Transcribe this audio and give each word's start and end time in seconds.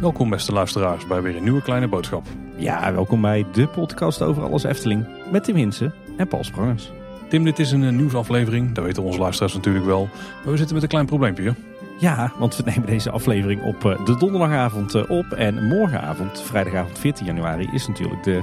Welkom 0.00 0.30
beste 0.30 0.52
luisteraars 0.52 1.06
bij 1.06 1.22
weer 1.22 1.36
een 1.36 1.42
nieuwe 1.42 1.62
kleine 1.62 1.88
boodschap. 1.88 2.26
Ja, 2.56 2.92
welkom 2.92 3.20
bij 3.20 3.46
de 3.52 3.68
podcast 3.68 4.22
over 4.22 4.42
alles 4.42 4.64
Efteling 4.64 5.06
met 5.30 5.44
Tim 5.44 5.56
Hinsen 5.56 5.94
en 6.16 6.28
Paul 6.28 6.44
Sprangers. 6.44 6.92
Tim, 7.28 7.44
dit 7.44 7.58
is 7.58 7.70
een 7.70 7.84
eh, 7.84 7.92
nieuwsaflevering, 7.92 8.72
dat 8.72 8.84
weten 8.84 9.02
onze 9.02 9.18
luisteraars 9.18 9.54
natuurlijk 9.54 9.84
wel. 9.84 10.08
Maar 10.44 10.52
we 10.52 10.56
zitten 10.56 10.74
met 10.74 10.82
een 10.82 10.88
klein 10.88 11.06
probleempje. 11.06 11.54
Ja, 11.98 12.32
want 12.38 12.56
we 12.56 12.62
nemen 12.64 12.86
deze 12.86 13.10
aflevering 13.10 13.62
op 13.62 13.84
eh, 13.84 14.04
de 14.04 14.16
donderdagavond 14.16 14.94
eh, 14.94 15.10
op. 15.10 15.32
En 15.32 15.66
morgenavond, 15.66 16.40
vrijdagavond 16.40 16.98
14 16.98 17.26
januari, 17.26 17.68
is 17.72 17.86
natuurlijk 17.86 18.24
de, 18.24 18.42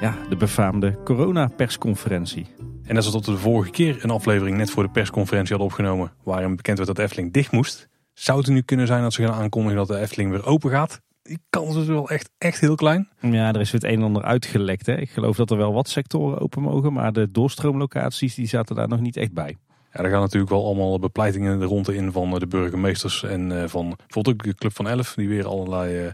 ja, 0.00 0.14
de 0.28 0.36
befaamde 0.36 0.98
corona-persconferentie. 1.04 2.46
En 2.86 3.02
zoals 3.02 3.26
we 3.26 3.32
de 3.32 3.38
vorige 3.38 3.70
keer 3.70 4.04
een 4.04 4.10
aflevering 4.10 4.56
net 4.56 4.70
voor 4.70 4.82
de 4.82 4.88
persconferentie 4.88 5.56
hadden 5.56 5.68
opgenomen, 5.72 6.12
waarin 6.22 6.56
bekend 6.56 6.76
werd 6.76 6.88
dat 6.88 6.96
de 6.96 7.02
Efteling 7.02 7.32
dicht 7.32 7.52
moest, 7.52 7.88
zou 8.12 8.38
het 8.38 8.48
nu 8.48 8.62
kunnen 8.62 8.86
zijn 8.86 9.02
dat 9.02 9.12
ze 9.12 9.22
gaan 9.22 9.34
aankondigen 9.34 9.76
dat 9.76 9.88
de 9.88 9.98
Efteling 9.98 10.30
weer 10.30 10.46
open 10.46 10.70
gaat. 10.70 11.00
Die 11.22 11.38
kans 11.50 11.76
is 11.76 11.86
wel 11.86 12.10
echt, 12.10 12.30
echt 12.38 12.60
heel 12.60 12.74
klein. 12.74 13.08
Ja, 13.20 13.52
er 13.52 13.60
is 13.60 13.70
weer 13.70 13.80
het 13.80 13.90
een 13.90 13.98
en 13.98 14.04
ander 14.04 14.22
uitgelekt. 14.22 14.86
Hè. 14.86 14.96
Ik 14.96 15.10
geloof 15.10 15.36
dat 15.36 15.50
er 15.50 15.56
wel 15.56 15.72
wat 15.72 15.88
sectoren 15.88 16.38
open 16.38 16.62
mogen, 16.62 16.92
maar 16.92 17.12
de 17.12 17.30
doorstroomlocaties 17.30 18.34
die 18.34 18.46
zaten 18.46 18.76
daar 18.76 18.88
nog 18.88 19.00
niet 19.00 19.16
echt 19.16 19.32
bij. 19.32 19.56
Ja, 19.92 20.02
er 20.02 20.10
gaan 20.10 20.20
natuurlijk 20.20 20.50
wel 20.50 20.64
allemaal 20.64 20.98
bepleitingen 20.98 21.58
de 21.58 21.64
ronde 21.64 21.94
in 21.94 22.12
van 22.12 22.38
de 22.38 22.46
burgemeesters 22.46 23.22
en 23.22 23.62
eh, 23.62 23.68
van 23.68 23.94
bijvoorbeeld 23.96 24.28
ook 24.28 24.42
de 24.42 24.54
Club 24.54 24.74
van 24.74 24.88
Elf, 24.88 25.14
die 25.14 25.28
weer 25.28 25.46
allerlei 25.46 26.04
uh, 26.04 26.10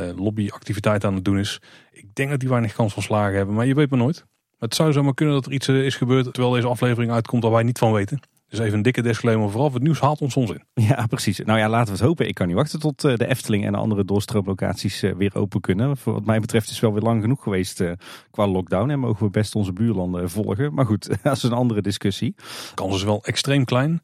uh, 0.00 0.18
lobbyactiviteiten 0.18 1.08
aan 1.08 1.14
het 1.14 1.24
doen 1.24 1.38
is. 1.38 1.60
Ik 1.92 2.14
denk 2.14 2.30
dat 2.30 2.40
die 2.40 2.48
weinig 2.48 2.72
kans 2.72 2.92
van 2.92 3.02
slagen 3.02 3.36
hebben, 3.36 3.54
maar 3.54 3.66
je 3.66 3.74
weet 3.74 3.90
maar 3.90 3.98
nooit. 3.98 4.26
Het 4.62 4.74
zou 4.74 4.92
zomaar 4.92 5.14
kunnen 5.14 5.34
dat 5.34 5.46
er 5.46 5.52
iets 5.52 5.68
is 5.68 5.96
gebeurd 5.96 6.24
terwijl 6.32 6.54
deze 6.54 6.66
aflevering 6.66 7.12
uitkomt 7.12 7.42
waar 7.42 7.52
wij 7.52 7.62
niet 7.62 7.78
van 7.78 7.92
weten. 7.92 8.20
Dus 8.48 8.58
even 8.58 8.74
een 8.74 8.82
dikke 8.82 9.02
disclaimer 9.02 9.50
vooraf. 9.50 9.72
Het 9.72 9.82
nieuws 9.82 10.00
haalt 10.00 10.20
ons 10.20 10.32
soms 10.32 10.50
in. 10.50 10.62
Ja, 10.74 11.06
precies. 11.06 11.38
Nou 11.38 11.58
ja, 11.58 11.68
laten 11.68 11.86
we 11.86 11.98
het 11.98 12.08
hopen. 12.08 12.28
Ik 12.28 12.34
kan 12.34 12.46
niet 12.46 12.56
wachten 12.56 12.80
tot 12.80 13.00
de 13.00 13.26
Efteling 13.26 13.64
en 13.64 13.72
de 13.72 13.78
andere 13.78 14.04
doorstroomlocaties 14.04 15.00
weer 15.00 15.34
open 15.34 15.60
kunnen. 15.60 15.96
Voor 15.96 16.12
wat 16.12 16.24
mij 16.24 16.40
betreft 16.40 16.66
is 16.66 16.72
het 16.72 16.80
wel 16.80 16.92
weer 16.92 17.02
lang 17.02 17.22
genoeg 17.22 17.42
geweest 17.42 17.82
qua 18.30 18.46
lockdown. 18.46 18.90
En 18.90 18.98
mogen 18.98 19.24
we 19.24 19.30
best 19.30 19.54
onze 19.54 19.72
buurlanden 19.72 20.30
volgen. 20.30 20.74
Maar 20.74 20.86
goed, 20.86 21.08
dat 21.22 21.36
is 21.36 21.42
een 21.42 21.52
andere 21.52 21.82
discussie. 21.82 22.34
De 22.36 22.74
kans 22.74 22.94
is 22.94 23.02
wel 23.02 23.24
extreem 23.24 23.64
klein. 23.64 24.02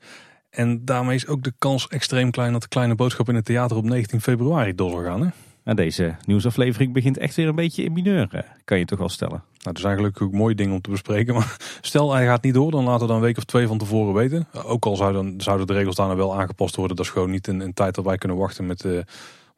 En 0.50 0.84
daarmee 0.84 1.14
is 1.14 1.26
ook 1.26 1.42
de 1.42 1.52
kans 1.58 1.88
extreem 1.88 2.30
klein 2.30 2.52
dat 2.52 2.62
de 2.62 2.68
kleine 2.68 2.94
boodschap 2.94 3.28
in 3.28 3.34
het 3.34 3.44
theater 3.44 3.76
op 3.76 3.84
19 3.84 4.20
februari 4.20 4.74
door 4.74 4.90
zal 4.90 5.02
gaan. 5.02 5.20
Hè? 5.20 5.28
Nou, 5.64 5.76
deze 5.76 6.16
nieuwsaflevering 6.24 6.92
begint 6.92 7.18
echt 7.18 7.34
weer 7.34 7.48
een 7.48 7.54
beetje 7.54 7.82
in 7.82 7.92
mineur, 7.92 8.44
kan 8.64 8.78
je 8.78 8.84
toch 8.84 8.98
wel 8.98 9.08
stellen. 9.08 9.42
Nou, 9.68 9.80
dat 9.80 9.92
is 9.92 9.98
eigenlijk 9.98 10.22
ook 10.22 10.40
mooie 10.40 10.54
dingen 10.54 10.74
om 10.74 10.80
te 10.80 10.90
bespreken. 10.90 11.34
Maar 11.34 11.56
stel 11.80 12.12
hij 12.12 12.26
gaat 12.26 12.42
niet 12.42 12.54
door, 12.54 12.70
dan 12.70 12.84
laten 12.84 13.00
we 13.00 13.06
dan 13.06 13.16
een 13.16 13.22
week 13.22 13.36
of 13.36 13.44
twee 13.44 13.66
van 13.66 13.78
tevoren 13.78 14.14
weten. 14.14 14.48
Ook 14.64 14.86
al 14.86 14.96
zouden, 14.96 15.40
zouden 15.40 15.66
de 15.66 15.72
regels 15.72 15.96
daarna 15.96 16.16
wel 16.16 16.38
aangepast 16.38 16.76
worden. 16.76 16.96
Dat 16.96 17.04
is 17.04 17.10
gewoon 17.12 17.30
niet 17.30 17.46
een, 17.46 17.60
een 17.60 17.74
tijd 17.74 17.94
dat 17.94 18.04
wij 18.04 18.18
kunnen 18.18 18.38
wachten 18.38 18.66
met 18.66 18.84
uh, 18.84 19.00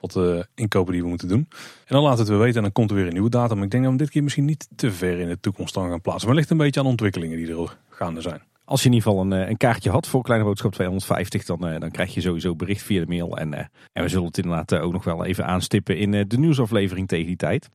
wat 0.00 0.16
uh, 0.16 0.42
inkopen 0.55 0.92
die 0.92 1.03
we 1.03 1.08
moeten 1.08 1.28
doen. 1.28 1.48
En 1.84 1.94
dan 1.94 2.03
laten 2.03 2.16
we 2.16 2.22
het 2.22 2.31
weer 2.31 2.38
weten 2.38 2.56
en 2.56 2.62
dan 2.62 2.72
komt 2.72 2.91
er 2.91 2.97
weer 2.97 3.06
een 3.06 3.12
nieuwe 3.12 3.31
datum. 3.31 3.62
Ik 3.62 3.70
denk 3.70 3.83
dat 3.83 3.92
we 3.92 3.98
dit 3.98 4.11
keer 4.11 4.22
misschien 4.22 4.44
niet 4.44 4.69
te 4.77 4.92
ver 4.92 5.19
in 5.19 5.28
de 5.28 5.41
toekomst 5.41 5.75
dan 5.75 5.88
gaan 5.88 6.00
plaatsen. 6.00 6.28
Maar 6.28 6.36
ligt 6.36 6.50
een 6.50 6.56
beetje 6.56 6.81
aan 6.81 6.86
ontwikkelingen 6.86 7.36
die 7.36 7.56
er 7.56 7.77
gaande 7.88 8.20
zijn. 8.20 8.42
Als 8.64 8.83
je 8.83 8.88
in 8.88 8.94
ieder 8.94 9.08
geval 9.08 9.25
een, 9.25 9.48
een 9.50 9.56
kaartje 9.56 9.91
had 9.91 10.06
voor 10.06 10.22
Kleine 10.22 10.47
Boodschap 10.47 10.72
250, 10.72 11.44
dan, 11.44 11.61
dan 11.61 11.91
krijg 11.91 12.14
je 12.14 12.20
sowieso 12.20 12.56
bericht 12.56 12.83
via 12.83 13.00
de 13.00 13.06
mail. 13.06 13.36
En, 13.36 13.55
en 13.92 14.03
we 14.03 14.08
zullen 14.08 14.27
het 14.27 14.38
inderdaad 14.38 14.75
ook 14.75 14.92
nog 14.92 15.05
wel 15.05 15.25
even 15.25 15.47
aanstippen 15.47 15.98
in 15.98 16.11
de 16.28 16.38
nieuwsaflevering 16.38 17.08
tegen 17.08 17.27
die 17.27 17.36
tijd. 17.36 17.69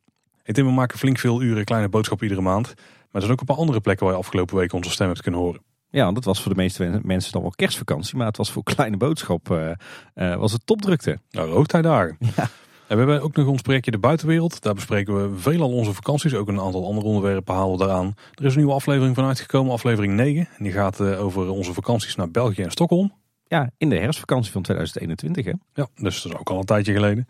Hey 0.46 0.54
Tim, 0.54 0.66
we 0.66 0.72
maken 0.72 0.98
flink 0.98 1.18
veel 1.18 1.42
uren 1.42 1.64
Kleine 1.64 1.90
Boodschap 1.90 2.24
iedere 2.24 2.42
maand. 2.42 2.74
Maar 2.76 3.10
er 3.12 3.22
zijn 3.22 3.32
ook 3.32 3.40
een 3.40 3.46
paar 3.46 3.56
andere 3.56 3.80
plekken 3.80 4.06
waar 4.06 4.16
je 4.16 4.22
afgelopen 4.22 4.56
week 4.56 4.74
onze 4.74 4.90
stem 4.90 5.08
hebt 5.08 5.22
kunnen 5.22 5.40
horen. 5.40 5.62
Ja, 5.90 6.12
dat 6.12 6.24
was 6.24 6.42
voor 6.42 6.52
de 6.54 6.58
meeste 6.58 7.00
mensen 7.04 7.32
dan 7.32 7.42
wel 7.42 7.52
kerstvakantie. 7.56 8.18
Maar 8.18 8.28
het 8.28 8.38
was 8.38 8.52
voor 8.52 8.64
Kleine 8.64 8.98
Boodschap 8.98 9.50
uh, 9.50 10.36
was 10.36 10.52
het 10.52 10.66
topdrukte. 10.66 11.20
Nou, 11.30 11.50
hoogtijdagen. 11.50 12.18
Ja. 12.36 12.44
En 12.88 12.98
we 12.98 12.98
hebben 12.98 13.22
ook 13.22 13.36
nog 13.36 13.48
ons 13.48 13.62
projectje 13.62 13.92
De 13.92 13.98
Buitenwereld. 13.98 14.62
Daar 14.62 14.74
bespreken 14.74 15.32
we 15.32 15.40
veelal 15.40 15.72
onze 15.72 15.94
vakanties. 15.94 16.34
Ook 16.34 16.48
een 16.48 16.60
aantal 16.60 16.86
andere 16.86 17.08
onderwerpen 17.08 17.56
halen 17.56 17.78
we 17.78 17.86
daaraan. 17.86 18.14
Er 18.34 18.46
is 18.46 18.52
een 18.52 18.58
nieuwe 18.58 18.74
aflevering 18.74 19.16
van 19.16 19.26
uitgekomen, 19.26 19.72
aflevering 19.74 20.14
9. 20.14 20.48
En 20.58 20.64
die 20.64 20.74
gaat 20.74 21.00
uh, 21.00 21.24
over 21.24 21.50
onze 21.50 21.74
vakanties 21.74 22.16
naar 22.16 22.32
België 22.32 22.62
en 22.62 22.72
Stockholm. 22.72 23.14
Ja, 23.56 23.70
in 23.78 23.90
de 23.90 23.98
herfstvakantie 23.98 24.52
van 24.52 24.62
2021 24.62 25.46
hè? 25.46 25.82
Ja, 25.82 25.88
dus 25.96 26.22
dat 26.22 26.32
is 26.32 26.40
ook 26.40 26.50
al 26.50 26.60
een 26.60 26.66
tijdje 26.66 26.94
geleden. 26.94 27.28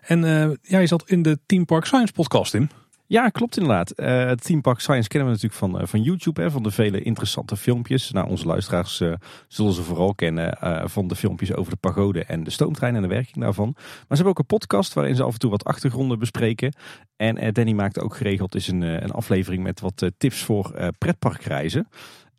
En 0.00 0.22
uh, 0.22 0.50
jij 0.62 0.86
zat 0.86 1.10
in 1.10 1.22
de 1.22 1.38
Team 1.46 1.64
Park 1.64 1.84
Science 1.84 2.12
podcast 2.12 2.54
in. 2.54 2.70
Ja, 3.06 3.28
klopt 3.28 3.56
inderdaad. 3.56 3.92
Uh, 3.96 4.26
het 4.26 4.60
Park 4.60 4.80
Science 4.80 5.08
kennen 5.08 5.28
we 5.28 5.34
natuurlijk 5.34 5.60
van, 5.60 5.80
uh, 5.80 5.86
van 5.86 6.02
YouTube, 6.02 6.40
hè, 6.40 6.50
van 6.50 6.62
de 6.62 6.70
vele 6.70 7.02
interessante 7.02 7.56
filmpjes. 7.56 8.10
Nou, 8.10 8.28
onze 8.28 8.46
luisteraars 8.46 9.00
uh, 9.00 9.14
zullen 9.48 9.72
ze 9.72 9.82
vooral 9.82 10.14
kennen 10.14 10.58
van 10.90 11.08
de 11.08 11.16
filmpjes 11.16 11.54
over 11.54 11.72
de 11.72 11.78
pagode 11.78 12.24
en 12.24 12.44
de 12.44 12.50
stoomtrein 12.50 12.94
en 12.94 13.02
de 13.02 13.08
werking 13.08 13.36
daarvan. 13.36 13.72
Maar 13.74 13.84
ze 14.08 14.14
hebben 14.14 14.30
ook 14.30 14.38
een 14.38 14.46
podcast 14.46 14.92
waarin 14.92 15.16
ze 15.16 15.22
af 15.22 15.32
en 15.32 15.38
toe 15.38 15.50
wat 15.50 15.64
achtergronden 15.64 16.18
bespreken. 16.18 16.74
En 17.16 17.52
Danny 17.52 17.72
maakt 17.72 18.00
ook 18.00 18.16
geregeld 18.16 18.54
is 18.54 18.68
een, 18.68 18.82
een 18.82 19.10
aflevering 19.10 19.62
met 19.62 19.80
wat 19.80 20.10
tips 20.18 20.42
voor 20.42 20.92
pretparkreizen. 20.98 21.88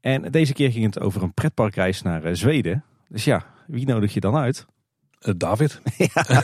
En 0.01 0.31
deze 0.31 0.53
keer 0.53 0.71
ging 0.71 0.85
het 0.85 0.99
over 0.99 1.23
een 1.23 1.33
pretparkreis 1.33 2.01
naar 2.01 2.35
Zweden. 2.35 2.83
Dus 3.09 3.23
ja, 3.23 3.45
wie 3.67 3.85
nodig 3.85 4.13
je 4.13 4.19
dan 4.19 4.35
uit? 4.35 4.65
Uh, 5.21 5.33
David. 5.37 5.81
Ja. 6.13 6.43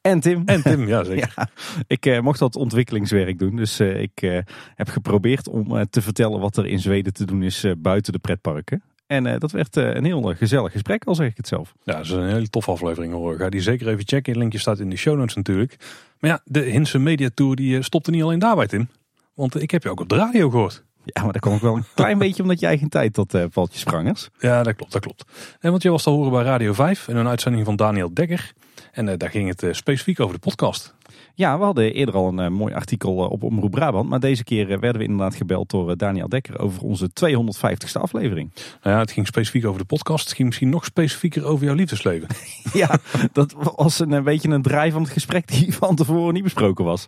En 0.00 0.20
Tim. 0.20 0.42
En 0.46 0.62
Tim, 0.62 0.88
ja 0.88 1.04
zeker. 1.04 1.32
Ja. 1.36 1.48
Ik 1.86 2.06
uh, 2.06 2.20
mocht 2.20 2.38
dat 2.38 2.56
ontwikkelingswerk 2.56 3.38
doen. 3.38 3.56
Dus 3.56 3.80
uh, 3.80 4.00
ik 4.00 4.44
heb 4.74 4.88
geprobeerd 4.88 5.48
om 5.48 5.86
te 5.90 6.02
vertellen 6.02 6.40
wat 6.40 6.56
er 6.56 6.66
in 6.66 6.78
Zweden 6.78 7.12
te 7.12 7.24
doen 7.24 7.42
is 7.42 7.66
buiten 7.78 8.12
de 8.12 8.18
pretparken. 8.18 8.82
En 9.06 9.38
dat 9.38 9.50
werd 9.50 9.76
een 9.76 10.04
heel 10.04 10.22
gezellig 10.22 10.72
gesprek, 10.72 11.04
al 11.04 11.14
zeg 11.14 11.28
ik 11.28 11.36
het 11.36 11.48
zelf. 11.48 11.74
Ja, 11.82 11.92
dat 11.92 12.04
is 12.04 12.10
een 12.10 12.28
hele 12.28 12.48
toffe 12.48 12.70
aflevering 12.70 13.12
hoor. 13.12 13.36
Ga 13.36 13.48
die 13.48 13.60
zeker 13.60 13.88
even 13.88 14.06
checken. 14.06 14.32
Het 14.32 14.40
linkje 14.40 14.58
staat 14.58 14.78
in 14.78 14.90
de 14.90 14.96
show 14.96 15.16
notes 15.16 15.34
natuurlijk. 15.34 15.76
Maar 16.18 16.30
ja, 16.30 16.40
de 16.44 16.60
Hinse 16.60 16.98
Media 16.98 17.30
Tour 17.34 17.56
die 17.56 17.82
stopte 17.82 18.10
niet 18.10 18.22
alleen 18.22 18.38
daarbij 18.38 18.66
Tim. 18.66 18.88
Want 19.34 19.62
ik 19.62 19.70
heb 19.70 19.82
je 19.82 19.90
ook 19.90 20.00
op 20.00 20.08
de 20.08 20.16
radio 20.16 20.50
gehoord. 20.50 20.84
Ja, 21.04 21.22
maar 21.22 21.32
dat 21.32 21.40
kwam 21.40 21.54
ook 21.54 21.60
wel 21.60 21.76
een 21.76 21.84
klein 21.94 22.18
beetje 22.24 22.42
omdat 22.42 22.60
je 22.60 22.66
eigen 22.66 22.88
tijd 22.88 23.14
tot 23.14 23.34
uh, 23.34 23.44
Valtje 23.50 23.78
Sprangers. 23.78 24.28
Ja, 24.38 24.62
dat 24.62 24.76
klopt, 24.76 24.92
dat 24.92 25.02
klopt. 25.02 25.24
En 25.60 25.70
want 25.70 25.82
je 25.82 25.90
was 25.90 26.02
te 26.02 26.10
horen 26.10 26.32
bij 26.32 26.42
Radio 26.42 26.72
5 26.72 27.08
in 27.08 27.16
een 27.16 27.28
uitzending 27.28 27.64
van 27.64 27.76
Daniel 27.76 28.14
Dekker. 28.14 28.52
En 28.92 29.06
uh, 29.06 29.14
daar 29.16 29.30
ging 29.30 29.48
het 29.48 29.62
uh, 29.62 29.72
specifiek 29.72 30.20
over 30.20 30.34
de 30.34 30.40
podcast. 30.40 30.94
Ja, 31.34 31.58
we 31.58 31.64
hadden 31.64 31.92
eerder 31.92 32.14
al 32.14 32.38
een 32.38 32.52
mooi 32.52 32.74
artikel 32.74 33.14
op 33.14 33.42
Omroep 33.42 33.70
Brabant. 33.70 34.08
Maar 34.08 34.20
deze 34.20 34.44
keer 34.44 34.66
werden 34.66 34.98
we 34.98 35.02
inderdaad 35.02 35.34
gebeld 35.34 35.70
door 35.70 35.96
Daniel 35.96 36.28
Dekker 36.28 36.58
over 36.58 36.82
onze 36.82 37.10
250ste 37.10 38.00
aflevering. 38.00 38.50
Nou 38.54 38.94
ja, 38.94 38.98
het 38.98 39.10
ging 39.10 39.26
specifiek 39.26 39.66
over 39.66 39.80
de 39.80 39.86
podcast. 39.86 40.24
Het 40.24 40.34
ging 40.36 40.48
misschien 40.48 40.68
nog 40.68 40.84
specifieker 40.84 41.44
over 41.44 41.64
jouw 41.64 41.74
liefdesleven. 41.74 42.28
ja, 42.72 42.98
dat 43.32 43.54
was 43.74 43.98
een, 43.98 44.12
een 44.12 44.24
beetje 44.24 44.48
een 44.48 44.62
draai 44.62 44.90
van 44.90 45.02
het 45.02 45.12
gesprek 45.12 45.48
die 45.48 45.74
van 45.74 45.96
tevoren 45.96 46.34
niet 46.34 46.42
besproken 46.42 46.84
was. 46.84 47.06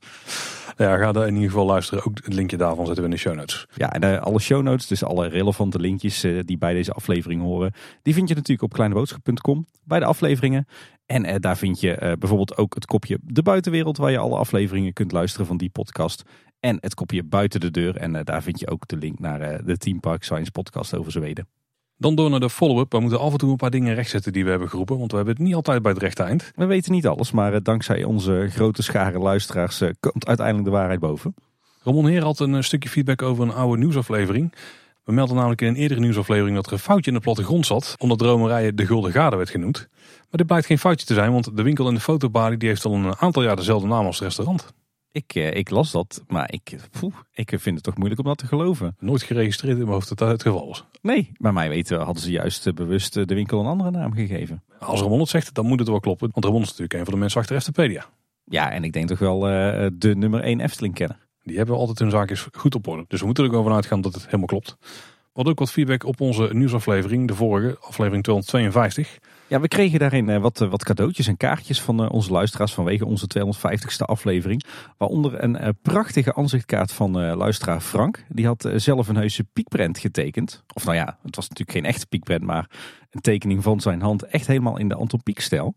Ja, 0.76 0.97
ga 0.97 1.12
daar 1.12 1.26
in 1.26 1.34
ieder 1.34 1.50
geval 1.50 1.66
luisteren. 1.66 2.04
Ook 2.04 2.19
het 2.25 2.34
linkje 2.34 2.56
daarvan 2.56 2.86
zetten 2.86 3.04
we 3.04 3.10
in 3.10 3.15
de 3.15 3.21
show 3.21 3.34
notes. 3.34 3.66
Ja, 3.75 3.92
en 3.92 4.22
alle 4.22 4.41
show 4.41 4.62
notes, 4.62 4.86
dus 4.86 5.04
alle 5.04 5.26
relevante 5.26 5.78
linkjes 5.78 6.26
die 6.44 6.59
bij 6.59 6.72
deze 6.72 6.92
aflevering 6.92 7.42
horen, 7.42 7.72
die 8.03 8.15
vind 8.15 8.28
je 8.28 8.34
natuurlijk 8.34 8.62
op 8.62 8.72
kleineboodschap.com 8.72 9.66
bij 9.84 9.98
de 9.98 10.04
afleveringen. 10.04 10.66
En 11.06 11.41
daar 11.41 11.56
vind 11.56 11.81
je 11.81 12.16
bijvoorbeeld 12.19 12.56
ook 12.56 12.75
het 12.75 12.86
kopje 12.86 13.19
De 13.22 13.42
Buitenwereld, 13.42 13.94
waar 13.97 14.10
je 14.10 14.19
alle 14.19 14.37
afleveringen 14.37 14.93
kunt 14.93 15.12
luisteren 15.12 15.47
van 15.47 15.56
die 15.56 15.71
podcast. 15.71 16.22
En 16.60 16.77
het 16.81 16.94
kopje 16.94 17.25
Buiten 17.25 17.60
de 17.60 17.71
Deur. 17.71 17.97
En 17.97 18.25
daar 18.25 18.43
vind 18.43 18.60
je 18.60 18.71
ook 18.71 18.88
de 18.88 18.97
link 18.97 19.19
naar 19.19 19.65
de 19.65 19.77
Team 19.77 20.00
Park 20.00 20.22
Science 20.22 20.50
podcast 20.50 20.94
over 20.94 21.12
Zweden. 21.12 21.49
Dan 21.97 22.15
door 22.15 22.31
naar 22.31 22.41
de 22.41 22.50
follow-up. 22.50 22.93
We 22.93 23.00
moeten 23.00 23.21
af 23.21 23.33
en 23.33 23.38
toe 23.38 23.50
een 23.50 23.56
paar 23.56 23.71
dingen 23.71 23.94
rechtzetten 23.94 24.33
die 24.33 24.44
we 24.44 24.50
hebben 24.50 24.69
geroepen. 24.69 24.99
Want 24.99 25.10
we 25.10 25.16
hebben 25.16 25.34
het 25.34 25.44
niet 25.44 25.54
altijd 25.54 25.83
bij 25.83 25.93
het 25.93 26.00
rechte 26.00 26.22
eind. 26.22 26.53
We 26.54 26.65
weten 26.65 26.93
niet 26.93 27.06
alles, 27.06 27.31
maar 27.31 27.62
dankzij 27.62 28.04
onze 28.04 28.47
grote 28.50 28.83
schare 28.83 29.19
luisteraars 29.19 29.83
komt 30.00 30.27
uiteindelijk 30.27 30.66
de 30.66 30.72
waarheid 30.72 31.00
boven. 31.00 31.34
Ramon 31.83 32.06
Heer 32.06 32.22
had 32.22 32.41
een 32.41 32.65
stukje 32.65 32.88
feedback 32.88 33.22
over 33.22 33.44
een 33.44 33.53
oude 33.53 33.78
nieuwsaflevering. 33.78 34.53
We 35.04 35.12
melden 35.12 35.37
namelijk 35.37 35.60
in 35.60 35.68
een 35.68 35.74
eerdere 35.74 36.01
nieuwsaflevering 36.01 36.57
dat 36.57 36.66
er 36.66 36.72
een 36.72 36.78
foutje 36.78 37.10
in 37.10 37.16
de 37.16 37.22
plattegrond 37.22 37.66
zat. 37.66 37.95
Omdat 37.98 38.18
dromerijen 38.18 38.77
de 38.77 38.86
Gulden 38.86 39.13
Gade 39.13 39.36
werd 39.36 39.51
genoemd. 39.51 39.89
Maar 40.34 40.42
dit 40.42 40.53
blijkt 40.53 40.71
geen 40.71 40.89
foutje 40.91 41.07
te 41.07 41.15
zijn, 41.15 41.33
want 41.33 41.57
de 41.57 41.63
winkel 41.63 41.89
in 41.89 41.95
de 41.95 42.01
fotobalie 42.01 42.59
die 42.59 42.69
heeft 42.69 42.84
al 42.84 42.95
een 42.95 43.16
aantal 43.16 43.42
jaar 43.42 43.57
dezelfde 43.57 43.89
naam 43.89 44.07
als 44.07 44.19
het 44.19 44.25
restaurant. 44.25 44.72
Ik, 45.13 45.34
eh, 45.34 45.54
ik 45.54 45.71
las 45.71 45.91
dat, 45.91 46.22
maar 46.27 46.53
ik, 46.53 46.77
poeh, 47.01 47.15
ik 47.33 47.48
vind 47.48 47.75
het 47.75 47.83
toch 47.83 47.97
moeilijk 47.97 48.21
om 48.21 48.27
dat 48.27 48.39
te 48.39 48.47
geloven. 48.47 48.97
Nooit 48.98 49.22
geregistreerd 49.22 49.72
in 49.72 49.83
mijn 49.83 49.92
hoofd 49.92 50.09
dat 50.09 50.19
dat 50.19 50.28
het 50.28 50.42
geval 50.42 50.66
was. 50.66 50.84
Nee, 51.03 51.33
maar 51.36 51.53
mij 51.53 51.69
weten 51.69 52.01
hadden 52.01 52.22
ze 52.22 52.31
juist 52.31 52.66
uh, 52.66 52.72
bewust 52.72 53.15
de 53.15 53.34
winkel 53.34 53.60
een 53.60 53.66
andere 53.66 53.91
naam 53.91 54.15
gegeven. 54.15 54.63
Als 54.78 55.01
Ramon 55.01 55.21
het 55.21 55.28
zegt, 55.28 55.54
dan 55.54 55.66
moet 55.66 55.78
het 55.78 55.89
wel 55.89 56.01
kloppen. 56.01 56.28
Want 56.33 56.45
Ramon 56.45 56.63
is 56.63 56.69
natuurlijk 56.69 56.95
een 56.95 57.04
van 57.04 57.15
de 57.15 57.21
mensen 57.21 57.41
achter 57.41 57.57
Eftepedia. 57.57 58.07
Ja, 58.45 58.71
en 58.71 58.84
ik 58.84 58.92
denk 58.92 59.09
toch 59.09 59.19
wel 59.19 59.41
de 59.98 60.15
nummer 60.16 60.41
1 60.41 60.60
Efteling 60.60 60.95
kennen. 60.95 61.19
Die 61.42 61.57
hebben 61.57 61.77
altijd 61.77 61.98
hun 61.98 62.10
zaakjes 62.10 62.47
goed 62.53 62.75
op 62.75 62.87
orde. 62.87 63.04
Dus 63.09 63.21
we 63.21 63.27
moeten 63.27 63.45
er 63.45 63.51
gewoon 63.51 63.65
vanuit 63.65 63.87
gaan 63.87 64.01
dat 64.01 64.15
het 64.15 64.25
helemaal 64.25 64.47
klopt. 64.47 64.77
Wat 65.33 65.47
ook 65.47 65.59
wat 65.59 65.72
feedback 65.72 66.04
op 66.04 66.21
onze 66.21 66.48
nieuwsaflevering, 66.53 67.28
de 67.28 67.34
vorige, 67.34 67.77
aflevering 67.80 68.22
252. 68.22 69.19
Ja, 69.54 69.60
we 69.60 69.68
kregen 69.68 69.98
daarin 69.98 70.28
eh, 70.28 70.41
wat, 70.41 70.60
eh, 70.60 70.68
wat 70.68 70.84
cadeautjes 70.84 71.27
en 71.27 71.36
kaartjes 71.36 71.80
van 71.80 72.04
eh, 72.04 72.10
onze 72.10 72.33
luisteraars 72.33 72.74
vanwege 72.74 73.06
onze 73.06 73.27
250ste 73.27 74.04
aflevering. 74.04 74.65
Waaronder 74.98 75.42
een 75.42 75.77
prachtige 75.83 76.34
aanzichtkaart 76.34 76.92
van 76.92 77.12
luisteraar 77.36 77.80
Frank. 77.80 78.24
Die 78.28 78.47
had 78.47 78.71
zelf 78.77 79.09
een 79.09 79.16
heuse 79.16 79.45
piekprent 79.53 79.98
getekend. 79.98 80.65
Of 80.72 80.84
nou 80.84 80.97
ja, 80.97 81.18
het 81.22 81.36
was 81.36 81.48
natuurlijk 81.48 81.78
geen 81.78 81.86
echte 81.86 82.06
piekprent, 82.06 82.42
maar 82.42 82.71
een 83.10 83.21
tekening 83.21 83.62
van 83.62 83.80
zijn 83.80 84.01
hand. 84.01 84.22
Echt 84.22 84.47
helemaal 84.47 84.78
in 84.78 84.89
de 84.89 84.95
Anton 84.95 85.22
Pieck-stijl. 85.22 85.74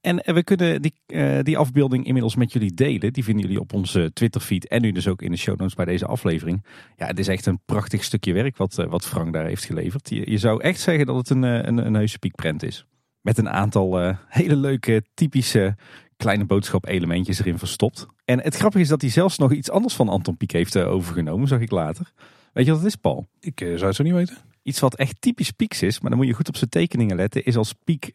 en 0.00 0.34
we 0.34 0.44
kunnen 0.44 0.82
die, 0.82 0.94
die 1.42 1.58
afbeelding 1.58 2.06
inmiddels 2.06 2.36
met 2.36 2.52
jullie 2.52 2.74
delen. 2.74 3.12
Die 3.12 3.24
vinden 3.24 3.42
jullie 3.42 3.60
op 3.60 3.72
onze 3.72 4.10
Twitterfeed 4.12 4.68
en 4.68 4.82
nu 4.82 4.92
dus 4.92 5.08
ook 5.08 5.22
in 5.22 5.30
de 5.30 5.36
show 5.36 5.58
notes 5.58 5.74
bij 5.74 5.84
deze 5.84 6.06
aflevering. 6.06 6.64
Ja, 6.96 7.06
het 7.06 7.18
is 7.18 7.28
echt 7.28 7.46
een 7.46 7.60
prachtig 7.64 8.04
stukje 8.04 8.32
werk 8.32 8.56
wat, 8.56 8.74
wat 8.74 9.06
Frank 9.06 9.32
daar 9.32 9.46
heeft 9.46 9.64
geleverd. 9.64 10.10
Je, 10.10 10.30
je 10.30 10.38
zou 10.38 10.62
echt 10.62 10.80
zeggen 10.80 11.06
dat 11.06 11.16
het 11.16 11.30
een, 11.30 11.42
een, 11.42 11.86
een 11.86 11.94
heuse 11.94 12.18
piekprent 12.18 12.62
is. 12.62 12.86
Met 13.26 13.38
een 13.38 13.48
aantal 13.48 14.02
uh, 14.02 14.16
hele 14.28 14.56
leuke, 14.56 15.04
typische 15.14 15.76
kleine 16.16 16.44
boodschap 16.44 16.86
elementjes 16.88 17.38
erin 17.38 17.58
verstopt. 17.58 18.06
En 18.24 18.40
het 18.40 18.56
grappige 18.56 18.82
is 18.82 18.88
dat 18.88 19.00
hij 19.00 19.10
zelfs 19.10 19.38
nog 19.38 19.52
iets 19.52 19.70
anders 19.70 19.94
van 19.94 20.08
Anton 20.08 20.36
Pieck 20.36 20.50
heeft 20.50 20.74
uh, 20.74 20.88
overgenomen, 20.88 21.48
zag 21.48 21.60
ik 21.60 21.70
later. 21.70 22.12
Weet 22.52 22.64
je 22.64 22.70
wat 22.70 22.80
het 22.80 22.88
is, 22.88 22.96
Paul? 22.96 23.26
Ik 23.40 23.60
uh, 23.60 23.74
zou 23.74 23.86
het 23.86 23.96
zo 23.96 24.02
niet 24.02 24.12
weten. 24.12 24.36
Iets 24.62 24.80
wat 24.80 24.94
echt 24.94 25.20
typisch 25.20 25.50
Pieks 25.50 25.82
is, 25.82 26.00
maar 26.00 26.10
dan 26.10 26.18
moet 26.18 26.28
je 26.28 26.34
goed 26.34 26.48
op 26.48 26.56
zijn 26.56 26.70
tekeningen 26.70 27.16
letten, 27.16 27.44
is 27.44 27.56
als 27.56 27.74
Piek 27.84 28.12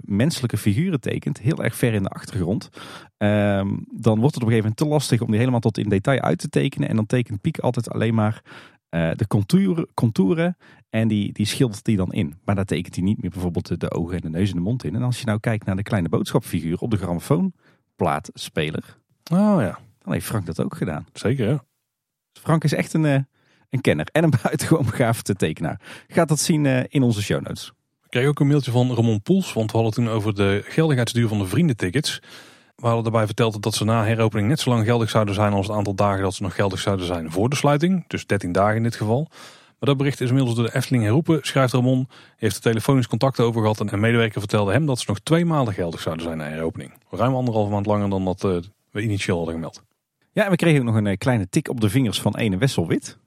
menselijke 0.00 0.56
figuren 0.56 1.00
tekent, 1.00 1.38
heel 1.38 1.64
erg 1.64 1.76
ver 1.76 1.92
in 1.92 2.02
de 2.02 2.08
achtergrond. 2.08 2.68
Ehm, 3.16 3.68
dan 3.92 4.18
wordt 4.18 4.34
het 4.34 4.42
op 4.42 4.48
een 4.48 4.54
gegeven 4.54 4.56
moment 4.56 4.76
te 4.76 4.86
lastig 4.86 5.20
om 5.20 5.28
die 5.28 5.38
helemaal 5.38 5.60
tot 5.60 5.78
in 5.78 5.88
detail 5.88 6.20
uit 6.20 6.38
te 6.38 6.48
tekenen. 6.48 6.88
En 6.88 6.96
dan 6.96 7.06
tekent 7.06 7.40
Piek 7.40 7.58
altijd 7.58 7.90
alleen 7.90 8.14
maar 8.14 8.42
uh, 8.90 9.10
de 9.16 9.26
contouren, 9.26 9.88
contouren 9.94 10.56
en 10.90 11.08
die, 11.08 11.32
die 11.32 11.46
schildert 11.46 11.84
die 11.84 11.96
dan 11.96 12.12
in. 12.12 12.34
Maar 12.44 12.54
daar 12.54 12.64
tekent 12.64 12.94
hij 12.94 13.04
niet 13.04 13.22
meer 13.22 13.30
bijvoorbeeld 13.30 13.80
de 13.80 13.90
ogen 13.90 14.14
en 14.14 14.20
de 14.20 14.28
neus 14.28 14.48
en 14.48 14.54
de 14.54 14.62
mond 14.62 14.84
in. 14.84 14.94
En 14.94 15.02
als 15.02 15.18
je 15.18 15.26
nou 15.26 15.40
kijkt 15.40 15.66
naar 15.66 15.76
de 15.76 15.82
kleine 15.82 16.08
boodschapfiguur 16.08 16.78
op 16.78 16.90
de 16.90 16.96
grammofoonplaatspeler. 16.96 18.98
Oh 19.32 19.56
ja. 19.60 19.78
Dan 19.98 20.12
heeft 20.12 20.26
Frank 20.26 20.46
dat 20.46 20.62
ook 20.62 20.76
gedaan. 20.76 21.06
Zeker 21.12 21.48
ja. 21.48 21.64
Dus 22.32 22.42
Frank 22.42 22.64
is 22.64 22.72
echt 22.72 22.92
een, 22.92 23.04
uh, 23.04 23.18
een 23.70 23.80
kenner 23.80 24.08
en 24.12 24.24
een 24.24 24.30
buitengewoon 24.42 24.84
begaafde 24.84 25.34
tekenaar. 25.34 25.80
Gaat 26.08 26.28
dat 26.28 26.40
zien 26.40 26.64
uh, 26.64 26.82
in 26.88 27.02
onze 27.02 27.22
show 27.22 27.42
notes. 27.42 27.72
Ik 28.04 28.10
kreeg 28.10 28.26
ook 28.26 28.40
een 28.40 28.46
mailtje 28.46 28.70
van 28.70 28.94
Ramon 28.94 29.22
Poels, 29.22 29.52
want 29.52 29.70
we 29.70 29.76
hadden 29.76 29.94
toen 29.94 30.08
over 30.08 30.34
de 30.34 30.62
geldigheidsduur 30.64 31.28
van 31.28 31.38
de 31.38 31.46
vriendentickets. 31.46 32.20
We 32.80 32.86
hadden 32.86 33.02
daarbij 33.02 33.26
verteld 33.26 33.62
dat 33.62 33.74
ze 33.74 33.84
na 33.84 34.04
heropening 34.04 34.48
net 34.48 34.60
zo 34.60 34.70
lang 34.70 34.84
geldig 34.84 35.10
zouden 35.10 35.34
zijn 35.34 35.52
als 35.52 35.66
het 35.66 35.76
aantal 35.76 35.94
dagen 35.94 36.22
dat 36.22 36.34
ze 36.34 36.42
nog 36.42 36.54
geldig 36.54 36.80
zouden 36.80 37.06
zijn 37.06 37.30
voor 37.30 37.48
de 37.48 37.56
sluiting. 37.56 38.04
Dus 38.06 38.26
13 38.26 38.52
dagen 38.52 38.76
in 38.76 38.82
dit 38.82 38.94
geval. 38.94 39.28
Maar 39.80 39.88
dat 39.88 39.96
bericht 39.96 40.20
is 40.20 40.28
inmiddels 40.28 40.56
door 40.56 40.66
de 40.66 40.74
Efteling 40.74 41.02
herroepen, 41.02 41.38
schrijft 41.42 41.72
Ramon. 41.72 42.08
heeft 42.36 42.56
er 42.56 42.62
telefonisch 42.62 43.06
contact 43.06 43.40
over 43.40 43.60
gehad 43.60 43.80
en 43.80 43.92
een 43.92 44.00
medewerker 44.00 44.40
vertelde 44.40 44.72
hem 44.72 44.86
dat 44.86 44.98
ze 44.98 45.04
nog 45.08 45.18
twee 45.18 45.44
maanden 45.44 45.74
geldig 45.74 46.00
zouden 46.00 46.24
zijn 46.24 46.38
na 46.38 46.44
heropening. 46.44 46.92
Ruim 47.10 47.34
anderhalf 47.34 47.70
maand 47.70 47.86
langer 47.86 48.10
dan 48.10 48.24
dat 48.24 48.44
uh, 48.44 48.56
we 48.90 49.02
initieel 49.02 49.36
hadden 49.36 49.54
gemeld. 49.54 49.82
Ja, 50.32 50.44
en 50.44 50.50
we 50.50 50.56
kregen 50.56 50.78
ook 50.80 50.86
nog 50.86 50.94
een 50.94 51.06
eh, 51.06 51.16
kleine 51.16 51.48
tik 51.48 51.68
op 51.68 51.80
de 51.80 51.90
vingers 51.90 52.20
van 52.20 52.36
ene 52.36 52.56
Wesselwit. 52.56 53.18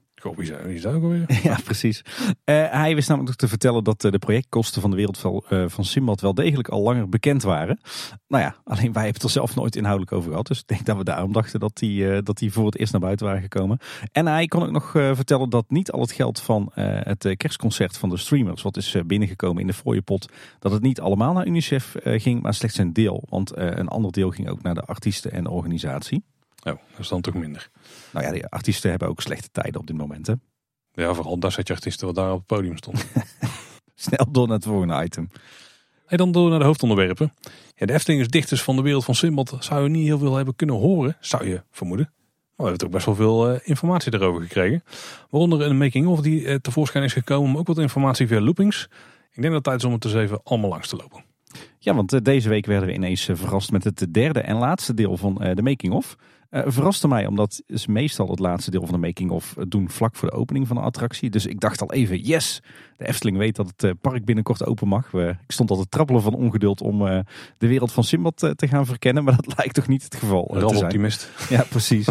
Ook 0.86 1.04
alweer? 1.04 1.40
ja, 1.50 1.58
precies. 1.64 2.02
Uh, 2.46 2.72
hij 2.72 2.96
wist 2.96 3.10
namelijk 3.10 3.38
te 3.38 3.48
vertellen 3.48 3.84
dat 3.84 4.04
uh, 4.04 4.12
de 4.12 4.20
projectkosten 4.20 4.82
van 4.82 4.90
de 4.90 4.96
wereld 4.96 5.24
uh, 5.50 5.66
van 5.68 5.86
Simbad 5.86 6.22
wel 6.22 6.34
degelijk 6.34 6.68
al 6.68 6.82
langer 6.82 7.10
bekend 7.10 7.44
waren. 7.44 7.80
Nou 8.28 8.44
ja, 8.44 8.56
alleen 8.64 8.94
wij 8.94 9.04
hebben 9.04 9.14
het 9.14 9.24
er 9.24 9.30
zelf 9.30 9.56
nooit 9.56 9.76
inhoudelijk 9.76 10.12
over 10.12 10.30
gehad. 10.30 10.48
Dus 10.48 10.60
ik 10.60 10.68
denk 10.68 10.86
dat 10.86 10.98
we 10.98 11.04
daarom 11.04 11.34
dachten 11.34 11.60
dat 11.60 11.78
die, 11.78 12.22
dat 12.22 12.38
die 12.38 12.52
voor 12.52 12.66
het 12.66 12.78
eerst 12.78 12.92
naar 12.92 13.02
buiten 13.02 13.26
waren 13.26 13.42
gekomen. 13.42 13.78
En 14.12 14.28
hij 14.28 14.48
kon 14.48 14.64
ook 14.64 14.72
nog 14.72 14.92
vertellen 14.92 15.50
dat 15.50 15.66
niet 15.68 15.92
al 15.92 16.02
het 16.02 16.12
geld 16.12 16.40
van 16.40 16.72
het 16.74 17.34
kerstconcert 17.38 17.98
van 17.98 18.10
de 18.10 18.18
streamers, 18.18 18.62
wat 18.62 18.78
is 18.78 18.96
binnengekomen 19.06 19.62
in 19.62 19.68
de 19.68 19.74
fooiepot, 19.74 20.32
dat 20.60 20.72
het 20.72 20.82
niet 20.82 21.00
allemaal 21.00 21.34
naar 21.34 21.48
UNICEF 21.48 21.96
ging, 22.04 22.42
maar 22.42 22.54
slechts 22.54 22.78
een 22.78 22.94
deel. 22.94 23.24
Want 23.30 23.58
een 23.58 23.88
ander 23.88 24.12
deel 24.12 24.30
ging 24.30 24.50
ook 24.50 24.62
naar 24.62 24.76
de 24.76 24.86
artiesten 24.86 25.32
en 25.32 25.48
organisatie. 25.48 26.24
Oh, 26.64 26.80
dat 26.90 27.00
is 27.00 27.08
dan 27.08 27.22
toch 27.22 27.34
minder. 27.34 27.70
Nou 28.12 28.26
ja, 28.26 28.32
die 28.32 28.46
artiesten 28.46 28.90
hebben 28.90 29.08
ook 29.08 29.22
slechte 29.22 29.50
tijden 29.52 29.80
op 29.80 29.88
dit 29.88 29.98
moment. 29.98 30.28
Hè? 30.28 30.34
Ja, 30.92 31.14
vooral 31.14 31.38
daar 31.38 31.52
zet 31.52 31.68
je 31.68 31.74
artiesten 31.74 32.06
wat 32.06 32.16
daar 32.16 32.32
op 32.32 32.38
het 32.38 32.46
podium 32.46 32.78
stond. 32.78 33.06
Snel 33.96 34.32
door 34.32 34.48
naar 34.48 34.56
het 34.56 34.66
volgende 34.66 35.04
item. 35.04 35.30
En 36.06 36.18
dan 36.18 36.32
door 36.32 36.50
naar 36.50 36.60
de 36.60 36.66
hoofdonderwerpen. 36.66 37.34
Ja, 37.76 37.86
de 37.86 37.94
Efteling 37.94 38.22
is 38.22 38.28
dichters 38.28 38.62
van 38.62 38.76
de 38.76 38.82
wereld 38.82 39.06
van 39.06 39.16
Simbad. 39.16 39.58
Zou 39.60 39.84
je 39.84 39.90
niet 39.90 40.06
heel 40.06 40.18
veel 40.18 40.36
hebben 40.36 40.56
kunnen 40.56 40.76
horen, 40.76 41.18
zou 41.20 41.48
je 41.48 41.64
vermoeden. 41.72 42.14
Maar 42.56 42.66
we 42.66 42.72
hebben 42.72 42.88
ook 42.88 42.94
best 42.94 43.06
wel 43.06 43.16
veel 43.16 43.54
uh, 43.54 43.60
informatie 43.64 44.14
erover 44.14 44.42
gekregen. 44.42 44.84
Waaronder 45.30 45.62
een 45.62 45.78
making-of 45.78 46.22
die 46.22 46.42
uh, 46.42 46.56
tevoorschijn 46.56 47.04
is 47.04 47.14
gekomen. 47.14 47.52
Maar 47.52 47.60
ook 47.60 47.68
wat 47.68 47.78
informatie 47.78 48.28
via 48.28 48.42
loopings. 48.42 48.84
Ik 49.32 49.42
denk 49.42 49.54
dat 49.54 49.54
het 49.54 49.64
tijd 49.64 49.78
is 49.78 49.86
om 49.86 49.94
het 49.94 50.06
eens 50.06 50.14
even 50.14 50.40
allemaal 50.44 50.70
langs 50.70 50.88
te 50.88 50.96
lopen. 50.96 51.24
Ja, 51.80 51.96
want 51.96 52.14
uh, 52.14 52.20
deze 52.22 52.50
week 52.50 52.66
werden 52.66 52.88
we 52.88 52.94
ineens 52.94 53.30
verrast 53.34 53.72
met 53.72 53.84
het 53.84 54.08
derde 54.12 54.40
en 54.40 54.56
laatste 54.56 54.94
deel 54.94 55.18
van 55.18 55.34
de 55.54 55.62
making-of. 55.62 56.16
Uh, 56.54 56.62
verraste 56.66 57.08
mij, 57.08 57.26
omdat 57.26 57.62
ze 57.68 57.92
meestal 57.92 58.30
het 58.30 58.40
laatste 58.40 58.72
deel 58.72 58.86
van 58.86 59.02
de 59.02 59.08
making-of 59.08 59.56
doen 59.68 59.90
vlak 59.90 60.16
voor 60.16 60.30
de 60.30 60.36
opening 60.36 60.68
van 60.68 60.76
de 60.76 60.82
attractie. 60.82 61.30
Dus 61.30 61.46
ik 61.46 61.60
dacht 61.60 61.82
al 61.82 61.92
even, 61.92 62.20
yes, 62.20 62.62
de 62.98 63.08
Efteling 63.08 63.38
weet 63.38 63.56
dat 63.56 63.68
het 63.68 63.84
eh, 63.84 63.92
park 64.02 64.26
binnenkort 64.26 64.66
open 64.66 64.88
mag. 64.88 65.12
We, 65.12 65.30
ik 65.30 65.52
stond 65.52 65.70
al 65.70 65.78
te 65.78 65.90
trappelen 65.90 66.22
van 66.22 66.34
ongeduld 66.34 66.82
om 66.82 67.02
uh, 67.02 67.20
de 67.58 67.68
wereld 67.68 67.92
van 67.92 68.04
Simbad 68.04 68.38
te 68.56 68.68
gaan 68.68 68.86
verkennen. 68.86 69.24
Maar 69.24 69.36
dat 69.42 69.58
lijkt 69.58 69.74
toch 69.74 69.88
niet 69.88 70.04
het 70.04 70.16
geval 70.16 70.50
Een 70.52 70.68
te 70.68 70.74
zijn. 70.74 70.84
optimist. 70.84 71.30
Ja, 71.50 71.66
precies. 71.70 72.08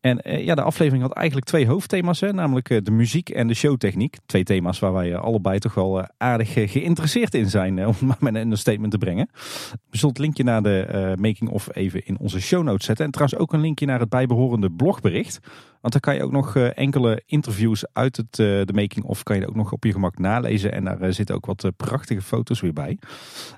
en 0.00 0.20
ja, 0.44 0.54
de 0.54 0.62
aflevering 0.62 1.02
had 1.02 1.12
eigenlijk 1.12 1.46
twee 1.46 1.66
hoofdthema's. 1.66 2.20
Hè, 2.20 2.32
namelijk 2.32 2.84
de 2.84 2.90
muziek 2.90 3.28
en 3.28 3.48
de 3.48 3.54
showtechniek. 3.54 4.16
Twee 4.26 4.44
thema's 4.44 4.78
waar 4.78 4.92
wij 4.92 5.16
allebei 5.16 5.58
toch 5.58 5.74
wel 5.74 6.06
aardig 6.16 6.52
geïnteresseerd 6.52 7.34
in 7.34 7.50
zijn. 7.50 7.86
om 7.86 7.94
maar 8.00 8.16
met 8.18 8.34
een 8.34 8.56
statement 8.56 8.92
te 8.92 8.98
brengen. 8.98 9.28
We 9.32 9.96
zullen 9.98 10.08
het 10.14 10.18
linkje 10.18 10.44
naar 10.44 10.62
de 10.62 11.14
making-of 11.20 11.68
even 11.74 12.06
in 12.06 12.18
onze 12.18 12.40
show 12.40 12.62
notes 12.62 12.86
zetten. 12.86 13.04
En 13.04 13.10
trouwens 13.10 13.40
ook 13.40 13.52
een 13.52 13.60
naar 13.86 14.00
het 14.00 14.08
bijbehorende 14.08 14.70
blogbericht. 14.70 15.40
Want 15.82 15.92
dan 15.92 16.00
kan 16.00 16.14
je 16.14 16.22
ook 16.22 16.32
nog 16.32 16.56
eh, 16.56 16.78
enkele 16.78 17.22
interviews 17.26 17.84
uit 17.92 18.16
het, 18.16 18.38
eh, 18.38 18.46
de 18.46 18.72
making 18.72 19.04
of 19.04 19.22
kan 19.22 19.36
je 19.36 19.48
ook 19.48 19.54
nog 19.54 19.72
op 19.72 19.84
je 19.84 19.92
gemak 19.92 20.18
nalezen. 20.18 20.72
En 20.72 20.84
daar 20.84 21.00
eh, 21.00 21.12
zitten 21.12 21.34
ook 21.34 21.46
wat 21.46 21.70
prachtige 21.76 22.22
foto's 22.22 22.60
weer 22.60 22.72
bij. 22.72 22.98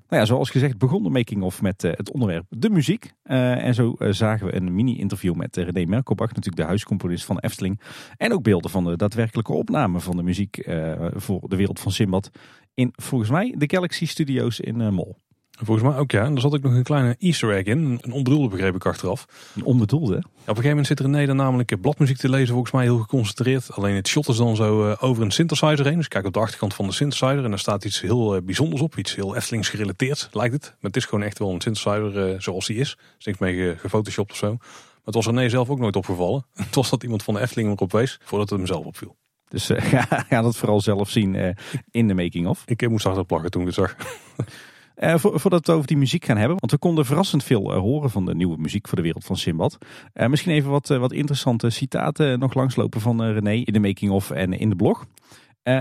Nou 0.09 0.23
ja, 0.23 0.25
zoals 0.25 0.51
gezegd 0.51 0.79
begon 0.79 1.03
de 1.03 1.11
making 1.11 1.43
of 1.43 1.63
met 1.63 1.83
het 1.83 2.11
onderwerp 2.11 2.45
de 2.49 2.71
muziek. 2.71 3.13
en 3.23 3.75
zo 3.75 3.95
zagen 3.99 4.47
we 4.47 4.55
een 4.55 4.75
mini-interview 4.75 5.35
met 5.35 5.57
René 5.57 5.85
Merkelbach, 5.85 6.29
natuurlijk 6.29 6.57
de 6.57 6.63
huiscomponist 6.63 7.25
van 7.25 7.39
Efteling. 7.39 7.81
En 8.17 8.33
ook 8.33 8.43
beelden 8.43 8.71
van 8.71 8.85
de 8.85 8.97
daadwerkelijke 8.97 9.53
opname 9.53 10.01
van 10.01 10.17
de 10.17 10.23
muziek 10.23 10.69
voor 11.15 11.49
de 11.49 11.57
wereld 11.57 11.81
van 11.81 11.93
Simbad. 11.93 12.31
In 12.75 12.93
volgens 12.93 13.31
mij 13.31 13.55
de 13.59 13.71
Galaxy 13.71 14.07
Studios 14.07 14.61
in 14.61 14.95
Mol. 14.95 15.17
Volgens 15.63 15.89
mij 15.89 15.99
ook 15.99 16.11
ja. 16.11 16.25
En 16.25 16.33
daar 16.33 16.41
zat 16.41 16.55
ook 16.55 16.63
nog 16.63 16.73
een 16.73 16.83
kleine 16.83 17.17
easter 17.19 17.51
egg 17.51 17.65
in. 17.65 17.99
Een 18.01 18.13
onbedoelde 18.13 18.49
begreep 18.49 18.75
ik 18.75 18.87
achteraf. 18.87 19.27
Een 19.55 19.65
onbedoelde? 19.65 20.17
op 20.17 20.25
een 20.25 20.47
gegeven 20.47 20.69
moment 20.69 20.87
zit 20.87 20.99
er 20.99 21.09
Neder 21.09 21.35
namelijk 21.35 21.81
bladmuziek 21.81 22.17
te 22.17 22.29
lezen. 22.29 22.49
Volgens 22.49 22.73
mij 22.73 22.83
heel 22.83 22.99
geconcentreerd. 22.99 23.73
Alleen 23.73 23.95
het 23.95 24.09
shot 24.09 24.29
is 24.29 24.37
dan 24.37 24.57
zo 24.57 24.89
uh, 24.89 24.97
over 25.01 25.23
een 25.23 25.31
synthesizer 25.31 25.87
heen. 25.87 25.97
Dus 25.97 26.09
kijk 26.09 26.27
op 26.27 26.33
de 26.33 26.39
achterkant 26.39 26.75
van 26.75 26.87
de 26.87 26.93
synthesizer. 26.93 27.45
En 27.45 27.51
daar 27.51 27.59
staat 27.59 27.85
iets 27.85 28.01
heel 28.01 28.37
uh, 28.37 28.43
bijzonders 28.43 28.83
op. 28.83 28.97
Iets 28.97 29.15
heel 29.15 29.37
Eftelings 29.37 29.69
gerelateerd 29.69 30.29
lijkt 30.33 30.53
het. 30.53 30.63
Maar 30.63 30.91
het 30.91 30.97
is 30.97 31.05
gewoon 31.05 31.25
echt 31.25 31.39
wel 31.39 31.51
een 31.51 31.61
synthesizer 31.61 32.31
uh, 32.31 32.41
zoals 32.41 32.67
die 32.67 32.77
is. 32.77 32.91
Er 32.91 33.15
is 33.19 33.25
niks 33.25 33.39
mee 33.39 33.77
gefotoshopt 33.77 34.31
of 34.31 34.37
zo. 34.37 34.57
Maar 34.57 35.15
het 35.15 35.15
was 35.15 35.27
René 35.27 35.49
zelf 35.49 35.69
ook 35.69 35.79
nooit 35.79 35.97
opgevallen. 35.97 36.47
Het 36.55 36.75
was 36.75 36.91
dat 36.91 37.03
iemand 37.03 37.23
van 37.23 37.35
de 37.35 37.41
Efteling 37.41 37.73
erop 37.73 37.93
wees. 37.93 38.21
Voordat 38.25 38.51
het 38.51 38.59
hem 38.59 38.69
zelf 38.69 38.85
opviel. 38.85 39.17
Dus 39.49 39.71
ga 40.29 40.43
dat 40.43 40.57
vooral 40.57 40.81
zelf 40.81 41.11
zien 41.11 41.57
in 41.91 42.09
de 42.09 42.15
making-of. 42.15 42.63
Ik 42.67 42.89
moest 42.89 43.05
hard 43.05 43.27
plakken 43.27 43.51
toen 43.51 43.61
ik 43.61 43.67
het 43.67 43.77
zag. 43.77 43.97
Uh, 44.97 45.15
voordat 45.19 45.43
we 45.43 45.57
het 45.57 45.71
over 45.71 45.87
die 45.87 45.97
muziek 45.97 46.25
gaan 46.25 46.37
hebben, 46.37 46.57
want 46.59 46.73
we 46.73 46.79
konden 46.79 47.05
verrassend 47.05 47.45
veel 47.45 47.75
uh, 47.75 47.79
horen 47.79 48.11
van 48.11 48.25
de 48.25 48.35
nieuwe 48.35 48.57
muziek 48.59 48.89
voor 48.89 48.97
de 48.97 49.03
wereld 49.03 49.25
van 49.25 49.37
Simbad. 49.37 49.79
Uh, 50.15 50.27
misschien 50.27 50.53
even 50.53 50.71
wat, 50.71 50.89
wat 50.89 51.13
interessante 51.13 51.71
citaten 51.71 52.39
nog 52.39 52.55
langslopen 52.55 53.01
van 53.01 53.23
René 53.23 53.53
in 53.53 53.73
de 53.73 53.79
making-of 53.79 54.31
en 54.31 54.53
in 54.53 54.69
de 54.69 54.77
blog. 54.77 55.07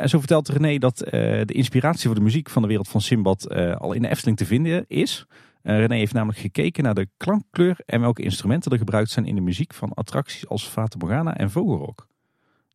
zo 0.06 0.20
vertelt 0.20 0.50
René 0.50 0.78
dat 0.78 0.98
de 0.98 1.54
inspiratie 1.54 2.06
voor 2.06 2.16
de 2.16 2.22
muziek 2.22 2.50
van 2.50 2.62
de 2.62 2.68
wereld 2.68 2.88
van 2.88 3.02
Simbad 3.02 3.50
al 3.78 3.94
in 3.94 4.02
de 4.02 4.10
Efteling 4.10 4.38
te 4.38 4.46
vinden 4.46 4.86
is. 4.88 5.26
René 5.62 5.96
heeft 5.96 6.14
namelijk 6.14 6.40
gekeken 6.40 6.84
naar 6.84 6.94
de 6.94 7.08
klankkleur 7.18 7.78
en 7.86 8.02
welke 8.02 8.22
instrumenten 8.22 8.72
er 8.72 8.78
gebruikt 8.78 9.10
zijn 9.10 9.26
in 9.26 9.36
de 9.36 9.42
muziek 9.42 9.74
van 9.74 9.94
attracties 9.94 10.48
als 10.48 10.68
Fata 10.68 10.98
Morgana 10.98 11.38
en 11.38 11.52
Vogelrok. 11.52 12.08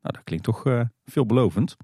Nou, 0.02 0.14
dat 0.14 0.24
klinkt 0.24 0.44
toch 0.44 0.86
veelbelovend. 1.04 1.76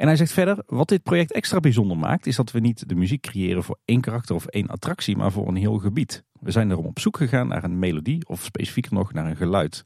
En 0.00 0.06
hij 0.06 0.16
zegt 0.16 0.32
verder, 0.32 0.62
wat 0.66 0.88
dit 0.88 1.02
project 1.02 1.32
extra 1.32 1.60
bijzonder 1.60 1.96
maakt, 1.96 2.26
is 2.26 2.36
dat 2.36 2.50
we 2.50 2.60
niet 2.60 2.88
de 2.88 2.94
muziek 2.94 3.22
creëren 3.22 3.64
voor 3.64 3.78
één 3.84 4.00
karakter 4.00 4.34
of 4.34 4.46
één 4.46 4.66
attractie, 4.66 5.16
maar 5.16 5.32
voor 5.32 5.48
een 5.48 5.56
heel 5.56 5.78
gebied. 5.78 6.24
We 6.32 6.50
zijn 6.50 6.70
erom 6.70 6.86
op 6.86 6.98
zoek 6.98 7.16
gegaan 7.16 7.48
naar 7.48 7.64
een 7.64 7.78
melodie 7.78 8.28
of 8.28 8.42
specifieker 8.42 8.94
nog 8.94 9.12
naar 9.12 9.26
een 9.26 9.36
geluid. 9.36 9.82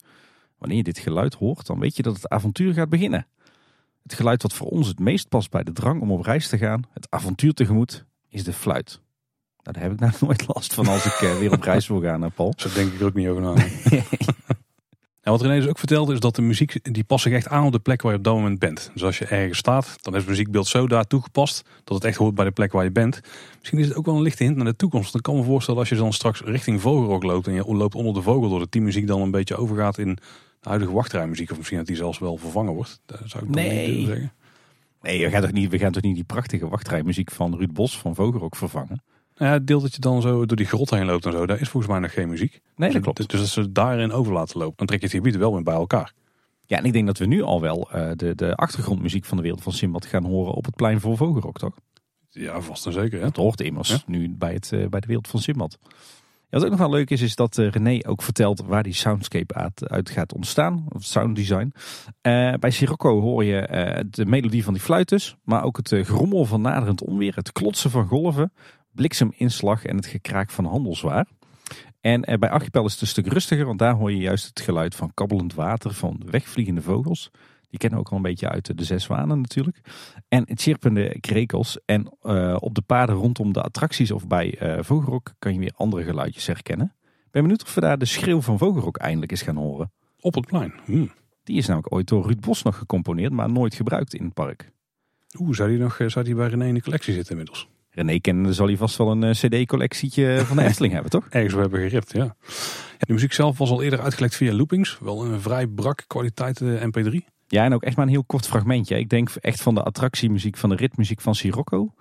Wanneer 0.59 0.77
je 0.77 0.83
dit 0.83 0.99
geluid 0.99 1.35
hoort, 1.35 1.67
dan 1.67 1.79
weet 1.79 1.97
je 1.97 2.03
dat 2.03 2.15
het 2.15 2.29
avontuur 2.29 2.75
gaat 2.75 2.89
beginnen. 2.89 3.27
Het 4.03 4.15
geluid 4.15 4.43
wat 4.43 4.53
voor 4.53 4.67
ons 4.67 4.89
het 4.89 4.99
meest 4.99 5.29
past 5.29 5.51
bij 5.51 5.63
de 5.63 5.73
drang 5.73 6.01
om 6.01 6.11
op 6.11 6.25
reis 6.25 6.49
te 6.49 6.59
gaan, 6.59 6.83
het 6.93 7.07
avontuur 7.11 7.53
tegemoet, 7.53 8.05
is 8.29 8.45
de 8.45 8.53
fluit. 8.53 9.01
Nou, 9.63 9.77
daar 9.77 9.83
heb 9.83 9.93
ik 9.93 10.01
nou 10.01 10.13
nooit 10.27 10.49
last 10.49 10.75
van 10.75 10.87
als 10.87 11.07
ik 11.07 11.21
eh, 11.21 11.39
weer 11.39 11.53
op 11.53 11.63
reis 11.63 11.89
wil 11.89 12.01
gaan, 12.01 12.33
Paul. 12.33 12.53
Zo 12.57 12.69
denk 12.75 12.93
ik 12.93 13.01
er 13.01 13.07
ook 13.07 13.15
niet 13.15 13.29
over 13.29 13.43
na. 13.43 13.55
Nou, 15.25 15.37
wat 15.37 15.47
René 15.47 15.61
dus 15.61 15.69
ook 15.69 15.79
vertelde 15.79 16.13
is 16.13 16.21
dat 16.21 16.35
de 16.37 16.43
muziek 16.43 16.95
die 16.95 17.05
past 17.05 17.23
zich 17.23 17.33
echt 17.33 17.49
aan 17.49 17.65
op 17.67 17.73
de 17.73 17.79
plek 17.79 18.03
waar 18.03 18.13
je 18.13 18.19
op 18.19 18.25
dat 18.25 18.35
moment 18.35 18.59
bent. 18.59 18.91
Dus 18.93 19.05
als 19.05 19.19
je 19.19 19.25
ergens 19.25 19.59
staat, 19.59 19.97
dan 20.03 20.13
is 20.15 20.21
het 20.21 20.29
muziekbeeld 20.29 20.67
zo 20.67 20.87
daar 20.87 21.07
toegepast 21.07 21.63
dat 21.85 21.97
het 21.97 22.05
echt 22.07 22.17
hoort 22.17 22.35
bij 22.35 22.45
de 22.45 22.51
plek 22.51 22.73
waar 22.73 22.85
je 22.85 22.91
bent. 22.91 23.21
Misschien 23.59 23.79
is 23.79 23.87
het 23.89 23.97
ook 23.97 24.05
wel 24.07 24.17
een 24.17 24.23
lichte 24.23 24.45
hint 24.45 24.57
naar 24.57 24.65
de 24.65 24.77
toekomst. 24.77 25.13
Dan 25.13 25.21
kan 25.21 25.37
me 25.37 25.43
voorstellen 25.43 25.81
als 25.81 25.89
je 25.89 25.95
dan 25.95 26.13
straks 26.13 26.41
richting 26.41 26.81
Vogelrok 26.81 27.23
loopt 27.23 27.47
en 27.47 27.53
je 27.53 27.65
loopt 27.75 27.95
onder 27.95 28.15
de 28.15 28.23
vogel 28.23 28.49
door 28.49 28.59
dat 28.59 28.73
die 28.73 28.81
muziek 28.81 29.07
dan 29.07 29.21
een 29.21 29.31
beetje 29.31 29.57
overgaat 29.57 29.99
in 29.99 30.15
de 30.61 30.69
huidige 30.69 30.93
wachtrijmuziek. 30.93 31.51
Of 31.51 31.57
misschien 31.57 31.79
dat 31.79 31.87
die 31.87 31.97
zelfs 31.97 32.19
wel 32.19 32.37
vervangen 32.37 32.73
wordt. 32.73 33.01
Dat 33.07 33.21
zou 33.25 33.45
ik 33.45 33.51
Nee. 33.51 33.97
niet 33.97 34.07
zeggen. 34.07 34.33
Nee, 35.03 35.25
we 35.25 35.31
gaan 35.31 35.43
toch 35.43 35.53
niet, 35.53 35.71
we 35.71 35.79
gaan 35.79 35.93
toch 35.93 36.03
niet 36.03 36.15
die 36.15 36.25
prachtige 36.25 36.69
wachtrijmuziek 36.69 37.31
van 37.31 37.57
Ruud 37.57 37.73
Bos 37.73 37.99
van 37.99 38.15
Vogelrok 38.15 38.57
vervangen? 38.57 39.03
Nou 39.37 39.51
ja, 39.51 39.57
het 39.57 39.67
deel 39.67 39.81
dat 39.81 39.95
je 39.95 40.01
dan 40.01 40.23
zo 40.23 40.47
door 40.47 40.57
die 40.57 40.67
grot 40.67 40.91
heen 40.91 41.05
loopt 41.07 41.27
en 41.27 41.33
zo, 41.33 41.47
daar 41.47 41.61
is 41.61 41.69
volgens 41.69 41.93
mij 41.93 42.01
nog 42.01 42.13
geen 42.13 42.29
muziek. 42.29 42.51
Nee, 42.53 42.61
dat 42.77 42.93
Dus- 42.93 43.03
klopt. 43.15 43.31
Dus 43.31 43.41
als 43.41 43.53
ze 43.53 43.73
daarin 43.73 44.13
over 44.13 44.33
laten 44.33 44.59
lopen, 44.59 44.77
dan 44.77 44.87
trek 44.87 45.01
je 45.01 45.07
het 45.07 45.15
gebied 45.15 45.37
wel 45.37 45.53
weer 45.55 45.63
bij 45.63 45.75
elkaar. 45.75 46.13
Ja, 46.67 46.79
en 46.79 46.85
ik 46.85 46.93
denk 46.93 47.07
dat 47.07 47.19
we 47.19 47.27
nu 47.27 47.43
al 47.43 47.61
wel 47.61 47.91
eh, 47.91 48.11
de, 48.17 48.35
de 48.35 48.55
achtergrondmuziek 48.55 49.25
van 49.25 49.37
de 49.37 49.43
wereld 49.43 49.63
van 49.63 49.73
Simbad 49.73 50.07
gaan 50.07 50.25
horen 50.25 50.53
op 50.55 50.65
het 50.65 50.77
plein 50.77 51.01
voor 51.01 51.17
Vogelrok, 51.17 51.59
toch? 51.59 51.75
Ja, 52.31 52.61
vast 52.61 52.87
en 52.87 52.93
zeker. 52.93 53.19
Hè? 53.19 53.25
Dat 53.25 53.37
hoort 53.37 53.61
immers 53.61 53.89
Ja. 53.89 53.99
nu 54.07 54.35
bij, 54.39 54.53
het, 54.53 54.73
eh, 54.73 54.87
bij 54.89 55.01
de 55.01 55.07
wereld 55.07 55.29
van 55.29 55.41
Simbad. 55.41 55.79
Ja, 55.83 56.61
wat 56.61 56.65
ook 56.65 56.71
nog 56.71 56.79
wel 56.79 56.91
leuk 56.91 57.11
is, 57.11 57.21
is 57.21 57.35
dat 57.35 57.59
eh, 57.59 57.71
René 57.71 57.99
ook 58.09 58.23
vertelt 58.23 58.63
waar 58.67 58.83
die 58.83 58.93
soundscape 58.95 59.55
uit, 59.55 59.89
uit 59.89 60.11
gaat 60.11 60.35
ontstaan. 60.35 60.85
Of 60.89 61.03
sounddesign. 61.05 61.73
Bij 62.61 62.71
Sirocco 62.71 63.21
hoor 63.21 63.45
je 63.45 64.05
de 64.11 64.27
melodie 64.27 64.65
van 64.65 64.73
die 64.73 64.83
fluiters. 64.83 65.37
Maar 65.45 65.63
ook 65.65 65.77
het 65.77 65.89
gerommel 65.89 66.45
van 66.45 66.61
naderend 66.61 67.03
onweer. 67.03 67.35
Het 67.35 67.53
klotsen 67.53 67.91
van 67.91 68.07
golven. 68.07 68.53
Blikseminslag 68.95 69.85
en 69.85 69.97
het 69.97 70.07
gekraak 70.07 70.51
van 70.51 70.65
handelswaar. 70.65 71.27
En 72.01 72.25
eh, 72.25 72.39
bij 72.39 72.51
Archipel 72.51 72.85
is 72.85 72.93
het 72.93 73.01
een 73.01 73.07
stuk 73.07 73.27
rustiger. 73.27 73.67
Want 73.67 73.79
daar 73.79 73.95
hoor 73.95 74.11
je 74.11 74.19
juist 74.19 74.47
het 74.47 74.61
geluid 74.61 74.95
van 74.95 75.15
kabbelend 75.15 75.55
water 75.55 75.95
van 75.95 76.23
wegvliegende 76.31 76.83
vogels. 76.83 77.31
Die 77.71 77.79
kennen 77.79 77.99
we 77.99 78.05
ook 78.05 78.11
al 78.11 78.17
een 78.17 78.31
beetje 78.31 78.49
uit 78.49 78.79
de 78.79 78.85
Zes 78.85 79.05
Zwanen 79.05 79.41
natuurlijk. 79.41 79.81
En 80.29 80.47
chirpende 80.55 81.21
krekels. 81.21 81.79
En 81.85 82.17
eh, 82.21 82.57
op 82.59 82.75
de 82.75 82.83
paden 82.83 83.15
rondom 83.15 83.53
de 83.53 83.63
attracties 83.63 84.11
of 84.11 84.27
bij 84.27 84.59
eh 84.59 84.83
Vogelrok 84.83 85.35
kan 85.39 85.53
je 85.53 85.59
weer 85.59 85.73
andere 85.75 86.05
geluidjes 86.05 86.47
herkennen. 86.47 86.95
Ik 87.03 87.31
ben 87.31 87.43
benieuwd 87.43 87.63
of 87.63 87.75
we 87.75 87.81
daar 87.81 87.99
de 87.99 88.05
schreeuw 88.05 88.41
van 88.41 88.59
Vogelrok 88.59 88.97
eindelijk 88.97 89.31
eens 89.31 89.43
gaan 89.43 89.57
horen. 89.57 89.93
Op 90.21 90.35
het 90.35 90.47
plein. 90.47 90.75
Hm. 90.85 91.07
Die 91.45 91.57
is 91.57 91.67
namelijk 91.67 91.95
ooit 91.95 92.09
door 92.09 92.27
Ruud 92.27 92.41
Bos 92.41 92.63
nog 92.63 92.79
gecomponeerd, 92.79 93.33
maar 93.33 93.51
nooit 93.51 93.75
gebruikt 93.75 94.15
in 94.15 94.25
het 94.25 94.35
park. 94.35 94.71
Oeh, 95.39 95.55
zou 95.55 95.69
die 95.69 95.79
nog 95.79 95.99
eh, 95.99 96.09
zou 96.09 96.25
die 96.25 96.35
bij 96.35 96.49
René 96.49 96.67
in 96.67 96.75
de 96.75 96.83
collectie 96.83 97.15
zitten 97.15 97.31
inmiddels? 97.31 97.69
René 97.95 98.19
kennende 98.19 98.53
zal 98.53 98.67
hij 98.67 98.77
vast 98.77 98.97
wel 98.97 99.11
een 99.11 99.23
eh, 99.23 99.31
cd-collectietje 99.31 100.43
van 100.45 100.57
de 100.57 100.63
Efteling 100.69 100.93
hebben, 100.93 101.11
toch? 101.11 101.27
Ergens 101.31 101.55
we 101.55 101.61
hebben 101.61 101.81
geript, 101.81 102.13
ja. 102.13 102.37
De 102.99 103.13
muziek 103.13 103.33
zelf 103.33 103.59
was 103.59 103.71
al 103.71 103.83
eerder 103.83 104.01
uitgelekt 104.01 104.35
via 104.35 104.53
loopings. 104.53 104.99
Wel 105.01 105.25
een 105.25 105.41
vrij 105.41 105.67
brak 105.67 106.05
kwaliteit 106.07 106.61
eh, 106.61 106.83
mp3. 106.83 107.33
Ja, 107.47 107.65
en 107.65 107.75
ook 107.75 107.83
echt 107.83 107.97
maar 107.97 108.05
een 108.07 108.13
heel 108.13 108.25
kort 108.25 108.47
fragmentje. 108.47 108.99
Ik 108.99 109.09
denk 109.09 109.31
echt 109.31 109.63
van 109.63 109.75
de 109.75 109.83
attractiemuziek, 109.83 110.57
van 110.57 110.69
de 110.69 110.77
ritmuziek 110.77 111.21
van 111.21 111.35
Sirocco. 111.35 111.95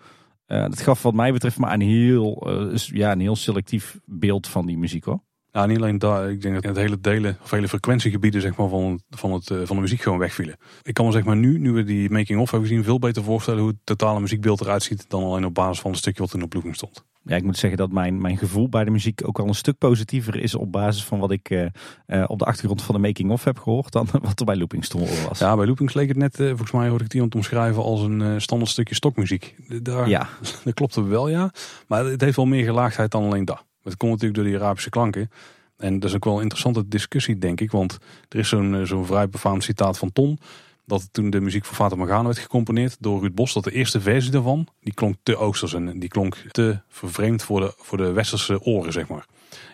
Eh, 0.46 0.62
dat 0.62 0.82
gaf 0.82 1.02
wat 1.02 1.14
mij 1.14 1.32
betreft 1.32 1.58
maar 1.58 1.74
een 1.74 1.82
heel, 1.82 2.48
eh, 2.48 2.78
ja, 2.78 3.12
een 3.12 3.20
heel 3.20 3.36
selectief 3.36 4.00
beeld 4.06 4.48
van 4.48 4.66
die 4.66 4.78
muziek 4.78 5.04
hoor. 5.04 5.20
Nou, 5.54 5.68
niet 5.68 5.78
alleen 5.78 6.00
daar. 6.00 6.32
Ik 6.32 6.42
denk 6.42 6.54
dat 6.54 6.64
het 6.64 6.76
hele 6.76 7.00
delen, 7.00 7.38
of 7.44 7.52
hele 7.52 7.68
frequentiegebieden 7.68 8.42
zeg 8.42 8.56
maar, 8.56 8.70
van, 8.70 9.02
van, 9.10 9.32
het, 9.32 9.50
eh, 9.50 9.58
van 9.64 9.76
de 9.76 9.82
muziek 9.82 10.02
gewoon 10.02 10.20
wegvielen. 10.20 10.58
Ik 10.82 10.94
kan 10.94 11.06
me 11.06 11.12
zeg 11.12 11.24
maar 11.24 11.36
nu, 11.36 11.60
nu 11.60 11.72
we 11.72 11.84
die 11.84 12.10
making-of 12.10 12.52
hebben 12.52 12.70
gezien, 12.70 12.84
veel 12.84 13.00
beter 13.00 13.24
voorstellen 13.24 13.60
hoe 13.60 13.70
het 13.70 13.80
totale 13.84 14.20
muziekbeeld 14.20 14.62
eruit 14.62 14.84
ziet 14.84 15.06
dan 15.10 15.24
alleen 15.24 15.46
op 15.46 15.54
basis 15.54 15.80
van 15.80 15.92
een 15.92 15.98
stukje 15.98 16.22
wat 16.22 16.32
toen 16.32 16.42
op 16.42 16.54
looping 16.54 16.76
stond. 16.76 17.04
Ja, 17.24 17.36
ik 17.36 17.44
moet 17.44 17.58
zeggen 17.58 17.80
dat 17.80 17.92
mijn, 17.92 18.22
mijn 18.22 18.38
gevoel 18.38 18.70
bij 18.70 18.84
de 18.84 18.92
muziek 18.92 19.22
ook 19.26 19.40
al 19.40 19.48
een 19.48 19.54
stuk 19.56 19.78
positiever 19.78 20.36
is 20.36 20.56
op 20.56 20.72
basis 20.72 21.06
van 21.06 21.20
wat 21.20 21.32
ik 21.32 21.50
eh, 21.50 21.66
eh, 22.06 22.24
op 22.28 22.40
de 22.40 22.46
achtergrond 22.46 22.82
van 22.82 22.96
de 22.96 23.02
making-of 23.02 23.44
heb 23.44 23.60
gehoord 23.60 23.92
dan 23.92 24.08
wat 24.22 24.40
er 24.40 24.46
bij 24.46 24.58
loopings 24.58 24.88
te 24.88 24.98
horen 24.98 25.28
was. 25.28 25.40
Ja, 25.40 25.56
bij 25.56 25.66
loopings 25.66 25.94
leek 25.94 26.08
het 26.08 26.18
net, 26.18 26.36
volgens 26.36 26.72
mij 26.72 26.88
hoorde 26.88 26.98
ik 26.98 27.04
het 27.04 27.14
iemand 27.14 27.36
omschrijven 27.36 27.84
als 27.84 28.02
een 28.02 28.42
standaard 28.42 28.72
stukje 28.72 28.96
stokmuziek. 28.96 29.56
Daar, 29.82 30.10
ja. 30.10 30.30
Dat 30.64 30.74
klopt 30.74 30.96
wel, 30.96 31.30
ja. 31.30 31.52
Maar 31.88 32.06
het 32.06 32.22
heeft 32.22 32.36
wel 32.36 32.46
meer 32.46 32.66
gelaagdheid 32.66 33.12
dan 33.12 33.24
alleen 33.24 33.46
dat. 33.46 33.64
Het 33.84 33.98
komt 33.98 34.12
natuurlijk 34.12 34.40
door 34.40 34.50
die 34.50 34.60
Arabische 34.60 34.90
klanken. 34.90 35.32
En 35.78 36.00
dat 36.00 36.10
is 36.10 36.16
ook 36.16 36.26
wel 36.26 36.36
een 36.36 36.42
interessante 36.42 36.88
discussie, 36.88 37.38
denk 37.38 37.62
ik. 37.62 37.72
Want 37.72 37.98
er 38.30 38.40
is 38.40 38.50
zo'n 38.50 38.76
eh, 38.76 38.82
zo'n 38.82 39.06
vrij 39.06 39.30
befaamd 39.30 39.64
citaat 39.64 39.98
van 39.98 40.12
Ton. 40.12 40.40
Dat 40.86 41.10
toen 41.12 41.30
de 41.30 41.42
muziek 41.42 41.66
voor 41.66 41.76
Fata 41.76 41.96
Morgana 41.96 42.24
werd 42.24 42.38
gecomponeerd 42.38 42.98
door 43.00 43.20
Ruud 43.22 43.34
Bos. 43.34 43.54
Dat 43.54 43.64
de 43.64 43.72
eerste 43.72 44.02
versie 44.02 44.32
daarvan, 44.32 44.68
die 44.82 44.94
klonk 44.94 45.16
te 45.24 45.38
oosters. 45.38 45.74
En 45.74 46.00
die 46.00 46.10
klonk 46.10 46.36
te 46.36 46.80
vervreemd 46.88 47.44
voor 47.44 47.60
de, 47.60 47.74
voor 47.78 47.98
de 47.98 48.12
westerse 48.12 48.62
oren, 48.62 48.94
zeg 48.94 49.08
maar. 49.08 49.26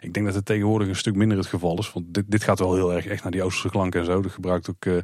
Ik 0.01 0.13
denk 0.13 0.25
dat 0.25 0.35
het 0.35 0.45
tegenwoordig 0.45 0.87
een 0.87 0.95
stuk 0.95 1.15
minder 1.15 1.37
het 1.37 1.47
geval 1.47 1.77
is. 1.77 1.93
Want 1.93 2.13
dit, 2.13 2.23
dit 2.27 2.43
gaat 2.43 2.59
wel 2.59 2.75
heel 2.75 2.93
erg 2.93 3.05
echt 3.05 3.23
naar 3.23 3.31
die 3.31 3.43
oosterse 3.43 3.69
klanken 3.69 3.99
en 3.99 4.05
zo. 4.05 4.21
Dat 4.21 4.31
gebruikt 4.31 4.69
ook... 4.69 4.85
eh, 4.85 4.97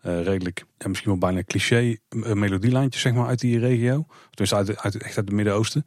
eh, 0.00 0.22
redelijk, 0.22 0.64
en 0.78 0.88
misschien 0.88 1.10
wel 1.10 1.20
bijna 1.20 1.42
cliché 1.44 1.96
eh, 2.08 2.32
melodielijntjes 2.32 3.02
zeg 3.02 3.14
maar, 3.14 3.26
uit 3.26 3.40
die 3.40 3.58
regio. 3.58 4.06
Dus 4.30 4.54
uit, 4.54 4.68
uit, 4.68 4.94
echt 4.94 5.16
uit 5.16 5.26
het 5.26 5.32
Midden-Oosten. 5.32 5.84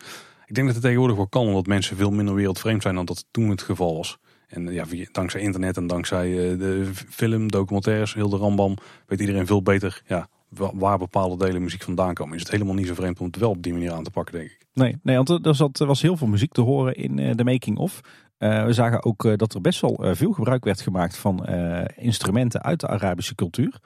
Ik 0.53 0.60
denk 0.60 0.72
dat 0.74 0.77
het 0.83 0.86
tegenwoordig 0.86 1.17
wel 1.17 1.27
kan, 1.27 1.48
omdat 1.48 1.65
mensen 1.65 1.98
veel 1.98 2.12
minder 2.12 2.36
wereldvreemd 2.36 2.81
zijn 2.81 2.95
dan 2.95 3.05
dat 3.05 3.25
toen 3.31 3.50
het 3.50 3.62
geval 3.62 3.95
was. 3.95 4.17
En 4.48 4.67
eh, 4.67 4.74
ja, 4.74 4.86
dankzij 5.12 5.41
internet 5.41 5.77
en 5.77 5.88
dankzij 5.88 6.51
eh, 6.51 6.60
de 6.60 6.89
film, 7.10 7.51
documentaires, 7.51 8.13
heel 8.13 8.29
de 8.29 8.38
rambam, 8.38 8.75
weet 9.07 9.19
iedereen 9.19 9.45
veel 9.45 9.62
beter 9.62 10.01
ja, 10.05 10.27
wa- 10.50 10.72
waar 10.74 10.98
bepaalde 10.98 11.45
delen 11.45 11.62
muziek 11.63 11.81
vandaan 11.83 12.13
komen. 12.13 12.36
Is 12.36 12.41
het 12.41 12.51
helemaal 12.51 12.74
niet 12.74 12.88
zo 12.88 12.93
vreemd 12.93 13.19
om 13.19 13.25
het 13.25 13.36
wel 13.38 13.50
op 13.50 13.63
die 13.63 13.74
manier 13.74 13.91
aan 13.91 14.03
te 14.03 14.12
pakken, 14.12 14.33
denk 14.33 14.50
ik. 14.50 14.65
Nee, 14.74 14.98
nee 15.03 15.15
want 15.15 15.29
er, 15.29 15.69
er 15.79 15.86
was 15.86 16.01
heel 16.01 16.17
veel 16.17 16.27
muziek 16.27 16.51
te 16.51 16.62
horen 16.62 16.95
in 16.95 17.19
eh, 17.19 17.36
de 17.36 17.43
making-of. 17.43 18.00
Eh, 18.38 18.65
we 18.65 18.74
zagen 18.74 19.03
ook 19.03 19.25
eh, 19.25 19.33
dat 19.36 19.53
er 19.53 19.62
best 19.62 19.81
wel 19.81 19.95
eh, 20.03 20.15
veel 20.15 20.31
gebruik 20.31 20.63
werd 20.63 20.81
gemaakt 20.81 21.17
van 21.17 21.45
eh, 21.45 21.86
instrumenten 22.05 22.62
uit 22.63 22.79
de 22.79 22.88
Arabische 22.88 23.36
cultuur. 23.36 23.79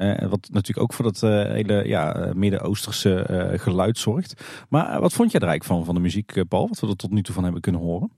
Eh, 0.00 0.28
wat 0.28 0.48
natuurlijk 0.50 0.78
ook 0.78 0.92
voor 0.92 1.04
dat 1.04 1.22
eh, 1.22 1.30
hele 1.30 1.88
ja, 1.88 2.14
eh, 2.14 2.32
Midden-Oosterse 2.32 3.54
geluid 3.56 3.98
zorgt. 3.98 4.44
Maar 4.68 5.00
wat 5.00 5.12
vond 5.12 5.30
jij 5.30 5.40
er 5.40 5.46
eigenlijk 5.46 5.64
van, 5.64 5.84
van 5.84 5.94
de 5.94 6.00
muziek, 6.00 6.48
Paul? 6.48 6.68
Wat 6.68 6.80
we 6.80 6.86
er 6.86 6.96
tot 6.96 7.10
nu 7.10 7.22
toe 7.22 7.34
van 7.34 7.42
hebben 7.42 7.60
kunnen 7.60 7.80
horen? 7.80 8.10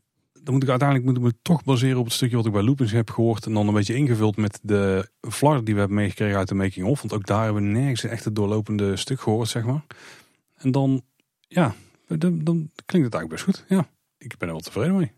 Dan 0.43 0.55
moet 0.55 0.63
ik 0.63 0.69
uiteindelijk 0.69 1.09
moet 1.09 1.17
ik 1.17 1.23
me 1.23 1.35
toch 1.43 1.65
baseren 1.65 1.99
op 1.99 2.05
het 2.05 2.15
stukje 2.15 2.37
wat 2.37 2.47
ik 2.47 2.53
bij 2.53 2.63
Loopings 2.63 2.93
heb 2.93 3.11
gehoord. 3.11 3.47
En 3.47 3.55
dan 3.55 3.69
een 3.69 3.75
beetje 3.75 3.95
ingevuld 3.95 4.37
met 4.37 4.59
de 4.63 5.09
flar 5.21 5.65
die 5.65 5.75
we 5.75 5.81
hebben 5.81 5.99
meegekregen 5.99 6.39
uit 6.39 6.49
de 6.49 6.55
making 6.55 6.87
of. 6.87 7.01
Want 7.01 7.13
ook 7.15 7.27
daar 7.27 7.45
hebben 7.45 7.63
we 7.63 7.69
nergens 7.69 8.05
echt 8.05 8.25
het 8.25 8.37
doorlopende 8.37 8.97
stuk 8.97 9.21
gehoord, 9.21 9.49
zeg 9.49 9.65
maar. 9.65 9.85
En 10.57 10.71
dan, 10.71 11.03
ja, 11.49 11.75
dan, 12.07 12.45
dan 12.45 12.71
klinkt 12.87 13.13
het 13.13 13.15
eigenlijk 13.15 13.29
best 13.29 13.45
goed. 13.45 13.65
Ja, 13.69 13.89
ik 14.19 14.39
ben 14.39 14.49
er 14.49 14.55
wel 14.55 14.63
tevreden 14.63 14.97
mee. 14.97 15.13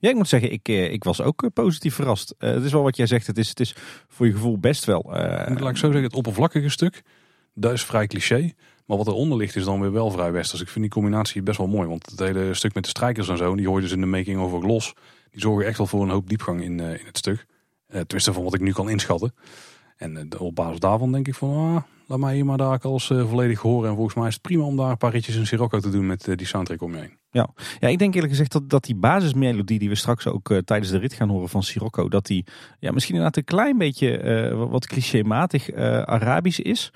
Ja, 0.00 0.08
ik 0.08 0.14
moet 0.14 0.28
zeggen, 0.28 0.52
ik, 0.52 0.68
eh, 0.68 0.92
ik 0.92 1.04
was 1.04 1.20
ook 1.20 1.42
eh, 1.42 1.50
positief 1.52 1.94
verrast. 1.94 2.34
Eh, 2.38 2.50
het 2.50 2.64
is 2.64 2.72
wel 2.72 2.82
wat 2.82 2.96
jij 2.96 3.06
zegt, 3.06 3.26
het 3.26 3.38
is, 3.38 3.48
het 3.48 3.60
is 3.60 3.74
voor 4.08 4.26
je 4.26 4.32
gevoel 4.32 4.58
best 4.58 4.84
wel... 4.84 5.14
En 5.14 5.58
laat 5.58 5.70
ik 5.70 5.76
zo 5.76 5.86
zeggen, 5.86 6.02
het 6.02 6.14
oppervlakkige 6.14 6.68
stuk, 6.68 7.02
dat 7.54 7.72
is 7.72 7.84
vrij 7.84 8.06
cliché. 8.06 8.52
Maar 8.86 8.96
wat 8.96 9.06
eronder 9.06 9.38
ligt 9.38 9.56
is 9.56 9.64
dan 9.64 9.80
weer 9.80 9.92
wel 9.92 10.10
vrij 10.10 10.32
westers. 10.32 10.60
Ik 10.60 10.68
vind 10.68 10.84
die 10.84 10.94
combinatie 10.94 11.42
best 11.42 11.58
wel 11.58 11.66
mooi. 11.66 11.88
Want 11.88 12.10
het 12.10 12.18
hele 12.18 12.54
stuk 12.54 12.74
met 12.74 12.82
de 12.82 12.90
strijkers 12.90 13.28
en 13.28 13.36
zo, 13.36 13.54
die 13.54 13.66
hoor 13.66 13.76
je 13.76 13.82
dus 13.82 13.92
in 13.92 14.00
de 14.00 14.06
making 14.06 14.40
ook 14.40 14.64
los. 14.64 14.94
Die 15.30 15.40
zorgen 15.40 15.66
echt 15.66 15.78
wel 15.78 15.86
voor 15.86 16.02
een 16.02 16.10
hoop 16.10 16.28
diepgang 16.28 16.62
in, 16.62 16.80
in 16.80 17.06
het 17.06 17.18
stuk. 17.18 17.46
Tenminste 17.88 18.32
van 18.32 18.44
wat 18.44 18.54
ik 18.54 18.60
nu 18.60 18.72
kan 18.72 18.90
inschatten. 18.90 19.34
En 19.96 20.38
op 20.38 20.54
basis 20.54 20.80
daarvan 20.80 21.12
denk 21.12 21.28
ik 21.28 21.34
van, 21.34 21.48
ah, 21.50 21.82
laat 22.10 22.18
mij 22.18 22.34
hier 22.34 22.44
maar 22.44 22.56
daar 22.58 22.78
alles 22.80 23.10
eh, 23.10 23.28
volledig 23.28 23.60
horen. 23.60 23.88
En 23.88 23.94
volgens 23.94 24.14
mij 24.16 24.26
is 24.26 24.32
het 24.32 24.42
prima 24.42 24.64
om 24.64 24.76
daar 24.76 24.90
een 24.90 24.96
paar 24.96 25.10
ritjes 25.10 25.36
in 25.36 25.46
Sirocco 25.46 25.78
te 25.80 25.90
doen 25.90 26.06
met 26.06 26.28
eh, 26.28 26.36
die 26.36 26.46
soundtrack 26.46 26.82
om 26.82 26.92
je 26.94 26.98
heen. 27.00 27.18
Ja, 27.30 27.48
ik 27.88 27.98
denk 27.98 28.14
eerlijk 28.14 28.32
gezegd 28.32 28.52
dat, 28.52 28.70
dat 28.70 28.84
die 28.84 28.94
basismelodie 28.94 29.78
die 29.78 29.88
we 29.88 29.94
straks 29.94 30.26
ook 30.26 30.50
eh, 30.50 30.58
tijdens 30.58 30.90
de 30.90 30.98
rit 30.98 31.12
gaan 31.12 31.28
horen 31.28 31.48
van 31.48 31.62
Sirocco, 31.62 32.08
dat 32.08 32.26
die 32.26 32.44
ja, 32.78 32.92
misschien 32.92 33.14
inderdaad 33.14 33.36
een 33.36 33.44
klein 33.56 33.78
beetje 33.78 34.54
wat- 34.70 34.86
clichématig 34.86 35.72
Arabisch 36.04 36.58
is. 36.58 36.90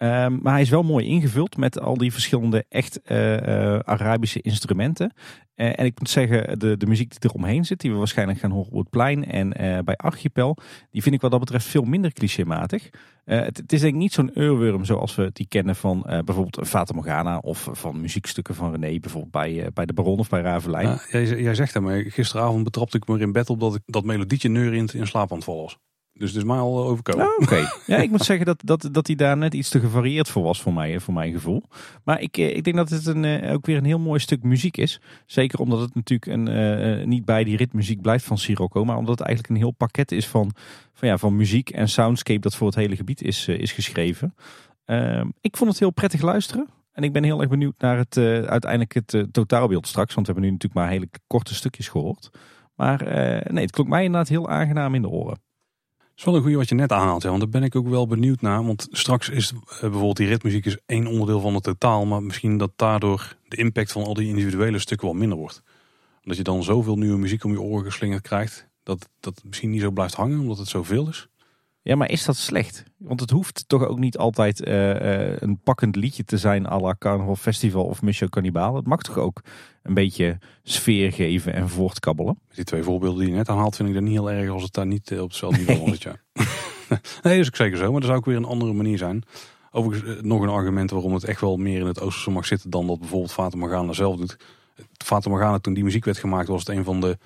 Ehm, 0.00 0.38
maar 0.42 0.52
hij 0.52 0.62
is 0.62 0.68
wel 0.68 0.82
mooi 0.82 1.06
ingevuld 1.06 1.56
met 1.56 1.80
al 1.80 1.96
die 1.96 2.12
verschillende 2.12 2.64
echt 2.68 3.02
eh, 3.02 3.74
eh, 3.74 3.80
Arabische 3.84 4.40
instrumenten. 4.40 5.12
Eh, 5.54 5.78
en 5.78 5.84
ik 5.84 5.98
moet 5.98 6.10
zeggen, 6.10 6.58
de, 6.58 6.76
de 6.76 6.86
muziek 6.86 7.10
die 7.10 7.30
er 7.30 7.36
omheen 7.36 7.64
zit, 7.64 7.80
die 7.80 7.90
we 7.90 7.96
waarschijnlijk 7.96 8.38
gaan 8.38 8.50
horen 8.50 8.72
op 8.72 8.78
het 8.78 8.90
plein 8.90 9.24
en 9.24 9.48
bij 9.84 9.96
Archipel, 9.96 10.56
die 10.90 11.02
vind 11.02 11.14
ik 11.14 11.20
wat 11.20 11.30
dat 11.30 11.40
betreft 11.40 11.66
veel 11.66 11.82
minder 11.82 12.12
clichématig. 12.12 12.90
Het, 13.24 13.56
het 13.56 13.72
is 13.72 13.80
denk 13.80 13.92
ik 13.92 13.98
niet 13.98 14.12
zo'n 14.12 14.30
eurwurm 14.34 14.84
zoals 14.84 15.14
we 15.14 15.30
die 15.32 15.46
kennen 15.48 15.76
van 15.76 16.02
bijvoorbeeld 16.24 16.68
Fata 16.68 16.94
Morgana 16.94 17.38
of 17.38 17.68
van 17.72 18.00
muziekstukken 18.00 18.54
van 18.54 18.70
René, 18.70 18.98
bijvoorbeeld 18.98 19.32
bij, 19.32 19.70
bij 19.74 19.86
de 19.86 19.92
Baron 19.92 20.18
of 20.18 20.28
bij 20.28 20.40
Ravelijn. 20.40 20.98
Jij, 21.10 21.42
jij 21.42 21.54
zegt 21.54 21.72
dat, 21.72 21.82
maar 21.82 22.02
gisteravond 22.02 22.64
betrapte 22.64 22.96
ik 22.96 23.08
me 23.08 23.18
in 23.18 23.32
bed 23.32 23.50
op 23.50 23.60
dat 23.60 23.74
ik 23.74 23.82
dat 23.86 24.04
melodietje 24.04 24.48
neuriënd 24.48 24.94
in 24.94 25.06
slaap 25.06 25.32
aan 25.32 25.42
was. 25.44 25.78
Dus 26.20 26.28
het 26.28 26.38
is 26.38 26.44
mij 26.44 26.58
al 26.58 26.84
overkomen. 26.84 27.26
Oh, 27.26 27.42
Oké. 27.42 27.70
Ja, 27.86 27.96
ik 27.96 28.10
moet 28.10 28.24
zeggen 28.24 28.46
dat, 28.46 28.62
dat, 28.64 28.88
dat 28.92 29.06
hij 29.06 29.16
daar 29.16 29.36
net 29.36 29.54
iets 29.54 29.68
te 29.68 29.80
gevarieerd 29.80 30.28
voor 30.28 30.42
was 30.42 30.62
voor 30.62 30.72
mij, 30.72 31.00
voor 31.00 31.14
mijn 31.14 31.32
gevoel. 31.32 31.62
Maar 32.04 32.20
ik, 32.20 32.36
eh, 32.36 32.56
ik 32.56 32.64
denk 32.64 32.76
dat 32.76 32.88
het 32.88 33.06
een, 33.06 33.24
eh, 33.24 33.52
ook 33.52 33.66
weer 33.66 33.76
een 33.76 33.84
heel 33.84 33.98
mooi 33.98 34.20
stuk 34.20 34.42
muziek 34.42 34.76
is. 34.76 35.00
Zeker 35.26 35.58
omdat 35.58 35.80
het 35.80 35.94
natuurlijk 35.94 36.32
een, 36.32 36.48
eh, 36.48 37.00
eh, 37.00 37.06
niet 37.06 37.24
bij 37.24 37.44
die 37.44 37.56
ritmuziek 37.56 38.00
blijft 38.00 38.24
van 38.24 38.38
Sirocco. 38.38 38.84
Maar 38.84 38.96
omdat 38.96 39.18
het 39.18 39.26
eigenlijk 39.26 39.54
een 39.54 39.62
heel 39.64 39.74
pakket 39.76 40.12
is 40.12 40.26
van, 40.26 40.50
van, 40.92 41.08
ja, 41.08 41.18
van 41.18 41.36
muziek 41.36 41.70
en 41.70 41.88
soundscape 41.88 42.40
dat 42.40 42.56
voor 42.56 42.66
het 42.66 42.76
hele 42.76 42.96
gebied 42.96 43.22
is, 43.22 43.48
eh, 43.48 43.58
is 43.58 43.72
geschreven. 43.72 44.34
Ehm, 44.84 45.28
ik 45.40 45.56
vond 45.56 45.70
het 45.70 45.78
heel 45.78 45.90
prettig 45.90 46.20
luisteren. 46.20 46.68
En 46.92 47.02
ik 47.02 47.12
ben 47.12 47.24
heel 47.24 47.40
erg 47.40 47.48
benieuwd 47.48 47.74
naar 47.78 47.96
het, 47.96 48.16
eh, 48.16 48.24
uiteindelijk 48.42 48.94
het 48.94 49.14
eh, 49.14 49.22
totaalbeeld 49.22 49.86
straks. 49.86 50.14
Want 50.14 50.26
we 50.26 50.32
hebben 50.32 50.50
nu 50.50 50.56
natuurlijk 50.56 50.80
maar 50.80 50.90
hele 50.90 51.08
korte 51.26 51.54
stukjes 51.54 51.88
gehoord. 51.88 52.30
Maar 52.74 53.00
eh, 53.00 53.52
nee, 53.52 53.62
het 53.62 53.72
klonk 53.72 53.88
mij 53.88 54.04
inderdaad 54.04 54.28
heel 54.28 54.48
aangenaam 54.48 54.94
in 54.94 55.02
de 55.02 55.08
oren. 55.08 55.38
Is 56.20 56.26
wel 56.26 56.34
een 56.34 56.42
goede 56.42 56.56
wat 56.56 56.68
je 56.68 56.74
net 56.74 56.92
aanhaalt, 56.92 57.22
want 57.22 57.40
daar 57.40 57.48
ben 57.48 57.62
ik 57.62 57.76
ook 57.76 57.88
wel 57.88 58.06
benieuwd 58.06 58.40
naar. 58.40 58.64
Want 58.64 58.88
straks 58.90 59.28
is 59.28 59.52
uh, 59.52 59.80
bijvoorbeeld 59.80 60.16
die 60.16 60.26
ritmuziek 60.26 60.66
is 60.66 60.78
één 60.86 61.06
onderdeel 61.06 61.40
van 61.40 61.54
het 61.54 61.62
totaal, 61.62 62.06
maar 62.06 62.22
misschien 62.22 62.58
dat 62.58 62.72
daardoor 62.76 63.36
de 63.48 63.56
impact 63.56 63.92
van 63.92 64.04
al 64.04 64.14
die 64.14 64.28
individuele 64.28 64.78
stukken 64.78 65.06
wel 65.06 65.16
minder 65.16 65.38
wordt. 65.38 65.62
Omdat 66.22 66.36
je 66.36 66.42
dan 66.42 66.62
zoveel 66.62 66.96
nieuwe 66.96 67.18
muziek 67.18 67.44
om 67.44 67.52
je 67.52 67.60
oren 67.60 67.84
geslingerd 67.84 68.22
krijgt, 68.22 68.68
dat 68.82 69.08
dat 69.20 69.42
misschien 69.44 69.70
niet 69.70 69.80
zo 69.80 69.90
blijft 69.90 70.14
hangen, 70.14 70.40
omdat 70.40 70.58
het 70.58 70.68
zoveel 70.68 71.08
is. 71.08 71.28
Ja, 71.82 71.96
maar 71.96 72.10
is 72.10 72.24
dat 72.24 72.36
slecht? 72.36 72.84
Want 72.96 73.20
het 73.20 73.30
hoeft 73.30 73.64
toch 73.66 73.86
ook 73.86 73.98
niet 73.98 74.18
altijd 74.18 74.66
uh, 74.66 74.88
uh, 74.88 75.36
een 75.36 75.58
pakkend 75.58 75.96
liedje 75.96 76.24
te 76.24 76.38
zijn 76.38 76.66
à 76.66 76.80
la 76.80 76.94
Carnaval 76.98 77.36
Festival 77.36 77.84
of 77.84 78.02
Mission 78.02 78.28
Cannibal. 78.28 78.76
Het 78.76 78.86
mag 78.86 79.02
toch 79.02 79.18
ook 79.18 79.42
een 79.90 79.96
beetje 79.96 80.38
sfeer 80.62 81.12
geven 81.12 81.54
en 81.54 81.68
voortkabbelen? 81.68 82.38
Die 82.54 82.64
twee 82.64 82.82
voorbeelden 82.82 83.20
die 83.20 83.28
je 83.28 83.36
net 83.36 83.48
aanhaalt 83.48 83.76
vind 83.76 83.88
ik 83.88 83.94
dan 83.94 84.04
niet 84.04 84.12
heel 84.12 84.30
erg 84.30 84.50
als 84.50 84.62
het 84.62 84.72
daar 84.72 84.86
niet 84.86 85.12
op 85.12 85.28
hetzelfde 85.28 85.64
niveau 85.66 85.90
is. 85.90 85.98
Ja. 85.98 86.16
nee, 86.88 86.98
dat 87.22 87.32
is 87.32 87.46
ook 87.46 87.56
zeker 87.56 87.78
zo, 87.78 87.90
maar 87.90 88.00
dat 88.00 88.08
zou 88.08 88.18
ook 88.18 88.24
weer 88.24 88.36
een 88.36 88.44
andere 88.44 88.72
manier 88.72 88.98
zijn. 88.98 89.22
Overigens 89.70 90.22
nog 90.22 90.42
een 90.42 90.48
argument 90.48 90.90
waarom 90.90 91.14
het 91.14 91.24
echt 91.24 91.40
wel 91.40 91.56
meer 91.56 91.80
in 91.80 91.86
het 91.86 92.00
oosterse 92.00 92.30
mag 92.30 92.46
zitten 92.46 92.70
dan 92.70 92.86
dat 92.86 92.98
bijvoorbeeld 92.98 93.32
Fata 93.32 93.56
Morgana 93.56 93.92
zelf 93.92 94.16
doet. 94.16 94.36
Fata 95.04 95.30
Morgana 95.30 95.58
toen 95.58 95.74
die 95.74 95.84
muziek 95.84 96.04
werd 96.04 96.18
gemaakt 96.18 96.48
was 96.48 96.66
het 96.66 96.76
een 96.76 96.84
van 96.84 97.00
de, 97.00 97.18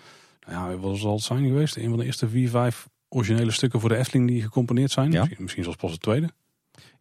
nou 0.47 0.71
ja, 0.71 0.79
wat 0.79 0.97
zal 0.97 1.15
het 1.15 1.23
zijn 1.23 1.47
geweest? 1.47 1.77
Een 1.77 1.89
van 1.89 1.99
de 1.99 2.05
eerste 2.05 2.29
vier, 2.29 2.49
vijf 2.49 2.89
originele 3.09 3.51
stukken 3.51 3.81
voor 3.81 3.89
de 3.89 3.97
Efteling 3.97 4.29
die 4.29 4.43
gecomponeerd 4.43 4.91
zijn. 4.91 5.13
Ja. 5.13 5.19
Misschien, 5.19 5.43
misschien 5.43 5.63
zelfs 5.63 5.79
pas 5.79 5.93
het 5.93 6.01
tweede. 6.01 6.31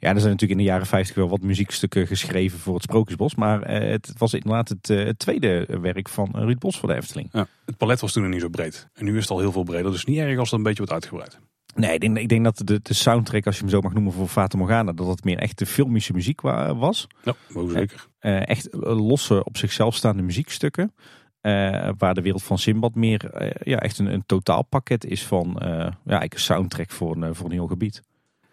Ja, 0.03 0.09
er 0.09 0.19
zijn 0.19 0.31
natuurlijk 0.31 0.59
in 0.59 0.65
de 0.65 0.71
jaren 0.71 0.87
50 0.87 1.15
wel 1.15 1.29
wat 1.29 1.41
muziekstukken 1.41 2.07
geschreven 2.07 2.59
voor 2.59 2.73
het 2.73 2.83
Sprookjesbos. 2.83 3.35
Maar 3.35 3.61
eh, 3.61 3.91
het 3.91 4.13
was 4.17 4.33
inderdaad 4.33 4.69
het, 4.69 4.89
uh, 4.89 5.05
het, 5.05 5.19
tweede 5.19 5.67
werk 5.81 6.09
van 6.09 6.29
Ruud 6.33 6.59
Bos 6.59 6.79
voor 6.79 6.89
de 6.89 6.95
Efteling. 6.95 7.29
Ja, 7.31 7.47
het 7.65 7.77
palet 7.77 7.99
was 7.99 8.11
toen 8.11 8.23
nog 8.23 8.31
niet 8.31 8.41
zo 8.41 8.49
breed. 8.49 8.87
En 8.93 9.05
nu 9.05 9.15
is 9.15 9.21
het 9.21 9.31
al 9.31 9.39
heel 9.39 9.51
veel 9.51 9.63
breder. 9.63 9.91
Dus 9.91 10.05
niet 10.05 10.17
erg 10.17 10.37
als 10.39 10.49
het 10.49 10.57
een 10.57 10.65
beetje 10.65 10.77
wordt 10.77 10.93
uitgebreid. 10.93 11.39
Nee, 11.75 11.93
ik 11.93 11.99
denk, 11.99 12.17
ik 12.17 12.29
denk 12.29 12.43
dat 12.43 12.61
de, 12.63 12.79
de 12.81 12.93
soundtrack, 12.93 13.45
als 13.45 13.55
je 13.55 13.61
hem 13.61 13.69
zo 13.69 13.81
mag 13.81 13.93
noemen 13.93 14.13
voor 14.13 14.27
Fata 14.27 14.57
Morgana, 14.57 14.91
dat 14.91 15.07
het 15.07 15.23
meer 15.23 15.37
echt 15.37 15.57
de 15.57 15.65
filmische 15.65 16.13
muziek 16.13 16.41
was. 16.41 17.07
Ja, 17.23 17.33
zeker. 17.67 18.07
Uh, 18.21 18.47
echt 18.47 18.67
losse, 18.71 19.43
op 19.43 19.57
zichzelf 19.57 19.95
staande 19.95 20.23
muziekstukken. 20.23 20.93
Uh, 21.41 21.89
waar 21.97 22.13
de 22.13 22.21
wereld 22.21 22.43
van 22.43 22.57
Simbad 22.57 22.95
meer 22.95 23.41
uh, 23.41 23.49
ja, 23.63 23.79
echt 23.79 23.99
een, 23.99 24.13
een 24.13 24.25
totaalpakket 24.25 25.05
is 25.05 25.25
van 25.25 25.55
ja, 25.59 25.95
eigenlijk 26.03 26.33
een 26.33 26.39
soundtrack 26.39 26.91
voor 26.91 27.15
een, 27.15 27.35
voor 27.35 27.45
een 27.45 27.51
heel 27.51 27.67
gebied. 27.67 28.01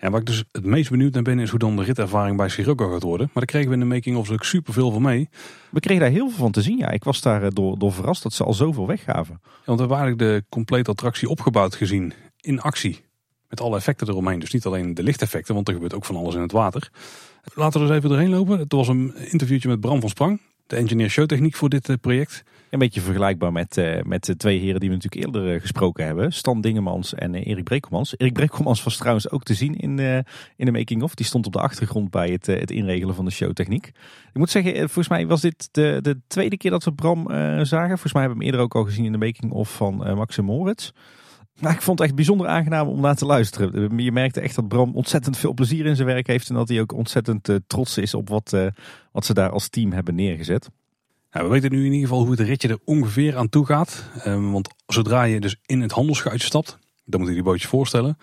Ja, 0.01 0.11
waar 0.11 0.21
ik 0.21 0.27
dus 0.27 0.45
het 0.53 0.65
meest 0.65 0.91
benieuwd 0.91 1.13
naar 1.13 1.23
ben 1.23 1.39
is 1.39 1.51
hoe 1.51 1.59
dan 1.59 1.77
de 1.77 1.83
ritervaring 1.83 2.37
bij 2.37 2.49
Sirocco 2.49 2.91
gaat 2.91 3.03
worden. 3.03 3.27
Maar 3.27 3.45
daar 3.45 3.45
kregen 3.45 3.69
we 3.69 3.75
in 3.75 3.81
de 3.81 3.95
making-of 3.95 4.31
ook 4.31 4.45
superveel 4.45 4.91
van 4.91 5.03
mee. 5.03 5.29
We 5.71 5.81
kregen 5.81 6.03
daar 6.03 6.13
heel 6.13 6.29
veel 6.29 6.39
van 6.39 6.53
te 6.53 6.63
zien. 6.63 6.79
Ja, 6.79 6.91
ik 6.91 7.05
was 7.05 7.21
daar 7.21 7.55
door, 7.55 7.79
door 7.79 7.93
verrast 7.93 8.23
dat 8.23 8.33
ze 8.33 8.45
al 8.45 8.55
zoveel 8.55 8.87
weggaven. 8.87 9.39
Ja, 9.43 9.49
want 9.65 9.81
we 9.81 9.87
hebben 9.87 9.99
eigenlijk 9.99 10.19
de 10.19 10.45
complete 10.49 10.91
attractie 10.91 11.29
opgebouwd 11.29 11.75
gezien 11.75 12.13
in 12.41 12.61
actie. 12.61 13.01
Met 13.49 13.61
alle 13.61 13.77
effecten 13.77 14.09
eromheen. 14.09 14.39
Dus 14.39 14.53
niet 14.53 14.67
alleen 14.67 14.95
de 14.95 15.03
lichteffecten, 15.03 15.55
want 15.55 15.69
er 15.69 15.75
gebeurt 15.75 15.95
ook 15.95 16.05
van 16.05 16.17
alles 16.17 16.35
in 16.35 16.41
het 16.41 16.53
water. 16.53 16.91
Laten 17.55 17.81
we 17.81 17.87
er 17.87 17.93
eens 17.93 17.99
even 17.99 18.11
doorheen 18.11 18.31
lopen. 18.31 18.59
Het 18.59 18.73
was 18.73 18.89
een 18.89 19.15
interviewtje 19.17 19.69
met 19.69 19.81
Bram 19.81 20.01
van 20.01 20.09
Sprang, 20.09 20.41
de 20.67 20.77
engineer 20.77 21.09
showtechniek 21.09 21.55
voor 21.55 21.69
dit 21.69 22.01
project. 22.01 22.43
Een 22.71 22.79
beetje 22.79 23.01
vergelijkbaar 23.01 23.53
met, 23.53 23.77
uh, 23.77 24.03
met 24.03 24.25
de 24.25 24.37
twee 24.37 24.59
heren 24.59 24.81
die 24.81 24.89
we 24.89 24.95
natuurlijk 24.95 25.25
eerder 25.27 25.55
uh, 25.55 25.61
gesproken 25.61 26.07
hebben. 26.07 26.33
Stan 26.33 26.61
Dingemans 26.61 27.15
en 27.15 27.35
uh, 27.35 27.47
Erik 27.47 27.65
Brekelmans. 27.65 28.15
Erik 28.17 28.33
Brekelmans 28.33 28.83
was 28.83 28.97
trouwens 28.97 29.31
ook 29.31 29.43
te 29.43 29.55
zien 29.55 29.75
in, 29.75 29.99
in 30.57 30.65
de 30.65 30.71
making-of. 30.71 31.15
Die 31.15 31.27
stond 31.27 31.47
op 31.47 31.53
de 31.53 31.61
achtergrond 31.61 32.11
bij 32.11 32.29
het, 32.29 32.47
het 32.47 32.71
inregelen 32.71 33.15
van 33.15 33.25
de 33.25 33.31
showtechniek. 33.31 33.87
Ik 34.33 34.39
moet 34.39 34.51
zeggen, 34.51 34.75
volgens 34.75 35.09
mij 35.09 35.27
was 35.27 35.41
dit 35.41 35.69
de, 35.71 35.99
de 36.03 36.21
tweede 36.27 36.57
keer 36.57 36.71
dat 36.71 36.85
we 36.85 36.93
Bram 36.93 37.25
zagen. 37.65 37.89
Volgens 37.89 38.13
mij 38.13 38.23
hebben 38.23 38.39
we 38.39 38.45
hem 38.45 38.53
eerder 38.53 38.61
ook 38.61 38.75
al 38.75 38.85
gezien 38.85 39.05
in 39.05 39.13
de 39.13 39.19
making-of 39.19 39.75
van 39.75 39.97
Max 39.97 40.39
en 40.39 40.45
Moritz. 40.45 40.91
Maar 41.61 41.73
ik 41.73 41.83
vond 41.83 41.99
het 41.99 42.09
echt 42.09 42.17
bijzonder 42.17 42.47
aangenaam 42.47 42.89
om 42.89 43.01
naar 43.01 43.17
te 43.17 43.27
luisteren. 43.27 43.99
Je 43.99 44.13
merkte 44.13 44.41
echt 44.41 44.55
dat 44.55 44.69
Bram 44.69 44.95
ontzettend 44.95 45.37
veel 45.37 45.55
plezier 45.55 45.87
in 45.87 45.97
zijn 45.97 46.09
werk 46.09 46.27
heeft. 46.27 46.49
En 46.49 46.55
dat 46.55 46.69
hij 46.69 46.81
ook 46.81 46.93
ontzettend 46.93 47.59
trots 47.67 47.99
is 47.99 48.15
op 48.15 48.29
wat, 48.29 48.57
wat 49.13 49.25
ze 49.25 49.35
daar 49.35 49.51
als 49.51 49.69
team 49.69 49.93
hebben 49.93 50.15
neergezet. 50.15 50.69
Nou, 51.31 51.47
we 51.47 51.53
weten 51.53 51.71
nu 51.71 51.79
in 51.79 51.93
ieder 51.93 52.09
geval 52.09 52.23
hoe 52.23 52.31
het 52.31 52.41
ritje 52.41 52.69
er 52.69 52.79
ongeveer 52.85 53.37
aan 53.37 53.49
toe 53.49 53.67
gaat. 53.67 54.05
Um, 54.27 54.53
want 54.53 54.69
zodra 54.87 55.23
je 55.23 55.41
dus 55.41 55.57
in 55.67 55.81
het 55.81 55.93
handelschuitje 55.93 56.47
stapt, 56.47 56.79
dan 57.05 57.21
moet 57.21 57.29
je 57.29 57.35
die 57.35 57.45
bootjes 57.45 57.71
voorstellen. 57.71 58.19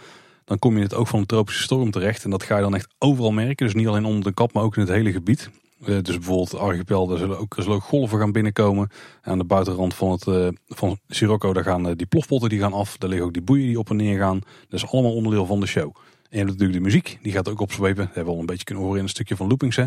Dan 0.46 0.60
kom 0.60 0.78
je 0.78 0.84
het 0.84 0.94
oog 0.94 1.08
van 1.08 1.20
een 1.20 1.26
tropische 1.26 1.64
storm 1.64 1.92
terecht. 1.92 2.24
En 2.24 2.30
dat 2.30 2.44
ga 2.44 2.56
je 2.56 2.62
dan 2.62 2.76
echt 2.76 2.88
overal 2.98 3.32
merken. 3.32 3.66
Dus 3.66 3.76
niet 3.76 3.88
alleen 3.88 4.06
onder 4.06 4.24
de 4.24 4.34
kap, 4.34 4.54
maar 4.54 4.64
ook 4.64 4.76
in 4.76 4.82
het 4.82 4.92
hele 4.92 5.12
gebied. 5.12 5.50
Uh, 5.82 5.88
dus 5.88 6.16
bijvoorbeeld 6.16 6.56
archipel, 6.56 7.08
daar 7.08 7.18
zullen 7.18 7.40
ook, 7.40 7.56
er 7.56 7.62
zullen 7.64 7.78
ook 7.78 7.84
golven 7.84 8.20
gaan 8.20 8.32
binnenkomen. 8.32 8.90
Aan 9.22 9.38
de 9.38 9.44
buitenrand 9.44 9.94
van, 9.94 10.12
het, 10.12 10.26
uh, 10.26 10.48
van 10.68 11.00
Sirocco, 11.08 11.54
daar 11.54 11.64
gaan 11.64 11.88
uh, 11.88 11.92
die 11.96 12.06
plofpotten 12.06 12.50
die 12.50 12.60
gaan 12.60 12.74
af. 12.74 12.98
Daar 12.98 13.10
liggen 13.10 13.28
ook 13.28 13.34
die 13.34 13.42
boeien 13.42 13.68
die 13.68 13.80
op 13.80 13.90
en 13.90 13.96
neer 13.96 14.20
gaan. 14.20 14.40
Dat 14.70 14.84
is 14.84 14.88
allemaal 14.88 15.16
onderdeel 15.16 15.46
van 15.46 15.60
de 15.60 15.68
show. 15.68 15.96
En 15.96 16.04
je 16.30 16.38
hebt 16.38 16.50
natuurlijk 16.50 16.78
de 16.78 16.84
muziek, 16.84 17.20
die 17.22 17.32
gaat 17.32 17.50
ook 17.50 17.60
opzwepen. 17.60 18.06
Dat 18.06 18.16
hebben 18.16 18.26
we 18.26 18.32
al 18.32 18.40
een 18.40 18.46
beetje 18.46 18.64
kunnen 18.64 18.84
horen 18.84 19.00
in 19.00 19.06
een 19.06 19.10
stukje 19.10 19.36
van 19.36 19.48
Loopings. 19.48 19.80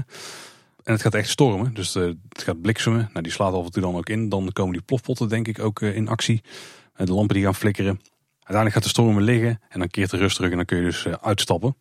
En 0.91 0.97
het 0.97 1.05
gaat 1.05 1.15
echt 1.15 1.29
stormen, 1.29 1.75
dus 1.75 1.97
uh, 1.97 2.05
het 2.29 2.43
gaat 2.43 2.61
bliksemen. 2.61 3.09
Nou, 3.11 3.23
die 3.23 3.33
slaat 3.33 3.53
af 3.53 3.65
en 3.65 3.71
toe 3.71 3.83
dan 3.83 3.97
ook 3.97 4.09
in. 4.09 4.29
Dan 4.29 4.53
komen 4.53 4.73
die 4.73 4.83
plofpotten 4.83 5.29
denk 5.29 5.49
ik 5.49 5.59
ook 5.59 5.81
uh, 5.81 5.97
in 5.97 6.09
actie. 6.09 6.41
Uh, 6.97 7.07
de 7.07 7.13
lampen 7.13 7.35
die 7.35 7.45
gaan 7.45 7.55
flikkeren. 7.55 8.01
Uiteindelijk 8.33 8.75
gaat 8.75 8.83
de 8.83 8.89
stormen 8.89 9.23
liggen 9.23 9.61
en 9.69 9.79
dan 9.79 9.89
keert 9.89 10.11
de 10.11 10.17
rust 10.17 10.37
terug 10.37 10.51
en 10.51 10.57
dan 10.57 10.65
kun 10.65 10.77
je 10.77 10.83
dus 10.83 11.07
uitstappen. 11.07 11.77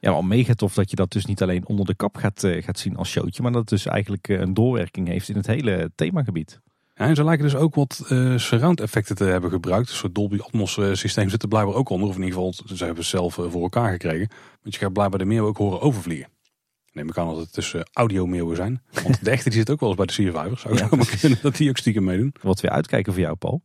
Ja, 0.00 0.12
maar 0.12 0.24
mega 0.24 0.54
tof 0.54 0.74
dat 0.74 0.90
je 0.90 0.96
dat 0.96 1.12
dus 1.12 1.24
niet 1.24 1.42
alleen 1.42 1.66
onder 1.66 1.86
de 1.86 1.94
kap 1.94 2.16
gaat, 2.16 2.46
gaat 2.46 2.78
zien 2.78 2.96
als 2.96 3.10
showtje. 3.10 3.42
Maar 3.42 3.52
dat 3.52 3.60
het 3.60 3.70
dus 3.70 3.86
eigenlijk 3.86 4.28
een 4.28 4.54
doorwerking 4.54 5.08
heeft 5.08 5.28
in 5.28 5.36
het 5.36 5.46
hele 5.46 5.90
themagebied. 5.94 6.60
Ja, 6.94 7.06
en 7.06 7.16
ze 7.16 7.24
lijken 7.24 7.44
dus 7.44 7.56
ook 7.56 7.74
wat 7.74 8.02
surround 8.36 8.80
effecten 8.80 9.16
te 9.16 9.24
hebben 9.24 9.50
gebruikt. 9.50 9.88
Een 9.88 9.94
soort 9.94 10.14
Dolby 10.14 10.38
Atmos 10.38 10.72
systeem 10.92 11.28
zit 11.28 11.42
er 11.42 11.48
blijkbaar 11.48 11.74
ook 11.74 11.88
onder. 11.88 12.08
Of 12.08 12.16
in 12.16 12.22
ieder 12.22 12.36
geval, 12.36 12.52
ze 12.52 12.84
hebben 12.84 12.96
het 12.96 13.06
zelf 13.06 13.34
voor 13.34 13.62
elkaar 13.62 13.90
gekregen. 13.90 14.28
Want 14.62 14.74
je 14.74 14.80
gaat 14.80 14.92
blijkbaar 14.92 15.18
de 15.18 15.24
meer 15.24 15.42
ook 15.42 15.56
horen 15.56 15.80
overvliegen. 15.80 16.28
Neem 16.92 17.08
ik 17.08 17.18
aan 17.18 17.26
dat 17.26 17.36
het 17.36 17.52
tussen 17.52 17.88
audio 17.92 18.26
meeuwen 18.26 18.56
zijn. 18.56 18.82
Want 19.04 19.24
de 19.24 19.30
echte 19.30 19.48
die 19.48 19.58
zit 19.58 19.70
ook 19.70 19.80
wel 19.80 19.88
eens 19.88 19.98
bij 19.98 20.06
de 20.06 20.12
Survivor. 20.12 20.58
Zou 20.58 20.76
ja. 20.76 20.88
maar 20.90 21.16
kunnen 21.20 21.38
dat 21.42 21.56
die 21.56 21.68
ook 21.68 21.76
stiekem 21.76 22.04
meedoen. 22.04 22.34
Wat 22.42 22.60
weer 22.60 22.70
uitkijken 22.70 23.12
voor 23.12 23.22
jou, 23.22 23.36
Paul. 23.36 23.62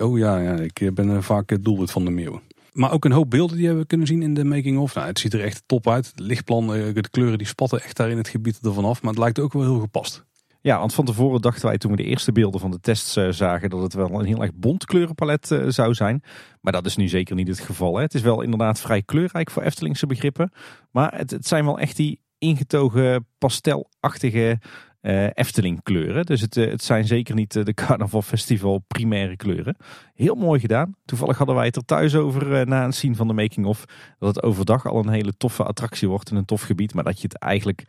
Oh 0.00 0.18
ja, 0.18 0.38
ja 0.38 0.54
ik 0.54 0.94
ben 0.94 1.08
uh, 1.08 1.22
vaak 1.22 1.50
het 1.50 1.64
doelwit 1.64 1.90
van 1.90 2.04
de 2.04 2.10
meeuwen. 2.10 2.42
Maar 2.72 2.92
ook 2.92 3.04
een 3.04 3.12
hoop 3.12 3.30
beelden 3.30 3.56
die 3.56 3.64
hebben 3.64 3.82
we 3.82 3.88
kunnen 3.88 4.06
zien 4.06 4.22
in 4.22 4.34
de 4.34 4.44
making-of. 4.44 4.94
Nou, 4.94 5.06
het 5.06 5.18
ziet 5.18 5.34
er 5.34 5.44
echt 5.44 5.62
top 5.66 5.88
uit. 5.88 6.06
Het 6.06 6.20
lichtplan, 6.20 6.66
de 6.66 7.04
kleuren 7.10 7.38
die 7.38 7.46
spatten 7.46 7.82
echt 7.82 7.96
daar 7.96 8.10
in 8.10 8.16
het 8.16 8.28
gebied 8.28 8.58
ervan 8.62 8.84
af. 8.84 9.02
Maar 9.02 9.10
het 9.10 9.20
lijkt 9.20 9.38
ook 9.38 9.52
wel 9.52 9.62
heel 9.62 9.80
gepast. 9.80 10.24
Ja, 10.66 10.78
want 10.78 10.94
van 10.94 11.04
tevoren 11.04 11.40
dachten 11.40 11.66
wij 11.66 11.78
toen 11.78 11.90
we 11.90 11.96
de 11.96 12.02
eerste 12.02 12.32
beelden 12.32 12.60
van 12.60 12.70
de 12.70 12.80
tests 12.80 13.16
uh, 13.16 13.28
zagen 13.30 13.70
dat 13.70 13.82
het 13.82 13.94
wel 13.94 14.10
een 14.10 14.26
heel 14.26 14.42
erg 14.42 14.54
bont 14.54 14.84
kleurenpalet 14.84 15.50
uh, 15.50 15.64
zou 15.68 15.94
zijn. 15.94 16.22
Maar 16.60 16.72
dat 16.72 16.86
is 16.86 16.96
nu 16.96 17.08
zeker 17.08 17.34
niet 17.34 17.48
het 17.48 17.60
geval. 17.60 17.96
Hè. 17.96 18.02
Het 18.02 18.14
is 18.14 18.20
wel 18.20 18.42
inderdaad 18.42 18.80
vrij 18.80 19.02
kleurrijk 19.02 19.50
voor 19.50 19.62
Eftelingse 19.62 20.06
begrippen. 20.06 20.52
Maar 20.90 21.18
het, 21.18 21.30
het 21.30 21.46
zijn 21.46 21.64
wel 21.64 21.78
echt 21.78 21.96
die 21.96 22.20
ingetogen 22.38 23.26
pastelachtige 23.38 24.58
uh, 25.02 25.26
Efteling 25.32 25.82
kleuren. 25.82 26.26
Dus 26.26 26.40
het, 26.40 26.56
uh, 26.56 26.70
het 26.70 26.82
zijn 26.82 27.04
zeker 27.04 27.34
niet 27.34 27.54
uh, 27.54 27.64
de 27.64 27.74
Carnaval 27.74 28.22
Festival 28.22 28.84
primaire 28.86 29.36
kleuren. 29.36 29.76
Heel 30.14 30.34
mooi 30.34 30.60
gedaan. 30.60 30.94
Toevallig 31.04 31.38
hadden 31.38 31.56
wij 31.56 31.66
het 31.66 31.76
er 31.76 31.84
thuis 31.84 32.14
over 32.14 32.66
na 32.66 32.84
het 32.84 32.94
zien 32.94 33.16
van 33.16 33.26
de 33.26 33.34
making 33.34 33.66
of. 33.66 33.84
Dat 34.18 34.34
het 34.34 34.44
overdag 34.44 34.86
al 34.86 34.98
een 34.98 35.12
hele 35.12 35.36
toffe 35.36 35.64
attractie 35.64 36.08
wordt 36.08 36.30
in 36.30 36.36
een 36.36 36.44
tof 36.44 36.62
gebied. 36.62 36.94
Maar 36.94 37.04
dat 37.04 37.16
je 37.20 37.22
het 37.22 37.38
eigenlijk 37.38 37.84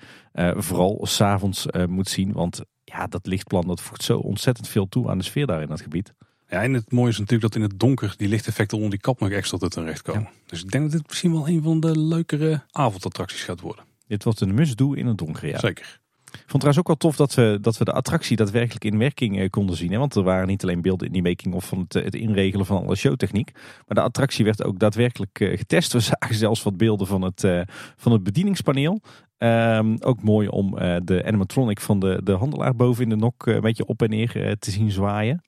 vooral 0.55 1.05
s'avonds 1.05 1.65
moet 1.88 2.10
zien. 2.10 2.31
Want 2.31 2.62
ja, 2.83 3.07
dat 3.07 3.25
lichtplan 3.25 3.67
dat 3.67 3.81
voegt 3.81 4.03
zo 4.03 4.17
ontzettend 4.17 4.67
veel 4.67 4.89
toe 4.89 5.10
aan 5.10 5.17
de 5.17 5.23
sfeer 5.23 5.45
daar 5.45 5.62
in 5.62 5.67
dat 5.67 5.81
gebied. 5.81 6.13
Ja, 6.49 6.63
en 6.63 6.73
het 6.73 6.91
mooie 6.91 7.10
is 7.10 7.19
natuurlijk 7.19 7.53
dat 7.53 7.62
in 7.62 7.69
het 7.69 7.79
donker 7.79 8.13
die 8.17 8.27
lichteffecten 8.27 8.77
onder 8.77 8.91
die 8.91 9.01
kap 9.01 9.19
nog 9.19 9.29
extra 9.29 9.57
tot 9.57 9.71
terecht 9.71 10.01
komen. 10.01 10.21
Ja. 10.21 10.29
Dus 10.45 10.63
ik 10.63 10.71
denk 10.71 10.83
dat 10.83 10.91
dit 10.93 11.07
misschien 11.07 11.31
wel 11.31 11.47
een 11.47 11.63
van 11.63 11.79
de 11.79 11.99
leukere 11.99 12.63
avondattracties 12.71 13.43
gaat 13.43 13.62
worden. 13.62 13.86
Dit 14.08 14.24
wordt 14.24 14.41
een 14.41 14.54
must-do 14.54 14.93
in 14.93 15.06
het 15.06 15.17
donker, 15.17 15.48
ja. 15.48 15.60
Zeker. 15.60 16.00
Ik 16.32 16.50
vond 16.54 16.63
trouwens 16.63 16.78
ook 16.78 16.88
wel 16.88 16.96
tof 16.96 17.15
dat 17.15 17.34
we, 17.34 17.58
dat 17.62 17.78
we 17.78 17.86
de 17.86 17.91
attractie 17.91 18.38
daadwerkelijk 18.38 18.86
in 18.86 18.98
werking 18.98 19.39
eh, 19.39 19.50
konden 19.50 19.76
zien. 19.76 19.91
Hè? 19.91 19.98
Want 19.98 20.15
er 20.15 20.24
waren 20.24 20.48
niet 20.48 20.63
alleen 20.63 20.82
beelden 20.82 21.08
in 21.08 21.13
die 21.13 21.22
making 21.22 21.54
of 21.54 21.65
van 21.65 21.80
het, 21.80 21.93
het 21.93 22.15
inregelen 22.15 22.65
van 22.65 22.84
alle 22.84 22.96
showtechniek. 22.96 23.52
Maar 23.54 23.98
de 23.98 24.02
attractie 24.02 24.46
werd 24.46 24.63
ook 24.63 24.80
daadwerkelijk 24.80 25.39
eh, 25.39 25.58
getest. 25.58 25.93
We 25.93 26.00
zagen 26.20 26.36
zelfs 26.36 26.63
wat 26.63 26.78
beelden 26.78 27.08
van 27.08 27.22
het, 27.22 27.43
uh, 27.43 27.62
van 27.96 28.12
het 28.12 28.24
bedieningspaneel. 28.24 29.02
Um, 29.38 29.98
ook 30.00 30.24
mooi 30.24 30.48
om 30.48 30.78
uh, 30.78 30.96
de 31.04 31.26
animatronic 31.26 31.80
van 31.80 32.00
de, 32.00 32.22
de 32.24 32.32
handelaar 32.32 32.76
boven 32.76 33.04
in 33.04 33.10
de 33.10 33.15
nok 33.15 33.46
een 33.46 33.62
beetje 33.62 33.86
op 33.86 34.02
en 34.02 34.10
neer 34.10 34.56
te 34.60 34.72
zien 34.72 34.91
zwaaien. 34.91 35.43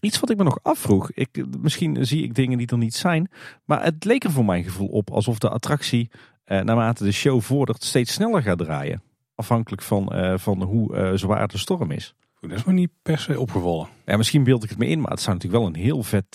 Iets 0.00 0.20
wat 0.20 0.30
ik 0.30 0.36
me 0.36 0.44
nog 0.44 0.58
afvroeg. 0.62 1.10
Ik, 1.12 1.44
misschien 1.60 2.06
zie 2.06 2.22
ik 2.22 2.34
dingen 2.34 2.58
die 2.58 2.66
er 2.66 2.78
niet 2.78 2.94
zijn. 2.94 3.30
Maar 3.64 3.84
het 3.84 4.04
leek 4.04 4.24
er 4.24 4.30
voor 4.30 4.44
mijn 4.44 4.64
gevoel 4.64 4.88
op 4.88 5.10
alsof 5.10 5.38
de 5.38 5.48
attractie 5.48 6.10
naarmate 6.60 7.04
de 7.04 7.12
show 7.12 7.40
vordert 7.40 7.84
steeds 7.84 8.12
sneller 8.12 8.42
gaat 8.42 8.58
draaien. 8.58 9.02
Afhankelijk 9.34 9.82
van, 9.82 10.08
uh, 10.12 10.38
van 10.38 10.62
hoe 10.62 10.96
uh, 10.96 11.10
zwaar 11.14 11.48
de 11.48 11.58
storm 11.58 11.90
is. 11.90 12.14
Dat 12.40 12.50
is 12.50 12.64
me 12.64 12.72
niet 12.72 12.90
per 13.02 13.18
se 13.18 13.40
opgevallen. 13.40 13.88
Ja, 14.06 14.16
misschien 14.16 14.44
beeld 14.44 14.64
ik 14.64 14.70
het 14.70 14.78
me 14.78 14.86
in, 14.86 15.00
maar 15.00 15.10
het 15.10 15.20
zou 15.20 15.36
natuurlijk 15.36 15.62
wel 15.62 15.72
een 15.72 15.80
heel 15.80 16.02
vet, 16.02 16.26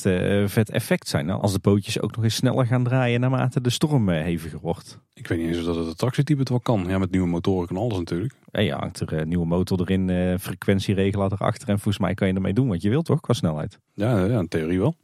vet 0.51 0.69
effect 0.69 1.07
zijn. 1.07 1.29
Als 1.29 1.53
de 1.53 1.59
bootjes 1.59 2.01
ook 2.01 2.15
nog 2.15 2.23
eens 2.23 2.35
sneller 2.35 2.65
gaan 2.65 2.83
draaien 2.83 3.19
naarmate 3.19 3.61
de 3.61 3.69
storm 3.69 4.09
heviger 4.09 4.59
wordt. 4.59 4.99
Ik 5.13 5.27
weet 5.27 5.37
niet 5.37 5.47
eens 5.47 5.57
of 5.57 5.65
dat 5.65 5.75
het 5.75 5.87
attractietype 5.87 6.39
het 6.39 6.49
wel 6.49 6.59
kan. 6.59 6.85
Ja, 6.87 6.97
met 6.97 7.11
nieuwe 7.11 7.27
motoren 7.27 7.67
kan 7.67 7.77
alles 7.77 7.97
natuurlijk. 7.97 8.33
Ja, 8.51 8.61
je 8.61 8.73
hangt 8.73 8.99
er 8.99 9.13
een 9.13 9.27
nieuwe 9.27 9.45
motor 9.45 9.81
erin, 9.81 10.39
frequentieregelaar 10.39 11.31
erachter. 11.31 11.69
En 11.69 11.79
volgens 11.79 11.99
mij 11.99 12.13
kan 12.13 12.27
je 12.27 12.33
ermee 12.33 12.53
doen 12.53 12.67
wat 12.67 12.81
je 12.81 12.89
wilt 12.89 13.05
toch, 13.05 13.19
qua 13.19 13.33
snelheid. 13.33 13.79
Ja, 13.93 14.25
ja 14.25 14.39
in 14.39 14.47
theorie 14.47 14.79
wel. 14.79 14.95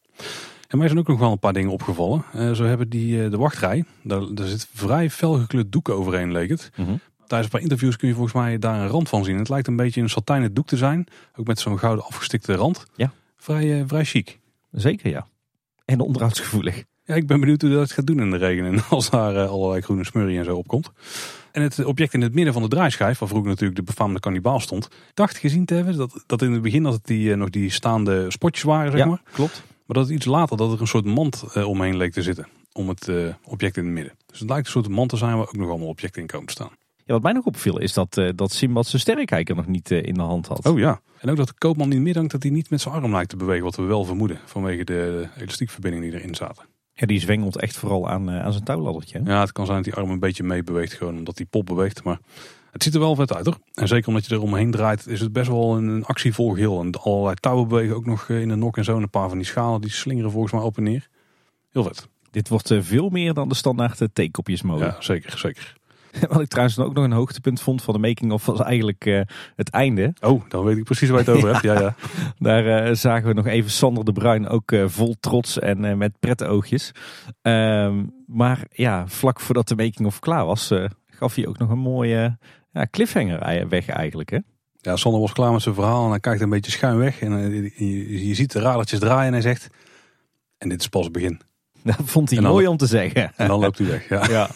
En 0.67 0.77
mij 0.77 0.87
zijn 0.87 0.99
ook 0.99 1.07
nog 1.07 1.19
wel 1.19 1.31
een 1.31 1.39
paar 1.39 1.53
dingen 1.53 1.71
opgevallen. 1.71 2.23
Uh, 2.35 2.51
zo 2.51 2.63
hebben 2.63 2.89
die, 2.89 3.29
de 3.29 3.37
wachtrij, 3.37 3.83
daar, 4.03 4.21
daar 4.33 4.47
zit 4.47 4.67
vrij 4.73 5.09
fel 5.09 5.33
gekleurd 5.33 5.71
doek 5.71 5.89
overheen 5.89 6.31
leek 6.31 6.49
het. 6.49 6.71
Mhm. 6.75 6.95
Tijdens 7.27 7.43
een 7.43 7.59
paar 7.59 7.69
interviews 7.69 7.95
kun 7.95 8.07
je 8.07 8.13
volgens 8.13 8.33
mij 8.33 8.59
daar 8.59 8.79
een 8.79 8.87
rand 8.87 9.09
van 9.09 9.23
zien. 9.23 9.37
Het 9.37 9.49
lijkt 9.49 9.67
een 9.67 9.75
beetje 9.75 10.01
een 10.01 10.09
satijnen 10.09 10.53
doek 10.53 10.67
te 10.67 10.77
zijn. 10.77 11.07
Ook 11.35 11.47
met 11.47 11.59
zo'n 11.59 11.79
gouden 11.79 12.05
afgestikte 12.05 12.53
rand. 12.53 12.85
Ja. 12.95 13.11
Vrij, 13.37 13.83
vrij 13.87 14.05
chic. 14.05 14.39
Zeker 14.71 15.09
ja. 15.09 15.27
En 15.85 15.99
onderhoudsgevoelig. 15.99 16.83
Ja, 17.05 17.15
ik 17.15 17.27
ben 17.27 17.39
benieuwd 17.39 17.61
hoe 17.61 17.71
dat 17.71 17.91
gaat 17.91 18.07
doen 18.07 18.19
in 18.19 18.31
de 18.31 18.37
regen. 18.37 18.65
En 18.65 18.83
als 18.89 19.09
daar 19.09 19.47
allerlei 19.47 19.81
groene 19.81 20.05
smurrie 20.05 20.37
en 20.37 20.45
zo 20.45 20.55
opkomt. 20.55 20.91
En 21.51 21.61
het 21.61 21.85
object 21.85 22.13
in 22.13 22.21
het 22.21 22.33
midden 22.33 22.53
van 22.53 22.61
de 22.61 22.67
draaischijf, 22.67 23.19
waar 23.19 23.29
vroeger 23.29 23.49
natuurlijk 23.49 23.79
de 23.79 23.83
befaamde 23.83 24.19
kannibaal 24.19 24.59
stond. 24.59 24.87
dacht 25.13 25.37
gezien 25.37 25.65
te 25.65 25.73
hebben 25.73 25.97
dat, 25.97 26.23
dat 26.25 26.41
in 26.41 26.51
het 26.51 26.61
begin 26.61 26.83
dat 26.83 26.93
het 26.93 27.05
die, 27.05 27.35
nog 27.35 27.49
die 27.49 27.69
staande 27.69 28.31
spotjes 28.31 28.63
waren, 28.63 28.91
zeg 28.91 28.99
ja, 28.99 29.05
maar. 29.05 29.21
klopt. 29.31 29.63
Maar 29.85 29.97
dat 29.97 30.05
het 30.05 30.15
iets 30.15 30.25
later 30.25 30.57
dat 30.57 30.71
er 30.71 30.81
een 30.81 30.87
soort 30.87 31.05
mand 31.05 31.43
uh, 31.57 31.67
omheen 31.67 31.97
leek 31.97 32.13
te 32.13 32.21
zitten. 32.21 32.47
Om 32.71 32.89
het 32.89 33.11
object 33.43 33.77
in 33.77 33.85
het 33.85 33.93
midden. 33.93 34.13
Dus 34.25 34.39
het 34.39 34.49
lijkt 34.49 34.65
een 34.65 34.71
soort 34.71 34.87
mand 34.87 35.09
te 35.09 35.17
zijn 35.17 35.37
waar 35.37 35.47
ook 35.47 35.55
nog 35.55 35.69
allemaal 35.69 35.87
objecten 35.87 36.21
in 36.21 36.27
komen 36.27 36.47
te 36.47 36.53
staan. 36.53 36.71
Ja, 37.05 37.13
wat 37.13 37.21
mij 37.21 37.31
nog 37.31 37.45
opviel 37.45 37.79
is 37.79 37.93
dat, 37.93 38.17
uh, 38.17 38.29
dat 38.35 38.51
Simbad 38.51 38.87
zijn 38.87 39.01
sterrenkijker 39.01 39.55
nog 39.55 39.67
niet 39.67 39.91
uh, 39.91 40.03
in 40.03 40.13
de 40.13 40.21
hand 40.21 40.47
had. 40.47 40.65
Oh 40.65 40.79
ja. 40.79 41.01
En 41.19 41.29
ook 41.29 41.37
dat 41.37 41.47
de 41.47 41.53
koopman 41.57 41.89
niet 41.89 41.99
meer 41.99 42.13
dankt 42.13 42.31
dat 42.31 42.43
hij 42.43 42.51
niet 42.51 42.69
met 42.69 42.81
zijn 42.81 42.93
arm 42.93 43.11
lijkt 43.11 43.29
te 43.29 43.35
bewegen. 43.35 43.63
Wat 43.63 43.75
we 43.75 43.83
wel 43.83 44.05
vermoeden 44.05 44.39
vanwege 44.45 44.83
de 44.83 45.27
elastiekverbindingen 45.37 46.09
die 46.09 46.19
erin 46.19 46.35
zaten. 46.35 46.65
Ja, 46.93 47.05
die 47.05 47.19
zwengelt 47.19 47.59
echt 47.59 47.77
vooral 47.77 48.09
aan, 48.09 48.29
uh, 48.29 48.43
aan 48.43 48.51
zijn 48.51 48.63
touwladdertje. 48.63 49.21
Ja, 49.23 49.39
het 49.39 49.51
kan 49.51 49.65
zijn 49.65 49.77
dat 49.77 49.85
die 49.85 49.95
arm 49.95 50.09
een 50.09 50.19
beetje 50.19 50.43
mee 50.43 50.63
beweegt. 50.63 50.93
Gewoon 50.93 51.17
omdat 51.17 51.37
die 51.37 51.45
pop 51.45 51.65
beweegt. 51.65 52.03
Maar 52.03 52.19
het 52.73 52.83
ziet 52.83 52.93
er 52.93 52.99
wel 52.99 53.15
vet 53.15 53.35
uit 53.35 53.45
hoor. 53.45 53.57
En 53.73 53.87
zeker 53.87 54.07
omdat 54.07 54.25
je 54.25 54.35
er 54.35 54.41
omheen 54.41 54.71
draait 54.71 55.07
is 55.07 55.19
het 55.19 55.33
best 55.33 55.47
wel 55.47 55.77
een, 55.77 56.05
actievol 56.05 56.49
geheel. 56.49 56.79
En 56.79 56.91
allerlei 56.91 57.35
touwen 57.35 57.67
bewegen 57.67 57.95
ook 57.95 58.05
nog 58.05 58.29
in 58.29 58.47
de 58.47 58.55
nok 58.55 58.77
en 58.77 58.83
zo. 58.83 58.95
En 58.95 59.01
een 59.01 59.09
paar 59.09 59.29
van 59.29 59.37
die 59.37 59.47
schalen 59.47 59.81
die 59.81 59.91
slingeren 59.91 60.31
volgens 60.31 60.53
mij 60.53 60.61
op 60.61 60.77
en 60.77 60.83
neer. 60.83 61.07
Heel 61.71 61.83
vet. 61.83 62.07
Dit 62.31 62.49
wordt 62.49 62.73
veel 62.79 63.09
meer 63.09 63.33
dan 63.33 63.49
de 63.49 63.55
standaard 63.55 64.07
theekopjesmodus. 64.13 64.87
Ja, 64.87 64.95
zeker, 64.99 65.37
zeker. 65.37 65.75
Wat 66.29 66.41
ik 66.41 66.47
trouwens 66.47 66.79
ook 66.79 66.93
nog 66.93 67.03
een 67.03 67.11
hoogtepunt 67.11 67.61
vond 67.61 67.81
van 67.81 67.93
de 67.93 67.99
making-of 67.99 68.45
was 68.45 68.59
eigenlijk 68.59 69.05
uh, 69.05 69.21
het 69.55 69.69
einde. 69.69 70.13
Oh, 70.21 70.41
dan 70.49 70.63
weet 70.63 70.77
ik 70.77 70.83
precies 70.83 71.09
waar 71.09 71.23
je 71.23 71.25
het 71.25 71.35
over 71.35 71.49
hebt. 71.49 71.63
Ja, 71.63 71.79
ja. 71.79 71.95
Daar 72.49 72.87
uh, 72.87 72.95
zagen 72.95 73.27
we 73.27 73.33
nog 73.33 73.47
even 73.47 73.71
Sander 73.71 74.05
de 74.05 74.11
Bruin 74.11 74.47
ook 74.47 74.71
uh, 74.71 74.83
vol 74.87 75.15
trots 75.19 75.59
en 75.59 75.97
met 75.97 76.43
oogjes. 76.43 76.91
Ehm, 77.41 78.03
maar 78.27 78.65
ja, 78.69 79.07
vlak 79.07 79.39
voordat 79.39 79.67
de 79.67 79.75
making-of 79.75 80.19
klaar 80.19 80.45
was, 80.45 80.71
gaf 81.05 81.35
hij 81.35 81.47
ook 81.47 81.57
nog 81.57 81.69
een 81.69 81.79
mooie 81.79 82.37
ja, 82.73 82.87
cliffhanger 82.91 83.69
weg 83.69 83.87
eigenlijk. 83.87 84.29
Hè? 84.29 84.37
Ja, 84.83 84.95
Sander 84.95 85.21
was 85.21 85.33
klaar 85.33 85.51
met 85.51 85.61
zijn 85.61 85.75
verhaal 85.75 86.03
en 86.03 86.09
hij 86.09 86.19
kijkt 86.19 86.41
een 86.41 86.49
beetje 86.49 86.71
schuin 86.71 86.97
weg. 86.97 87.19
En 87.21 87.51
je, 87.77 88.27
je 88.27 88.33
ziet 88.33 88.51
de 88.51 88.59
radertjes 88.59 88.99
draaien 88.99 89.27
en 89.27 89.33
hij 89.33 89.41
zegt, 89.41 89.69
en 90.57 90.69
dit 90.69 90.79
is 90.79 90.87
pas 90.87 91.03
het 91.03 91.13
begin. 91.13 91.41
Dat 91.83 91.95
vond 92.03 92.29
hij 92.29 92.39
dan, 92.39 92.51
mooi 92.51 92.67
om 92.67 92.77
te 92.77 92.85
zeggen. 92.85 93.31
En 93.35 93.47
dan 93.47 93.59
loopt 93.59 93.77
hij 93.77 93.87
weg, 93.87 94.09
ja. 94.09 94.29
ja. 94.37 94.49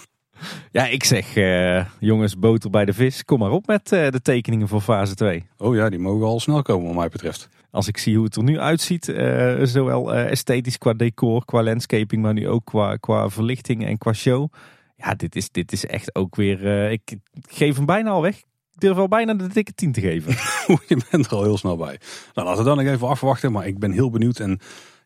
Ja, 0.72 0.88
ik 0.88 1.04
zeg 1.04 1.36
uh, 1.36 1.86
jongens, 2.00 2.40
boter 2.40 2.70
bij 2.70 2.86
de 2.86 2.94
vis. 2.94 3.26
Kom 3.26 3.40
maar 3.40 3.52
op 3.52 3.68
met 3.68 3.92
uh, 3.92 4.10
de 4.10 4.22
tekeningen 4.22 4.68
voor 4.68 4.82
fase 4.82 5.16
2. 5.16 5.48
Oh 5.58 5.76
ja, 5.76 5.90
die 5.90 6.00
mogen 6.00 6.26
al 6.26 6.40
snel 6.40 6.62
komen 6.62 6.88
wat 6.88 6.96
mij 6.96 7.10
betreft. 7.10 7.50
Als 7.72 7.88
ik 7.88 7.98
zie 7.98 8.16
hoe 8.16 8.26
het 8.26 8.36
er 8.36 8.44
nu 8.44 8.60
uitziet, 8.60 9.08
uh, 9.08 9.64
zowel 9.64 10.14
esthetisch 10.14 10.78
qua 10.78 10.94
decor, 10.94 11.46
qua 11.46 11.64
landscaping, 11.64 12.22
maar 12.22 12.34
nu 12.34 12.48
ook 12.48 12.66
qua, 12.66 12.96
qua 12.96 13.30
verlichting 13.30 13.86
en 13.86 13.98
qua 13.98 14.14
show. 14.14 14.52
Ja, 14.98 15.14
dit 15.14 15.36
is, 15.36 15.52
dit 15.52 15.72
is 15.72 15.86
echt 15.86 16.16
ook 16.16 16.36
weer... 16.36 16.92
ik 16.92 17.18
geef 17.50 17.76
hem 17.76 17.86
bijna 17.86 18.10
al 18.10 18.22
weg. 18.22 18.38
Ik 18.38 18.84
durf 18.84 18.96
wel 18.96 19.08
bijna 19.08 19.34
de 19.34 19.48
dikke 19.48 19.74
10 19.74 19.92
te 19.92 20.02
geven. 20.02 20.32
Je 20.88 21.02
bent 21.12 21.26
er 21.26 21.32
al 21.32 21.44
heel 21.44 21.58
snel 21.58 21.78
bij. 21.78 22.00
Nou, 22.34 22.48
laten 22.48 22.64
we 22.64 22.70
dan 22.70 22.78
nog 22.78 22.94
even 22.94 23.08
afwachten. 23.08 23.52
Maar 23.52 23.68
ik 23.68 23.80
ben 23.80 23.92
heel 23.92 24.10
benieuwd. 24.10 24.40
En 24.40 24.60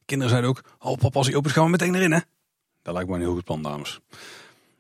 kinderen 0.05 0.29
zeiden 0.29 0.49
ook, 0.49 0.63
oh 0.79 0.97
papa, 0.97 1.17
als 1.17 1.27
hij 1.27 1.35
open 1.35 1.51
gaan 1.51 1.63
we 1.63 1.69
meteen 1.69 1.95
erin 1.95 2.11
hè. 2.11 2.19
Dat 2.81 2.93
lijkt 2.93 3.09
me 3.09 3.15
een 3.15 3.21
heel 3.21 3.33
goed 3.33 3.43
plan, 3.43 3.61
dames. 3.61 3.99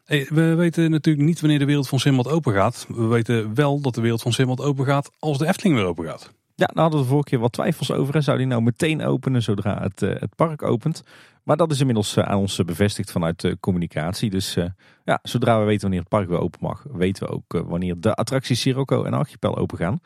Hey, 0.05 0.27
we 0.29 0.55
weten 0.55 0.91
natuurlijk 0.91 1.25
niet 1.25 1.41
wanneer 1.41 1.59
de 1.59 1.65
wereld 1.65 1.87
van 1.87 1.99
Simbad 1.99 2.27
open 2.27 2.53
gaat. 2.53 2.85
We 2.87 3.05
weten 3.05 3.55
wel 3.55 3.81
dat 3.81 3.95
de 3.95 4.01
wereld 4.01 4.21
van 4.21 4.33
Simbad 4.33 4.61
open 4.61 4.85
gaat 4.85 5.11
als 5.19 5.37
de 5.37 5.47
Efteling 5.47 5.75
weer 5.75 5.85
open 5.85 6.05
gaat. 6.05 6.31
Ja, 6.61 6.67
daar 6.73 6.83
hadden 6.83 6.99
we 6.99 7.05
de 7.05 7.11
vorige 7.11 7.29
keer 7.29 7.39
wat 7.39 7.51
twijfels 7.51 7.91
over. 7.91 8.23
Zou 8.23 8.37
die 8.37 8.47
nou 8.47 8.61
meteen 8.61 9.03
openen 9.03 9.41
zodra 9.41 9.81
het, 9.81 10.01
uh, 10.01 10.19
het 10.19 10.35
park 10.35 10.63
opent? 10.63 11.03
Maar 11.43 11.57
dat 11.57 11.71
is 11.71 11.79
inmiddels 11.79 12.17
uh, 12.17 12.23
aan 12.23 12.37
ons 12.37 12.63
bevestigd 12.65 13.11
vanuit 13.11 13.39
de 13.39 13.57
communicatie. 13.59 14.29
Dus 14.29 14.57
ja, 15.03 15.19
zodra 15.23 15.59
we 15.59 15.65
weten 15.65 15.81
wanneer 15.81 15.99
het 15.99 16.09
park 16.09 16.27
weer 16.27 16.39
open 16.39 16.59
mag, 16.61 16.85
weten 16.91 17.25
we 17.25 17.33
ook 17.33 17.63
wanneer 17.67 17.99
de 17.99 18.13
attracties 18.13 18.61
Sirocco 18.61 19.03
en 19.03 19.13
Archipel 19.13 19.57
open 19.57 19.77
gaan. 19.77 19.99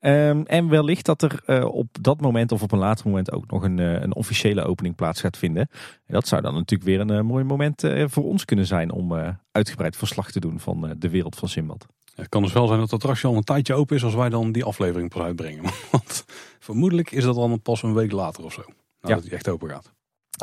Um, 0.00 0.46
en 0.46 0.68
wellicht 0.68 1.06
dat 1.06 1.22
er 1.22 1.66
op 1.66 1.88
dat 2.00 2.20
moment 2.20 2.52
of 2.52 2.62
op 2.62 2.72
een 2.72 2.78
later 2.78 3.06
moment 3.06 3.32
ook 3.32 3.50
nog 3.50 3.62
een, 3.62 3.78
een 3.78 4.14
officiële 4.14 4.64
opening 4.64 4.94
plaats 4.94 5.20
gaat 5.20 5.36
vinden. 5.36 5.68
En 6.06 6.14
dat 6.14 6.28
zou 6.28 6.42
dan 6.42 6.54
natuurlijk 6.54 6.90
weer 6.90 7.00
een 7.00 7.26
mooi 7.26 7.44
moment 7.44 7.84
voor 8.04 8.24
ons 8.24 8.44
kunnen 8.44 8.66
zijn 8.66 8.92
om 8.92 9.36
uitgebreid 9.52 9.96
verslag 9.96 10.30
te 10.30 10.40
doen 10.40 10.60
van 10.60 10.94
de 10.98 11.08
wereld 11.08 11.36
van 11.36 11.48
Simbad. 11.48 11.86
Het 12.14 12.28
kan 12.28 12.42
dus 12.42 12.52
wel 12.52 12.66
zijn 12.66 12.78
dat 12.78 12.90
het 12.90 13.00
attractie 13.00 13.28
al 13.28 13.36
een 13.36 13.44
tijdje 13.44 13.74
open 13.74 13.96
is 13.96 14.04
als 14.04 14.14
wij 14.14 14.28
dan 14.28 14.52
die 14.52 14.64
aflevering 14.64 15.10
pas 15.10 15.22
uitbrengen. 15.22 15.62
Want 15.90 16.24
vermoedelijk 16.58 17.10
is 17.10 17.24
dat 17.24 17.34
dan 17.34 17.62
pas 17.62 17.82
een 17.82 17.94
week 17.94 18.12
later 18.12 18.44
of 18.44 18.52
zo. 18.52 18.62
Nadat 19.00 19.22
ja. 19.22 19.28
hij 19.28 19.36
echt 19.36 19.48
open 19.48 19.68
gaat. 19.68 19.92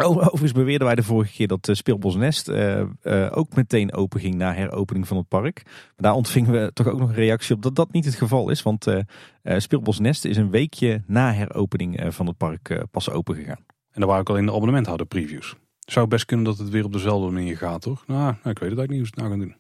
Overigens 0.04 0.52
beweerden 0.52 0.88
wij 0.88 0.96
de 0.96 1.04
vorige 1.04 1.34
keer 1.34 1.48
dat 1.48 1.70
Speelbos 1.72 2.16
Nest 2.16 2.50
uh, 2.50 2.82
uh, 3.04 3.28
ook 3.32 3.56
meteen 3.56 3.94
open 3.94 4.20
ging 4.20 4.36
na 4.36 4.54
heropening 4.54 5.08
van 5.08 5.18
het 5.18 5.28
park. 5.28 5.62
Maar 5.66 5.94
daar 5.96 6.14
ontvingen 6.14 6.52
we 6.52 6.72
toch 6.74 6.88
ook 6.88 7.00
nog 7.00 7.10
een 7.10 7.16
reactie 7.16 7.56
op 7.56 7.62
dat 7.62 7.76
dat 7.76 7.92
niet 7.92 8.06
het 8.06 8.16
geval 8.16 8.50
is. 8.50 8.64
Want 8.64 8.88
uh, 8.88 9.00
Speelbos 9.44 10.00
Nest 10.00 10.26
is 10.26 10.38
een 10.38 10.50
weekje 10.50 11.04
na 11.08 11.34
heropening 11.34 12.14
van 12.14 12.28
het 12.28 12.38
park 12.38 12.86
pas 12.92 13.10
open 13.10 13.36
gegaan. 13.36 13.66
En 13.92 14.00
daar 14.00 14.08
waren 14.08 14.22
ook 14.22 14.30
al 14.30 14.38
in 14.38 14.46
de 14.46 14.52
abonnementhouder 14.52 15.06
previews. 15.06 15.56
Zou 15.80 16.08
best 16.08 16.26
kunnen 16.26 16.46
dat 16.46 16.58
het 16.58 16.70
weer 16.70 16.86
op 16.86 16.94
dezelfde 16.94 17.32
manier 17.32 17.58
gaat, 17.58 17.82
toch? 17.82 18.08
Nou, 18.08 18.20
nou 18.20 18.34
ik 18.34 18.60
weet 18.60 18.70
het 18.70 18.80
eigenlijk 18.80 18.90
niet 18.90 19.00
hoe 19.00 19.08
ze 19.08 19.14
het 19.14 19.24
nou 19.24 19.30
gaan 19.30 19.40
doen. 19.40 19.56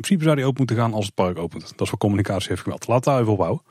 In 0.00 0.06
principe 0.06 0.24
zou 0.24 0.36
die 0.36 0.44
open 0.44 0.58
moeten 0.58 0.76
gaan 0.76 0.92
als 0.92 1.06
het 1.06 1.14
park 1.14 1.38
opent. 1.38 1.62
Dat 1.62 1.80
is 1.80 1.90
wat 1.90 2.00
communicatie 2.00 2.48
heeft 2.48 2.62
gemeld. 2.62 2.86
Laat 2.86 3.04
daar 3.04 3.20
even 3.20 3.32
opbouwen. 3.32 3.62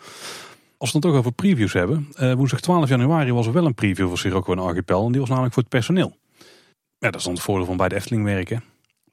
Als 0.78 0.92
we 0.92 0.98
het 0.98 1.02
dan 1.02 1.02
toch 1.02 1.16
over 1.16 1.32
previews 1.32 1.74
hebben. 1.74 2.08
Uh, 2.20 2.34
woensdag 2.34 2.60
12 2.60 2.90
januari 2.90 3.32
was 3.32 3.48
er 3.48 3.54
wel 3.54 3.66
een 3.66 3.74
preview 3.74 4.08
voor 4.08 4.18
Sirocco 4.18 4.52
en 4.52 4.60
Archipel. 4.60 5.06
En 5.06 5.12
die 5.12 5.20
was 5.20 5.30
namelijk 5.30 5.54
voor 5.54 5.64
het 5.64 5.72
personeel. 5.72 6.18
Ja, 6.98 7.10
dat 7.10 7.16
is 7.16 7.24
dan 7.24 7.34
het 7.34 7.42
voordeel 7.42 7.66
van 7.66 7.78
bij 7.78 7.90
de 7.90 7.96
Efteling 7.96 8.24
werken. 8.24 8.64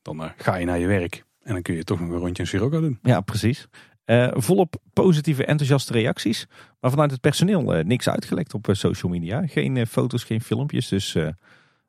Dan 0.02 0.22
uh, 0.22 0.30
ga 0.36 0.56
je 0.56 0.64
naar 0.64 0.78
je 0.78 0.86
werk. 0.86 1.24
En 1.42 1.52
dan 1.52 1.62
kun 1.62 1.74
je 1.74 1.84
toch 1.84 2.00
nog 2.00 2.10
een 2.10 2.18
rondje 2.18 2.42
in 2.42 2.48
Sirocco 2.48 2.80
doen. 2.80 2.98
Ja, 3.02 3.20
precies. 3.20 3.66
Uh, 4.06 4.28
volop 4.32 4.76
positieve, 4.92 5.44
enthousiaste 5.44 5.92
reacties. 5.92 6.46
Maar 6.80 6.90
vanuit 6.90 7.10
het 7.10 7.20
personeel 7.20 7.62
niks 7.62 8.08
uitgelekt 8.08 8.54
op 8.54 8.68
social 8.70 9.12
media. 9.12 9.46
Geen 9.46 9.86
foto's, 9.86 10.24
geen 10.24 10.40
filmpjes. 10.40 10.88
Dus 10.88 11.16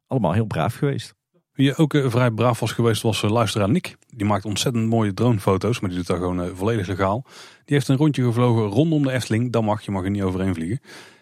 allemaal 0.07 0.33
heel 0.33 0.45
braaf 0.45 0.75
geweest. 0.75 1.16
Wie 1.57 1.75
ook 1.75 1.93
uh, 1.93 2.09
vrij 2.09 2.31
braaf 2.31 2.59
was 2.59 2.71
geweest 2.71 3.01
was 3.01 3.23
uh, 3.23 3.29
luisteraar 3.29 3.69
Nick. 3.69 3.97
Die 4.07 4.25
maakt 4.25 4.45
ontzettend 4.45 4.89
mooie 4.89 5.13
dronefoto's, 5.13 5.79
maar 5.79 5.89
die 5.89 5.97
doet 5.99 6.07
dat 6.07 6.17
gewoon 6.17 6.43
uh, 6.43 6.49
volledig 6.53 6.87
legaal. 6.87 7.23
Die 7.65 7.75
heeft 7.75 7.87
een 7.87 7.97
rondje 7.97 8.23
gevlogen 8.23 8.63
rondom 8.63 9.03
de 9.03 9.11
Efteling. 9.11 9.51
Dat 9.51 9.63
mag, 9.63 9.81
je 9.81 9.91
mag 9.91 10.03
er 10.03 10.09
niet 10.09 10.21
overheen 10.21 10.53
vliegen. 10.53 10.79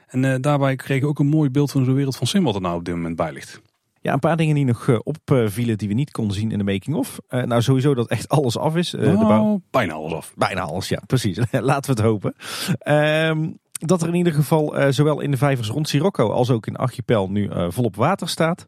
En 0.07 0.41
daarbij 0.41 0.75
kreeg 0.75 0.97
ik 0.97 1.05
ook 1.05 1.19
een 1.19 1.27
mooi 1.27 1.49
beeld 1.49 1.71
van 1.71 1.83
de 1.83 1.91
wereld 1.91 2.15
van 2.15 2.27
Simbad 2.27 2.55
er 2.55 2.61
nou 2.61 2.77
op 2.77 2.85
dit 2.85 2.95
moment 2.95 3.15
bij 3.15 3.31
ligt. 3.31 3.61
Ja, 4.01 4.13
een 4.13 4.19
paar 4.19 4.37
dingen 4.37 4.55
die 4.55 4.65
nog 4.65 4.99
opvielen 5.03 5.77
die 5.77 5.87
we 5.87 5.93
niet 5.93 6.11
konden 6.11 6.35
zien 6.35 6.51
in 6.51 6.57
de 6.57 6.63
making-of. 6.63 7.19
nou, 7.29 7.61
sowieso 7.61 7.93
dat 7.93 8.07
echt 8.07 8.29
alles 8.29 8.57
af 8.57 8.75
is. 8.75 8.89
de 8.89 9.15
bouw... 9.17 9.61
Bijna 9.71 9.93
alles 9.93 10.13
af. 10.13 10.33
Bijna 10.35 10.61
alles, 10.61 10.89
ja, 10.89 11.01
precies. 11.07 11.37
Laten 11.51 11.95
we 11.95 12.01
het 12.01 12.09
hopen. 12.11 12.35
Ehm, 12.77 13.49
dat 13.71 14.01
er 14.01 14.07
in 14.07 14.15
ieder 14.15 14.33
geval 14.33 14.75
zowel 14.89 15.19
in 15.19 15.31
de 15.31 15.37
vijvers 15.37 15.69
rond 15.69 15.89
Sirocco 15.89 16.31
als 16.31 16.49
ook 16.49 16.67
in 16.67 16.75
Archipel 16.75 17.29
nu 17.29 17.49
volop 17.69 17.95
water 17.95 18.29
staat. 18.29 18.67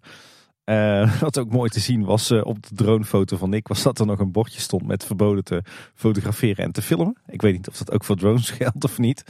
Uh, 0.69 1.19
wat 1.21 1.38
ook 1.38 1.51
mooi 1.51 1.69
te 1.69 1.80
zien 1.80 2.06
was 2.06 2.32
uh, 2.32 2.45
op 2.45 2.67
de 2.67 2.75
dronefoto 2.75 3.38
van 3.38 3.49
Nick, 3.49 3.67
was 3.67 3.84
dat 3.84 3.99
er 3.99 4.06
nog 4.06 4.19
een 4.19 4.32
bordje 4.32 4.60
stond 4.60 4.88
met 4.88 5.03
verboden 5.03 5.43
te 5.43 5.62
fotograferen 5.95 6.65
en 6.65 6.71
te 6.71 6.82
filmen. 6.82 7.17
Ik 7.27 7.41
weet 7.41 7.53
niet 7.53 7.67
of 7.67 7.77
dat 7.77 7.91
ook 7.91 8.03
voor 8.03 8.15
drones 8.15 8.49
geldt 8.60 8.84
of 8.84 8.97
niet. 8.97 9.23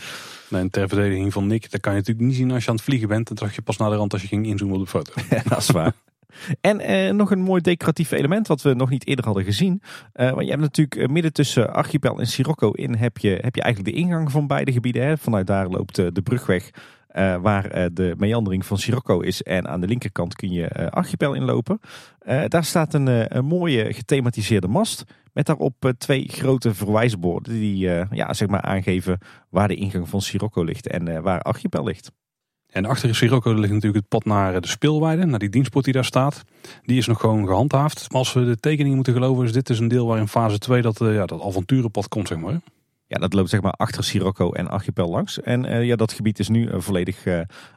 Nee, 0.49 0.69
ter 0.69 0.87
verdediging 0.87 1.33
van 1.33 1.47
Nick, 1.47 1.71
dat 1.71 1.81
kan 1.81 1.91
je 1.91 1.97
natuurlijk 1.97 2.27
niet 2.27 2.35
zien 2.35 2.51
als 2.51 2.63
je 2.63 2.69
aan 2.69 2.75
het 2.75 2.83
vliegen 2.83 3.07
bent. 3.07 3.27
Dat 3.27 3.39
zag 3.39 3.55
je 3.55 3.61
pas 3.61 3.77
naar 3.77 3.89
de 3.89 3.95
rand 3.95 4.13
als 4.13 4.21
je 4.21 4.27
ging 4.27 4.45
inzoomen 4.45 4.77
op 4.77 4.83
de 4.83 4.89
foto. 4.89 5.13
dat 5.49 5.57
is 5.57 5.71
waar. 5.71 5.93
En 6.61 6.91
uh, 6.91 7.13
nog 7.13 7.31
een 7.31 7.41
mooi 7.41 7.61
decoratief 7.61 8.11
element 8.11 8.47
wat 8.47 8.61
we 8.61 8.73
nog 8.73 8.89
niet 8.89 9.07
eerder 9.07 9.25
hadden 9.25 9.43
gezien. 9.43 9.81
want 10.13 10.43
je 10.43 10.49
hebt 10.49 10.61
natuurlijk 10.61 11.11
midden 11.11 11.33
tussen 11.33 11.73
Archipel 11.73 12.19
en 12.19 12.27
Sirocco 12.27 12.71
in 12.71 12.95
heb 12.95 13.17
je, 13.17 13.39
heb 13.41 13.55
je 13.55 13.61
eigenlijk 13.61 13.95
de 13.95 14.01
ingang 14.01 14.31
van 14.31 14.47
beide 14.47 14.71
gebieden. 14.71 15.05
Hè. 15.05 15.17
Vanuit 15.17 15.47
daar 15.47 15.67
loopt 15.67 15.95
de 15.95 16.21
brugweg 16.23 16.71
uh, 17.17 17.35
waar 17.35 17.77
uh, 17.77 17.85
de 17.93 18.13
meandering 18.17 18.65
van 18.65 18.77
Sirocco 18.77 19.19
is. 19.19 19.43
En 19.43 19.67
aan 19.67 19.81
de 19.81 19.87
linkerkant 19.87 20.35
kun 20.35 20.51
je 20.51 20.71
uh, 20.79 20.87
Archipel 20.87 21.33
inlopen. 21.33 21.79
daar 22.47 22.63
staat 22.63 22.93
een, 22.93 23.45
mooie 23.45 23.93
gethematiseerde 23.93 24.67
mast. 24.67 25.03
Met 25.33 25.45
daarop 25.45 25.93
twee 25.97 26.27
grote 26.27 26.73
verwijsborden 26.73 27.53
die 27.53 27.77
ja, 28.11 28.33
zeg 28.33 28.47
maar 28.47 28.61
aangeven 28.61 29.17
waar 29.49 29.67
de 29.67 29.75
ingang 29.75 30.09
van 30.09 30.21
Sirocco 30.21 30.63
ligt 30.63 30.87
en 30.87 31.21
waar 31.21 31.41
Archipel 31.41 31.83
ligt. 31.83 32.11
En 32.67 32.85
achter 32.85 33.15
Sirocco 33.15 33.53
ligt 33.53 33.73
natuurlijk 33.73 33.95
het 33.95 34.07
pad 34.07 34.25
naar 34.25 34.61
de 34.61 34.67
speelweide, 34.67 35.25
naar 35.25 35.39
die 35.39 35.49
dienstpoort 35.49 35.85
die 35.85 35.93
daar 35.93 36.05
staat. 36.05 36.43
Die 36.83 36.97
is 36.97 37.07
nog 37.07 37.19
gewoon 37.19 37.47
gehandhaafd. 37.47 38.05
Als 38.09 38.33
we 38.33 38.45
de 38.45 38.57
tekening 38.57 38.95
moeten 38.95 39.13
geloven, 39.13 39.45
is 39.45 39.53
dit 39.53 39.67
dus 39.67 39.79
een 39.79 39.87
deel 39.87 40.07
waar 40.07 40.19
in 40.19 40.27
fase 40.27 40.57
2 40.57 40.81
dat, 40.81 40.97
ja, 40.99 41.25
dat 41.25 41.41
avonturenpad 41.41 42.07
komt, 42.07 42.27
zeg 42.27 42.37
maar. 42.37 42.59
Ja, 43.07 43.19
dat 43.19 43.33
loopt 43.33 43.49
zeg 43.49 43.61
maar 43.61 43.71
achter 43.71 44.03
Sirocco 44.03 44.51
en 44.51 44.67
Archipel 44.67 45.09
langs. 45.09 45.41
En 45.41 45.85
ja, 45.85 45.95
dat 45.95 46.13
gebied 46.13 46.39
is 46.39 46.49
nu 46.49 46.81
volledig 46.81 47.23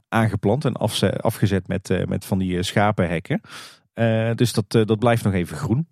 aangeplant 0.09 0.65
en 0.65 0.75
afgezet 1.21 1.69
met, 1.69 2.07
met 2.07 2.25
van 2.25 2.39
die 2.39 2.63
schapenhekken. 2.63 3.41
dus 4.35 4.53
dat, 4.53 4.71
dat 4.71 4.99
blijft 4.99 5.25
nog 5.25 5.33
even 5.33 5.57
groen. 5.57 5.87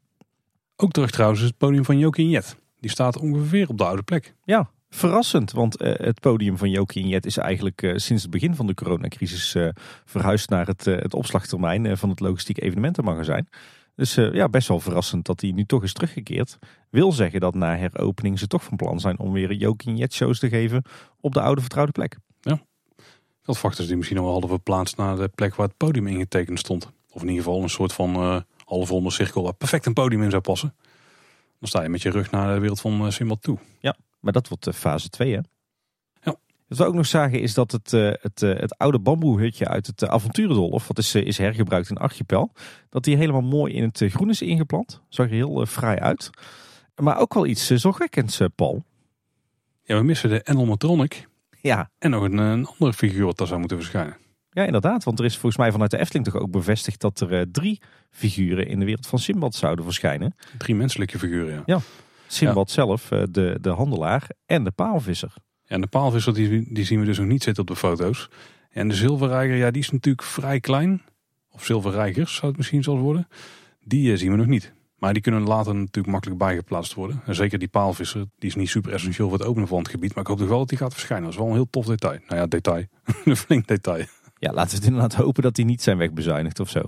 Ook 0.76 0.92
terug 0.92 1.10
trouwens 1.10 1.40
het 1.40 1.56
podium 1.56 1.84
van 1.84 1.98
Jokin 1.98 2.28
Jet. 2.28 2.56
Die 2.80 2.90
staat 2.90 3.18
ongeveer 3.18 3.68
op 3.68 3.78
de 3.78 3.84
oude 3.84 4.02
plek. 4.02 4.34
Ja, 4.44 4.70
verrassend. 4.90 5.52
Want 5.52 5.78
het 5.78 6.20
podium 6.20 6.58
van 6.58 6.70
Jokin 6.70 7.08
Jet 7.08 7.26
is 7.26 7.36
eigenlijk 7.36 7.92
sinds 7.94 8.22
het 8.22 8.30
begin 8.30 8.54
van 8.54 8.66
de 8.66 8.74
coronacrisis 8.74 9.56
verhuisd 10.04 10.50
naar 10.50 10.66
het, 10.66 10.84
het 10.84 11.14
opslagtermijn 11.14 11.96
van 11.96 12.08
het 12.08 12.20
logistiek 12.20 12.62
evenementenmagazijn. 12.62 13.48
Dus 13.98 14.16
uh, 14.16 14.32
ja, 14.32 14.48
best 14.48 14.68
wel 14.68 14.80
verrassend 14.80 15.26
dat 15.26 15.40
hij 15.40 15.50
nu 15.50 15.64
toch 15.64 15.82
is 15.82 15.92
teruggekeerd. 15.92 16.58
Wil 16.90 17.12
zeggen 17.12 17.40
dat 17.40 17.54
na 17.54 17.76
heropening 17.76 18.38
ze 18.38 18.46
toch 18.46 18.64
van 18.64 18.76
plan 18.76 19.00
zijn 19.00 19.18
om 19.18 19.32
weer 19.32 19.52
Jokin 19.52 19.96
Jet 19.96 20.12
shows 20.12 20.38
te 20.38 20.48
geven 20.48 20.82
op 21.20 21.34
de 21.34 21.40
oude 21.40 21.60
vertrouwde 21.60 21.92
plek. 21.92 22.16
Ja, 22.40 22.60
dat 23.42 23.60
wachten 23.60 23.82
ze 23.82 23.88
die 23.88 23.96
misschien 23.96 24.18
al 24.18 24.30
hadden 24.32 24.50
verplaatst 24.50 24.96
naar 24.96 25.16
de 25.16 25.28
plek 25.28 25.54
waar 25.54 25.66
het 25.66 25.76
podium 25.76 26.06
ingetekend 26.06 26.58
stond. 26.58 26.90
Of 27.10 27.22
in 27.22 27.28
ieder 27.28 27.44
geval 27.44 27.62
een 27.62 27.70
soort 27.70 27.92
van 27.92 28.14
uh, 28.14 28.40
halve 28.64 28.92
ronde 28.92 29.10
cirkel 29.10 29.42
waar 29.42 29.54
perfect 29.54 29.86
een 29.86 29.92
podium 29.92 30.22
in 30.22 30.30
zou 30.30 30.42
passen. 30.42 30.74
Dan 31.58 31.68
sta 31.68 31.82
je 31.82 31.88
met 31.88 32.02
je 32.02 32.10
rug 32.10 32.30
naar 32.30 32.54
de 32.54 32.60
wereld 32.60 32.80
van 32.80 33.04
uh, 33.04 33.10
Simbad 33.10 33.42
toe. 33.42 33.58
Ja, 33.80 33.96
maar 34.20 34.32
dat 34.32 34.48
wordt 34.48 34.68
fase 34.74 35.08
2 35.08 35.34
hè? 35.34 35.40
Wat 36.68 36.78
we 36.78 36.84
ook 36.84 36.94
nog 36.94 37.06
zagen 37.06 37.40
is 37.40 37.54
dat 37.54 37.72
het, 37.72 37.92
uh, 37.92 38.12
het, 38.20 38.42
uh, 38.42 38.58
het 38.58 38.78
oude 38.78 38.98
bamboehutje 38.98 39.68
uit 39.68 39.86
het 39.86 40.02
uh, 40.02 40.08
avonturendolf, 40.08 40.86
wat 40.86 40.98
is, 40.98 41.14
is 41.14 41.38
hergebruikt 41.38 41.90
in 41.90 41.96
Archipel, 41.96 42.52
dat 42.88 43.04
die 43.04 43.16
helemaal 43.16 43.40
mooi 43.40 43.74
in 43.74 43.82
het 43.82 44.02
groen 44.08 44.30
is 44.30 44.42
ingeplant. 44.42 45.02
Zag 45.08 45.26
er 45.26 45.32
heel 45.32 45.66
fraai 45.66 45.98
uit. 45.98 46.30
Maar 46.96 47.18
ook 47.18 47.34
wel 47.34 47.46
iets 47.46 47.66
zorgwekkends, 47.66 48.40
Paul. 48.54 48.84
Ja, 49.82 49.96
we 49.96 50.02
missen 50.02 50.30
de 50.30 50.44
Animatronic. 50.44 51.28
Ja. 51.60 51.90
En 51.98 52.10
nog 52.10 52.22
een, 52.22 52.38
een 52.38 52.66
andere 52.66 52.92
figuur 52.92 53.24
wat 53.24 53.36
daar 53.36 53.46
zou 53.46 53.58
moeten 53.58 53.78
verschijnen. 53.78 54.16
Ja, 54.50 54.64
inderdaad. 54.64 55.04
Want 55.04 55.18
er 55.18 55.24
is 55.24 55.36
volgens 55.36 55.56
mij 55.56 55.72
vanuit 55.72 55.90
de 55.90 55.98
Efteling 55.98 56.24
toch 56.24 56.42
ook 56.42 56.50
bevestigd 56.50 57.00
dat 57.00 57.20
er 57.20 57.50
drie 57.50 57.80
figuren 58.10 58.66
in 58.66 58.78
de 58.78 58.84
wereld 58.84 59.06
van 59.06 59.18
Simbad 59.18 59.54
zouden 59.54 59.84
verschijnen. 59.84 60.34
Drie 60.58 60.74
menselijke 60.74 61.18
figuren, 61.18 61.54
ja. 61.54 61.62
Ja. 61.66 61.80
Simbad 62.26 62.70
zelf, 62.70 63.08
de, 63.08 63.58
de 63.60 63.70
handelaar 63.70 64.30
en 64.46 64.64
de 64.64 64.70
paalvisser. 64.70 65.34
En 65.68 65.80
de 65.80 65.86
paalvisser 65.86 66.34
die, 66.34 66.72
die 66.72 66.84
zien 66.84 67.00
we 67.00 67.06
dus 67.06 67.18
nog 67.18 67.26
niet 67.26 67.42
zitten 67.42 67.62
op 67.62 67.68
de 67.68 67.76
foto's. 67.76 68.28
En 68.70 68.88
de 68.88 68.94
zilverreiger, 68.94 69.56
ja, 69.56 69.70
die 69.70 69.82
is 69.82 69.90
natuurlijk 69.90 70.26
vrij 70.26 70.60
klein. 70.60 71.02
Of 71.50 71.64
zilverreigers 71.64 72.34
zou 72.34 72.46
het 72.46 72.56
misschien 72.56 72.82
zelfs 72.82 73.00
worden. 73.00 73.28
Die 73.84 74.10
uh, 74.10 74.18
zien 74.18 74.30
we 74.30 74.36
nog 74.36 74.46
niet. 74.46 74.72
Maar 74.98 75.12
die 75.12 75.22
kunnen 75.22 75.42
later 75.42 75.74
natuurlijk 75.74 76.06
makkelijk 76.06 76.38
bijgeplaatst 76.38 76.94
worden. 76.94 77.22
En 77.26 77.34
zeker 77.34 77.58
die 77.58 77.68
paalvisser, 77.68 78.26
die 78.38 78.48
is 78.48 78.54
niet 78.54 78.68
super 78.68 78.92
essentieel 78.92 79.28
voor 79.28 79.38
het 79.38 79.46
openen 79.46 79.68
van 79.68 79.78
het 79.78 79.88
gebied. 79.88 80.14
Maar 80.14 80.22
ik 80.22 80.28
hoop 80.28 80.38
toch 80.38 80.48
wel 80.48 80.58
dat 80.58 80.68
die 80.68 80.78
gaat 80.78 80.92
verschijnen. 80.92 81.24
Dat 81.24 81.32
is 81.32 81.38
wel 81.38 81.48
een 81.48 81.54
heel 81.54 81.70
tof 81.70 81.86
detail. 81.86 82.18
Nou 82.26 82.40
ja, 82.40 82.46
detail. 82.46 82.84
een 83.24 83.36
flink 83.36 83.66
detail. 83.66 84.04
Ja, 84.38 84.52
laten 84.52 84.70
we 84.70 84.76
het 84.76 84.86
inderdaad 84.86 85.14
hopen 85.14 85.42
dat 85.42 85.54
die 85.54 85.64
niet 85.64 85.82
zijn 85.82 85.98
wegbezuinigd 85.98 86.60
of 86.60 86.70
zo. 86.70 86.80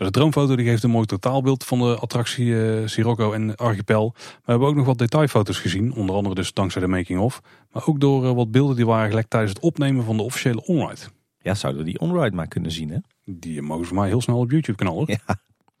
De 0.00 0.10
droomfoto 0.10 0.56
die 0.56 0.66
geeft 0.66 0.82
een 0.82 0.90
mooi 0.90 1.06
totaalbeeld 1.06 1.64
van 1.64 1.78
de 1.78 1.96
attractie 1.96 2.46
uh, 2.46 2.86
Sirocco 2.86 3.32
en 3.32 3.56
Archipel. 3.56 4.12
We 4.16 4.50
hebben 4.50 4.68
ook 4.68 4.74
nog 4.74 4.86
wat 4.86 4.98
detailfoto's 4.98 5.58
gezien, 5.58 5.94
onder 5.94 6.16
andere 6.16 6.34
dus 6.34 6.52
dankzij 6.52 6.80
de 6.80 6.88
making-of. 6.88 7.40
Maar 7.70 7.86
ook 7.86 8.00
door 8.00 8.24
uh, 8.24 8.32
wat 8.32 8.50
beelden 8.50 8.76
die 8.76 8.86
waren 8.86 9.08
gelekt 9.08 9.30
tijdens 9.30 9.52
het 9.52 9.62
opnemen 9.62 10.04
van 10.04 10.16
de 10.16 10.22
officiële 10.22 10.64
onride. 10.66 11.00
Ja, 11.38 11.54
zouden 11.54 11.84
we 11.84 11.90
die 11.90 12.00
onride 12.00 12.36
maar 12.36 12.46
kunnen 12.46 12.70
zien 12.70 12.90
hè? 12.90 12.98
Die 13.24 13.62
mogen 13.62 13.86
ze 13.86 13.94
maar 13.94 14.06
heel 14.06 14.20
snel 14.20 14.38
op 14.38 14.50
YouTube 14.50 14.78
kanaal. 14.78 15.10
Ja. 15.10 15.18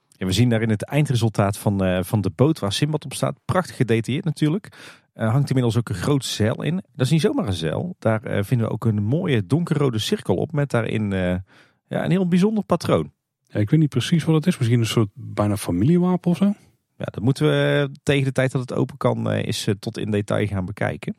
ja. 0.08 0.26
we 0.26 0.32
zien 0.32 0.48
daarin 0.48 0.70
het 0.70 0.84
eindresultaat 0.84 1.58
van, 1.58 1.84
uh, 1.84 2.02
van 2.02 2.20
de 2.20 2.30
boot 2.34 2.58
waar 2.58 2.72
Simbad 2.72 3.04
op 3.04 3.14
staat. 3.14 3.38
Prachtig 3.44 3.76
gedetailleerd 3.76 4.24
natuurlijk. 4.24 4.68
hangt 5.14 5.48
inmiddels 5.48 5.76
ook 5.76 5.88
een 5.88 5.94
groot 5.94 6.24
zeil 6.24 6.62
in. 6.62 6.74
Dat 6.74 7.06
is 7.06 7.10
niet 7.10 7.20
zomaar 7.20 7.46
een 7.46 7.52
zeil. 7.52 7.96
Daar 7.98 8.44
vinden 8.44 8.66
we 8.66 8.72
ook 8.72 8.84
een 8.84 9.02
mooie 9.02 9.46
donkerrode 9.46 9.98
cirkel 9.98 10.36
op 10.36 10.52
met 10.52 10.70
daarin 10.70 11.10
ja, 11.10 12.04
een 12.04 12.10
heel 12.10 12.28
bijzonder 12.28 12.64
patroon. 12.64 13.12
Ja, 13.52 13.60
ik 13.60 13.70
weet 13.70 13.80
niet 13.80 13.88
precies 13.88 14.24
wat 14.24 14.34
het 14.34 14.46
is. 14.46 14.58
Misschien 14.58 14.80
een 14.80 14.86
soort 14.86 15.10
bijna 15.14 15.56
familiewapen 15.56 16.30
of 16.30 16.36
zo. 16.36 16.54
Ja, 16.96 17.04
dat 17.04 17.22
moeten 17.22 17.46
we 17.46 17.90
tegen 18.02 18.24
de 18.24 18.32
tijd 18.32 18.52
dat 18.52 18.60
het 18.60 18.72
open 18.72 18.96
kan 18.96 19.32
uh, 19.32 19.42
is 19.42 19.66
uh, 19.66 19.74
tot 19.78 19.98
in 19.98 20.10
detail 20.10 20.46
gaan 20.46 20.64
bekijken. 20.64 21.16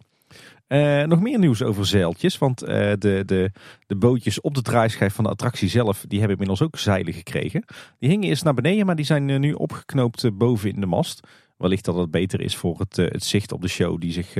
Uh, 0.68 1.04
nog 1.04 1.22
meer 1.22 1.40
nieuws 1.40 1.64
over 1.64 1.86
zeiltjes. 1.86 2.38
Want 2.38 2.60
de, 2.60 3.24
de, 3.26 3.52
de 3.88 3.96
bootjes 3.96 4.42
op 4.42 4.56
de 4.56 4.62
draaischijf 4.62 5.14
van 5.14 5.24
de 5.24 5.30
attractie 5.30 5.70
zelf, 5.70 6.06
die 6.08 6.20
hebben 6.20 6.38
inmiddels 6.38 6.62
ook 6.62 6.78
zeilen 6.78 7.14
gekregen. 7.14 7.66
Die 8.00 8.10
hingen 8.10 8.30
eerst 8.30 8.44
naar 8.44 8.54
beneden, 8.54 8.86
maar 8.86 8.96
die 8.96 9.06
zijn 9.06 9.40
nu 9.40 9.54
opgeknoopt 9.54 10.38
boven 10.38 10.70
in 10.74 10.80
de 10.80 10.86
mast. 10.86 11.28
Wellicht 11.58 11.86
dat 11.86 11.96
het 11.96 12.12
beter 12.12 12.42
is 12.42 12.56
voor 12.56 12.80
het, 12.80 12.96
het 12.96 13.24
zicht 13.24 13.52
op 13.52 13.62
de 13.62 13.68
show 13.68 14.02
die 14.02 14.12
zich 14.12 14.36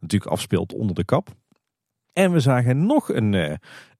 natuurlijk 0.00 0.30
afspeelt 0.30 0.72
onder 0.72 0.94
de 0.94 1.04
kap. 1.04 1.28
En 2.12 2.32
we 2.32 2.40
zagen 2.40 2.86
nog 2.86 3.08
een, 3.08 3.32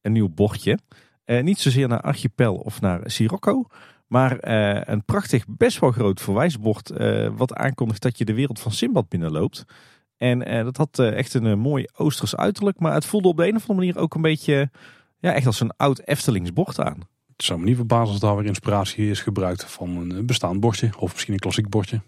een 0.02 0.12
nieuw 0.12 0.28
bordje. 0.28 0.78
Uh, 1.26 1.42
niet 1.42 1.58
zozeer 1.58 1.88
naar 1.88 2.00
Archipel 2.00 2.54
of 2.54 2.80
naar 2.80 3.00
Sirocco. 3.04 3.66
Maar 4.06 4.48
uh, 4.48 4.80
een 4.84 5.04
prachtig, 5.04 5.44
best 5.48 5.78
wel 5.78 5.90
groot 5.90 6.20
verwijsbord. 6.20 6.90
Uh, 6.90 7.28
wat 7.37 7.54
aankondigt 7.54 8.02
dat 8.02 8.18
je 8.18 8.24
de 8.24 8.34
wereld 8.34 8.60
van 8.60 8.72
Simbad 8.72 9.08
binnenloopt. 9.08 9.64
En 10.16 10.64
dat 10.64 10.76
had 10.76 10.98
echt 10.98 11.34
een 11.34 11.58
mooi 11.58 11.87
Oosters 11.96 12.37
uiterlijk. 12.37 12.78
Maar 12.78 12.94
het 12.94 13.04
voelde 13.06 13.28
op 13.28 13.37
de 13.37 13.42
een 13.42 13.56
of 13.56 13.60
andere 13.60 13.78
manier 13.78 13.98
ook 13.98 14.14
een 14.14 14.22
beetje. 14.22 14.70
Ja, 15.18 15.32
echt 15.32 15.46
als 15.46 15.60
een 15.60 15.76
oud 15.76 15.98
Eftelingsbord 15.98 16.80
aan. 16.80 16.98
Het 17.37 17.44
zou 17.44 17.58
me 17.58 17.64
niet 17.64 17.76
verbazen 17.76 18.08
als 18.08 18.20
daar 18.20 18.37
weer 18.37 18.46
inspiratie 18.46 19.10
is 19.10 19.20
gebruikt 19.20 19.64
van 19.64 19.96
een 19.96 20.26
bestaand 20.26 20.60
bordje. 20.60 20.90
Of 20.98 21.12
misschien 21.12 21.32
een 21.32 21.38
klassiek 21.38 21.68
bordje. 21.68 22.00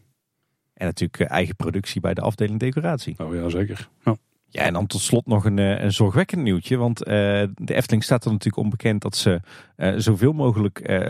En 0.74 0.86
natuurlijk 0.86 1.30
eigen 1.30 1.56
productie 1.56 2.00
bij 2.00 2.14
de 2.14 2.20
afdeling 2.20 2.60
decoratie. 2.60 3.14
Oh 3.18 3.34
ja, 3.34 3.48
zeker. 3.48 3.88
Ja. 4.04 4.16
Ja, 4.48 4.62
en 4.62 4.72
dan 4.72 4.86
tot 4.86 5.00
slot 5.00 5.26
nog 5.26 5.44
een, 5.44 5.58
een 5.58 5.92
zorgwekkend 5.92 6.42
nieuwtje. 6.42 6.76
Want 6.76 7.00
uh, 7.00 7.12
de 7.54 7.74
Efteling 7.74 8.04
staat 8.04 8.24
er 8.24 8.30
natuurlijk 8.30 8.62
onbekend 8.62 9.02
dat 9.02 9.16
ze 9.16 9.40
uh, 9.76 9.94
zoveel 9.96 10.32
mogelijk 10.32 11.00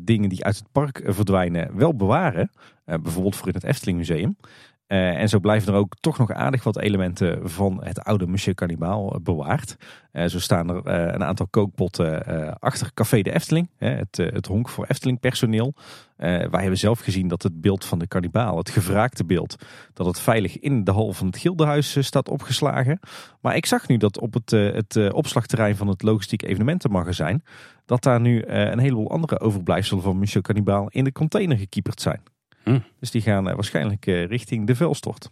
dingen 0.00 0.28
die 0.28 0.44
uit 0.44 0.56
het 0.56 0.72
park 0.72 1.02
verdwijnen 1.04 1.76
wel 1.76 1.94
bewaren. 1.94 2.50
bijvoorbeeld 2.84 3.36
voor 3.36 3.48
in 3.48 3.54
het 3.54 3.64
Efteling 3.64 3.98
Museum. 3.98 4.36
Uh, 4.88 5.20
en 5.20 5.28
zo 5.28 5.38
blijven 5.38 5.72
er 5.72 5.78
ook 5.78 5.94
toch 6.00 6.18
nog 6.18 6.30
aardig 6.30 6.64
wat 6.64 6.78
elementen 6.78 7.50
van 7.50 7.80
het 7.84 8.00
oude 8.00 8.26
Monsieur 8.26 8.54
Cannibal 8.54 9.20
bewaard. 9.22 9.76
Uh, 10.12 10.26
zo 10.26 10.38
staan 10.38 10.68
er 10.68 10.86
een 11.14 11.24
aantal 11.24 11.46
kookpotten 11.46 12.26
achter 12.60 12.90
Café 12.94 13.22
de 13.22 13.34
Efteling, 13.34 13.70
het, 13.76 14.16
het 14.16 14.46
honk 14.46 14.68
voor 14.68 14.86
Efteling 14.86 15.20
personeel. 15.20 15.74
wij 16.16 16.48
hebben 16.50 16.78
zelf 16.78 17.00
gezien 17.00 17.28
dat 17.28 17.42
het 17.42 17.60
beeld 17.60 17.84
van 17.84 17.98
de 17.98 18.06
kannibaal, 18.06 18.56
het 18.56 18.70
gevraagde 18.70 19.24
beeld, 19.24 19.56
dat 19.92 20.06
het 20.06 20.20
veilig 20.20 20.58
in 20.58 20.84
de 20.84 20.90
hal 20.90 21.12
van 21.12 21.26
het 21.26 21.38
Gildenhuis 21.38 22.06
staat 22.06 22.28
opgeslagen. 22.28 23.00
Maar 23.40 23.56
ik 23.56 23.66
zag 23.66 23.88
nu 23.88 23.96
dat 23.96 24.20
op 24.20 24.34
het, 24.34 24.50
het 24.50 25.12
opslagterrein 25.12 25.76
van 25.76 25.88
het 25.88 26.02
logistiek 26.02 26.42
evenementenmagazijn, 26.42 27.42
dat 27.86 28.02
daar 28.02 28.20
nu 28.20 28.44
een 28.46 28.78
heleboel 28.78 29.10
andere 29.10 29.40
overblijfselen 29.40 30.02
van 30.02 30.18
Monsieur 30.18 30.42
Cannibal 30.42 30.88
in 30.88 31.04
de 31.04 31.12
container 31.12 31.58
gekieperd 31.58 32.00
zijn. 32.00 32.22
Hm. 32.62 32.78
Dus 33.00 33.10
die 33.10 33.22
gaan 33.22 33.44
waarschijnlijk 33.44 34.04
richting 34.04 34.66
de 34.66 34.76
vuilstort. 34.76 35.30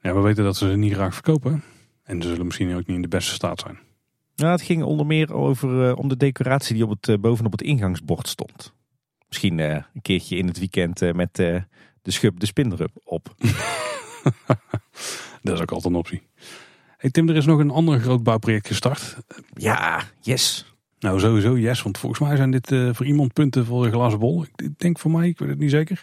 Ja, 0.00 0.14
we 0.14 0.20
weten 0.20 0.44
dat 0.44 0.56
ze 0.56 0.70
ze 0.70 0.76
niet 0.76 0.92
graag 0.92 1.14
verkopen. 1.14 1.62
En 2.02 2.22
ze 2.22 2.28
zullen 2.28 2.46
misschien 2.46 2.74
ook 2.74 2.86
niet 2.86 2.96
in 2.96 3.02
de 3.02 3.08
beste 3.08 3.34
staat 3.34 3.60
zijn. 3.60 3.78
Nou, 4.36 4.52
het 4.52 4.62
ging 4.62 4.82
onder 4.82 5.06
meer 5.06 5.34
over, 5.34 5.96
om 5.96 6.08
de 6.08 6.16
decoratie 6.16 6.74
die 6.74 6.86
op 6.86 6.96
het, 7.00 7.20
bovenop 7.20 7.52
het 7.52 7.62
ingangsbord 7.62 8.28
stond. 8.28 8.72
Misschien 9.28 9.58
een 9.58 10.02
keertje 10.02 10.36
in 10.36 10.46
het 10.46 10.58
weekend 10.58 11.14
met 11.14 11.34
de 11.34 11.64
schub 12.02 12.40
de 12.40 12.46
spinderup 12.46 12.90
op. 13.04 13.34
dat 15.42 15.54
is 15.54 15.60
ook 15.60 15.72
altijd 15.72 15.92
een 15.92 15.98
optie. 15.98 16.22
Hey 16.96 17.10
Tim, 17.10 17.28
er 17.28 17.36
is 17.36 17.46
nog 17.46 17.58
een 17.58 17.70
ander 17.70 18.00
groot 18.00 18.22
bouwproject 18.22 18.66
gestart. 18.66 19.16
Ja, 19.54 20.02
yes. 20.20 20.67
Nou, 21.00 21.20
sowieso 21.20 21.56
yes, 21.56 21.82
want 21.82 21.98
volgens 21.98 22.20
mij 22.20 22.36
zijn 22.36 22.50
dit 22.50 22.70
uh, 22.70 22.90
voor 22.92 23.06
iemand 23.06 23.32
punten 23.32 23.64
voor 23.64 23.84
de 23.84 23.90
glazen 23.90 24.18
bol. 24.18 24.44
Ik 24.56 24.78
denk 24.78 24.98
voor 24.98 25.10
mij, 25.10 25.28
ik 25.28 25.38
weet 25.38 25.48
het 25.48 25.58
niet 25.58 25.70
zeker. 25.70 26.02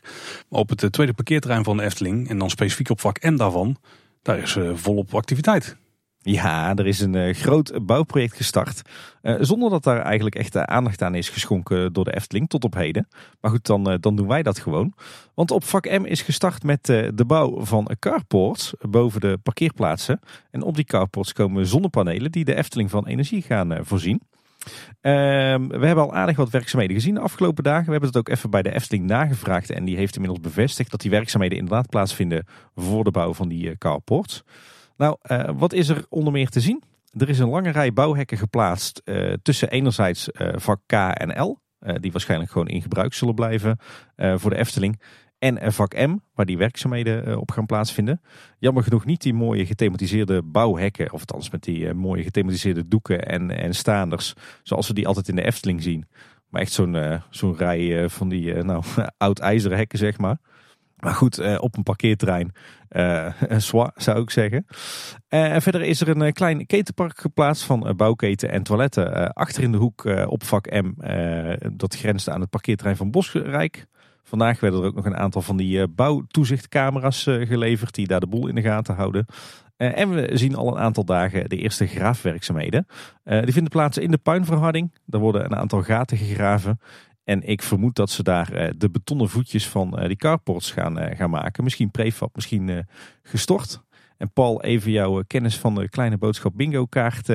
Maar 0.50 0.60
op 0.60 0.70
het 0.70 0.84
uh, 0.84 0.90
tweede 0.90 1.14
parkeerterrein 1.14 1.64
van 1.64 1.78
de 1.78 1.84
Efteling, 1.84 2.30
en 2.30 2.38
dan 2.38 2.50
specifiek 2.50 2.90
op 2.90 3.00
vak 3.02 3.24
M 3.24 3.36
daarvan, 3.36 3.78
daar 4.22 4.38
is 4.38 4.56
uh, 4.56 4.72
volop 4.74 5.16
activiteit. 5.16 5.78
Ja, 6.22 6.76
er 6.76 6.88
is 6.88 7.00
een 7.00 7.36
groot 7.36 7.86
bouwproject 7.86 8.36
gestart. 8.36 8.82
zonder 9.22 9.70
dat 9.70 9.84
daar 9.84 10.02
eigenlijk 10.02 10.36
echt 10.36 10.58
aandacht 10.58 11.02
aan 11.02 11.16
is 11.16 11.30
geschonken 11.30 11.94
door 11.94 12.04
de 12.04 12.16
Efteling 12.16 12.50
tot 12.50 12.64
op 12.64 12.74
heden. 12.74 13.08
Maar 13.42 13.52
goed, 13.52 13.66
dan, 13.66 13.98
dan 14.00 14.16
doen 14.16 14.28
wij 14.28 14.44
dat 14.44 14.60
gewoon. 14.60 14.94
Want 15.34 15.52
op 15.52 15.64
vak 15.64 15.86
M 15.86 16.06
is 16.06 16.22
gestart 16.22 16.64
met 16.64 16.86
de 16.86 17.24
bouw 17.28 17.66
van 17.66 17.92
carports 18.00 18.74
boven 18.90 19.22
de 19.22 19.40
parkeerplaatsen. 19.44 20.20
En 20.52 20.62
op 20.62 20.76
die 20.76 20.86
carports 20.86 21.34
komen 21.34 21.66
zonnepanelen 21.66 22.32
die 22.32 22.46
de 22.46 22.56
Efteling 22.56 22.90
van 22.90 23.08
energie 23.08 23.42
gaan 23.42 23.78
voorzien. 23.82 24.22
Um, 25.02 25.68
we 25.68 25.86
hebben 25.86 26.04
al 26.04 26.14
aardig 26.14 26.36
wat 26.36 26.50
werkzaamheden 26.50 26.96
gezien 26.96 27.14
de 27.14 27.20
afgelopen 27.20 27.64
dagen. 27.64 27.86
We 27.86 27.92
hebben 27.92 28.10
het 28.10 28.18
ook 28.18 28.30
even 28.30 28.50
bij 28.50 28.62
de 28.62 28.74
Efteling 28.74 29.06
nagevraagd. 29.06 29.70
En 29.70 29.86
die 29.86 29.98
heeft 29.98 30.16
inmiddels 30.16 30.42
bevestigd 30.42 30.92
dat 30.92 31.02
die 31.02 31.12
werkzaamheden 31.12 31.58
inderdaad 31.58 31.90
plaatsvinden 31.90 32.46
voor 32.76 33.04
de 33.04 33.12
bouw 33.12 33.34
van 33.34 33.48
die 33.48 33.66
uh, 33.66 33.76
carports. 33.78 34.44
Nou, 34.98 35.18
uh, 35.32 35.50
wat 35.56 35.74
is 35.74 35.90
er 35.90 36.06
onder 36.10 36.34
meer 36.34 36.50
te 36.50 36.60
zien? 36.60 36.84
Er 37.18 37.30
is 37.30 37.40
een 37.40 37.50
lange 37.50 37.70
rij 37.70 37.94
bouwhekken 37.94 38.38
geplaatst 38.38 39.02
uh, 39.06 39.34
tussen 39.42 39.70
enerzijds 39.70 40.30
vak 40.56 40.80
K 40.86 40.94
en 40.94 41.42
L. 41.42 41.60
die 42.00 42.12
waarschijnlijk 42.12 42.52
gewoon 42.52 42.68
in 42.68 42.82
gebruik 42.82 43.14
zullen 43.14 43.36
blijven 43.36 43.78
voor 44.16 44.50
de 44.50 44.58
Efteling. 44.58 45.02
En 45.46 45.74
vak 45.74 45.94
M, 45.94 46.16
waar 46.34 46.46
die 46.46 46.58
werkzaamheden 46.58 47.40
op 47.40 47.52
gaan 47.52 47.66
plaatsvinden. 47.66 48.22
Jammer 48.60 48.84
genoeg 48.84 49.06
niet 49.06 49.22
die 49.22 49.34
mooie 49.34 49.66
gethematiseerde 49.66 50.42
bouwhekken, 50.44 51.14
of 51.14 51.20
althans 51.20 51.50
met 51.50 51.64
die 51.64 51.94
mooie 51.94 52.24
gethematiseerde 52.24 52.88
doeken 52.88 53.26
en, 53.26 53.52
en 53.52 53.76
staanders, 53.76 54.34
zoals 54.64 54.88
we 54.88 54.94
die 54.94 55.08
altijd 55.08 55.28
in 55.28 55.36
de 55.36 55.46
Efteling 55.46 55.84
zien. 55.84 56.08
Maar 56.50 56.62
echt 56.62 56.72
zo'n 56.72 57.22
zo'n 57.30 57.56
rij 57.56 58.10
van 58.10 58.30
die 58.30 58.54
nou, 58.54 58.84
oud 59.18 59.40
ijzeren 59.40 59.78
hekken, 59.78 60.00
zeg 60.00 60.18
maar. 60.18 60.38
Maar 61.06 61.14
goed, 61.14 61.38
eh, 61.38 61.58
op 61.60 61.78
een 61.78 61.84
parkeerterrein, 61.84 62.52
uh, 62.90 63.34
een 63.48 63.62
zou 63.96 64.22
ik 64.22 64.30
zeggen. 64.30 64.66
En 65.28 65.62
verder 65.62 65.82
is 65.82 66.02
er 66.02 66.22
een 66.22 66.34
klein 66.34 66.66
ketenpark 66.66 67.20
geplaatst 67.20 67.64
van 67.64 67.94
bouwketen 67.98 68.50
en 68.50 68.64
toiletten 68.64 69.34
achter 69.34 69.64
in 69.64 69.72
de 69.72 69.78
hoek 69.78 70.06
op 70.28 70.44
vak 70.44 70.72
M. 70.72 70.94
dat 71.78 71.96
grenst 71.96 72.30
aan 72.30 72.42
het 72.42 72.50
parkeerterrein 72.50 72.98
van 72.98 73.12
Bosrijk. 73.12 73.86
Vandaag 74.28 74.60
werden 74.60 74.80
er 74.80 74.86
ook 74.86 74.96
nog 74.96 75.06
een 75.06 75.18
aantal 75.18 75.42
van 75.42 75.58
die 75.58 75.88
bouwtoezichtcamera's 75.88 77.24
geleverd 77.24 77.96
die 77.96 78.08
daar 78.08 78.20
de 78.20 78.28
boel 78.28 78.48
in 78.48 78.56
de 78.56 78.62
gaten 78.62 78.96
houden. 78.96 79.26
en 79.78 80.10
we 80.10 80.30
zien 80.34 80.56
al 80.56 80.68
een 80.68 80.82
aantal 80.82 81.06
dagen 81.06 81.50
de 81.50 81.58
eerste 81.58 81.88
graafwerkzaamheden. 81.88 82.88
die 83.24 83.54
vinden 83.54 83.72
plaats 83.72 83.98
in 83.98 84.12
de 84.12 84.18
puinverharding. 84.18 84.92
Er 85.10 85.20
worden 85.20 85.46
een 85.46 85.56
aantal 85.56 85.84
gaten 85.84 86.18
gegraven. 86.18 86.80
En 87.26 87.48
ik 87.48 87.62
vermoed 87.62 87.96
dat 87.96 88.10
ze 88.10 88.24
daar 88.24 88.54
eh, 88.54 88.70
de 88.78 88.90
betonnen 88.90 89.30
voetjes 89.30 89.68
van 89.68 89.98
eh, 89.98 90.08
die 90.08 90.16
carports 90.16 90.72
gaan, 90.72 91.00
eh, 91.00 91.18
gaan 91.18 91.30
maken. 91.30 91.64
Misschien 91.64 91.92
prefab, 91.92 92.36
misschien 92.36 92.88
gestort. 93.24 93.84
En 94.18 94.32
Paul, 94.32 94.64
even 94.64 94.92
jouw 94.92 95.24
kennis 95.28 95.58
van 95.58 95.76
de 95.76 95.90
kleine 95.90 96.18
boodschap 96.18 96.54
bingo 96.56 96.86
kaart 96.86 97.30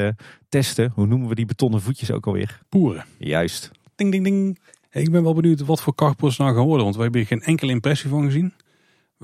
testen. 0.49 0.93
Hoe 0.95 1.07
noemen 1.07 1.29
we 1.29 1.35
die 1.35 1.45
betonnen 1.45 1.81
voetjes 1.81 2.11
ook 2.11 2.27
alweer? 2.27 2.61
Poeren. 2.69 3.05
Juist. 3.19 3.71
Ding, 3.95 4.11
ding, 4.11 4.25
ding. 4.25 4.59
Ik 4.91 5.11
ben 5.11 5.23
wel 5.23 5.35
benieuwd 5.35 5.61
wat 5.61 5.83
voor 5.83 5.95
carports 5.95 6.37
nou 6.37 6.55
gaan 6.55 6.65
worden. 6.65 6.85
Want 6.85 6.97
we 6.97 7.03
hebben 7.03 7.21
hier 7.21 7.29
geen 7.29 7.43
enkele 7.43 7.73
impressie 7.73 8.11
van 8.11 8.25
gezien. 8.25 8.53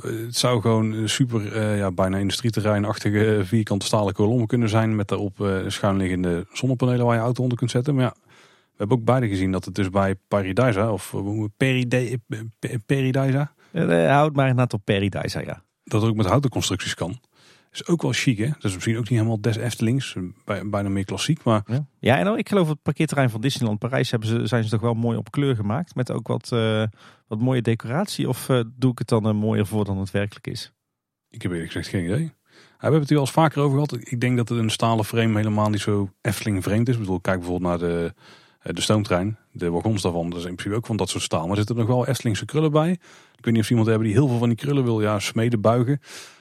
Het 0.00 0.36
zou 0.36 0.60
gewoon 0.60 1.08
super, 1.08 1.76
ja, 1.76 1.90
bijna 1.90 2.16
industrieterreinachtige 2.16 3.40
vierkante 3.44 3.86
stalen 3.86 4.14
kolommen 4.14 4.46
kunnen 4.46 4.68
zijn. 4.68 4.96
Met 4.96 5.08
daarop 5.08 5.40
uh, 5.40 5.58
schuinliggende 5.66 6.46
zonnepanelen 6.52 7.06
waar 7.06 7.14
je 7.14 7.20
auto 7.22 7.42
onder 7.42 7.58
kunt 7.58 7.70
zetten. 7.70 7.94
Maar 7.94 8.04
ja, 8.04 8.14
we 8.44 8.74
hebben 8.76 8.96
ook 8.96 9.04
beide 9.04 9.28
gezien 9.28 9.52
dat 9.52 9.64
het 9.64 9.74
dus 9.74 9.90
bij 9.90 10.14
Paradisa 10.28 10.92
of 10.92 11.14
Peride, 11.56 12.20
Paradisa. 12.86 13.52
Uh, 13.72 14.08
houd 14.08 14.34
maar 14.34 14.48
inderdaad 14.48 14.72
op 14.72 14.84
Paradisa, 14.84 15.40
ja. 15.40 15.62
Dat 15.84 16.00
het 16.00 16.10
ook 16.10 16.16
met 16.16 16.26
houten 16.26 16.50
constructies 16.50 16.94
kan. 16.94 17.20
Is 17.80 17.86
ook 17.86 18.02
wel 18.02 18.12
chic, 18.12 18.38
hè? 18.38 18.46
Dat 18.46 18.64
is 18.64 18.74
misschien 18.74 18.96
ook 18.96 19.08
niet 19.08 19.18
helemaal 19.18 19.40
des 19.40 19.56
Eftelings, 19.56 20.16
bijna 20.44 20.88
meer 20.88 21.04
klassiek, 21.04 21.44
maar... 21.44 21.62
Ja, 21.66 21.86
ja 21.98 22.18
en 22.18 22.38
ik 22.38 22.48
geloof 22.48 22.68
het 22.68 22.82
parkeerterrein 22.82 23.30
van 23.30 23.40
Disneyland 23.40 23.78
Parijs 23.78 24.10
hebben 24.10 24.28
ze, 24.28 24.46
zijn 24.46 24.64
ze 24.64 24.70
toch 24.70 24.80
wel 24.80 24.94
mooi 24.94 25.16
op 25.18 25.30
kleur 25.30 25.56
gemaakt. 25.56 25.94
Met 25.94 26.10
ook 26.10 26.26
wat, 26.26 26.50
uh, 26.52 26.84
wat 27.26 27.40
mooie 27.40 27.62
decoratie. 27.62 28.28
Of 28.28 28.48
uh, 28.48 28.60
doe 28.76 28.90
ik 28.92 28.98
het 28.98 29.08
dan 29.08 29.26
uh, 29.26 29.34
mooier 29.34 29.66
voor 29.66 29.84
dan 29.84 29.98
het 29.98 30.10
werkelijk 30.10 30.46
is? 30.46 30.72
Ik 31.30 31.42
heb 31.42 31.52
eerlijk 31.52 31.72
gezegd 31.72 31.88
geen 31.88 32.04
idee. 32.04 32.32
we 32.48 32.62
hebben 32.78 33.00
het 33.00 33.08
hier 33.08 33.18
al 33.18 33.24
eens 33.24 33.32
vaker 33.32 33.62
over 33.62 33.72
gehad. 33.72 34.10
Ik 34.10 34.20
denk 34.20 34.36
dat 34.36 34.48
het 34.48 34.58
een 34.58 34.70
stalen 34.70 35.04
frame 35.04 35.36
helemaal 35.36 35.70
niet 35.70 35.80
zo 35.80 36.10
Efteling 36.20 36.62
vreemd 36.62 36.88
is. 36.88 36.94
Ik 36.94 37.00
bedoel, 37.00 37.20
kijk 37.20 37.38
bijvoorbeeld 37.38 37.70
naar 37.70 37.88
de 37.88 38.14
eh, 38.66 38.74
de 38.74 38.80
stoomtrein, 38.80 39.38
de 39.52 39.70
wagons 39.70 40.02
daarvan, 40.02 40.30
dat 40.30 40.38
is 40.38 40.44
in 40.44 40.54
principe 40.54 40.76
ook 40.76 40.86
van 40.86 40.96
dat 40.96 41.08
soort 41.08 41.22
staal. 41.22 41.40
Maar 41.40 41.50
er 41.50 41.56
zitten 41.56 41.76
nog 41.76 41.86
wel 41.86 42.06
Estlingse 42.06 42.44
krullen 42.44 42.70
bij. 42.70 42.90
Ik 43.36 43.44
weet 43.44 43.54
niet 43.54 43.62
of 43.62 43.70
iemand 43.70 43.88
hebben 43.88 44.06
die 44.06 44.16
heel 44.16 44.28
veel 44.28 44.38
van 44.38 44.48
die 44.48 44.56
krullen 44.56 44.84
wil 44.84 45.00
ja, 45.00 45.18
smeden, 45.18 45.60
buigen. 45.60 46.00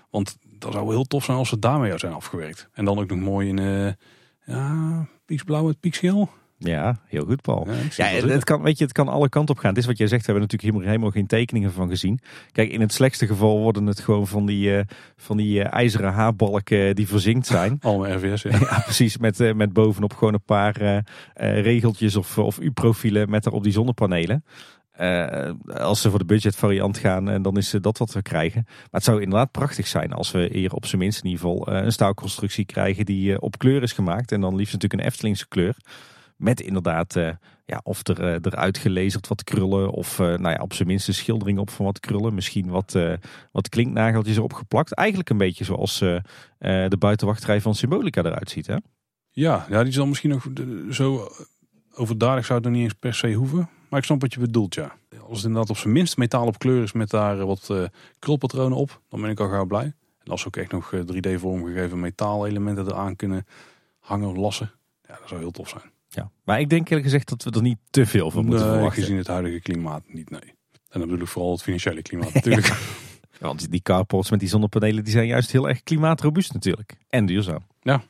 Want 0.10 0.38
dat 0.66 0.74
zou 0.74 0.94
heel 0.94 1.04
tof 1.04 1.24
zijn 1.24 1.38
als 1.38 1.50
ze 1.50 1.60
daarmee 1.60 1.98
zijn 1.98 2.14
afgewerkt. 2.14 2.70
En 2.74 2.86
dan 2.86 3.00
ook 3.00 3.10
nog 3.10 3.20
mooi 3.20 3.48
in 3.48 3.58
uh, 3.58 3.92
ja, 4.46 5.08
pieksblauw 5.26 5.66
met 5.66 5.80
pieksgeel. 5.80 6.30
Ja, 6.58 7.00
heel 7.06 7.26
goed, 7.26 7.42
Paul. 7.42 7.68
Ja, 7.96 8.06
het, 8.06 8.44
kan, 8.44 8.62
weet 8.62 8.78
je, 8.78 8.84
het 8.84 8.94
kan 8.94 9.08
alle 9.08 9.30
kanten 9.30 9.56
op 9.56 9.62
gaan. 9.62 9.74
Dit 9.74 9.84
is 9.84 9.90
wat 9.90 9.98
jij 9.98 10.08
zegt, 10.08 10.26
we 10.26 10.32
hebben 10.32 10.50
natuurlijk 10.50 10.72
helemaal, 10.72 10.94
helemaal 10.94 11.22
geen 11.22 11.28
tekeningen 11.28 11.72
van 11.72 11.90
gezien. 11.90 12.20
Kijk, 12.52 12.72
in 12.72 12.82
het 12.82 12.94
slechtste 12.94 13.28
geval 13.28 13.60
worden 13.60 13.86
het 13.86 14.00
gewoon 14.00 14.28
van 14.28 14.46
die, 14.46 14.70
uh, 14.70 14.82
van 15.16 15.38
die 15.38 15.60
uh, 15.60 15.74
ijzeren 15.74 16.14
haarbalken 16.14 16.96
die 16.96 17.08
verzinkt 17.08 17.48
zijn. 17.48 17.78
Allemaal 17.82 18.12
RVS, 18.12 18.42
ja. 18.42 18.52
ja 18.70 18.80
precies. 18.80 19.18
Met, 19.18 19.56
met 19.56 19.74
bovenop 19.74 20.14
gewoon 20.14 20.34
een 20.34 20.44
paar 20.46 21.04
regeltjes 21.38 22.16
of, 22.16 22.38
of 22.38 22.60
U-profielen 22.60 23.30
met 23.30 23.44
daarop 23.44 23.64
die 23.64 23.74
zonnepanelen. 23.74 24.44
Als 25.78 26.02
ze 26.02 26.10
voor 26.10 26.20
de 26.20 26.26
budgetvariant 26.26 26.98
gaan, 26.98 27.42
dan 27.42 27.58
is 27.58 27.76
dat 27.82 27.98
wat 27.98 28.14
we 28.14 28.22
krijgen. 28.22 28.62
Maar 28.66 28.88
het 28.92 29.04
zou 29.04 29.22
inderdaad 29.22 29.52
prachtig 29.52 29.88
zijn 29.88 30.14
als 30.14 30.32
we 30.32 30.50
hier 30.52 30.74
op 30.74 30.86
zijn 30.86 31.02
minst 31.02 31.22
geval 31.24 31.68
een 31.68 31.92
staalconstructie 31.92 32.66
krijgen 32.66 33.06
die 33.06 33.42
op 33.42 33.58
kleur 33.58 33.84
is 33.84 33.94
gemaakt. 33.94 34.32
En 34.32 34.42
dan 34.42 34.56
liefst 34.56 34.74
natuurlijk 34.74 35.02
een 35.02 35.08
Eftelingse 35.08 35.48
kleur. 35.48 35.76
Met 36.38 36.62
inderdaad, 36.62 37.14
ja, 37.66 37.82
of 37.84 38.08
er, 38.08 38.22
uh, 38.22 38.36
eruit 38.42 39.28
wat 39.28 39.44
krullen. 39.44 39.90
Of 39.90 40.20
uh, 40.20 40.28
nou 40.28 40.50
ja, 40.50 40.62
op 40.62 40.74
zijn 40.74 40.88
minst 40.88 41.08
een 41.08 41.14
schildering 41.14 41.60
op 41.60 41.70
van 41.70 41.86
wat 41.86 42.00
krullen. 42.00 42.34
Misschien 42.34 42.70
wat, 42.70 42.98
wat 43.52 43.70
klinknageltjes 43.70 44.38
erop 44.38 44.54
geplakt. 44.54 44.94
Eigenlijk 44.94 45.30
een 45.30 45.38
beetje 45.38 45.64
zoals 45.64 46.00
de 46.60 46.96
buitenwachtrij 47.00 47.62
van 47.62 47.76
Symbolica 47.76 48.24
eruit 48.24 48.50
ziet. 48.50 48.68
Hè? 48.68 48.76
Ja, 49.32 49.66
ja, 49.70 49.84
die 49.84 49.94
zal 49.94 50.06
misschien 50.06 50.30
nog 50.30 50.48
zo 50.92 51.28
overdadig 51.94 52.46
zou 52.46 52.60
het 52.60 52.68
nog 52.68 52.78
niet 52.78 52.84
eens 52.84 53.00
per 53.00 53.14
se 53.14 53.34
hoeven. 53.34 53.70
Maar 53.90 54.00
ik 54.00 54.06
snap 54.06 54.22
wat 54.22 54.34
je 54.34 54.40
bedoelt, 54.40 54.74
ja. 54.74 54.96
Als 55.28 55.38
het 55.38 55.46
inderdaad 55.46 55.70
op 55.70 55.78
zijn 55.78 55.94
minst 55.94 56.18
metaal 56.18 56.48
op 56.48 56.60
kleur 56.60 56.84
is 56.84 56.92
met 56.92 57.10
daar 57.10 57.46
wat 57.46 57.74
krulpatronen 58.20 58.78
op, 58.78 59.02
dan 59.10 59.22
ben 59.22 59.30
ik 59.30 59.40
al 59.40 59.50
gauw 59.50 59.66
blij. 59.66 59.94
En 60.24 60.32
als 60.32 60.42
ze 60.42 60.48
ook 60.48 60.56
echt 60.56 60.72
nog 60.72 60.92
3D 60.96 61.34
vormgegeven 61.36 62.00
metaalelementen 62.00 62.86
eraan 62.86 63.16
kunnen 63.16 63.46
hangen 64.00 64.30
of 64.30 64.36
lassen, 64.36 64.72
ja, 65.08 65.18
dat 65.20 65.28
zou 65.30 65.40
heel 65.40 65.52
tof 65.52 65.70
zijn. 65.70 65.92
Ja. 66.08 66.32
Maar 66.44 66.60
ik 66.60 66.70
denk 66.70 66.90
eerlijk 66.90 67.08
gezegd 67.08 67.30
dat 67.30 67.44
we 67.44 67.52
er 67.52 67.62
niet 67.62 67.80
te 67.90 68.06
veel 68.06 68.32
van 68.32 68.46
moeten 68.46 68.66
nee, 68.66 68.74
verwachten. 68.74 69.02
gezien 69.02 69.18
het 69.18 69.28
huidige 69.28 69.60
klimaat 69.60 70.04
niet, 70.08 70.30
nee. 70.30 70.54
En 70.90 71.00
dan 71.00 71.10
bedoel 71.10 71.24
ik 71.24 71.28
vooral 71.28 71.52
het 71.52 71.62
financiële 71.62 72.02
klimaat 72.02 72.34
natuurlijk. 72.44 72.78
Want 73.40 73.72
die 73.72 73.82
carports 73.82 74.30
met 74.30 74.40
die 74.40 74.50
zonnepanelen 74.50 75.04
die 75.04 75.14
zijn 75.14 75.28
juist 75.28 75.52
heel 75.52 75.68
erg 75.68 75.84
klimaatrobuust 75.84 76.54
natuurlijk. 76.54 76.98
En 77.10 77.26
duurzaam. 77.26 77.66
Ja. 77.82 78.04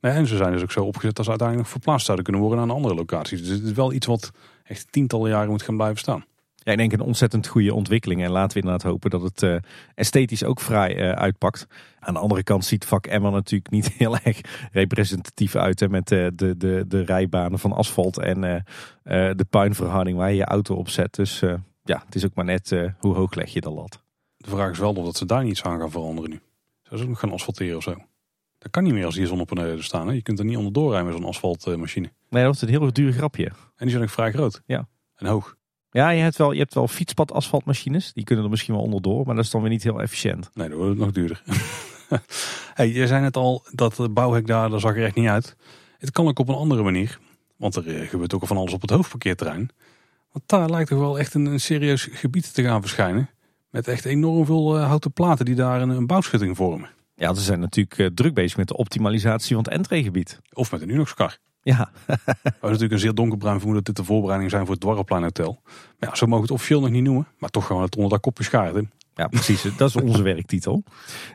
En 0.00 0.26
ze 0.26 0.36
zijn 0.36 0.52
dus 0.52 0.62
ook 0.62 0.72
zo 0.72 0.84
opgezet 0.84 1.14
dat 1.16 1.24
ze 1.24 1.30
uiteindelijk 1.30 1.68
nog 1.68 1.78
verplaatst 1.78 2.06
zouden 2.06 2.24
kunnen 2.26 2.44
worden 2.44 2.66
naar 2.66 2.76
andere 2.76 2.94
locaties. 2.94 3.40
Dus 3.40 3.48
het 3.48 3.62
is 3.62 3.72
wel 3.72 3.92
iets 3.92 4.06
wat 4.06 4.30
echt 4.68 4.92
tientallen 4.92 5.30
jaren 5.30 5.50
moet 5.50 5.62
gaan 5.62 5.76
blijven 5.76 5.98
staan. 5.98 6.24
Ja, 6.54 6.72
ik 6.72 6.78
denk 6.78 6.92
een 6.92 7.00
ontzettend 7.00 7.46
goede 7.46 7.74
ontwikkeling. 7.74 8.22
En 8.22 8.30
laten 8.30 8.56
we 8.56 8.62
inderdaad 8.62 8.90
hopen 8.90 9.10
dat 9.10 9.22
het 9.22 9.42
uh, 9.42 9.56
esthetisch 9.94 10.44
ook 10.44 10.60
vrij 10.60 10.96
uh, 10.96 11.10
uitpakt. 11.10 11.66
Aan 11.98 12.14
de 12.14 12.20
andere 12.20 12.42
kant 12.42 12.64
ziet 12.64 12.84
vak 12.84 13.06
Emma 13.06 13.30
natuurlijk 13.30 13.70
niet 13.70 13.88
heel 13.98 14.16
erg 14.16 14.40
representatief 14.72 15.56
uit. 15.56 15.80
Hè, 15.80 15.88
met 15.88 16.10
uh, 16.10 16.26
de, 16.34 16.56
de, 16.56 16.84
de 16.88 17.00
rijbanen 17.00 17.58
van 17.58 17.72
asfalt 17.72 18.18
en 18.18 18.64
de 19.36 19.46
puinverharding 19.50 20.16
waar 20.16 20.30
je 20.30 20.36
je 20.36 20.44
auto 20.44 20.74
op 20.74 20.88
zet. 20.88 21.14
Dus 21.14 21.40
ja, 21.84 22.02
het 22.04 22.14
is 22.14 22.24
ook 22.24 22.34
maar 22.34 22.44
net 22.44 22.92
hoe 22.98 23.14
hoog 23.14 23.34
leg 23.34 23.52
je 23.52 23.60
de 23.60 23.70
lat. 23.70 24.02
De 24.36 24.50
vraag 24.50 24.70
is 24.70 24.78
wel 24.78 24.92
of 24.92 25.04
dat 25.04 25.16
ze 25.16 25.26
daar 25.26 25.44
niets 25.44 25.62
aan 25.62 25.78
gaan 25.78 25.90
veranderen 25.90 26.30
nu. 26.30 26.40
Zou 26.82 26.96
ze 26.96 27.02
ook 27.02 27.08
nog 27.08 27.20
gaan 27.20 27.32
asfalteren 27.32 27.76
of 27.76 27.82
zo? 27.82 27.94
Dat 28.58 28.70
kan 28.70 28.82
niet 28.82 28.92
meer 28.92 29.04
als 29.04 29.16
hier 29.16 29.26
zonnepanelen 29.26 29.84
staan. 29.84 30.06
Hè? 30.06 30.12
Je 30.12 30.22
kunt 30.22 30.38
er 30.38 30.44
niet 30.44 30.56
onderdoor 30.56 30.90
rijden 30.90 31.08
met 31.08 31.16
zo'n 31.16 31.28
asfaltmachine. 31.28 32.10
Nee, 32.28 32.44
dat 32.44 32.54
is 32.54 32.60
een 32.60 32.68
heel 32.68 32.92
duur 32.92 33.12
grapje. 33.12 33.44
En 33.46 33.54
die 33.76 33.90
zijn 33.90 34.02
ook 34.02 34.10
vrij 34.10 34.32
groot. 34.32 34.62
Ja. 34.66 34.88
En 35.14 35.26
hoog. 35.26 35.56
Ja, 35.90 36.10
je 36.10 36.22
hebt 36.22 36.36
wel, 36.36 36.52
je 36.52 36.58
hebt 36.58 36.74
wel 36.74 36.88
fietspad 36.88 37.32
asfaltmachines. 37.32 38.12
Die 38.12 38.24
kunnen 38.24 38.44
er 38.44 38.50
misschien 38.50 38.74
wel 38.74 38.82
onderdoor, 38.82 39.26
maar 39.26 39.34
dat 39.34 39.44
is 39.44 39.50
dan 39.50 39.60
weer 39.60 39.70
niet 39.70 39.82
heel 39.82 40.00
efficiënt. 40.02 40.50
Nee, 40.54 40.68
dan 40.68 40.76
wordt 40.78 40.92
het 40.92 41.00
nog 41.00 41.12
duurder. 41.12 41.42
hey, 42.74 42.92
je 42.92 43.06
zei 43.06 43.20
net 43.20 43.36
al 43.36 43.64
dat 43.70 44.14
bouwhek 44.14 44.46
daar, 44.46 44.70
daar 44.70 44.80
zag 44.80 44.96
er 44.96 45.04
echt 45.04 45.14
niet 45.14 45.28
uit. 45.28 45.56
Het 45.98 46.10
kan 46.10 46.26
ook 46.26 46.38
op 46.38 46.48
een 46.48 46.54
andere 46.54 46.82
manier. 46.82 47.18
Want 47.56 47.76
er 47.76 48.00
eh, 48.00 48.08
gebeurt 48.08 48.34
ook 48.34 48.40
al 48.40 48.46
van 48.46 48.56
alles 48.56 48.72
op 48.72 48.80
het 48.80 48.90
hoofdparkeerterrein. 48.90 49.70
Want 50.32 50.44
daar 50.48 50.70
lijkt 50.70 50.88
toch 50.88 50.98
wel 50.98 51.18
echt 51.18 51.34
een, 51.34 51.46
een 51.46 51.60
serieus 51.60 52.08
gebied 52.10 52.54
te 52.54 52.62
gaan 52.62 52.80
verschijnen. 52.80 53.30
Met 53.70 53.88
echt 53.88 54.04
enorm 54.04 54.46
veel 54.46 54.78
uh, 54.78 54.86
houten 54.86 55.12
platen 55.12 55.44
die 55.44 55.54
daar 55.54 55.82
een, 55.82 55.88
een 55.88 56.06
bouwschutting 56.06 56.56
vormen. 56.56 56.90
Ja, 57.14 57.34
ze 57.34 57.42
zijn 57.42 57.60
natuurlijk 57.60 57.98
uh, 57.98 58.06
druk 58.06 58.34
bezig 58.34 58.56
met 58.56 58.68
de 58.68 58.76
optimalisatie 58.76 59.54
van 59.54 59.64
het 59.64 59.72
entreegebied. 59.72 60.40
Of 60.52 60.70
met 60.72 60.82
een 60.82 60.90
Unox-kar. 60.90 61.38
Ja. 61.62 61.90
We 62.42 62.52
natuurlijk 62.60 62.92
een 62.92 62.98
zeer 62.98 63.14
donkerbruin 63.14 63.56
vermoeden 63.56 63.84
dat 63.84 63.94
dit 63.94 64.04
de 64.04 64.12
voorbereidingen 64.12 64.50
zijn 64.50 64.62
voor 64.64 64.74
het 64.74 64.80
Dwarrelplein 64.80 65.22
Hotel. 65.22 65.60
Maar 65.64 66.08
ja, 66.08 66.14
zo 66.14 66.26
mogen 66.26 66.36
we 66.36 66.42
het 66.42 66.50
officieel 66.50 66.80
nog 66.80 66.90
niet 66.90 67.02
noemen. 67.02 67.26
Maar 67.38 67.50
toch 67.50 67.66
gewoon 67.66 67.82
het 67.82 67.96
onder 67.96 68.10
dat 68.10 68.20
kopje 68.20 68.44
schaart 68.44 68.84
Ja, 69.14 69.26
precies. 69.26 69.62
Dat 69.76 69.88
is 69.88 69.96
onze 69.96 70.22
werktitel. 70.22 70.82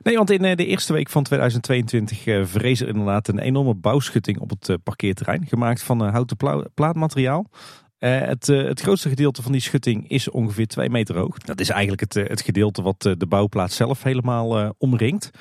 Nee, 0.02 0.16
want 0.16 0.30
in 0.30 0.46
eh, 0.46 0.56
de 0.56 0.66
eerste 0.66 0.94
week 0.94 1.10
van 1.10 1.24
2022 1.24 2.26
eh, 2.26 2.46
vrees 2.46 2.82
er 2.82 2.88
inderdaad 2.88 3.28
een 3.28 3.40
enorme 3.40 3.74
bouwschutting 3.74 4.40
op 4.40 4.50
het 4.50 4.70
eh, 4.70 4.76
parkeerterrein. 4.84 5.46
Gemaakt 5.48 5.84
van 5.84 6.02
houten 6.02 6.38
plaatmateriaal. 6.74 7.50
het, 7.98 8.48
het, 8.48 8.82
grootste 8.82 9.10
gedeelte 9.10 9.42
van 9.42 9.52
die 9.52 9.62
schutting 9.62 10.10
is 10.10 10.30
ongeveer 10.30 10.68
2 10.68 10.90
meter 10.90 11.18
hoog. 11.18 11.38
Dat 11.38 11.60
is 11.60 11.70
eigenlijk 11.70 12.02
het, 12.02 12.14
het 12.14 12.42
gedeelte 12.42 12.82
wat 12.82 13.02
de 13.02 13.26
bouwplaats 13.28 13.76
zelf 13.76 14.04
helemaal 14.04 14.76
omringt. 14.78 15.32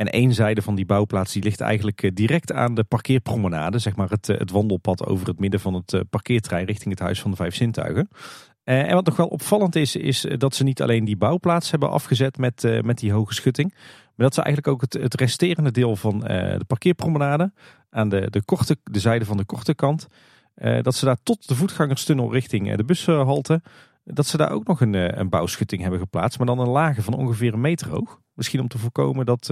En 0.00 0.10
één 0.10 0.34
zijde 0.34 0.62
van 0.62 0.74
die 0.74 0.86
bouwplaats 0.86 1.32
die 1.32 1.42
ligt 1.42 1.60
eigenlijk 1.60 2.02
eh, 2.02 2.10
direct 2.14 2.52
aan 2.52 2.74
de 2.74 2.84
parkeerpromenade. 2.84 3.78
Zeg 3.78 3.96
maar 3.96 4.08
het, 4.08 4.28
eh, 4.28 4.38
het 4.38 4.50
wandelpad 4.50 5.06
over 5.06 5.26
het 5.26 5.38
midden 5.38 5.60
van 5.60 5.74
het 5.74 5.92
eh, 5.92 6.00
parkeerterrein 6.10 6.66
richting 6.66 6.90
het 6.90 7.02
Huis 7.02 7.20
van 7.20 7.30
de 7.30 7.36
Vijf 7.36 7.54
Zintuigen. 7.54 8.08
En 8.64 8.94
wat 8.94 9.04
nog 9.04 9.16
wel 9.16 9.26
opvallend 9.26 9.76
is, 9.76 9.96
is 9.96 10.26
dat 10.36 10.54
ze 10.54 10.64
niet 10.64 10.82
alleen 10.82 11.04
die 11.04 11.16
bouwplaats 11.16 11.70
hebben 11.70 11.90
afgezet 11.90 12.38
met, 12.38 12.82
met 12.82 12.98
die 12.98 13.12
hoge 13.12 13.34
schutting. 13.34 13.74
Maar 14.14 14.26
dat 14.26 14.34
ze 14.34 14.42
eigenlijk 14.42 14.74
ook 14.74 14.80
het, 14.80 15.02
het 15.02 15.14
resterende 15.14 15.70
deel 15.70 15.96
van 15.96 16.20
de 16.20 16.64
parkeerpromenade 16.66 17.52
aan 17.90 18.08
de, 18.08 18.30
de, 18.30 18.42
korte, 18.42 18.76
de 18.84 19.00
zijde 19.00 19.24
van 19.24 19.36
de 19.36 19.44
korte 19.44 19.74
kant. 19.74 20.06
Dat 20.82 20.94
ze 20.94 21.04
daar 21.04 21.22
tot 21.22 21.48
de 21.48 21.54
voetgangerstunnel 21.54 22.32
richting 22.32 22.76
de 22.76 22.84
bushalte 22.84 23.62
dat 24.04 24.26
ze 24.26 24.36
daar 24.36 24.50
ook 24.50 24.66
nog 24.66 24.80
een, 24.80 25.18
een 25.20 25.28
bouwschutting 25.28 25.82
hebben 25.82 26.00
geplaatst. 26.00 26.38
Maar 26.38 26.46
dan 26.46 26.58
een 26.58 26.68
lage 26.68 27.02
van 27.02 27.14
ongeveer 27.14 27.52
een 27.52 27.60
meter 27.60 27.88
hoog. 27.88 28.20
Misschien 28.34 28.60
om 28.60 28.68
te 28.68 28.78
voorkomen 28.78 29.26
dat, 29.26 29.46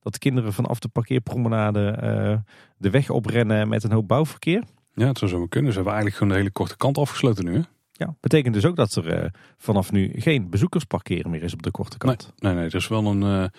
dat 0.00 0.18
kinderen 0.18 0.52
vanaf 0.52 0.78
de 0.78 0.88
parkeerpromenade 0.88 2.42
de 2.76 2.90
weg 2.90 3.10
oprennen 3.10 3.68
met 3.68 3.84
een 3.84 3.92
hoop 3.92 4.08
bouwverkeer. 4.08 4.62
Ja, 4.94 5.06
het 5.06 5.18
zou 5.18 5.30
zo 5.30 5.46
kunnen. 5.46 5.72
Ze 5.72 5.76
hebben 5.76 5.94
eigenlijk 5.94 6.16
gewoon 6.16 6.32
de 6.32 6.38
hele 6.38 6.52
korte 6.52 6.76
kant 6.76 6.98
afgesloten 6.98 7.44
nu. 7.44 7.54
Hè? 7.54 7.62
Ja, 7.92 8.14
betekent 8.20 8.54
dus 8.54 8.64
ook 8.64 8.76
dat 8.76 8.94
er 8.94 9.34
vanaf 9.56 9.92
nu 9.92 10.12
geen 10.14 10.50
bezoekersparkeren 10.50 11.30
meer 11.30 11.42
is 11.42 11.52
op 11.52 11.62
de 11.62 11.70
korte 11.70 11.98
kant. 11.98 12.32
Nee, 12.36 12.52
nee, 12.52 12.60
nee 12.60 12.70
er 12.70 12.78
is 12.78 12.88
wel 12.88 13.06
een 13.06 13.50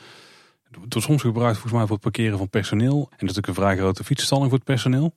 het 0.81 0.93
wordt 0.93 1.05
soms 1.05 1.21
gebruikt 1.21 1.57
volgens 1.57 1.73
mij 1.73 1.81
voor 1.81 1.95
het 1.95 2.03
parkeren 2.03 2.38
van 2.38 2.49
personeel. 2.49 3.07
En 3.09 3.17
natuurlijk 3.19 3.47
een 3.47 3.53
vrij 3.53 3.77
grote 3.77 4.03
fietsstalling 4.03 4.49
voor 4.49 4.57
het 4.57 4.67
personeel. 4.67 5.15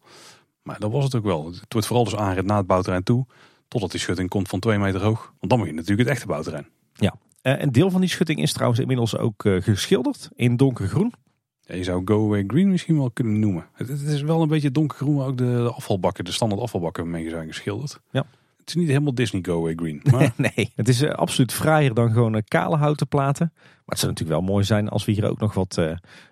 Maar 0.62 0.78
dat 0.78 0.90
was 0.90 1.04
het 1.04 1.14
ook 1.14 1.24
wel. 1.24 1.46
Het 1.46 1.72
wordt 1.72 1.86
vooral 1.86 2.04
dus 2.04 2.16
aanrit 2.16 2.44
naar 2.44 2.56
het 2.56 2.66
bouwterrein 2.66 3.02
toe. 3.02 3.26
Totdat 3.68 3.90
die 3.90 4.00
schutting 4.00 4.28
komt 4.28 4.48
van 4.48 4.60
twee 4.60 4.78
meter 4.78 5.02
hoog. 5.02 5.32
Want 5.38 5.50
dan 5.50 5.58
moet 5.58 5.68
je 5.68 5.74
natuurlijk 5.74 6.08
het 6.08 6.16
echte 6.16 6.26
bouwterrein. 6.26 6.68
Ja, 6.92 7.14
uh, 7.46 7.60
een 7.60 7.72
deel 7.72 7.90
van 7.90 8.00
die 8.00 8.10
schutting 8.10 8.42
is 8.42 8.52
trouwens 8.52 8.80
inmiddels 8.80 9.16
ook 9.16 9.44
uh, 9.44 9.62
geschilderd 9.62 10.28
in 10.34 10.56
donkergroen. 10.56 11.12
Ja, 11.60 11.74
je 11.74 11.84
zou 11.84 12.02
Go 12.04 12.26
Away 12.26 12.44
Green 12.46 12.70
misschien 12.70 12.96
wel 12.96 13.10
kunnen 13.10 13.38
noemen. 13.38 13.66
Het, 13.72 13.88
het 13.88 14.02
is 14.02 14.22
wel 14.22 14.42
een 14.42 14.48
beetje 14.48 14.70
donkergroen, 14.70 15.14
maar 15.14 15.26
ook 15.26 15.36
de, 15.36 15.44
de, 15.44 15.72
afvalbakken, 15.72 16.24
de 16.24 16.32
standaard 16.32 16.62
afvalbakken 16.62 17.10
mee 17.10 17.28
zijn 17.28 17.46
geschilderd. 17.46 18.00
Ja. 18.10 18.26
Het 18.56 18.68
is 18.68 18.74
niet 18.74 18.88
helemaal 18.88 19.14
Disney 19.14 19.42
Go 19.44 19.58
Away 19.58 19.74
Green. 19.74 20.00
Maar... 20.10 20.32
nee, 20.36 20.72
het 20.74 20.88
is 20.88 21.02
uh, 21.02 21.10
absoluut 21.10 21.52
fraaier 21.52 21.94
dan 21.94 22.12
gewoon 22.12 22.42
kale 22.48 22.76
houten 22.76 23.08
platen. 23.08 23.52
Maar 23.54 23.84
het 23.84 23.98
zou 23.98 24.12
natuurlijk 24.12 24.38
wel 24.40 24.48
mooi 24.48 24.64
zijn 24.64 24.88
als 24.88 25.04
we 25.04 25.12
hier 25.12 25.28
ook 25.30 25.38
nog 25.38 25.54
wat, 25.54 25.80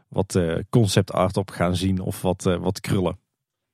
wat 0.09 0.39
concept 0.71 1.13
art 1.13 1.37
op 1.37 1.51
gaan 1.51 1.77
zien 1.77 2.01
of 2.01 2.23
wat, 2.23 2.43
wat 2.43 2.81
krullen. 2.81 3.19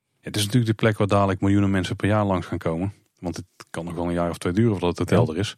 Ja, 0.09 0.27
het 0.27 0.35
is 0.35 0.45
natuurlijk 0.45 0.71
de 0.71 0.83
plek 0.83 0.97
waar 0.97 1.07
dadelijk 1.07 1.41
miljoenen 1.41 1.71
mensen 1.71 1.95
per 1.95 2.07
jaar 2.07 2.25
langs 2.25 2.47
gaan 2.47 2.57
komen. 2.57 2.93
Want 3.21 3.35
het 3.35 3.45
kan 3.69 3.85
nog 3.85 3.93
wel 3.93 4.05
een 4.05 4.13
jaar 4.13 4.29
of 4.29 4.37
twee 4.37 4.53
duren 4.53 4.71
voordat 4.71 4.97
het 4.97 5.09
hotel 5.09 5.25
ja. 5.25 5.33
er 5.33 5.39
is. 5.39 5.55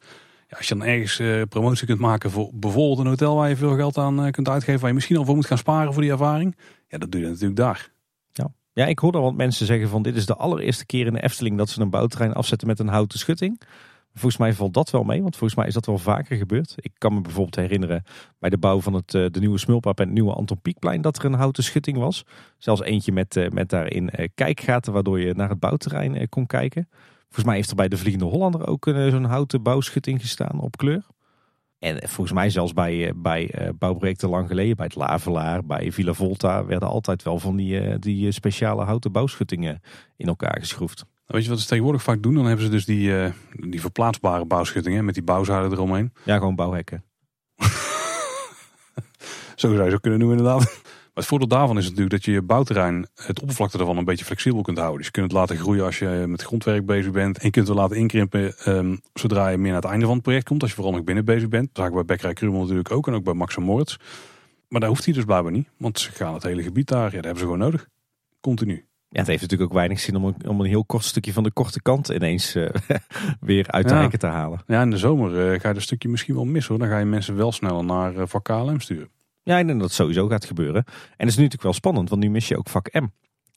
Ja, 0.47 0.57
als 0.57 0.67
je 0.67 0.75
dan 0.75 0.87
ergens 0.87 1.47
promotie 1.49 1.87
kunt 1.87 1.99
maken 1.99 2.31
voor 2.31 2.49
bijvoorbeeld 2.53 2.99
een 2.99 3.07
hotel 3.07 3.35
waar 3.35 3.49
je 3.49 3.55
veel 3.55 3.75
geld 3.75 3.97
aan 3.97 4.31
kunt 4.31 4.49
uitgeven. 4.49 4.79
Waar 4.79 4.89
je 4.89 4.95
misschien 4.95 5.17
al 5.17 5.25
voor 5.25 5.35
moet 5.35 5.45
gaan 5.45 5.57
sparen 5.57 5.93
voor 5.93 6.01
die 6.01 6.11
ervaring. 6.11 6.57
Ja, 6.87 6.97
dat 6.97 7.11
doe 7.11 7.21
je 7.21 7.27
natuurlijk 7.27 7.55
daar. 7.55 7.91
Ja. 8.31 8.51
Ja, 8.73 8.85
ik 8.85 8.99
hoor 8.99 9.11
dan 9.11 9.21
wat 9.21 9.35
mensen 9.35 9.65
zeggen 9.65 9.89
van 9.89 10.01
dit 10.01 10.15
is 10.15 10.25
de 10.25 10.35
allereerste 10.35 10.85
keer 10.85 11.05
in 11.05 11.13
de 11.13 11.23
Efteling 11.23 11.57
dat 11.57 11.69
ze 11.69 11.81
een 11.81 11.89
bouwterrein 11.89 12.33
afzetten 12.33 12.67
met 12.67 12.79
een 12.79 12.87
houten 12.87 13.19
schutting. 13.19 13.61
Volgens 14.13 14.37
mij 14.37 14.53
valt 14.53 14.73
dat 14.73 14.89
wel 14.89 15.03
mee, 15.03 15.21
want 15.21 15.35
volgens 15.35 15.59
mij 15.59 15.67
is 15.67 15.73
dat 15.73 15.85
wel 15.85 15.97
vaker 15.97 16.37
gebeurd. 16.37 16.75
Ik 16.75 16.91
kan 16.97 17.13
me 17.13 17.21
bijvoorbeeld 17.21 17.55
herinneren 17.55 18.03
bij 18.39 18.49
de 18.49 18.57
bouw 18.57 18.81
van 18.81 18.93
het, 18.93 19.11
de 19.11 19.39
nieuwe 19.39 19.57
Smulpap 19.57 19.99
en 19.99 20.05
het 20.05 20.13
nieuwe 20.13 20.33
Anton 20.33 20.61
Pieckplein 20.61 21.01
dat 21.01 21.17
er 21.17 21.25
een 21.25 21.33
houten 21.33 21.63
schutting 21.63 21.97
was. 21.97 22.25
Zelfs 22.57 22.81
eentje 22.81 23.11
met, 23.11 23.47
met 23.53 23.69
daarin 23.69 24.29
kijkgaten 24.35 24.93
waardoor 24.93 25.19
je 25.19 25.33
naar 25.33 25.49
het 25.49 25.59
bouwterrein 25.59 26.29
kon 26.29 26.45
kijken. 26.45 26.89
Volgens 27.33 27.45
mij 27.45 27.55
heeft 27.55 27.69
er 27.69 27.75
bij 27.75 27.87
de 27.87 27.97
Vliegende 27.97 28.25
Hollander 28.25 28.67
ook 28.67 28.85
zo'n 28.85 29.23
houten 29.23 29.61
bouwschutting 29.63 30.21
gestaan 30.21 30.59
op 30.59 30.77
kleur. 30.77 31.05
En 31.79 32.09
volgens 32.09 32.31
mij 32.31 32.49
zelfs 32.49 32.73
bij, 32.73 33.13
bij 33.15 33.71
bouwprojecten 33.77 34.29
lang 34.29 34.47
geleden, 34.47 34.75
bij 34.75 34.85
het 34.85 34.95
Lavelaar, 34.95 35.65
bij 35.65 35.91
Villa 35.91 36.13
Volta, 36.13 36.65
werden 36.65 36.87
altijd 36.87 37.23
wel 37.23 37.39
van 37.39 37.55
die, 37.55 37.99
die 37.99 38.31
speciale 38.31 38.83
houten 38.83 39.11
bouwschuttingen 39.11 39.81
in 40.17 40.27
elkaar 40.27 40.57
geschroefd. 40.59 41.05
Weet 41.25 41.43
je 41.43 41.49
wat 41.49 41.59
ze 41.59 41.67
tegenwoordig 41.67 42.03
vaak 42.03 42.23
doen? 42.23 42.33
Dan 42.33 42.45
hebben 42.45 42.65
ze 42.65 42.71
dus 42.71 42.85
die, 42.85 43.09
uh, 43.09 43.29
die 43.69 43.81
verplaatsbare 43.81 44.45
bouwschuttingen 44.45 45.05
met 45.05 45.13
die 45.13 45.23
bouwzuilen 45.23 45.71
eromheen. 45.71 46.13
Ja, 46.25 46.37
gewoon 46.37 46.55
bouwhekken. 46.55 47.03
zo 49.55 49.73
zou 49.73 49.83
je 49.83 49.89
zo 49.89 49.97
kunnen 49.97 50.19
noemen 50.19 50.37
inderdaad. 50.37 50.81
Maar 51.13 51.23
het 51.23 51.31
voordeel 51.31 51.57
daarvan 51.57 51.77
is 51.77 51.83
natuurlijk 51.83 52.11
dat 52.11 52.25
je 52.25 52.31
je 52.31 52.41
bouwterrein, 52.41 53.07
het 53.15 53.41
oppervlakte 53.41 53.77
ervan 53.77 53.97
een 53.97 54.05
beetje 54.05 54.25
flexibel 54.25 54.61
kunt 54.61 54.77
houden. 54.77 54.97
Dus 54.97 55.05
je 55.05 55.11
kunt 55.11 55.25
het 55.25 55.35
laten 55.39 55.57
groeien 55.57 55.85
als 55.85 55.99
je 55.99 56.23
met 56.27 56.41
grondwerk 56.41 56.85
bezig 56.85 57.11
bent. 57.11 57.37
En 57.37 57.45
je 57.45 57.51
kunt 57.51 57.67
het 57.67 57.77
laten 57.77 57.97
inkrimpen 57.97 58.53
um, 58.67 59.01
zodra 59.13 59.47
je 59.47 59.57
meer 59.57 59.71
naar 59.71 59.81
het 59.81 59.89
einde 59.89 60.05
van 60.05 60.13
het 60.13 60.23
project 60.23 60.47
komt. 60.47 60.61
Als 60.61 60.69
je 60.69 60.75
vooral 60.75 60.93
nog 60.93 61.03
binnen 61.03 61.25
bezig 61.25 61.49
bent. 61.49 61.65
Dat 61.65 61.77
zagen 61.77 61.91
we 61.91 61.97
bij 61.97 62.05
Bekkerij 62.05 62.33
Krumel 62.33 62.59
natuurlijk 62.61 62.91
ook 62.91 63.07
en 63.07 63.13
ook 63.13 63.23
bij 63.23 63.33
Max 63.33 63.57
Moritz. 63.57 63.97
Maar 64.67 64.79
daar 64.79 64.89
hoeft 64.89 65.05
hij 65.05 65.13
dus 65.13 65.23
blijkbaar 65.23 65.51
niet. 65.51 65.69
Want 65.77 65.99
ze 65.99 66.11
gaan 66.11 66.33
het 66.33 66.43
hele 66.43 66.63
gebied 66.63 66.87
daar, 66.87 67.05
ja, 67.05 67.15
dat 67.15 67.23
hebben 67.23 67.37
ze 67.37 67.43
gewoon 67.43 67.59
nodig. 67.59 67.87
Continu. 68.41 68.85
Ja, 69.09 69.19
het 69.19 69.27
heeft 69.27 69.41
natuurlijk 69.41 69.69
ook 69.69 69.77
weinig 69.77 69.99
zin 69.99 70.15
om 70.15 70.25
een, 70.25 70.47
om 70.47 70.59
een 70.59 70.67
heel 70.67 70.85
kort 70.85 71.03
stukje 71.03 71.33
van 71.33 71.43
de 71.43 71.51
korte 71.51 71.81
kant 71.81 72.09
ineens 72.09 72.55
uh, 72.55 72.69
weer 73.39 73.67
uit 73.67 73.89
de 73.89 73.95
ja. 73.95 74.09
te 74.09 74.27
halen. 74.27 74.63
Ja, 74.67 74.81
in 74.81 74.89
de 74.89 74.97
zomer 74.97 75.53
uh, 75.53 75.59
ga 75.59 75.67
je 75.67 75.73
dat 75.73 75.83
stukje 75.83 76.09
misschien 76.09 76.35
wel 76.35 76.45
missen 76.45 76.71
hoor. 76.71 76.83
Dan 76.83 76.93
ga 76.93 76.99
je 76.99 77.05
mensen 77.05 77.35
wel 77.35 77.51
sneller 77.51 77.83
naar 77.83 78.13
uh, 78.13 78.23
KLM 78.41 78.79
sturen. 78.79 79.09
Ja, 79.43 79.57
ik 79.57 79.65
denk 79.65 79.79
dat 79.79 79.87
het 79.87 79.97
sowieso 79.97 80.27
gaat 80.27 80.45
gebeuren. 80.45 80.83
En 80.85 80.93
het 81.17 81.27
is 81.27 81.35
nu 81.35 81.43
natuurlijk 81.43 81.63
wel 81.63 81.73
spannend, 81.73 82.09
want 82.09 82.21
nu 82.21 82.29
mis 82.29 82.47
je 82.47 82.57
ook 82.57 82.69
vak 82.69 82.93
M. 82.93 83.05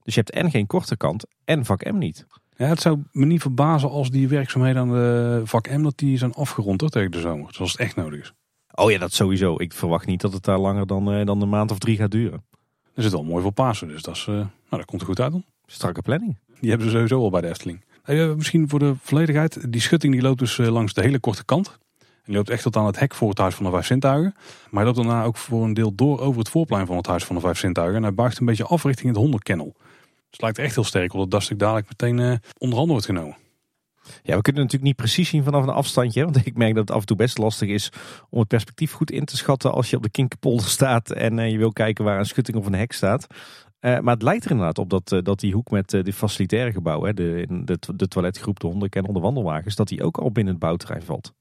Dus 0.02 0.14
je 0.14 0.20
hebt 0.20 0.30
en 0.30 0.50
geen 0.50 0.66
korte 0.66 0.96
kant 0.96 1.26
en 1.44 1.64
vak 1.64 1.84
M 1.84 1.98
niet. 1.98 2.26
Ja, 2.56 2.66
het 2.66 2.80
zou 2.80 3.02
me 3.12 3.26
niet 3.26 3.40
verbazen 3.40 3.90
als 3.90 4.10
die 4.10 4.28
werkzaamheden 4.28 4.82
aan 4.82 4.90
de 4.90 5.40
vak 5.44 5.70
M 5.70 5.82
dat 5.82 5.98
die 5.98 6.18
zijn 6.18 6.32
afgerond 6.32 6.80
hoor, 6.80 6.90
tegen 6.90 7.10
de 7.10 7.20
zomer. 7.20 7.54
Zoals 7.54 7.72
het 7.72 7.80
echt 7.80 7.96
nodig 7.96 8.20
is. 8.20 8.32
Oh 8.74 8.90
ja, 8.90 8.98
dat 8.98 9.12
sowieso. 9.12 9.54
Ik 9.58 9.72
verwacht 9.72 10.06
niet 10.06 10.20
dat 10.20 10.32
het 10.32 10.44
daar 10.44 10.58
langer 10.58 10.86
dan, 10.86 11.24
dan 11.24 11.42
een 11.42 11.48
maand 11.48 11.70
of 11.70 11.78
drie 11.78 11.96
gaat 11.96 12.10
duren. 12.10 12.44
Dat 12.94 13.04
is 13.04 13.10
wel 13.10 13.24
mooi 13.24 13.42
voor 13.42 13.52
Pasen, 13.52 13.88
dus 13.88 14.02
dat, 14.02 14.16
is, 14.16 14.26
nou, 14.26 14.48
dat 14.68 14.84
komt 14.84 15.00
er 15.00 15.06
goed 15.06 15.20
uit 15.20 15.32
dan. 15.32 15.44
Strakke 15.66 16.02
planning. 16.02 16.38
Die 16.60 16.70
hebben 16.70 16.88
ze 16.88 16.92
sowieso 16.94 17.20
al 17.20 17.30
bij 17.30 17.40
de 17.40 17.48
Efteling. 17.48 17.84
misschien 18.36 18.68
voor 18.68 18.78
de 18.78 18.94
volledigheid. 19.00 19.72
Die 19.72 19.80
schutting 19.80 20.12
die 20.12 20.22
loopt 20.22 20.38
dus 20.38 20.56
langs 20.56 20.92
de 20.92 21.00
hele 21.00 21.18
korte 21.18 21.44
kant. 21.44 21.78
Die 22.26 22.34
loopt 22.34 22.50
echt 22.50 22.62
tot 22.62 22.76
aan 22.76 22.86
het 22.86 22.98
hek 22.98 23.14
voor 23.14 23.28
het 23.28 23.38
Huis 23.38 23.54
van 23.54 23.64
de 23.64 23.70
Vijf 23.70 23.86
Zintuigen. 23.86 24.34
Maar 24.34 24.84
hij 24.84 24.84
loopt 24.84 24.96
daarna 24.96 25.24
ook 25.24 25.36
voor 25.36 25.64
een 25.64 25.74
deel 25.74 25.94
door 25.94 26.20
over 26.20 26.38
het 26.38 26.48
voorplein 26.48 26.86
van 26.86 26.96
het 26.96 27.06
Huis 27.06 27.24
van 27.24 27.36
de 27.36 27.42
Vijf 27.42 27.58
Zintuigen. 27.58 27.96
En 27.96 28.02
hij 28.02 28.14
buigt 28.14 28.38
een 28.38 28.46
beetje 28.46 28.64
af 28.64 28.84
richting 28.84 29.08
het 29.08 29.16
honderkennel. 29.16 29.72
Dus 29.74 29.84
het 30.30 30.40
lijkt 30.40 30.58
echt 30.58 30.74
heel 30.74 30.84
sterk 30.84 31.12
op 31.12 31.30
dat 31.30 31.46
dat 31.48 31.58
dadelijk 31.58 31.88
meteen 31.88 32.18
uh, 32.18 32.36
onder 32.58 32.76
handen 32.76 32.88
wordt 32.88 33.06
genomen. 33.06 33.36
Ja, 34.22 34.36
we 34.36 34.42
kunnen 34.42 34.62
natuurlijk 34.62 34.82
niet 34.82 34.96
precies 34.96 35.28
zien 35.28 35.44
vanaf 35.44 35.62
een 35.62 35.68
afstandje. 35.68 36.24
Want 36.24 36.46
ik 36.46 36.56
merk 36.56 36.74
dat 36.74 36.88
het 36.88 36.96
af 36.96 37.00
en 37.00 37.06
toe 37.06 37.16
best 37.16 37.38
lastig 37.38 37.68
is 37.68 37.92
om 38.30 38.38
het 38.38 38.48
perspectief 38.48 38.92
goed 38.92 39.10
in 39.10 39.24
te 39.24 39.36
schatten 39.36 39.72
als 39.72 39.90
je 39.90 39.96
op 39.96 40.02
de 40.02 40.10
Kinkerpolder 40.10 40.66
staat 40.66 41.10
en 41.10 41.38
uh, 41.38 41.50
je 41.50 41.58
wil 41.58 41.72
kijken 41.72 42.04
waar 42.04 42.18
een 42.18 42.26
schutting 42.26 42.56
of 42.56 42.66
een 42.66 42.74
hek 42.74 42.92
staat. 42.92 43.26
Uh, 43.80 43.98
maar 43.98 44.14
het 44.14 44.22
lijkt 44.22 44.44
er 44.44 44.50
inderdaad 44.50 44.78
op 44.78 44.90
dat, 44.90 45.24
dat 45.24 45.40
die 45.40 45.52
hoek 45.52 45.70
met 45.70 45.90
de 45.90 46.12
facilitaire 46.12 46.72
gebouwen, 46.72 47.16
de, 47.16 47.46
de, 47.64 47.78
de 47.94 48.08
toiletgroep, 48.08 48.60
de 48.60 48.66
hondenkennel, 48.66 49.12
de 49.12 49.20
wandelwagens, 49.20 49.74
dat 49.74 49.88
die 49.88 50.02
ook 50.02 50.18
al 50.18 50.32
binnen 50.32 50.52
het 50.52 50.62
bouwterrein 50.62 51.02
valt. 51.02 51.34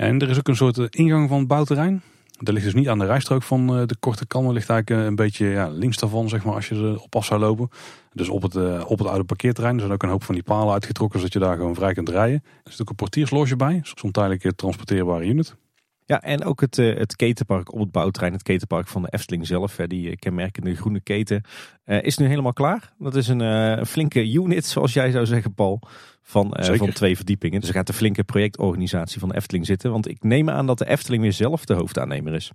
En 0.00 0.18
er 0.18 0.30
is 0.30 0.38
ook 0.38 0.48
een 0.48 0.56
soort 0.56 0.96
ingang 0.96 1.28
van 1.28 1.38
het 1.38 1.48
bouwterrein. 1.48 2.02
Dat 2.38 2.54
ligt 2.54 2.64
dus 2.64 2.74
niet 2.74 2.88
aan 2.88 2.98
de 2.98 3.06
rijstrook 3.06 3.42
van 3.42 3.66
de 3.66 3.96
korte 4.00 4.26
kan, 4.26 4.52
ligt 4.52 4.70
eigenlijk 4.70 5.08
een 5.08 5.14
beetje 5.14 5.46
ja, 5.46 5.68
links 5.68 5.96
daarvan, 5.96 6.28
zeg 6.28 6.44
maar, 6.44 6.54
als 6.54 6.68
je 6.68 6.74
er 6.74 7.00
op 7.00 7.16
af 7.16 7.24
zou 7.24 7.40
lopen. 7.40 7.68
Dus 8.12 8.28
op 8.28 8.42
het, 8.42 8.84
op 8.84 8.98
het 8.98 9.08
oude 9.08 9.24
parkeerterrein. 9.24 9.74
Er 9.74 9.80
zijn 9.80 9.92
ook 9.92 10.02
een 10.02 10.08
hoop 10.08 10.24
van 10.24 10.34
die 10.34 10.44
palen 10.44 10.72
uitgetrokken, 10.72 11.18
zodat 11.18 11.32
je 11.32 11.38
daar 11.38 11.56
gewoon 11.56 11.74
vrij 11.74 11.92
kunt 11.92 12.08
rijden. 12.08 12.42
Er 12.64 12.70
zit 12.70 12.80
ook 12.80 12.88
een 12.88 12.94
portiersloge 12.94 13.56
bij, 13.56 13.80
soms 13.82 14.12
tijdelijk 14.12 14.56
transporteerbare 14.56 15.26
unit. 15.26 15.56
Ja, 16.04 16.22
en 16.22 16.44
ook 16.44 16.60
het, 16.60 16.76
het 16.76 17.16
ketenpark 17.16 17.72
op 17.72 17.80
het 17.80 17.90
bouwterrein, 17.90 18.32
het 18.32 18.42
ketenpark 18.42 18.88
van 18.88 19.02
de 19.02 19.08
Efteling 19.10 19.46
zelf, 19.46 19.76
die 19.76 20.16
kenmerkende 20.16 20.74
groene 20.74 21.00
keten, 21.00 21.44
is 21.84 22.18
nu 22.18 22.26
helemaal 22.26 22.52
klaar. 22.52 22.92
Dat 22.98 23.14
is 23.14 23.28
een 23.28 23.42
uh, 23.42 23.84
flinke 23.84 24.32
unit, 24.32 24.66
zoals 24.66 24.92
jij 24.92 25.10
zou 25.10 25.26
zeggen, 25.26 25.54
Paul, 25.54 25.80
van, 26.22 26.56
van 26.58 26.92
twee 26.92 27.16
verdiepingen. 27.16 27.60
Dus 27.60 27.68
er 27.68 27.74
gaat 27.74 27.88
een 27.88 27.94
flinke 27.94 28.24
projectorganisatie 28.24 29.20
van 29.20 29.28
de 29.28 29.36
Efteling 29.36 29.66
zitten, 29.66 29.90
want 29.90 30.08
ik 30.08 30.22
neem 30.22 30.50
aan 30.50 30.66
dat 30.66 30.78
de 30.78 30.88
Efteling 30.88 31.22
weer 31.22 31.32
zelf 31.32 31.64
de 31.64 31.74
hoofdaannemer 31.74 32.34
is. 32.34 32.50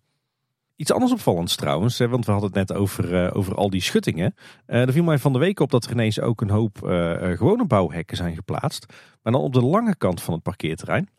Iets 0.75 0.91
anders 0.91 1.11
opvallends 1.11 1.55
trouwens, 1.55 1.97
hè, 1.97 2.07
want 2.07 2.25
we 2.25 2.31
hadden 2.31 2.49
het 2.49 2.67
net 2.67 2.77
over, 2.77 3.33
over 3.33 3.55
al 3.55 3.69
die 3.69 3.81
schuttingen. 3.81 4.35
er 4.65 4.91
viel 4.91 5.03
mij 5.03 5.17
van 5.17 5.33
de 5.33 5.39
week 5.39 5.59
op 5.59 5.71
dat 5.71 5.85
er 5.85 5.91
ineens 5.91 6.19
ook 6.19 6.41
een 6.41 6.49
hoop 6.49 6.77
gewone 7.35 7.65
bouwhekken 7.65 8.17
zijn 8.17 8.35
geplaatst, 8.35 8.85
maar 9.21 9.33
dan 9.33 9.41
op 9.41 9.53
de 9.53 9.61
lange 9.61 9.95
kant 9.95 10.21
van 10.21 10.33
het 10.33 10.43
parkeerterrein. 10.43 11.09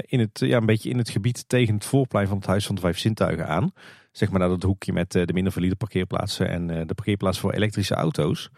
In 0.00 0.20
het, 0.20 0.38
ja, 0.38 0.56
een 0.56 0.66
beetje 0.66 0.90
in 0.90 0.98
het 0.98 1.10
gebied 1.10 1.48
tegen 1.48 1.74
het 1.74 1.84
voorplein 1.84 2.26
van 2.26 2.36
het 2.36 2.46
Huis 2.46 2.66
van 2.66 2.74
de 2.74 2.80
Vijf 2.80 2.98
Zintuigen 2.98 3.48
aan. 3.48 3.72
Zeg 4.12 4.30
maar 4.30 4.40
naar 4.40 4.48
dat 4.48 4.62
hoekje 4.62 4.92
met 4.92 5.12
de 5.12 5.32
minder 5.32 5.52
valide 5.52 5.76
parkeerplaatsen 5.76 6.48
en 6.48 6.86
de 6.86 6.94
parkeerplaats 6.94 7.38
voor 7.38 7.52
elektrische 7.52 7.94
auto's. 7.94 8.50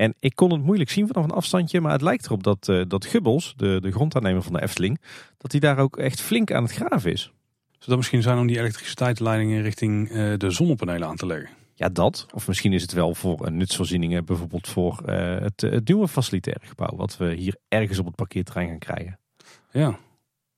En 0.00 0.14
ik 0.18 0.34
kon 0.34 0.52
het 0.52 0.62
moeilijk 0.62 0.90
zien 0.90 1.06
vanaf 1.06 1.24
een 1.24 1.30
afstandje, 1.30 1.80
maar 1.80 1.92
het 1.92 2.02
lijkt 2.02 2.26
erop 2.26 2.42
dat, 2.42 2.72
dat 2.88 3.04
Gubbels, 3.04 3.54
de, 3.56 3.78
de 3.80 3.90
grondaannemer 3.90 4.42
van 4.42 4.52
de 4.52 4.62
Efteling, 4.62 5.00
dat 5.38 5.50
hij 5.50 5.60
daar 5.60 5.78
ook 5.78 5.96
echt 5.96 6.20
flink 6.20 6.52
aan 6.52 6.62
het 6.62 6.72
graven 6.72 7.12
is. 7.12 7.22
Zou 7.70 7.84
dat 7.86 7.96
misschien 7.96 8.22
zijn 8.22 8.38
om 8.38 8.46
die 8.46 8.58
elektriciteitsleidingen 8.58 9.62
richting 9.62 10.08
de 10.36 10.50
zonnepanelen 10.50 11.08
aan 11.08 11.16
te 11.16 11.26
leggen? 11.26 11.48
Ja, 11.74 11.88
dat. 11.88 12.26
Of 12.34 12.48
misschien 12.48 12.72
is 12.72 12.82
het 12.82 12.92
wel 12.92 13.14
voor 13.14 13.52
nutsvoorzieningen, 13.52 14.24
bijvoorbeeld 14.24 14.68
voor 14.68 15.02
het, 15.06 15.60
het 15.60 15.88
nieuwe 15.88 16.08
facilitaire 16.08 16.66
gebouw, 16.66 16.96
wat 16.96 17.16
we 17.16 17.34
hier 17.34 17.56
ergens 17.68 17.98
op 17.98 18.06
het 18.06 18.14
parkeerterrein 18.14 18.68
gaan 18.68 18.78
krijgen. 18.78 19.18
Ja, 19.70 19.98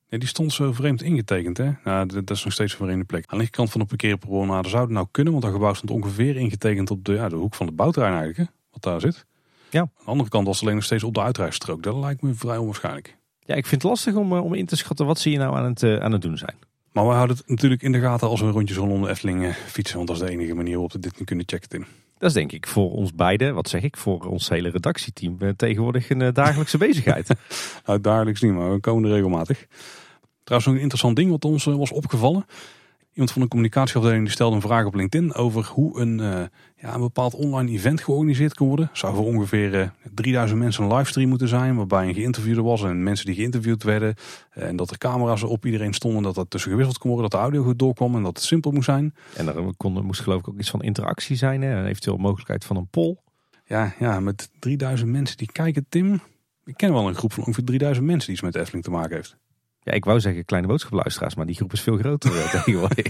ja, 0.07 0.17
die 0.17 0.27
stond 0.27 0.53
zo 0.53 0.71
vreemd 0.71 1.01
ingetekend. 1.01 1.57
Hè? 1.57 1.71
Nou, 1.83 2.07
dat 2.07 2.29
is 2.29 2.43
nog 2.43 2.53
steeds 2.53 2.73
voor 2.73 2.91
in 2.91 2.99
de 2.99 3.05
plek. 3.05 3.21
Aan 3.21 3.29
de 3.29 3.35
linkerkant 3.35 3.71
van 3.71 3.81
de 3.81 3.87
parkeerpromenade 3.87 4.69
zou 4.69 4.83
het 4.83 4.91
nou 4.91 5.07
kunnen, 5.11 5.33
want 5.33 5.45
dat 5.45 5.53
gebouw 5.53 5.73
stond 5.73 5.91
ongeveer 5.91 6.35
ingetekend 6.35 6.91
op 6.91 7.05
de, 7.05 7.13
ja, 7.13 7.29
de 7.29 7.35
hoek 7.35 7.55
van 7.55 7.67
het 7.67 7.75
bouwterrein 7.75 8.15
eigenlijk, 8.15 8.49
hè? 8.49 8.55
wat 8.71 8.81
daar 8.81 9.01
zit. 9.01 9.25
Ja. 9.73 9.79
Aan 9.79 9.89
de 9.99 10.05
andere 10.05 10.29
kant 10.29 10.45
was 10.45 10.55
het 10.55 10.63
alleen 10.63 10.75
nog 10.75 10.85
steeds 10.85 11.03
op 11.03 11.13
de 11.13 11.21
uitrijstrook. 11.21 11.83
Dat 11.83 11.95
lijkt 11.95 12.21
me 12.21 12.33
vrij 12.33 12.57
onwaarschijnlijk. 12.57 13.17
Ja, 13.39 13.55
ik 13.55 13.65
vind 13.65 13.81
het 13.81 13.91
lastig 13.91 14.15
om, 14.15 14.33
om 14.33 14.53
in 14.53 14.65
te 14.65 14.75
schatten 14.75 15.05
wat 15.05 15.19
ze 15.19 15.29
hier 15.29 15.39
nou 15.39 15.55
aan 15.55 15.65
het, 15.65 15.81
uh, 15.81 15.99
aan 15.99 16.11
het 16.11 16.21
doen 16.21 16.37
zijn. 16.37 16.55
Maar 16.91 17.07
we 17.07 17.13
houden 17.13 17.37
het 17.37 17.47
natuurlijk 17.47 17.81
in 17.81 17.91
de 17.91 17.99
gaten 17.99 18.27
als 18.27 18.41
we 18.41 18.49
rondjes 18.49 18.77
rondom 18.77 19.01
de 19.01 19.09
Efteling 19.09 19.43
uh, 19.43 19.53
fietsen, 19.53 19.95
want 19.95 20.07
dat 20.07 20.17
is 20.17 20.23
de 20.23 20.31
enige 20.31 20.53
manier 20.53 20.73
waarop 20.73 20.91
we 20.91 20.99
dit 20.99 21.23
kunnen 21.23 21.45
checken, 21.47 21.69
Tim. 21.69 21.85
Dat 22.23 22.31
is 22.31 22.37
denk 22.37 22.51
ik 22.51 22.67
voor 22.67 22.91
ons 22.91 23.13
beiden, 23.13 23.53
wat 23.53 23.69
zeg 23.69 23.81
ik, 23.81 23.97
voor 23.97 24.25
ons 24.25 24.49
hele 24.49 24.69
redactieteam 24.69 25.35
eh, 25.39 25.49
tegenwoordig 25.49 26.09
een 26.09 26.21
eh, 26.21 26.33
dagelijkse 26.33 26.77
bezigheid. 26.77 27.29
Nou, 27.85 28.01
dagelijks 28.01 28.41
niet, 28.41 28.53
maar 28.53 28.73
we 28.73 28.79
komen 28.79 29.03
er 29.03 29.15
regelmatig. 29.15 29.65
Trouwens, 30.43 30.67
nog 30.67 30.75
een 30.75 30.81
interessant 30.81 31.15
ding 31.15 31.29
wat 31.29 31.45
ons 31.45 31.67
eh, 31.67 31.75
was 31.75 31.91
opgevallen. 31.91 32.45
Iemand 33.13 33.31
van 33.31 33.41
de 33.41 33.47
communicatieafdeling 33.47 34.23
die 34.23 34.31
stelde 34.31 34.55
een 34.55 34.61
vraag 34.61 34.85
op 34.85 34.95
LinkedIn 34.95 35.33
over 35.33 35.65
hoe 35.65 35.99
een, 35.99 36.19
eh, 36.19 36.43
ja, 36.75 36.93
een 36.93 36.99
bepaald 36.99 37.33
online 37.35 37.71
event 37.71 38.01
georganiseerd 38.01 38.53
kan 38.53 38.67
worden. 38.67 38.89
Zou 38.93 39.15
voor 39.15 39.25
ongeveer 39.25 39.79
eh, 39.79 39.87
3000 40.13 40.59
mensen 40.59 40.83
een 40.83 40.93
livestream 40.93 41.29
moeten 41.29 41.47
zijn, 41.47 41.75
waarbij 41.75 42.07
een 42.07 42.13
geïnterviewde 42.13 42.61
was 42.61 42.83
en 42.83 43.03
mensen 43.03 43.25
die 43.25 43.35
geïnterviewd 43.35 43.83
werden. 43.83 44.15
Eh, 44.49 44.67
en 44.67 44.75
dat 44.75 44.89
er 44.89 44.97
camera's 44.97 45.43
op 45.43 45.65
iedereen 45.65 45.93
stonden, 45.93 46.23
dat 46.23 46.35
dat 46.35 46.49
tussen 46.49 46.71
gewisseld 46.71 46.97
kon 46.97 47.09
worden, 47.11 47.29
dat 47.29 47.39
de 47.39 47.45
audio 47.45 47.63
goed 47.63 47.79
doorkwam 47.79 48.15
en 48.15 48.23
dat 48.23 48.37
het 48.37 48.45
simpel 48.45 48.71
moest 48.71 48.85
zijn. 48.85 49.13
En 49.35 49.75
kon, 49.77 50.05
moest 50.05 50.21
geloof 50.21 50.39
ik 50.39 50.47
ook 50.47 50.59
iets 50.59 50.69
van 50.69 50.81
interactie 50.81 51.35
zijn, 51.35 51.61
hè? 51.61 51.75
en 51.75 51.85
eventueel 51.85 52.17
mogelijkheid 52.17 52.65
van 52.65 52.75
een 52.75 52.87
poll. 52.87 53.17
Ja, 53.65 53.93
ja, 53.99 54.19
met 54.19 54.49
3000 54.59 55.09
mensen 55.09 55.37
die 55.37 55.51
kijken, 55.51 55.85
Tim. 55.89 56.21
Ik 56.65 56.77
ken 56.77 56.93
wel 56.93 57.07
een 57.07 57.15
groep 57.15 57.33
van 57.33 57.43
ongeveer 57.43 57.63
3000 57.63 58.05
mensen 58.05 58.25
die 58.27 58.35
iets 58.35 58.45
met 58.45 58.55
Efteling 58.55 58.83
te 58.83 58.91
maken 58.91 59.15
heeft. 59.15 59.37
Ja, 59.83 59.91
ik 59.91 60.05
wou 60.05 60.19
zeggen 60.19 60.45
kleine 60.45 60.67
boodschapluisteraars, 60.67 61.35
maar 61.35 61.45
die 61.45 61.55
groep 61.55 61.73
is 61.73 61.81
veel 61.81 61.97
groter 61.97 62.35
eh, 62.37 62.51
tegenwoordig. 62.63 63.05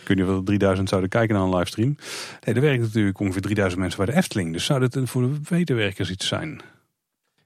Ik 0.00 0.08
weet 0.08 0.16
niet 0.16 0.26
of 0.26 0.36
er 0.36 0.44
3000 0.44 0.88
zouden 0.88 1.10
kijken 1.10 1.34
naar 1.34 1.44
een 1.44 1.54
livestream. 1.54 1.96
Nee, 2.40 2.54
er 2.54 2.60
werken 2.60 2.80
natuurlijk 2.80 3.20
ongeveer 3.20 3.42
3000 3.42 3.80
mensen 3.80 4.04
bij 4.04 4.14
de 4.14 4.20
Efteling. 4.20 4.52
Dus 4.52 4.64
zou 4.64 4.80
dit 4.80 4.94
een 4.94 5.08
voor 5.08 5.22
de 5.22 5.38
wederwerkers 5.48 6.10
iets 6.10 6.26
zijn? 6.28 6.60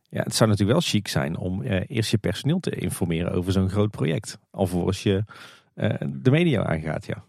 Ja, 0.08 0.22
het 0.22 0.34
zou 0.34 0.50
natuurlijk 0.50 0.78
wel 0.78 0.88
chic 0.88 1.08
zijn 1.08 1.36
om 1.36 1.62
eh, 1.62 1.82
eerst 1.86 2.10
je 2.10 2.18
personeel 2.18 2.60
te 2.60 2.70
informeren 2.70 3.32
over 3.32 3.52
zo'n 3.52 3.70
groot 3.70 3.90
project. 3.90 4.38
Alvorens 4.50 5.02
je 5.02 5.24
eh, 5.74 5.94
de 6.06 6.30
media 6.30 6.64
aangaat, 6.64 7.06
ja. 7.06 7.24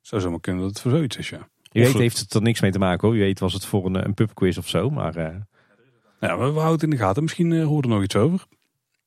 Zou 0.00 0.22
zomaar 0.22 0.40
kunnen 0.40 0.62
dat 0.62 0.70
het 0.70 0.80
voor 0.80 0.90
zoiets 0.90 1.16
is, 1.16 1.28
ja. 1.28 1.48
Je 1.62 1.82
weet 1.82 1.92
heeft 1.92 2.18
het 2.18 2.34
er 2.34 2.42
niks 2.42 2.60
mee 2.60 2.70
te 2.70 2.78
maken 2.78 3.08
hoor. 3.08 3.16
Je 3.16 3.22
weet 3.22 3.38
was 3.38 3.52
het 3.52 3.64
voor 3.64 3.86
een, 3.86 4.04
een 4.04 4.14
pubquiz 4.14 4.58
of 4.58 4.68
zo. 4.68 4.90
Maar 4.90 5.16
eh, 5.16 5.34
Ja, 6.20 6.36
we, 6.38 6.42
houden 6.42 6.72
het 6.72 6.82
in 6.82 6.90
de 6.90 6.96
gaten. 6.96 7.22
Misschien 7.22 7.50
uh, 7.50 7.66
hoort 7.66 7.84
er 7.84 7.90
nog 7.90 8.02
iets 8.02 8.16
over. 8.16 8.46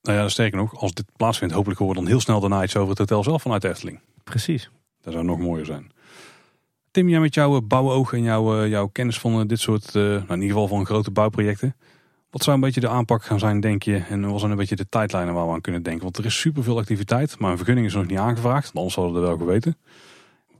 Nou 0.02 0.18
ja, 0.18 0.30
sterker 0.30 0.58
nog, 0.58 0.76
als 0.76 0.94
dit 0.94 1.06
plaatsvindt, 1.16 1.54
hopelijk 1.54 1.80
horen 1.80 1.96
we 1.96 2.02
dan 2.02 2.10
heel 2.10 2.20
snel 2.20 2.40
daarna 2.40 2.64
iets 2.64 2.76
over 2.76 2.90
het 2.90 2.98
hotel 2.98 3.24
zelf 3.24 3.42
vanuit 3.42 3.64
Efteling. 3.64 4.00
precies. 4.24 4.70
Dat 5.02 5.14
zou 5.14 5.26
nog 5.26 5.40
mooier 5.40 5.66
zijn. 5.66 5.92
Tim, 6.92 7.10
jij 7.10 7.20
met 7.20 7.34
jouw 7.34 7.56
eh, 7.56 7.62
bouwoog 7.68 8.14
en 8.14 8.24
jouw, 8.24 8.62
eh, 8.62 8.70
jouw 8.70 8.88
kennis 8.88 9.20
van 9.20 9.40
eh, 9.40 9.48
dit 9.48 9.60
soort, 9.60 9.94
nou 9.94 10.16
in 10.18 10.42
ieder 10.42 10.48
geval 10.48 10.68
van 10.68 10.86
grote 10.86 11.12
bouwprojecten. 11.12 11.76
Wat 12.30 12.44
zou 12.44 12.56
een 12.56 12.62
beetje 12.62 12.80
de 12.80 12.90
aanpak 12.90 13.24
gaan 13.24 13.40
zijn, 13.40 13.60
denk 13.60 13.84
je? 13.84 13.98
En 13.98 14.30
wat 14.30 14.40
zijn 14.40 14.52
een 14.52 14.58
beetje 14.58 14.76
de 14.76 14.90
tijdlijnen 14.90 15.34
waar 15.34 15.48
we 15.48 15.54
aan 15.54 15.62
kunnen 15.62 15.84
denken? 15.84 16.04
Want 16.04 16.18
er 16.18 16.26
is 16.26 16.40
superveel 16.40 16.78
activiteit, 16.78 17.40
maar 17.40 17.52
een 17.52 17.58
vergunning 17.58 17.88
is 17.88 17.94
nog 17.94 18.08
niet 18.08 18.18
aangevraagd. 18.18 18.72
Anders 18.74 18.96
hadden 18.96 19.14
we 19.14 19.20
er 19.20 19.26
wel 19.26 19.38
geweten. 19.38 19.78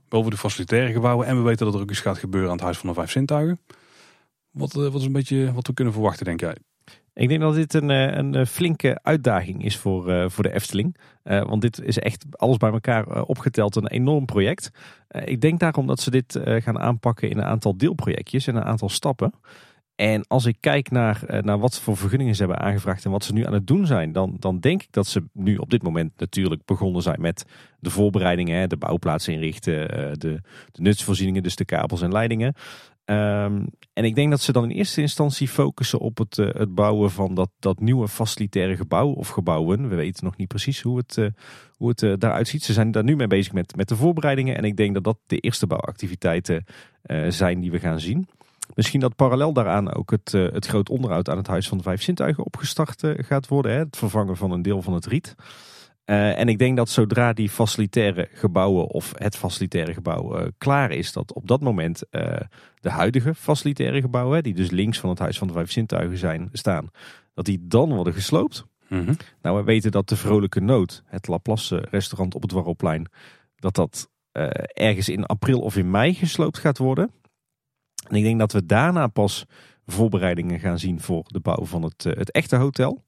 Boven 0.08 0.30
de 0.30 0.36
facilitaire 0.36 0.92
gebouwen. 0.92 1.26
En 1.26 1.36
we 1.36 1.42
weten 1.42 1.66
dat 1.66 1.74
er 1.74 1.80
ook 1.80 1.90
iets 1.90 2.00
gaat 2.00 2.18
gebeuren 2.18 2.50
aan 2.50 2.56
het 2.56 2.64
Huis 2.64 2.78
van 2.78 2.88
de 2.88 2.94
Vijf 2.94 3.10
Zintuigen. 3.10 3.60
Wat, 4.50 4.72
wat 4.72 4.94
is 4.94 5.04
een 5.04 5.12
beetje 5.12 5.52
wat 5.52 5.66
we 5.66 5.74
kunnen 5.74 5.92
verwachten, 5.92 6.24
denk 6.24 6.40
jij? 6.40 6.56
Ik 7.20 7.28
denk 7.28 7.40
dat 7.40 7.54
dit 7.54 7.74
een, 7.74 7.90
eh, 7.90 8.16
een 8.16 8.34
eh, 8.34 8.46
flinke 8.46 8.98
uitdaging 9.02 9.64
is 9.64 9.76
voor, 9.76 10.10
eh, 10.10 10.28
voor 10.28 10.42
de 10.42 10.52
Efteling. 10.52 10.96
Want 11.22 11.62
dit 11.62 11.80
is 11.82 11.98
echt 11.98 12.24
alles 12.30 12.56
bij 12.56 12.70
elkaar 12.70 13.22
opgeteld 13.22 13.76
een 13.76 13.86
enorm 13.86 14.24
project. 14.24 14.70
Ik 15.24 15.40
denk 15.40 15.60
daarom 15.60 15.86
dat 15.86 16.00
ze 16.00 16.10
dit 16.10 16.40
gaan 16.42 16.78
aanpakken 16.78 17.30
in 17.30 17.38
een 17.38 17.44
aantal 17.44 17.76
deelprojectjes 17.76 18.46
en 18.46 18.56
een 18.56 18.64
aantal 18.64 18.88
stappen. 18.88 19.32
En 19.94 20.26
als 20.26 20.44
ik 20.44 20.56
kijk 20.60 20.90
naar, 20.90 21.24
naar 21.40 21.58
wat 21.58 21.80
voor 21.80 21.96
vergunningen 21.96 22.34
ze 22.34 22.44
hebben 22.44 22.60
aangevraagd 22.60 23.04
en 23.04 23.10
wat 23.10 23.24
ze 23.24 23.32
nu 23.32 23.46
aan 23.46 23.52
het 23.52 23.66
doen 23.66 23.86
zijn, 23.86 24.12
dan, 24.12 24.36
dan 24.38 24.60
denk 24.60 24.82
ik 24.82 24.92
dat 24.92 25.06
ze 25.06 25.24
nu 25.32 25.56
op 25.56 25.70
dit 25.70 25.82
moment 25.82 26.12
natuurlijk 26.16 26.64
begonnen 26.64 27.02
zijn 27.02 27.20
met 27.20 27.44
de 27.78 27.90
voorbereidingen, 27.90 28.68
de 28.68 28.76
bouwplaatsen 28.76 29.32
inrichten, 29.32 29.88
de, 30.18 30.40
de 30.72 30.82
nutsvoorzieningen, 30.82 31.42
dus 31.42 31.56
de 31.56 31.64
kabels 31.64 32.02
en 32.02 32.12
leidingen. 32.12 32.54
Ehm, 33.04 33.66
en 33.92 34.04
ik 34.04 34.14
denk 34.14 34.30
dat 34.30 34.40
ze 34.40 34.52
dan 34.52 34.64
in 34.64 34.76
eerste 34.76 35.00
instantie 35.00 35.48
focussen 35.48 35.98
op 35.98 36.18
het, 36.18 36.38
eh, 36.38 36.48
het 36.52 36.74
bouwen 36.74 37.10
van 37.10 37.34
dat, 37.34 37.50
dat 37.58 37.80
nieuwe 37.80 38.08
facilitaire 38.08 38.76
gebouw 38.76 39.08
of 39.08 39.28
gebouwen. 39.28 39.88
We 39.88 39.94
weten 39.94 40.24
nog 40.24 40.36
niet 40.36 40.48
precies 40.48 40.80
hoe 40.80 40.96
het, 40.96 41.18
eh, 41.18 41.26
hoe 41.76 41.88
het 41.88 42.02
eh, 42.02 42.12
daaruit 42.18 42.48
ziet. 42.48 42.62
Ze 42.62 42.72
zijn 42.72 42.90
daar 42.90 43.04
nu 43.04 43.16
mee 43.16 43.26
bezig 43.26 43.52
met, 43.52 43.76
met 43.76 43.88
de 43.88 43.96
voorbereidingen. 43.96 44.56
En 44.56 44.64
ik 44.64 44.76
denk 44.76 44.94
dat 44.94 45.04
dat 45.04 45.18
de 45.26 45.38
eerste 45.38 45.66
bouwactiviteiten 45.66 46.64
eh, 47.02 47.28
zijn 47.28 47.60
die 47.60 47.70
we 47.70 47.78
gaan 47.78 48.00
zien. 48.00 48.28
Misschien 48.74 49.00
dat 49.00 49.16
parallel 49.16 49.52
daaraan 49.52 49.94
ook 49.94 50.10
het, 50.10 50.34
eh, 50.34 50.52
het 50.52 50.66
groot 50.66 50.88
onderhoud 50.88 51.28
aan 51.28 51.36
het 51.36 51.46
Huis 51.46 51.68
van 51.68 51.78
de 51.78 51.82
Vijf 51.82 52.02
Zintuigen 52.02 52.44
opgestart 52.44 53.02
eh, 53.02 53.10
gaat 53.16 53.48
worden. 53.48 53.72
Hè? 53.72 53.78
Het 53.78 53.96
vervangen 53.96 54.36
van 54.36 54.50
een 54.50 54.62
deel 54.62 54.82
van 54.82 54.92
het 54.92 55.06
riet. 55.06 55.34
Eh, 56.10 56.38
en 56.38 56.48
ik 56.48 56.58
denk 56.58 56.76
dat 56.76 56.88
zodra 56.88 57.32
die 57.32 57.50
facilitaire 57.50 58.28
gebouwen 58.32 58.86
of 58.86 59.12
het 59.16 59.36
facilitaire 59.36 59.92
gebouw 59.92 60.36
eh, 60.36 60.46
klaar 60.58 60.90
is, 60.90 61.12
dat 61.12 61.32
op 61.32 61.46
dat 61.46 61.60
moment 61.60 62.08
eh, 62.10 62.40
de 62.80 62.90
huidige 62.90 63.34
facilitaire 63.34 64.00
gebouwen, 64.00 64.42
die 64.42 64.54
dus 64.54 64.70
links 64.70 64.98
van 64.98 65.10
het 65.10 65.18
Huis 65.18 65.38
van 65.38 65.46
de 65.46 65.52
Vijf 65.52 65.70
Zintuigen 65.70 66.18
zijn, 66.18 66.48
staan, 66.52 66.90
dat 67.34 67.44
die 67.44 67.58
dan 67.62 67.92
worden 67.94 68.12
gesloopt. 68.12 68.64
Mhm. 68.88 69.14
Nou, 69.42 69.56
we 69.56 69.62
weten 69.62 69.90
dat 69.90 70.08
de 70.08 70.16
Vrolijke 70.16 70.60
Noot, 70.60 71.02
het 71.06 71.28
Laplace 71.28 71.84
restaurant 71.90 72.34
op 72.34 72.42
het 72.42 72.52
Warrelplein, 72.52 73.10
dat 73.56 73.74
dat 73.74 74.10
ergens 74.72 75.08
in 75.08 75.26
april 75.26 75.60
of 75.60 75.76
in 75.76 75.90
mei 75.90 76.14
gesloopt 76.14 76.58
gaat 76.58 76.78
worden. 76.78 77.10
En 78.08 78.16
ik 78.16 78.22
denk 78.22 78.38
dat 78.38 78.52
we 78.52 78.66
daarna 78.66 79.06
pas 79.06 79.44
voorbereidingen 79.86 80.60
gaan 80.60 80.78
zien 80.78 81.00
voor 81.00 81.24
de 81.26 81.40
bouw 81.40 81.64
van 81.64 81.82
het, 81.82 82.04
het 82.04 82.30
echte 82.30 82.56
hotel. 82.56 83.04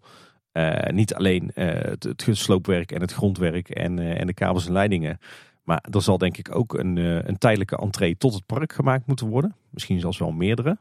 Eh, 0.52 0.92
niet 0.92 1.14
alleen 1.14 1.50
eh, 1.54 1.66
het, 1.66 2.04
het 2.04 2.36
sloopwerk 2.36 2.92
en 2.92 3.00
het 3.00 3.12
grondwerk 3.12 3.68
en, 3.68 3.98
eh, 3.98 4.20
en 4.20 4.26
de 4.26 4.34
kabels 4.34 4.66
en 4.66 4.72
leidingen. 4.72 5.18
Maar 5.62 5.84
er 5.90 6.02
zal 6.02 6.18
denk 6.18 6.36
ik 6.36 6.54
ook 6.54 6.74
een, 6.74 6.96
een 7.28 7.38
tijdelijke 7.38 7.76
entree 7.76 8.16
tot 8.16 8.34
het 8.34 8.46
park 8.46 8.72
gemaakt 8.72 9.06
moeten 9.06 9.28
worden. 9.28 9.56
Misschien 9.70 10.00
zelfs 10.00 10.18
wel 10.18 10.32
meerdere. 10.32 10.78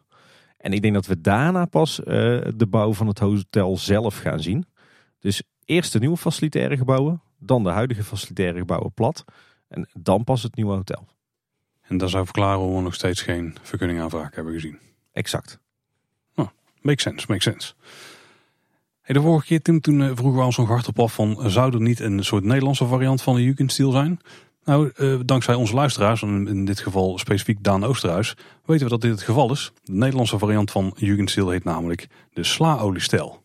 En 0.58 0.74
ik 0.74 0.82
denk 0.82 0.94
dat 0.94 1.06
we 1.06 1.22
daarna 1.22 1.66
pas 1.66 1.96
de 1.96 2.68
bouw 2.70 2.94
van 2.94 3.08
het 3.08 3.20
hotel 3.20 3.78
zelf 3.78 4.18
gaan 4.18 4.40
zien. 4.40 4.66
Dus 5.20 5.44
eerst 5.66 5.94
de 5.94 6.00
nieuwe 6.00 6.18
facilitaire 6.18 6.78
gebouwen, 6.78 7.22
dan 7.40 7.64
de 7.64 7.70
huidige 7.70 8.04
facilitaire 8.04 8.60
gebouwen 8.60 8.94
plat. 8.94 9.26
En 9.68 9.90
dan 9.94 10.24
pas 10.24 10.44
het 10.44 10.56
nieuwe 10.56 10.74
hotel. 10.74 11.08
En 11.82 11.98
dat 11.98 12.10
zou 12.10 12.24
verklaren 12.24 12.58
waarom 12.58 12.76
we 12.76 12.82
nog 12.82 12.94
steeds 12.94 13.22
geen 13.22 13.56
vergunningaanvraag 13.62 14.36
hebben 14.36 14.54
gezien. 14.54 14.80
Exact. 15.12 15.60
Makes 16.82 17.04
sense, 17.04 17.26
makes 17.28 17.44
sense. 17.44 17.74
Hey, 19.02 19.16
de 19.16 19.22
vorige 19.22 19.46
keer, 19.46 19.62
Tim, 19.62 19.82
toen 19.82 20.02
eh, 20.02 20.12
vroegen 20.14 20.40
we 20.40 20.46
ons 20.46 20.58
nog 20.58 20.68
hardop 20.68 21.00
af 21.00 21.14
van... 21.14 21.44
eh, 21.44 21.46
zou 21.46 21.74
er 21.74 21.82
niet 21.82 22.00
een 22.00 22.24
soort 22.24 22.44
Nederlandse 22.44 22.86
variant 22.86 23.22
van 23.22 23.36
de 23.36 23.44
Jugendstil 23.44 23.92
zijn? 23.92 24.20
Nou, 24.64 24.92
eh, 24.96 25.20
dankzij 25.26 25.56
onze 25.56 25.74
luisteraars, 25.74 26.22
en 26.22 26.48
in 26.48 26.66
dit 26.66 26.80
geval 26.80 27.18
specifiek 27.18 27.64
Daan 27.64 27.84
Oosterhuis... 27.84 28.36
weten 28.66 28.84
we 28.84 28.92
dat 28.92 29.02
dit 29.02 29.12
het 29.12 29.22
geval 29.22 29.52
is. 29.52 29.72
De 29.84 29.94
Nederlandse 29.94 30.38
variant 30.38 30.72
van 30.72 30.94
Jugendstil 30.96 31.50
heet 31.50 31.64
namelijk 31.64 32.08
de 32.34 32.44
slaoliestijl. 32.44 33.41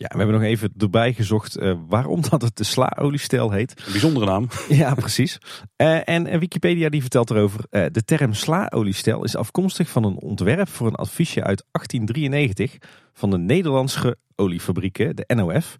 Ja, 0.00 0.08
we 0.08 0.16
hebben 0.16 0.34
nog 0.34 0.42
even 0.44 0.72
erbij 0.78 1.12
gezocht 1.12 1.56
eh, 1.56 1.78
waarom 1.88 2.20
dat 2.30 2.42
het 2.42 2.56
de 2.56 2.64
slaoliestijl 2.64 3.50
heet. 3.50 3.82
Een 3.86 3.92
bijzondere 3.92 4.26
naam. 4.26 4.48
Ja, 4.68 4.94
precies. 4.94 5.38
Eh, 5.76 6.08
en 6.08 6.38
Wikipedia 6.38 6.88
die 6.88 7.00
vertelt 7.00 7.30
erover. 7.30 7.64
eh, 7.70 7.86
de 7.92 8.04
term 8.04 8.34
slaoliestel 8.34 9.24
is 9.24 9.36
afkomstig 9.36 9.88
van 9.90 10.04
een 10.04 10.16
ontwerp 10.16 10.68
voor 10.68 10.86
een 10.86 10.94
affiche 10.94 11.42
uit 11.42 11.64
1893 11.70 12.90
van 13.12 13.30
de 13.30 13.38
Nederlandse 13.38 14.16
oliefabrieken, 14.36 15.16
de 15.16 15.24
NOF, 15.34 15.76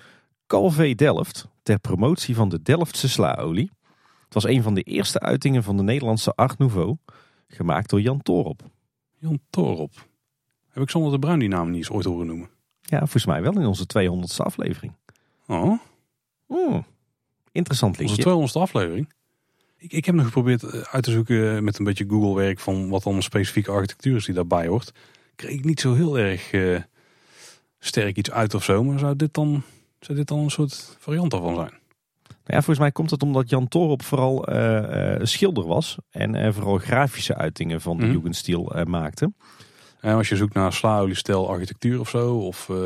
Calvé 0.46 0.94
Delft, 0.94 1.48
ter 1.62 1.78
promotie 1.78 2.34
van 2.34 2.48
de 2.48 2.62
Delftse 2.62 3.08
slaolie. 3.08 3.70
Het 4.24 4.34
was 4.34 4.44
een 4.44 4.62
van 4.62 4.74
de 4.74 4.82
eerste 4.82 5.20
uitingen 5.20 5.62
van 5.62 5.76
de 5.76 5.82
Nederlandse 5.82 6.32
Art 6.34 6.58
Nouveau, 6.58 6.96
gemaakt 7.48 7.90
door 7.90 8.00
Jan 8.00 8.22
Torop. 8.22 8.62
Jan 9.18 9.40
Torop. 9.50 9.92
Heb 10.68 10.82
ik 10.82 10.90
zonder 10.90 11.12
de 11.12 11.18
Bruin 11.18 11.38
die 11.38 11.48
naam 11.48 11.66
niet 11.66 11.76
eens 11.76 11.90
ooit 11.90 12.04
horen 12.04 12.26
noemen? 12.26 12.50
Ja, 12.90 12.98
volgens 12.98 13.26
mij 13.26 13.42
wel 13.42 13.58
in 13.58 13.66
onze 13.66 13.84
200ste 13.84 14.44
aflevering. 14.44 14.92
Oh, 15.46 15.78
Hmm, 16.46 16.86
interessant 17.52 18.00
onze 18.00 18.14
linkje. 18.14 18.48
200ste 18.48 18.60
aflevering. 18.60 19.12
Ik, 19.76 19.92
ik 19.92 20.04
heb 20.04 20.14
nog 20.14 20.24
geprobeerd 20.24 20.62
eh, 20.62 20.80
uit 20.80 21.04
te 21.04 21.10
zoeken 21.10 21.64
met 21.64 21.78
een 21.78 21.84
beetje 21.84 22.06
Google 22.08 22.34
werk... 22.34 22.60
van 22.60 22.88
wat 22.88 23.02
dan 23.02 23.14
een 23.14 23.22
specifieke 23.22 23.70
architectuur 23.70 24.16
is 24.16 24.24
die 24.24 24.34
daarbij 24.34 24.66
hoort. 24.66 24.92
Kreeg 25.34 25.50
ik 25.50 25.64
niet 25.64 25.80
zo 25.80 25.94
heel 25.94 26.18
erg 26.18 26.52
eh, 26.52 26.80
sterk 27.78 28.16
iets 28.16 28.30
uit 28.30 28.54
of 28.54 28.64
zo. 28.64 28.84
Maar 28.84 28.98
zou 28.98 29.16
dit 29.16 29.34
dan, 29.34 29.62
zou 30.00 30.18
dit 30.18 30.28
dan 30.28 30.38
een 30.38 30.50
soort 30.50 30.96
variant 30.98 31.30
daarvan 31.30 31.54
zijn? 31.54 31.72
Ja, 32.44 32.56
volgens 32.56 32.78
mij 32.78 32.92
komt 32.92 33.10
het 33.10 33.22
omdat 33.22 33.50
Jan 33.50 33.68
Torop 33.68 34.02
vooral 34.02 34.46
eh, 34.46 35.24
schilder 35.24 35.66
was. 35.66 35.96
En 36.10 36.54
vooral 36.54 36.78
grafische 36.78 37.34
uitingen 37.34 37.80
van 37.80 37.96
de. 37.96 38.10
Jugendstil 38.10 38.74
eh, 38.74 38.84
maakte. 38.84 39.32
En 40.00 40.14
als 40.14 40.28
je 40.28 40.36
zoekt 40.36 40.54
naar 40.54 40.72
slaoliestijl 40.72 41.48
architectuur 41.48 42.00
of 42.00 42.08
zo... 42.08 42.36
of 42.38 42.68
eh, 42.68 42.76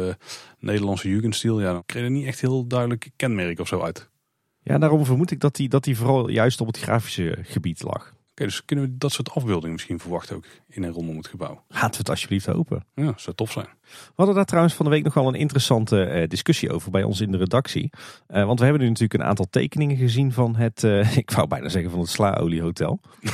Nederlandse 0.59 1.09
Jugendstil... 1.09 1.61
Ja, 1.61 1.73
dan 1.73 1.83
je 1.87 1.99
er 1.99 2.11
niet 2.11 2.27
echt 2.27 2.41
heel 2.41 2.67
duidelijk 2.67 3.11
kenmerk 3.17 3.59
of 3.61 3.69
zo 3.69 3.81
uit. 3.81 4.11
Ja, 4.62 4.79
daarom 4.79 5.05
vermoed 5.05 5.31
ik 5.31 5.41
dat 5.41 5.57
hij 5.57 5.69
dat 5.69 5.85
die 5.85 5.97
vooral 5.97 6.29
juist 6.29 6.61
op 6.61 6.67
het 6.67 6.79
grafische 6.79 7.39
gebied 7.43 7.83
lag. 7.83 8.12
Oké, 8.31 8.45
dus 8.45 8.65
kunnen 8.65 8.85
we 8.85 8.97
dat 8.99 9.12
soort 9.12 9.31
afbeeldingen 9.31 9.73
misschien 9.73 10.01
verwachten 10.01 10.37
ook 10.37 10.45
in 10.69 10.85
en 10.85 10.91
rondom 10.91 11.17
het 11.17 11.27
gebouw? 11.27 11.65
Laten 11.69 11.91
we 11.91 11.97
het 11.97 12.09
alsjeblieft 12.09 12.47
hopen. 12.47 12.87
Ja, 12.95 13.12
zou 13.17 13.37
tof 13.37 13.53
zijn. 13.53 13.69
We 13.83 14.12
hadden 14.15 14.35
daar 14.35 14.45
trouwens 14.45 14.75
van 14.75 14.85
de 14.85 14.91
week 14.91 15.05
nog 15.05 15.15
wel 15.15 15.29
een 15.29 15.35
interessante 15.35 16.05
eh, 16.05 16.29
discussie 16.29 16.73
over 16.73 16.91
bij 16.91 17.03
ons 17.03 17.21
in 17.21 17.31
de 17.31 17.39
redactie. 17.39 17.91
Eh, 18.27 18.45
want 18.45 18.59
we 18.59 18.65
hebben 18.65 18.83
nu 18.83 18.89
natuurlijk 18.89 19.21
een 19.21 19.29
aantal 19.29 19.47
tekeningen 19.51 19.97
gezien 19.97 20.33
van 20.33 20.57
het, 20.57 20.83
ik 21.23 21.31
wou 21.31 21.49
bijna 21.49 21.69
zeggen 21.69 21.91
van 21.91 22.01
het 22.01 22.09
Slaoliehotel. 22.09 23.01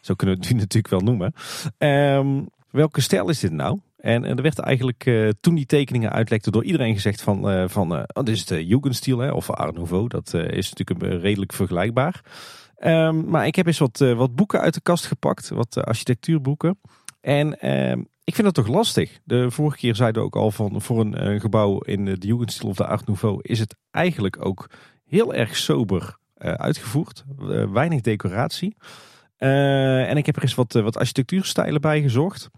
Zo 0.00 0.14
kunnen 0.14 0.36
we 0.36 0.42
het 0.42 0.52
nu 0.52 0.58
natuurlijk 0.58 0.88
wel 0.88 1.00
noemen. 1.00 1.32
Ehm, 1.78 2.40
welke 2.70 3.00
stijl 3.00 3.28
is 3.28 3.40
dit 3.40 3.52
nou? 3.52 3.80
En 3.98 4.24
er 4.24 4.42
werd 4.42 4.58
eigenlijk 4.58 5.06
uh, 5.06 5.30
toen 5.40 5.54
die 5.54 5.66
tekeningen 5.66 6.12
uitlekten 6.12 6.52
door 6.52 6.64
iedereen 6.64 6.94
gezegd 6.94 7.20
van, 7.20 7.50
uh, 7.50 7.68
van 7.68 7.92
uh, 7.92 8.02
oh, 8.12 8.24
dit 8.24 8.34
is 8.34 8.46
de 8.46 8.66
Jugendstil 8.66 9.18
hè, 9.18 9.30
of 9.30 9.50
Art 9.50 9.74
Nouveau. 9.74 10.08
Dat 10.08 10.34
is 10.34 10.72
natuurlijk 10.72 11.22
redelijk 11.22 11.52
vergelijkbaar. 11.52 12.22
Um, 12.84 13.28
maar 13.28 13.46
ik 13.46 13.54
heb 13.54 13.66
eens 13.66 13.78
wat, 13.78 13.98
wat 13.98 14.34
boeken 14.34 14.60
uit 14.60 14.74
de 14.74 14.80
kast 14.80 15.06
gepakt, 15.06 15.48
wat 15.48 15.84
architectuurboeken. 15.84 16.78
En 17.20 17.60
ehm, 17.60 18.00
ik 18.24 18.34
vind 18.34 18.46
dat 18.46 18.54
toch 18.54 18.74
lastig. 18.74 19.18
De 19.24 19.50
vorige 19.50 19.76
keer 19.76 19.94
zeiden 19.94 20.22
we 20.22 20.26
ook 20.26 20.36
al 20.36 20.50
van 20.50 20.80
voor 20.82 21.00
een 21.00 21.40
gebouw 21.40 21.78
in 21.78 22.04
de 22.04 22.16
Jugendstil 22.18 22.68
of 22.68 22.76
de 22.76 22.86
Art 22.86 23.06
Nouveau 23.06 23.38
is 23.42 23.58
het 23.58 23.76
eigenlijk 23.90 24.46
ook 24.46 24.70
heel 25.04 25.34
erg 25.34 25.56
sober 25.56 26.18
uitgevoerd. 26.36 27.24
weinig 27.72 28.00
decoratie. 28.00 28.76
En 29.38 30.16
ik 30.16 30.26
heb 30.26 30.36
er 30.36 30.42
eens 30.42 30.54
wat, 30.54 30.72
wat 30.72 30.96
architectuurstijlen 30.96 31.80
bij 31.80 32.02
gezocht. 32.02 32.48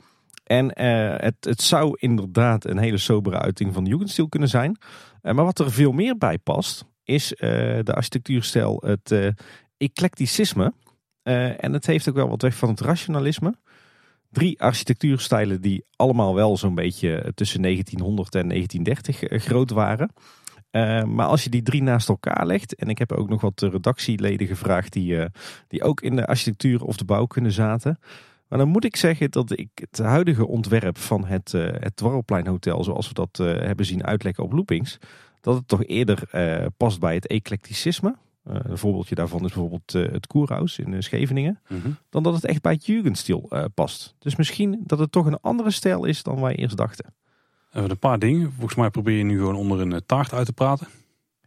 En 0.45 0.65
uh, 0.65 1.15
het, 1.17 1.35
het 1.41 1.63
zou 1.63 1.97
inderdaad 1.99 2.65
een 2.65 2.79
hele 2.79 2.99
sobere 2.99 3.39
uiting 3.39 3.75
van 3.75 3.85
de 3.85 3.91
Jugendstil 3.91 4.29
kunnen 4.29 4.49
zijn. 4.49 4.79
Maar 5.23 5.35
wat 5.35 5.59
er 5.59 5.73
veel 5.73 5.93
meer 5.93 6.19
bij 6.19 6.39
past, 6.39 6.85
is 7.05 7.29
de 7.39 7.93
architectuurstijl 7.95 8.83
het 8.87 9.35
eclecticisme. 9.77 10.73
en 11.23 11.73
het 11.73 11.87
heeft 11.87 12.09
ook 12.09 12.15
wel 12.15 12.29
wat 12.29 12.43
weg 12.43 12.55
van 12.55 12.69
het 12.69 12.81
rationalisme. 12.81 13.55
Drie 14.31 14.61
architectuurstijlen 14.61 15.61
die 15.61 15.85
allemaal 15.97 16.35
wel 16.35 16.57
zo'n 16.57 16.75
beetje 16.75 17.33
tussen 17.35 17.63
1900 17.63 18.35
en 18.35 18.49
1930 18.49 19.43
groot 19.43 19.71
waren. 19.71 20.11
Maar 21.05 21.27
als 21.27 21.45
je 21.45 21.51
die 21.51 21.63
drie 21.63 21.83
naast 21.83 22.09
elkaar 22.09 22.47
legt, 22.47 22.75
en 22.75 22.89
ik 22.89 22.99
heb 22.99 23.13
ook 23.13 23.29
nog 23.29 23.41
wat 23.41 23.61
redactieleden 23.61 24.47
gevraagd 24.47 24.93
die, 24.93 25.19
die 25.69 25.83
ook 25.83 26.01
in 26.01 26.17
de 26.17 26.27
architectuur 26.27 26.85
of 26.85 26.97
de 26.97 27.05
bouwkunde 27.05 27.51
zaten, 27.51 27.99
maar 28.51 28.59
dan 28.59 28.69
moet 28.69 28.85
ik 28.85 28.97
zeggen 28.97 29.31
dat 29.31 29.59
ik 29.59 29.69
het 29.75 29.99
huidige 29.99 30.47
ontwerp 30.47 30.99
van 30.99 31.25
het, 31.25 31.53
uh, 31.53 31.67
het 31.73 31.97
Dwarrelplein 31.97 32.47
Hotel, 32.47 32.85
zoals 32.85 33.09
we 33.09 33.15
dat 33.15 33.37
hebben 33.37 33.87
zien 33.87 34.05
uitlekken 34.05 34.45
op 34.45 34.53
Loopings, 34.53 34.99
dat 35.41 35.55
het 35.55 35.69
toch 35.69 35.85
eerder 35.85 36.23
past 36.77 37.01
bij 37.01 37.15
het 37.15 37.27
eclecticisme. 37.27 38.17
een 38.45 38.79
voorbeeldje 38.79 39.15
daarvan 39.15 39.45
is 39.45 39.53
bijvoorbeeld 39.53 39.93
het 39.93 40.27
Koerhuis 40.27 40.79
in 40.79 41.03
Scheveningen. 41.03 41.61
Mm 41.69 41.81
-hmm. 41.81 41.97
Dan 42.09 42.23
dat 42.23 42.35
het 42.35 42.45
echt 42.45 42.63
bij 42.63 42.73
het 42.73 42.87
Jugendstil 42.87 43.51
past. 43.75 44.15
Dus 44.19 44.37
misschien 44.37 44.81
dat 44.87 44.99
het 44.99 45.13
toch 45.13 45.27
een 45.27 45.41
andere 45.41 45.71
stijl 45.71 46.05
is 46.05 46.23
dan 46.23 46.41
wij 46.41 46.55
eerst 46.55 46.77
dachten. 46.77 47.15
Een 47.71 47.99
paar 47.99 48.19
dingen. 48.19 48.53
Volgens 48.53 48.75
mij 48.75 48.91
probeer 48.91 49.17
je 49.17 49.25
nu 49.25 49.39
gewoon 49.39 49.57
onder 49.57 49.81
een 49.81 50.03
taart 50.07 50.33
uit 50.33 50.47
te 50.47 50.53
praten. 50.53 50.89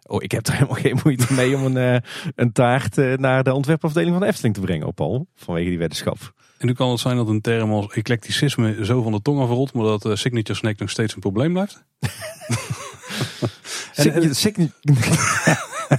Oh, 0.06 0.24
ik 0.24 0.32
heb 0.32 0.48
er 0.48 0.54
helemaal 0.54 0.76
geen 0.76 1.00
moeite 1.04 1.34
mee 1.34 1.58
om 1.58 1.76
een, 1.76 2.04
een 2.36 2.52
taart 2.52 2.96
naar 3.20 3.44
de 3.44 3.54
ontwerpafdeling 3.54 4.12
van 4.12 4.22
de 4.22 4.28
Efteling 4.28 4.56
te 4.56 4.62
brengen 4.62 4.88
op 4.88 5.02
al. 5.02 5.28
Vanwege 5.36 5.70
die 5.70 5.78
weddenschap. 5.78 6.34
En 6.58 6.68
nu 6.68 6.74
kan 6.74 6.90
het 6.90 7.00
zijn 7.00 7.16
dat 7.16 7.28
een 7.28 7.42
term 7.42 7.72
als 7.72 7.88
eclecticisme 7.94 8.86
zo 8.86 9.02
van 9.02 9.12
de 9.12 9.22
tong 9.22 9.40
afrolt, 9.40 9.74
maar 9.74 9.86
dat 9.86 10.10
signature 10.14 10.58
snack 10.58 10.80
nog 10.80 10.90
steeds 10.90 11.14
een 11.14 11.20
probleem 11.20 11.54
blijft. 11.54 11.84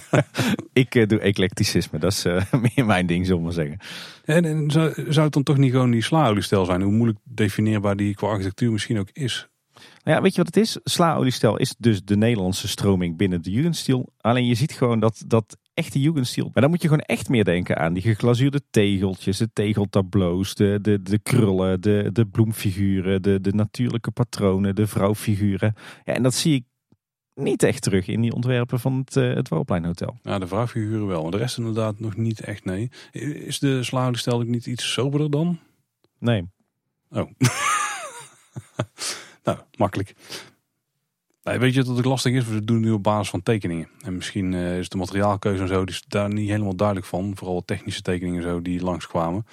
ik 0.73 0.95
uh, 0.95 1.07
doe 1.07 1.19
eclecticisme, 1.19 1.99
dat 1.99 2.13
is 2.13 2.27
uh, 2.27 2.43
meer 2.75 2.87
mijn 2.87 3.07
ding, 3.07 3.27
zullen 3.27 3.41
we 3.41 3.47
maar 3.47 3.55
zeggen. 3.55 3.79
En, 4.25 4.45
en 4.45 4.71
zou, 4.71 4.95
zou, 5.09 5.25
het 5.25 5.33
dan 5.33 5.43
toch 5.43 5.57
niet 5.57 5.73
gewoon 5.73 5.91
die 5.91 6.03
slaoliestel 6.03 6.65
zijn? 6.65 6.83
Hoe 6.83 6.93
moeilijk 6.93 7.19
definieerbaar 7.25 7.97
die 7.97 8.15
qua 8.15 8.29
architectuur 8.29 8.73
misschien 8.73 8.99
ook 8.99 9.11
is? 9.13 9.49
Nou 10.05 10.17
ja, 10.17 10.23
weet 10.23 10.35
je 10.35 10.43
wat 10.43 10.55
het 10.55 10.65
is? 10.65 10.79
Slaoliestel 10.85 11.57
is 11.57 11.75
dus 11.79 12.05
de 12.05 12.17
Nederlandse 12.17 12.69
stroming 12.69 13.17
binnen 13.17 13.43
de 13.43 13.51
Jugendstil. 13.51 14.13
Alleen 14.21 14.47
je 14.47 14.55
ziet 14.55 14.73
gewoon 14.73 15.01
dat, 15.01 15.25
dat 15.27 15.57
echte 15.75 16.01
Jugendstil. 16.01 16.51
Maar 16.53 16.63
dan 16.63 16.71
moet 16.71 16.83
je 16.83 16.89
gewoon 16.89 17.05
echt 17.05 17.29
meer 17.29 17.45
denken 17.45 17.77
aan 17.77 17.93
die 17.93 18.03
geglazuurde 18.03 18.61
tegeltjes, 18.71 19.39
de 19.39 19.51
tegeltableaus, 19.53 20.55
de, 20.55 20.79
de, 20.83 21.03
de 21.03 21.19
krullen, 21.19 21.81
de, 21.81 22.11
de 22.13 22.27
bloemfiguren, 22.27 23.23
de, 23.23 23.41
de 23.41 23.53
natuurlijke 23.53 24.11
patronen, 24.11 24.75
de 24.75 24.87
vrouwfiguren. 24.87 25.75
Ja, 26.05 26.13
en 26.15 26.23
dat 26.23 26.35
zie 26.35 26.55
ik 26.55 26.65
niet 27.35 27.63
echt 27.63 27.83
terug 27.83 28.07
in 28.07 28.21
die 28.21 28.33
ontwerpen 28.33 28.81
van 28.81 28.99
het, 29.07 29.17
uh, 29.17 29.35
het. 29.35 30.05
Ja, 30.23 30.39
de 30.39 30.47
vrouwfiguren 30.47 31.07
wel, 31.07 31.23
maar 31.23 31.31
de 31.31 31.37
rest 31.37 31.59
inderdaad 31.59 32.01
nog 32.01 32.17
niet 32.17 32.41
echt, 32.41 32.65
nee. 32.65 32.91
Is 33.13 33.59
de 33.59 33.83
Slaoliestel 33.83 34.41
niet 34.41 34.67
iets 34.67 34.93
soberder 34.93 35.31
dan? 35.31 35.59
Nee. 36.19 36.49
Oh. 37.11 37.31
nou, 39.45 39.59
makkelijk. 39.77 40.15
Weet 41.43 41.75
je 41.75 41.85
dat 41.85 41.97
het 41.97 42.05
lastig 42.05 42.33
is? 42.33 42.47
We 42.47 42.65
doen 42.65 42.81
nu 42.81 42.91
op 42.91 43.03
basis 43.03 43.31
van 43.31 43.43
tekeningen. 43.43 43.89
En 44.01 44.15
misschien 44.15 44.53
uh, 44.53 44.79
is 44.79 44.89
de 44.89 44.97
materiaalkeuze 44.97 45.63
en 45.63 45.69
zo 45.69 45.83
is 45.83 46.05
daar 46.09 46.33
niet 46.33 46.49
helemaal 46.49 46.77
duidelijk 46.77 47.07
van. 47.07 47.33
Vooral 47.37 47.65
technische 47.65 48.03
tekeningen 48.03 48.43
zo 48.43 48.63
die 48.63 48.83
langskwamen. 48.83 49.47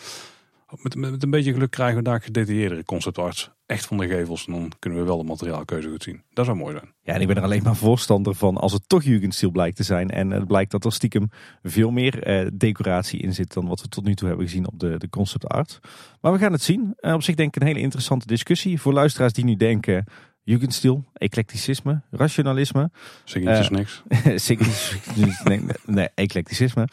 Met, 0.81 0.95
met, 0.95 1.11
met 1.11 1.23
een 1.23 1.29
beetje 1.29 1.53
geluk 1.53 1.71
krijgen 1.71 1.97
we 1.97 2.03
daar 2.03 2.21
gedetailleerdere 2.21 2.83
conceptarts. 2.83 3.51
Echt 3.71 3.85
van 3.85 3.97
de 3.97 4.07
gevels. 4.07 4.45
En 4.45 4.53
dan 4.53 4.71
kunnen 4.79 4.99
we 4.99 5.05
wel 5.05 5.17
de 5.17 5.23
materiaalkeuze 5.23 5.89
goed 5.89 6.03
zien. 6.03 6.21
Dat 6.33 6.45
zou 6.45 6.57
mooi 6.57 6.71
zijn. 6.71 6.93
Ja, 7.01 7.13
en 7.13 7.21
ik 7.21 7.27
ben 7.27 7.35
er 7.35 7.43
alleen 7.43 7.63
maar 7.63 7.75
voorstander 7.75 8.35
van 8.35 8.57
als 8.57 8.73
het 8.73 8.83
toch 8.87 9.03
Jugendstil 9.03 9.51
blijkt 9.51 9.75
te 9.75 9.83
zijn. 9.83 10.09
En 10.09 10.31
het 10.31 10.47
blijkt 10.47 10.71
dat 10.71 10.85
er 10.85 10.93
stiekem 10.93 11.29
veel 11.63 11.91
meer 11.91 12.23
eh, 12.23 12.47
decoratie 12.53 13.19
in 13.19 13.33
zit 13.33 13.53
dan 13.53 13.67
wat 13.67 13.81
we 13.81 13.87
tot 13.87 14.03
nu 14.03 14.15
toe 14.15 14.27
hebben 14.27 14.45
gezien 14.45 14.67
op 14.67 14.79
de, 14.79 14.97
de 14.97 15.09
concept 15.09 15.47
art. 15.47 15.79
Maar 16.21 16.31
we 16.31 16.37
gaan 16.37 16.51
het 16.51 16.61
zien. 16.61 16.93
Uh, 16.99 17.13
op 17.13 17.23
zich 17.23 17.35
denk 17.35 17.55
ik 17.55 17.61
een 17.61 17.67
hele 17.67 17.79
interessante 17.79 18.27
discussie. 18.27 18.81
Voor 18.81 18.93
luisteraars 18.93 19.33
die 19.33 19.45
nu 19.45 19.55
denken, 19.55 20.05
Jugendstil, 20.43 21.03
eclecticisme, 21.13 22.01
rationalisme. 22.11 22.89
Signature 23.23 23.75
niks. 23.75 24.03
nee, 25.43 25.61
nee, 25.85 26.09
eclecticisme. 26.15 26.81
Uh, 26.81 26.89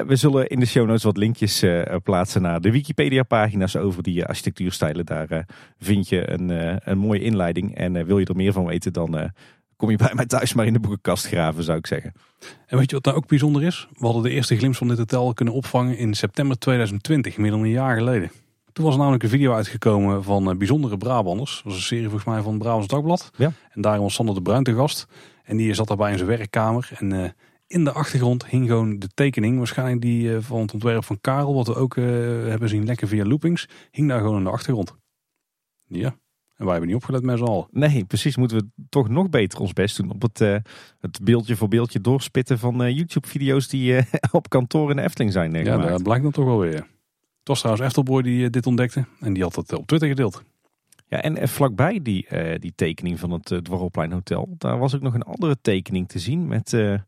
we 0.00 0.16
zullen 0.16 0.46
in 0.46 0.60
de 0.60 0.66
show 0.66 0.86
notes 0.86 1.02
wat 1.02 1.16
linkjes 1.16 1.62
uh, 1.62 1.82
plaatsen 2.02 2.42
naar 2.42 2.60
de 2.60 2.70
Wikipedia 2.70 3.22
pagina's 3.22 3.76
over 3.76 4.02
die 4.02 4.24
architectuurstijlen. 4.24 5.06
Daar 5.06 5.32
uh, 5.32 5.38
vind 5.78 6.08
je 6.08 6.30
een, 6.30 6.78
een 6.90 6.98
mooie 6.98 7.20
inleiding. 7.20 7.76
En 7.76 8.06
wil 8.06 8.18
je 8.18 8.26
er 8.26 8.36
meer 8.36 8.52
van 8.52 8.66
weten, 8.66 8.92
dan 8.92 9.32
kom 9.76 9.90
je 9.90 9.96
bij 9.96 10.12
mij 10.14 10.26
thuis 10.26 10.54
maar 10.54 10.66
in 10.66 10.72
de 10.72 10.80
boekenkast 10.80 11.26
graven, 11.26 11.64
zou 11.64 11.78
ik 11.78 11.86
zeggen. 11.86 12.12
En 12.66 12.78
weet 12.78 12.90
je 12.90 12.96
wat 12.96 13.04
nou 13.04 13.16
ook 13.16 13.26
bijzonder 13.26 13.62
is? 13.62 13.88
We 13.98 14.04
hadden 14.04 14.22
de 14.22 14.30
eerste 14.30 14.56
glimp 14.56 14.74
van 14.74 14.88
dit 14.88 14.98
hotel 14.98 15.34
kunnen 15.34 15.54
opvangen 15.54 15.98
in 15.98 16.14
september 16.14 16.58
2020, 16.58 17.36
meer 17.36 17.50
dan 17.50 17.60
een 17.60 17.70
jaar 17.70 17.96
geleden. 17.96 18.30
Toen 18.72 18.84
was 18.84 18.92
er 18.92 18.98
namelijk 18.98 19.22
een 19.22 19.28
video 19.28 19.52
uitgekomen 19.52 20.24
van 20.24 20.50
uh, 20.50 20.56
Bijzondere 20.56 20.96
Brabanders. 20.96 21.54
Dat 21.54 21.64
was 21.64 21.74
een 21.74 21.82
serie 21.82 22.04
volgens 22.04 22.24
mij 22.24 22.42
van 22.42 22.52
het 22.52 22.62
Brabants 22.62 22.86
Dagblad. 22.86 23.30
Ja. 23.36 23.52
En 23.70 23.80
daarin 23.80 24.02
was 24.02 24.14
Sander 24.14 24.34
de 24.34 24.42
Bruin 24.42 24.62
te 24.62 24.74
gast. 24.74 25.06
En 25.44 25.56
die 25.56 25.74
zat 25.74 25.88
daarbij 25.88 26.10
in 26.10 26.16
zijn 26.16 26.28
werkkamer. 26.28 26.90
En 26.98 27.12
uh, 27.12 27.28
in 27.66 27.84
de 27.84 27.92
achtergrond 27.92 28.46
hing 28.46 28.66
gewoon 28.66 28.98
de 28.98 29.08
tekening. 29.14 29.58
Waarschijnlijk 29.58 30.00
die 30.00 30.28
uh, 30.28 30.38
van 30.40 30.60
het 30.60 30.72
ontwerp 30.72 31.04
van 31.04 31.20
Karel. 31.20 31.54
Wat 31.54 31.66
we 31.66 31.74
ook 31.74 31.94
hebben 31.94 32.68
zien 32.68 32.84
lekker 32.84 33.08
via 33.08 33.24
loopings. 33.24 33.68
Hing 33.90 34.08
daar 34.08 34.20
gewoon 34.20 34.36
in 34.36 34.44
de 34.44 34.50
achtergrond. 34.50 34.96
Ja. 35.86 36.16
En 36.56 36.64
wij 36.64 36.70
hebben 36.70 36.86
niet 36.86 36.96
opgelet 36.96 37.22
met 37.22 37.38
z'n 37.38 37.44
allen. 37.44 37.66
Nee, 37.70 38.04
precies. 38.04 38.36
Moeten 38.36 38.56
we 38.56 38.84
toch 38.88 39.08
nog 39.08 39.30
beter 39.30 39.60
ons 39.60 39.72
best 39.72 39.96
doen 39.96 40.10
op 40.10 40.22
het, 40.22 40.38
het 41.00 41.20
beeldje 41.22 41.56
voor 41.56 41.68
beeldje 41.68 42.00
doorspitten 42.00 42.58
van 42.58 42.92
YouTube-video's 42.92 43.68
die 43.68 44.00
op 44.30 44.48
kantoor 44.48 44.90
in 44.90 44.96
de 44.96 45.02
Efteling 45.02 45.32
zijn. 45.32 45.52
ja, 45.52 45.76
dat 45.76 46.02
blijkt 46.02 46.22
dan 46.22 46.32
toch 46.32 46.44
wel 46.44 46.58
weer. 46.58 46.86
Het 47.48 47.56
was 47.56 47.66
trouwens 47.66 47.88
Eftelboy 47.88 48.22
die 48.22 48.44
eh, 48.44 48.50
dit 48.50 48.66
ontdekte. 48.66 49.04
En 49.20 49.32
die 49.32 49.42
had 49.42 49.56
het 49.56 49.72
op 49.72 49.86
Twitter 49.86 50.08
gedeeld. 50.08 50.42
Ja, 51.06 51.22
en 51.22 51.36
eh, 51.36 51.48
vlakbij 51.48 52.02
die, 52.02 52.26
uh, 52.30 52.54
die 52.58 52.72
tekening 52.74 53.18
van 53.18 53.30
het 53.30 53.50
uh, 53.50 53.58
Dwarrelplein 53.58 54.12
Hotel, 54.12 54.54
daar 54.58 54.78
was 54.78 54.94
ook 54.94 55.00
nog 55.00 55.14
een 55.14 55.22
andere 55.22 55.56
tekening 55.60 56.08
te 56.08 56.18
zien 56.18 56.46
met 56.46 56.72
uh, 56.72 56.98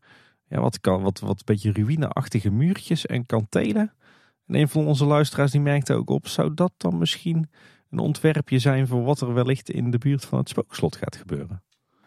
ja, 0.47 0.59
wat, 0.59 0.79
kan, 0.79 1.01
wat, 1.01 1.19
wat 1.19 1.45
beetje 1.45 1.71
ruïneachtige 1.71 2.49
muurtjes 2.49 3.05
en 3.05 3.25
kantelen. 3.25 3.93
En 4.47 4.55
een 4.55 4.67
van 4.67 4.87
onze 4.87 5.05
luisteraars 5.05 5.51
die 5.51 5.61
merkte 5.61 5.93
ook 5.93 6.09
op, 6.09 6.27
zou 6.27 6.53
dat 6.53 6.71
dan 6.77 6.97
misschien 6.97 7.49
een 7.89 7.99
ontwerpje 7.99 8.59
zijn 8.59 8.87
voor 8.87 9.03
wat 9.03 9.21
er 9.21 9.33
wellicht 9.33 9.69
in 9.69 9.91
de 9.91 9.97
buurt 9.97 10.25
van 10.25 10.37
het 10.37 10.49
spookslot 10.49 10.95
gaat 10.95 11.15
gebeuren? 11.15 11.63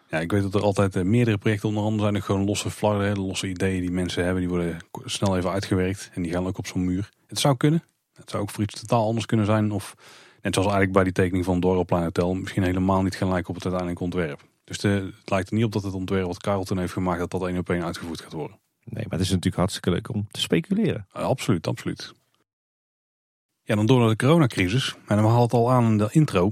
Ja, 0.08 0.20
ik 0.20 0.30
weet 0.30 0.42
dat 0.42 0.54
er 0.54 0.62
altijd 0.62 1.04
meerdere 1.04 1.38
projecten 1.38 1.68
onder 1.68 1.84
andere 1.84 2.02
zijn 2.02 2.14
er 2.14 2.22
gewoon 2.22 2.44
losse 2.44 2.70
flarden, 2.70 3.18
losse 3.18 3.48
ideeën 3.48 3.80
die 3.80 3.90
mensen 3.90 4.24
hebben, 4.24 4.40
die 4.40 4.50
worden 4.50 4.76
snel 5.04 5.36
even 5.36 5.50
uitgewerkt 5.50 6.10
en 6.14 6.22
die 6.22 6.32
gaan 6.32 6.46
ook 6.46 6.58
op 6.58 6.66
zo'n 6.66 6.84
muur. 6.84 7.10
Het 7.26 7.38
zou 7.38 7.56
kunnen. 7.56 7.82
Het 8.14 8.30
zou 8.30 8.42
ook 8.42 8.50
voor 8.50 8.62
iets 8.62 8.80
totaal 8.80 9.06
anders 9.06 9.26
kunnen 9.26 9.46
zijn. 9.46 9.72
Of 9.72 9.94
net 10.42 10.54
zoals 10.54 10.68
eigenlijk 10.68 10.92
bij 10.92 11.04
die 11.04 11.12
tekening 11.12 11.44
van 11.44 11.60
Dorplein 11.60 12.02
Hotel. 12.02 12.34
Misschien 12.34 12.62
helemaal 12.62 13.02
niet 13.02 13.16
gelijk 13.16 13.48
op 13.48 13.54
het 13.54 13.64
uiteindelijke 13.64 14.04
ontwerp. 14.04 14.40
Dus 14.64 14.78
de, 14.78 15.12
het 15.20 15.30
lijkt 15.30 15.48
er 15.48 15.54
niet 15.54 15.64
op 15.64 15.72
dat 15.72 15.82
het 15.82 15.94
ontwerp 15.94 16.26
wat 16.26 16.40
Carlton 16.40 16.78
heeft 16.78 16.92
gemaakt. 16.92 17.18
Dat 17.18 17.30
dat 17.30 17.46
één 17.46 17.58
op 17.58 17.70
één 17.70 17.84
uitgevoerd 17.84 18.20
gaat 18.20 18.32
worden. 18.32 18.58
Nee, 18.84 19.02
maar 19.02 19.18
het 19.18 19.20
is 19.20 19.28
natuurlijk 19.28 19.56
hartstikke 19.56 19.90
leuk 19.90 20.08
om 20.08 20.26
te 20.30 20.40
speculeren. 20.40 21.06
absoluut, 21.12 21.66
absoluut. 21.66 22.14
Ja, 23.62 23.74
dan 23.74 23.86
door 23.86 24.00
naar 24.00 24.08
de 24.08 24.16
coronacrisis. 24.16 24.94
En 25.06 25.16
we 25.16 25.22
hadden 25.22 25.42
het 25.42 25.52
al 25.52 25.70
aan 25.70 25.84
in 25.84 25.98
de 25.98 26.08
intro. 26.10 26.50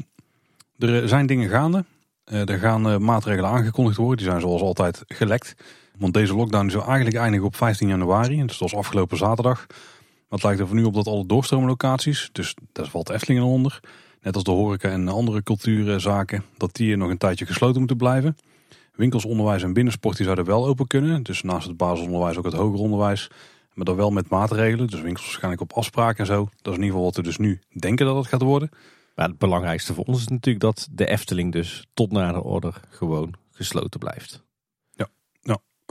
Er 0.78 1.08
zijn 1.08 1.26
dingen 1.26 1.48
gaande. 1.48 1.84
Eh, 2.24 2.48
er 2.48 2.58
gaan 2.58 2.88
eh, 2.88 2.96
maatregelen 2.96 3.50
aangekondigd 3.50 3.96
worden. 3.96 4.16
Die 4.16 4.26
zijn 4.26 4.40
zoals 4.40 4.62
altijd 4.62 5.02
gelekt. 5.06 5.54
Want 5.98 6.14
deze 6.14 6.34
lockdown 6.34 6.68
zou 6.68 6.84
eigenlijk 6.84 7.16
eindigen 7.16 7.46
op 7.46 7.56
15 7.56 7.88
januari. 7.88 8.36
Dus 8.36 8.58
dat 8.58 8.70
was 8.70 8.74
afgelopen 8.74 9.16
zaterdag. 9.16 9.66
Het 10.32 10.42
lijkt 10.42 10.60
er 10.60 10.74
nu 10.74 10.84
op 10.84 10.94
dat 10.94 11.06
alle 11.06 11.26
doorstroomlocaties, 11.26 12.28
dus 12.32 12.54
daar 12.72 12.86
valt 12.86 13.10
Efteling 13.10 13.42
onder, 13.42 13.80
net 14.22 14.34
als 14.34 14.44
de 14.44 14.50
horeca 14.50 14.90
en 14.90 15.08
andere 15.08 15.42
cultuurzaken, 15.42 16.44
dat 16.56 16.74
die 16.74 16.96
nog 16.96 17.10
een 17.10 17.18
tijdje 17.18 17.46
gesloten 17.46 17.78
moeten 17.78 17.96
blijven. 17.96 18.36
Winkels, 18.94 19.24
onderwijs 19.24 19.62
en 19.62 19.72
binnensport 19.72 20.16
die 20.16 20.24
zouden 20.24 20.44
wel 20.44 20.66
open 20.66 20.86
kunnen. 20.86 21.22
Dus 21.22 21.42
naast 21.42 21.66
het 21.66 21.76
basisonderwijs 21.76 22.36
ook 22.36 22.44
het 22.44 22.54
hoger 22.54 22.80
onderwijs. 22.80 23.30
Maar 23.74 23.84
dan 23.84 23.96
wel 23.96 24.10
met 24.10 24.28
maatregelen. 24.28 24.86
Dus 24.86 25.00
winkels 25.00 25.24
waarschijnlijk 25.24 25.62
op 25.62 25.72
afspraak 25.72 26.18
en 26.18 26.26
zo. 26.26 26.48
Dat 26.62 26.72
is 26.72 26.78
in 26.78 26.84
ieder 26.84 26.86
geval 26.86 27.04
wat 27.04 27.16
we 27.16 27.22
dus 27.22 27.38
nu 27.38 27.60
denken 27.78 28.06
dat 28.06 28.16
het 28.16 28.26
gaat 28.26 28.42
worden. 28.42 28.70
Maar 29.14 29.28
het 29.28 29.38
belangrijkste 29.38 29.94
voor 29.94 30.04
ons 30.04 30.18
is 30.18 30.28
natuurlijk 30.28 30.64
dat 30.64 30.88
de 30.92 31.06
Efteling 31.06 31.52
dus 31.52 31.86
tot 31.94 32.12
na 32.12 32.32
de 32.32 32.42
order 32.42 32.80
gewoon 32.88 33.34
gesloten 33.50 34.00
blijft. 34.00 34.42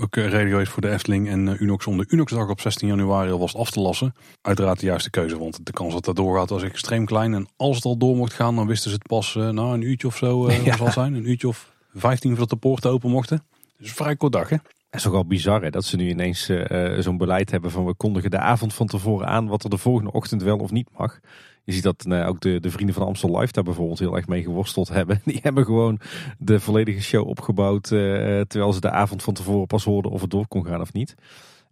Ook 0.04 0.16
uh, 0.16 0.30
reden 0.30 0.60
is 0.60 0.70
voor 0.70 0.82
de 0.82 0.90
Efteling 0.90 1.30
en 1.30 1.48
uh, 1.48 1.62
Unox 1.62 1.88
om 1.88 1.98
de 1.98 2.06
Unox-dag 2.10 2.50
op 2.50 2.62
16 2.62 2.88
januari 2.88 3.32
alvast 3.32 3.56
af 3.56 3.72
te 3.72 3.80
lassen. 3.80 4.14
Uiteraard 4.42 4.80
de 4.80 4.86
juiste 4.86 5.10
keuze, 5.10 5.38
want 5.40 5.66
de 5.66 5.72
kans 5.72 5.94
dat 5.94 6.06
dat 6.06 6.16
doorgaat 6.16 6.50
was 6.50 6.64
extreem 6.64 7.06
klein. 7.06 7.34
En 7.34 7.48
als 7.56 7.76
het 7.76 7.86
al 7.86 7.98
door 7.98 8.16
mocht 8.16 8.34
gaan, 8.34 8.56
dan 8.56 8.68
wisten 8.68 8.90
ze 8.90 8.96
het 8.96 9.08
pas 9.08 9.36
uh, 9.36 9.50
nou, 9.50 9.74
een 9.74 9.82
uurtje 9.82 10.08
of 10.08 10.18
zo 10.18 10.52
ja. 10.52 10.78
zal 10.78 10.92
zijn. 10.92 11.14
Een 11.14 11.30
uurtje 11.30 11.48
of 11.48 11.72
15 11.96 12.30
voordat 12.30 12.50
de 12.50 12.56
poorten 12.56 12.92
open 12.92 13.10
mochten. 13.10 13.44
Dus 13.78 13.90
een 13.90 13.96
vrij 13.96 14.16
kort 14.16 14.32
dag, 14.32 14.50
hè? 14.50 14.56
Het 14.90 15.00
is 15.00 15.08
ook 15.08 15.14
wel 15.14 15.26
bizar 15.26 15.62
hè, 15.62 15.70
dat 15.70 15.86
ze 15.86 15.96
nu 15.96 16.10
ineens 16.10 16.50
uh, 16.50 17.00
zo'n 17.00 17.18
beleid 17.18 17.52
hebben 17.52 17.72
van 17.72 17.86
we 17.86 17.94
kondigen 17.94 18.32
de 18.32 18.40
avond 18.40 18.74
van 18.74 18.88
tevoren 18.88 19.28
aan 19.28 19.48
wat 19.48 19.64
er 19.64 19.70
de 19.70 19.78
volgende 19.78 20.12
ochtend 20.12 20.44
wel 20.44 20.58
of 20.58 20.72
niet 20.72 20.90
mag. 20.98 21.20
Je 21.64 21.74
ziet 21.74 21.84
dat 21.84 22.06
nou, 22.06 22.26
ook 22.26 22.42
de, 22.42 22.60
de 22.60 22.72
vrienden 22.72 22.96
van 22.96 23.06
Amstel 23.06 23.40
Live 23.40 23.52
daar 23.52 23.64
bijvoorbeeld 23.64 24.00
heel 24.00 24.16
erg 24.16 24.28
mee 24.28 24.44
geworsteld 24.44 24.90
hebben. 25.00 25.22
Die 25.26 25.40
hebben 25.42 25.66
gewoon 25.66 26.00
de 26.38 26.60
volledige 26.60 27.02
show 27.02 27.28
opgebouwd 27.28 27.92
uh, 27.92 28.00
terwijl 28.42 28.74
ze 28.74 28.80
de 28.80 28.90
avond 28.90 29.24
van 29.24 29.34
tevoren 29.34 29.68
pas 29.68 29.84
hoorden 29.84 30.12
of 30.12 30.22
het 30.22 30.30
door 30.30 30.48
kon 30.48 30.66
gaan 30.66 30.82
of 30.82 30.94
niet. 30.94 31.16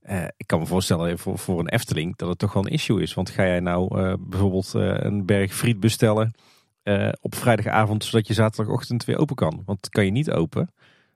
Uh, 0.10 0.24
ik 0.38 0.48
kan 0.48 0.60
me 0.60 0.66
voorstellen 0.66 1.20
voor, 1.20 1.60
een 1.60 1.70
Efteling 1.70 2.16
dat 2.16 2.30
het 2.30 2.38
toch 2.38 2.54
wel 2.54 2.66
een 2.66 2.72
issue 2.72 3.02
is. 3.02 3.14
Want 3.14 3.30
ga 3.30 3.46
jij 3.46 3.60
nou 3.60 4.18
bijvoorbeeld 4.20 4.72
een 4.74 5.26
berg 5.26 5.54
friet 5.54 5.80
bestellen 5.80 6.34
op 7.22 7.36
vrijdagavond 7.36 8.04
zodat 8.04 8.28
je 8.28 8.34
zaterdagochtend 8.34 9.06
weer 9.06 9.18
open 9.18 9.36
kan? 9.36 9.62
Want 9.66 9.90
kan 9.90 10.06
je 10.06 10.12
niet 10.12 10.32
open, 10.32 10.72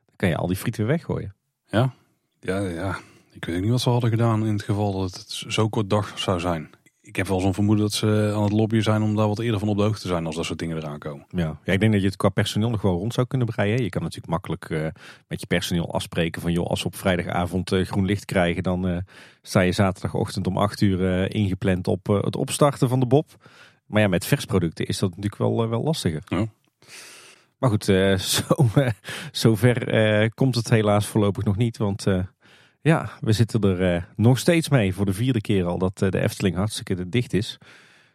dan 0.05 0.15
kan 0.15 0.29
je 0.29 0.35
al 0.35 0.47
die 0.47 0.57
friet 0.57 0.77
weer 0.77 0.87
weggooien. 0.87 1.35
Ja, 1.67 1.93
ja, 2.39 2.59
ja. 2.59 2.97
Ik 3.31 3.45
weet 3.45 3.61
niet 3.61 3.71
wat 3.71 3.81
ze 3.81 3.89
hadden 3.89 4.09
gedaan 4.09 4.45
in 4.45 4.53
het 4.53 4.63
geval 4.63 4.91
dat 4.91 5.13
het 5.13 5.43
zo 5.47 5.69
kort 5.69 5.89
dag 5.89 6.19
zou 6.19 6.39
zijn. 6.39 6.69
Ik 7.05 7.15
heb 7.15 7.27
wel 7.27 7.39
zo'n 7.39 7.53
vermoeden 7.53 7.83
dat 7.83 7.93
ze 7.93 8.31
aan 8.35 8.43
het 8.43 8.51
lobbyen 8.51 8.83
zijn 8.83 9.01
om 9.01 9.15
daar 9.15 9.27
wat 9.27 9.39
eerder 9.39 9.59
van 9.59 9.67
op 9.67 9.77
de 9.77 9.83
hoogte 9.83 10.01
te 10.01 10.07
zijn 10.07 10.25
als 10.25 10.35
dat 10.35 10.45
soort 10.45 10.59
dingen 10.59 10.77
eraan 10.77 10.99
komen. 10.99 11.25
Ja, 11.29 11.59
ja 11.63 11.73
ik 11.73 11.79
denk 11.79 11.91
dat 11.91 12.01
je 12.01 12.07
het 12.07 12.15
qua 12.15 12.29
personeel 12.29 12.69
nog 12.69 12.81
wel 12.81 12.97
rond 12.97 13.13
zou 13.13 13.27
kunnen 13.27 13.47
breien. 13.47 13.83
Je 13.83 13.89
kan 13.89 14.01
natuurlijk 14.01 14.31
makkelijk 14.31 14.69
uh, 14.69 14.87
met 15.27 15.39
je 15.39 15.47
personeel 15.47 15.93
afspreken 15.93 16.41
van 16.41 16.51
joh, 16.51 16.65
als 16.65 16.81
we 16.81 16.87
op 16.87 16.95
vrijdagavond 16.95 17.71
uh, 17.71 17.85
groen 17.85 18.05
licht 18.05 18.25
krijgen, 18.25 18.63
dan 18.63 18.87
uh, 18.87 18.97
sta 19.41 19.59
je 19.59 19.71
zaterdagochtend 19.71 20.47
om 20.47 20.57
8 20.57 20.81
uur 20.81 21.33
ingepland 21.33 21.87
op 21.87 22.07
het 22.07 22.35
opstarten 22.35 22.89
van 22.89 22.99
de 22.99 23.05
Bob. 23.05 23.29
Maar 23.85 24.01
ja, 24.01 24.07
met 24.07 24.25
versproducten 24.25 24.85
is 24.85 24.99
dat 24.99 25.09
natuurlijk 25.09 25.37
wel, 25.37 25.69
wel 25.69 25.83
lastiger. 25.83 26.21
Ja. 26.25 26.45
Maar 27.57 27.69
goed, 27.69 27.83
zo, 28.35 28.69
zover 29.31 30.33
komt 30.33 30.55
het 30.55 30.69
helaas 30.69 31.05
voorlopig 31.05 31.43
nog 31.43 31.57
niet, 31.57 31.77
want 31.77 32.05
ja, 32.83 33.09
we 33.19 33.31
zitten 33.31 33.61
er 33.61 33.95
uh, 33.95 34.03
nog 34.15 34.39
steeds 34.39 34.69
mee 34.69 34.93
voor 34.93 35.05
de 35.05 35.13
vierde 35.13 35.41
keer 35.41 35.65
al 35.65 35.77
dat 35.77 36.01
uh, 36.01 36.09
de 36.09 36.19
Efteling 36.19 36.55
hartstikke 36.55 37.09
dicht 37.09 37.33
is. 37.33 37.57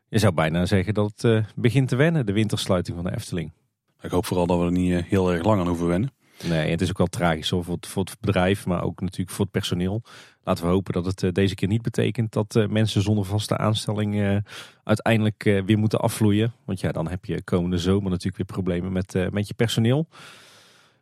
Je 0.09 0.19
zou 0.19 0.33
bijna 0.33 0.66
zeggen 0.66 0.95
dat 0.95 1.11
het 1.11 1.25
uh, 1.25 1.45
begint 1.55 1.89
te 1.89 1.97
wennen, 1.97 2.27
de 2.27 2.33
wintersluiting 2.33 2.97
van 2.97 3.07
de 3.07 3.16
Efteling. 3.16 3.53
Ik 4.01 4.11
hoop 4.11 4.27
vooral 4.27 4.47
dat 4.47 4.59
we 4.59 4.64
er 4.64 4.71
niet 4.71 5.05
heel 5.05 5.33
erg 5.33 5.45
lang 5.45 5.61
aan 5.61 5.69
hoeven 5.69 5.87
wennen. 5.87 6.12
Nee, 6.45 6.71
het 6.71 6.81
is 6.81 6.89
ook 6.89 6.99
wel 6.99 7.07
tragisch 7.07 7.49
voor 7.49 7.64
het, 7.66 7.87
voor 7.87 8.05
het 8.05 8.21
bedrijf, 8.21 8.66
maar 8.66 8.83
ook 8.83 9.01
natuurlijk 9.01 9.31
voor 9.31 9.45
het 9.45 9.53
personeel. 9.53 10.03
Laten 10.45 10.64
we 10.64 10.71
hopen 10.71 10.93
dat 10.93 11.05
het 11.05 11.35
deze 11.35 11.55
keer 11.55 11.69
niet 11.69 11.83
betekent 11.83 12.33
dat 12.33 12.66
mensen 12.69 13.03
zonder 13.03 13.25
vaste 13.25 13.57
aanstelling 13.57 14.43
uiteindelijk 14.85 15.43
weer 15.43 15.79
moeten 15.79 16.01
afvloeien. 16.01 16.53
Want 16.64 16.81
ja, 16.81 16.93
dan 16.93 17.09
heb 17.09 17.25
je 17.25 17.43
komende 17.43 17.79
zomer 17.79 18.11
natuurlijk 18.11 18.37
weer 18.37 18.47
problemen 18.47 18.93
met, 18.93 19.33
met 19.33 19.49
je 19.49 19.55
personeel. 19.55 20.09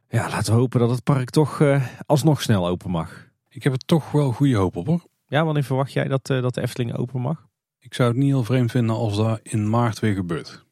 Ja, 0.08 0.28
laten 0.28 0.52
we 0.52 0.58
hopen 0.58 0.80
dat 0.80 0.90
het 0.90 1.04
park 1.04 1.30
toch 1.30 1.62
alsnog 2.06 2.42
snel 2.42 2.66
open 2.68 2.90
mag. 2.90 3.26
Ik 3.56 3.62
heb 3.62 3.72
er 3.72 3.78
toch 3.78 4.10
wel 4.10 4.32
goede 4.32 4.56
hoop 4.56 4.76
op 4.76 4.86
hoor. 4.86 5.04
Ja, 5.26 5.44
wanneer 5.44 5.64
verwacht 5.64 5.92
jij 5.92 6.08
dat, 6.08 6.30
uh, 6.30 6.42
dat 6.42 6.54
de 6.54 6.62
Efteling 6.62 6.96
open 6.96 7.20
mag? 7.20 7.46
Ik 7.78 7.94
zou 7.94 8.08
het 8.08 8.18
niet 8.18 8.28
heel 8.28 8.44
vreemd 8.44 8.70
vinden 8.70 8.96
als 8.96 9.16
dat 9.16 9.40
in 9.42 9.70
maart 9.70 9.98
weer 9.98 10.14
gebeurt. 10.14 10.64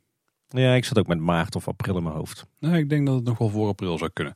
Ja, 0.49 0.74
ik 0.74 0.85
zat 0.85 0.99
ook 0.99 1.07
met 1.07 1.18
maart 1.18 1.57
of 1.57 1.68
april 1.68 1.97
in 1.97 2.03
mijn 2.03 2.14
hoofd. 2.14 2.47
Nee, 2.59 2.80
ik 2.80 2.89
denk 2.89 3.07
dat 3.07 3.14
het 3.14 3.24
nog 3.24 3.39
wel 3.39 3.49
voor 3.49 3.68
april 3.68 3.99
zou 3.99 4.11
kunnen. 4.12 4.35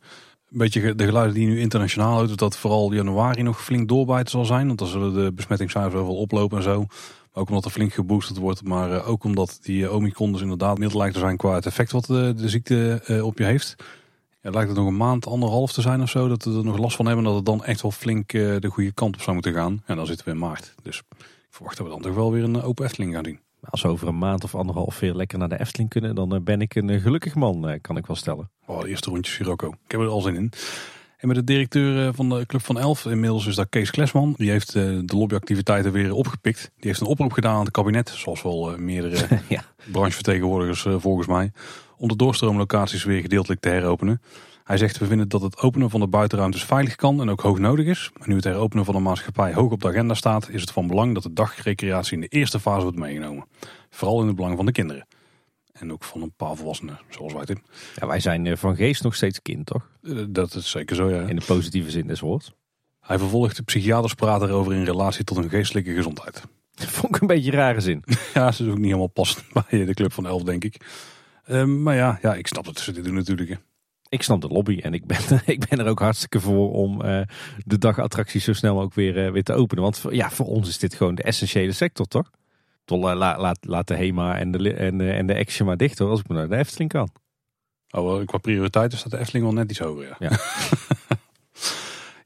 Een 0.51 0.59
beetje 0.59 0.95
de 0.95 1.05
geluiden 1.05 1.35
die 1.35 1.47
nu 1.47 1.61
internationaal 1.61 2.13
houden, 2.13 2.37
dat 2.37 2.57
vooral 2.57 2.93
januari 2.93 3.43
nog 3.43 3.65
flink 3.65 3.89
doorbijten 3.89 4.31
zal 4.31 4.45
zijn. 4.45 4.67
Want 4.67 4.79
dan 4.79 4.89
zullen 4.89 5.15
de 5.15 5.33
besmettingscijfers 5.33 6.03
wel 6.03 6.17
oplopen 6.17 6.57
en 6.57 6.63
zo. 6.63 6.79
Maar 6.79 7.43
ook 7.43 7.49
omdat 7.49 7.65
er 7.65 7.71
flink 7.71 7.93
geboosterd 7.93 8.39
wordt. 8.39 8.65
Maar 8.65 8.91
uh, 8.91 9.09
ook 9.09 9.25
omdat 9.25 9.59
die 9.63 9.83
uh, 9.83 9.95
Omicron 9.95 10.33
dus 10.33 10.43
inderdaad 10.43 10.79
mild 10.79 10.95
lijkt 10.95 11.15
te 11.15 11.21
zijn 11.21 11.37
qua 11.37 11.55
het 11.55 11.67
effect 11.67 11.93
wat 11.93 12.05
de, 12.05 12.35
de 12.37 12.49
ziekte 12.49 13.21
op 13.25 13.39
je 13.39 13.45
heeft. 13.45 13.77
Ja, 14.41 14.51
lijkt 14.51 14.69
het 14.69 14.79
nog 14.79 14.87
een 14.87 14.97
maand, 14.97 15.27
anderhalf 15.27 15.73
te 15.73 15.81
zijn 15.81 16.03
of 16.03 16.11
zo. 16.11 16.29
Dat 16.29 16.45
we 16.45 16.57
er 16.57 16.65
nog 16.65 16.79
last 16.79 16.97
van 16.97 17.07
hebben. 17.07 17.25
Dat 17.25 17.35
het 17.35 17.45
dan 17.45 17.65
echt 17.65 17.83
wel 17.83 17.91
flink 17.91 18.33
uh, 18.33 18.57
de 18.59 18.69
goede 18.69 18.93
kant 18.93 19.15
op 19.15 19.21
zou 19.21 19.33
moeten 19.33 19.55
gaan. 19.55 19.83
En 19.87 19.97
dan 19.97 20.07
zitten 20.07 20.25
we 20.27 20.33
in 20.33 20.39
maart. 20.39 20.75
Dus 20.83 20.99
ik 20.99 21.27
verwacht 21.51 21.77
dat 21.77 21.87
we 21.87 21.93
dan 21.93 22.03
toch 22.03 22.15
wel 22.15 22.33
weer 22.33 22.45
een 22.45 22.57
eh, 22.57 22.67
open 22.69 22.85
Efteling 22.85 23.15
gaan 23.15 23.25
zien. 23.25 23.41
Als 23.61 23.83
we 23.83 23.89
over 23.89 24.09
een 24.09 24.19
maand 24.19 24.45
of 24.45 24.55
anderhalf 24.55 25.01
weer 25.01 25.15
lekker 25.15 25.39
naar 25.39 25.49
de 25.49 25.61
Efteling 25.61 25.89
kunnen, 25.89 26.15
dan 26.15 26.35
eh, 26.35 26.41
ben 26.41 26.61
ik 26.61 26.75
een 26.75 27.01
gelukkig 27.01 27.35
man, 27.35 27.79
kan 27.81 27.97
ik 27.97 28.07
wel 28.07 28.17
stellen. 28.17 28.51
Oh, 28.67 28.81
de 28.81 28.89
eerste 28.89 29.11
rondje 29.11 29.33
Sirocco. 29.33 29.69
Ik 29.69 29.91
heb 29.91 30.01
er 30.01 30.09
al 30.09 30.21
zin 30.21 30.35
in. 30.35 30.53
En 31.19 31.29
met 31.29 31.37
de 31.37 31.45
directeur 31.45 32.15
van 32.15 32.29
de 32.29 32.47
Club 32.47 32.65
van 32.65 32.79
Elf, 32.79 33.05
inmiddels 33.05 33.47
is 33.47 33.55
dat 33.55 33.69
Kees 33.69 33.91
Klesman. 33.91 34.35
Die 34.37 34.51
heeft 34.51 34.73
de 34.73 35.05
lobbyactiviteiten 35.07 35.93
weer 35.93 36.13
opgepikt. 36.13 36.61
Die 36.61 36.89
heeft 36.89 37.01
een 37.01 37.07
oproep 37.07 37.33
gedaan 37.33 37.55
aan 37.55 37.65
het 37.65 37.71
kabinet, 37.71 38.09
zoals 38.09 38.43
wel 38.43 38.75
meerdere 38.79 39.27
ja. 39.49 39.65
branchevertegenwoordigers 39.93 40.87
volgens 41.01 41.27
mij 41.27 41.53
om 41.99 42.09
de 42.09 42.17
doorstroomlocaties 42.17 43.05
weer 43.05 43.21
gedeeltelijk 43.21 43.61
te 43.61 43.69
heropenen. 43.69 44.23
Hij 44.65 44.77
zegt 44.77 44.99
we 44.99 45.07
vinden 45.07 45.29
dat 45.29 45.43
het 45.43 45.59
openen 45.59 45.91
van 45.91 46.01
de 46.01 46.07
buitenruimtes 46.07 46.65
veilig 46.65 46.95
kan 46.95 47.21
en 47.21 47.31
ook 47.31 47.41
hoog 47.41 47.59
nodig 47.59 47.87
is. 47.87 48.11
Maar 48.19 48.29
nu 48.29 48.35
het 48.35 48.45
heropenen 48.45 48.85
van 48.85 48.95
de 48.95 49.01
maatschappij 49.01 49.53
hoog 49.53 49.73
op 49.73 49.81
de 49.81 49.89
agenda 49.89 50.15
staat, 50.15 50.49
is 50.49 50.61
het 50.61 50.71
van 50.71 50.87
belang 50.87 51.15
dat 51.15 51.23
de 51.23 51.33
dagrecreatie 51.33 52.15
in 52.15 52.21
de 52.21 52.27
eerste 52.27 52.61
fase 52.61 52.83
wordt 52.83 52.99
meegenomen. 52.99 53.47
Vooral 53.91 54.21
in 54.21 54.27
het 54.27 54.37
belang 54.37 54.57
van 54.57 54.67
de 54.67 54.73
kinderen. 54.73 55.07
En 55.79 55.93
ook 55.93 56.05
van 56.05 56.23
een 56.23 56.33
paar 56.37 56.57
volwassenen, 56.57 56.99
zoals 57.09 57.33
wij 57.33 57.45
Tim. 57.45 57.63
Ja, 57.95 58.07
wij 58.07 58.21
zijn 58.21 58.47
eh, 58.47 58.57
van 58.57 58.77
geest 58.77 59.03
nog 59.03 59.15
steeds 59.15 59.43
kind, 59.43 59.67
toch? 59.67 59.91
Eh, 60.03 60.25
dat 60.29 60.55
is 60.55 60.71
zeker 60.71 60.97
zo, 60.97 61.11
ja. 61.11 61.21
In 61.21 61.37
de 61.37 61.45
positieve 61.47 61.91
zin 61.91 62.07
des 62.07 62.21
woords. 62.21 62.53
Hij 63.01 63.19
vervolgt 63.19 63.57
de 63.57 63.63
psychiaters 63.63 64.15
praten 64.15 64.49
erover 64.49 64.75
in 64.75 64.85
relatie 64.85 65.25
tot 65.25 65.37
hun 65.37 65.49
geestelijke 65.49 65.95
gezondheid. 65.95 66.43
Vond 66.75 67.15
ik 67.15 67.21
een 67.21 67.27
beetje 67.27 67.53
een 67.53 67.59
rare 67.59 67.81
zin. 67.81 68.05
ja, 68.35 68.53
ze 68.53 68.65
is 68.65 68.71
ook 68.71 68.77
niet 68.77 68.85
helemaal 68.85 69.07
passend 69.07 69.45
bij 69.71 69.85
de 69.85 69.95
Club 69.95 70.13
van 70.13 70.27
Elf, 70.27 70.43
denk 70.43 70.65
ik. 70.65 70.87
Ehm, 71.45 71.83
maar 71.83 71.95
ja, 71.95 72.19
ja, 72.23 72.35
ik 72.35 72.47
snap 72.47 72.65
dat 72.65 72.79
ze 72.79 72.93
dit 72.93 73.05
doen 73.05 73.15
natuurlijk. 73.15 73.49
Hè. 73.49 73.57
Ik 74.09 74.23
snap 74.23 74.41
de 74.41 74.49
lobby 74.49 74.79
en 74.79 74.95
ik 74.95 75.07
ben, 75.07 75.21
ik 75.45 75.69
ben 75.69 75.79
er 75.79 75.87
ook 75.87 75.99
hartstikke 75.99 76.41
voor 76.41 76.73
om 76.73 77.03
uh, 77.03 77.21
de 77.65 77.79
dagattracties 77.79 78.45
zo 78.45 78.53
snel 78.53 78.81
ook 78.81 78.95
weer, 78.95 79.27
uh, 79.27 79.33
weer 79.33 79.43
te 79.43 79.53
openen. 79.53 79.83
Want 79.83 80.03
ja, 80.11 80.31
voor 80.31 80.47
ons 80.47 80.69
is 80.69 80.79
dit 80.79 80.95
gewoon 80.95 81.15
de 81.15 81.23
essentiële 81.23 81.73
sector, 81.73 82.07
toch? 82.07 82.31
Tot, 82.89 83.05
uh, 83.05 83.15
laat, 83.15 83.59
laat 83.61 83.87
de 83.87 83.95
HEMA 83.95 84.39
en 84.39 84.51
de, 84.51 84.73
en, 84.73 85.01
en 85.01 85.27
de 85.27 85.39
Action 85.39 85.67
maar 85.67 85.77
dicht 85.77 85.99
hoor, 85.99 86.11
als 86.11 86.21
ik 86.21 86.29
me 86.29 86.35
naar 86.35 86.49
de 86.49 86.57
Efteling 86.57 86.91
kan. 86.91 87.09
Oh, 87.91 88.27
qua 88.27 88.39
prioriteiten 88.39 88.99
staat 88.99 89.11
de 89.11 89.19
Efteling 89.19 89.45
wel 89.45 89.55
net 89.55 89.71
iets 89.71 89.79
hoger, 89.79 90.05
ja. 90.05 90.17
ja. 90.19 90.39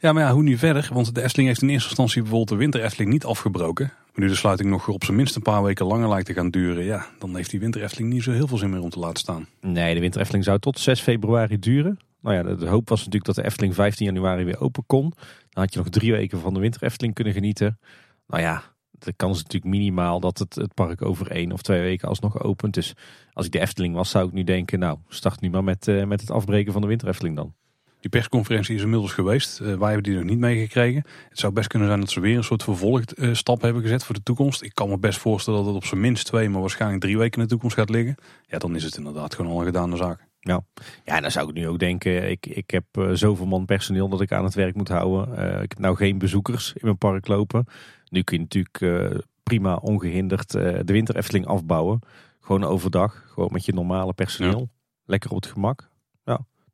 Ja, 0.02 0.12
maar 0.12 0.22
ja, 0.22 0.32
hoe 0.32 0.42
nu 0.42 0.58
verder? 0.58 0.88
Want 0.92 1.14
de 1.14 1.22
Efteling 1.22 1.48
heeft 1.48 1.62
in 1.62 1.68
eerste 1.68 1.88
instantie 1.88 2.20
bijvoorbeeld 2.20 2.48
de 2.48 2.56
winter 2.56 2.82
Efteling 2.82 3.10
niet 3.10 3.24
afgebroken. 3.24 3.86
Maar 3.86 4.24
nu 4.24 4.28
de 4.28 4.34
sluiting 4.34 4.70
nog 4.70 4.88
op 4.88 5.04
zijn 5.04 5.16
minst 5.16 5.36
een 5.36 5.42
paar 5.42 5.62
weken 5.62 5.86
langer 5.86 6.08
lijkt 6.08 6.26
te 6.26 6.32
gaan 6.32 6.50
duren, 6.50 6.84
ja, 6.84 7.06
dan 7.18 7.36
heeft 7.36 7.50
die 7.50 7.60
winter 7.60 7.82
Efteling 7.82 8.12
niet 8.12 8.22
zo 8.22 8.32
heel 8.32 8.46
veel 8.46 8.58
zin 8.58 8.70
meer 8.70 8.82
om 8.82 8.90
te 8.90 8.98
laten 8.98 9.18
staan. 9.18 9.46
Nee, 9.60 9.94
de 9.94 10.00
winter 10.00 10.20
Efteling 10.20 10.44
zou 10.44 10.58
tot 10.58 10.78
6 10.78 11.00
februari 11.00 11.58
duren. 11.58 11.98
Nou 12.20 12.36
ja, 12.36 12.54
de, 12.54 12.66
hoop 12.66 12.88
was 12.88 12.98
natuurlijk 12.98 13.24
dat 13.24 13.34
de 13.34 13.44
Efteling 13.44 13.74
15 13.74 14.06
januari 14.06 14.44
weer 14.44 14.60
open 14.60 14.84
kon. 14.86 15.12
Dan 15.50 15.62
had 15.62 15.72
je 15.72 15.78
nog 15.78 15.88
drie 15.88 16.12
weken 16.12 16.40
van 16.40 16.54
de 16.54 16.60
winter 16.60 16.82
Efteling 16.82 17.14
kunnen 17.14 17.32
genieten. 17.32 17.78
Nou 18.26 18.42
ja, 18.42 18.62
de 19.04 19.12
kans 19.16 19.36
is 19.36 19.42
natuurlijk 19.42 19.74
minimaal 19.74 20.20
dat 20.20 20.38
het, 20.38 20.54
het 20.54 20.74
park 20.74 21.02
over 21.02 21.30
één 21.30 21.52
of 21.52 21.62
twee 21.62 21.80
weken 21.80 22.08
alsnog 22.08 22.42
opent. 22.42 22.74
Dus 22.74 22.94
als 23.32 23.46
ik 23.46 23.52
de 23.52 23.60
Efteling 23.60 23.94
was, 23.94 24.10
zou 24.10 24.26
ik 24.26 24.32
nu 24.32 24.44
denken, 24.44 24.78
nou, 24.78 24.98
start 25.08 25.40
nu 25.40 25.50
maar 25.50 25.64
met, 25.64 25.86
uh, 25.86 26.04
met 26.04 26.20
het 26.20 26.30
afbreken 26.30 26.72
van 26.72 26.82
de 26.82 26.88
winter 26.88 27.08
Efteling 27.08 27.36
dan. 27.36 27.54
Die 28.02 28.10
persconferentie 28.10 28.74
is 28.74 28.82
inmiddels 28.82 29.12
geweest. 29.12 29.60
Uh, 29.60 29.66
wij 29.66 29.92
hebben 29.92 30.02
die 30.02 30.14
nog 30.14 30.24
niet 30.24 30.38
meegekregen. 30.38 31.04
Het 31.28 31.38
zou 31.38 31.52
best 31.52 31.68
kunnen 31.68 31.88
zijn 31.88 32.00
dat 32.00 32.10
ze 32.10 32.20
weer 32.20 32.36
een 32.36 32.44
soort 32.44 32.62
vervolgstap 32.62 33.56
uh, 33.56 33.62
hebben 33.62 33.82
gezet 33.82 34.04
voor 34.04 34.14
de 34.14 34.22
toekomst. 34.22 34.62
Ik 34.62 34.74
kan 34.74 34.88
me 34.88 34.98
best 34.98 35.18
voorstellen 35.18 35.58
dat 35.58 35.68
het 35.68 35.76
op 35.76 35.84
zijn 35.84 36.00
minst 36.00 36.26
twee, 36.26 36.48
maar 36.48 36.60
waarschijnlijk 36.60 37.02
drie 37.02 37.18
weken 37.18 37.36
in 37.36 37.42
de 37.42 37.50
toekomst 37.50 37.76
gaat 37.76 37.90
liggen. 37.90 38.14
Ja, 38.46 38.58
dan 38.58 38.76
is 38.76 38.84
het 38.84 38.96
inderdaad 38.96 39.34
gewoon 39.34 39.50
al 39.50 39.58
een 39.58 39.66
gedane 39.66 39.96
zaak. 39.96 40.26
Ja. 40.40 40.64
ja, 41.04 41.20
dan 41.20 41.30
zou 41.30 41.48
ik 41.48 41.54
nu 41.54 41.68
ook 41.68 41.78
denken, 41.78 42.30
ik, 42.30 42.46
ik 42.46 42.70
heb 42.70 42.84
uh, 42.98 43.10
zoveel 43.12 43.46
man 43.46 43.64
personeel 43.64 44.08
dat 44.08 44.20
ik 44.20 44.32
aan 44.32 44.44
het 44.44 44.54
werk 44.54 44.74
moet 44.74 44.88
houden. 44.88 45.32
ik 45.62 45.70
heb 45.70 45.78
nou 45.78 45.96
geen 45.96 46.18
bezoekers 46.18 46.72
in 46.72 46.80
mijn 46.82 46.98
park 46.98 47.26
lopen. 47.26 47.66
Nu 48.12 48.22
kun 48.22 48.36
je 48.36 48.42
natuurlijk 48.42 49.24
prima 49.42 49.74
ongehinderd 49.74 50.50
de 50.50 50.82
winter 50.84 51.16
Efteling 51.16 51.46
afbouwen. 51.46 52.00
Gewoon 52.40 52.64
overdag, 52.64 53.24
gewoon 53.28 53.52
met 53.52 53.64
je 53.64 53.72
normale 53.72 54.12
personeel. 54.12 54.68
Lekker 55.04 55.30
op 55.30 55.36
het 55.36 55.52
gemak. 55.52 55.90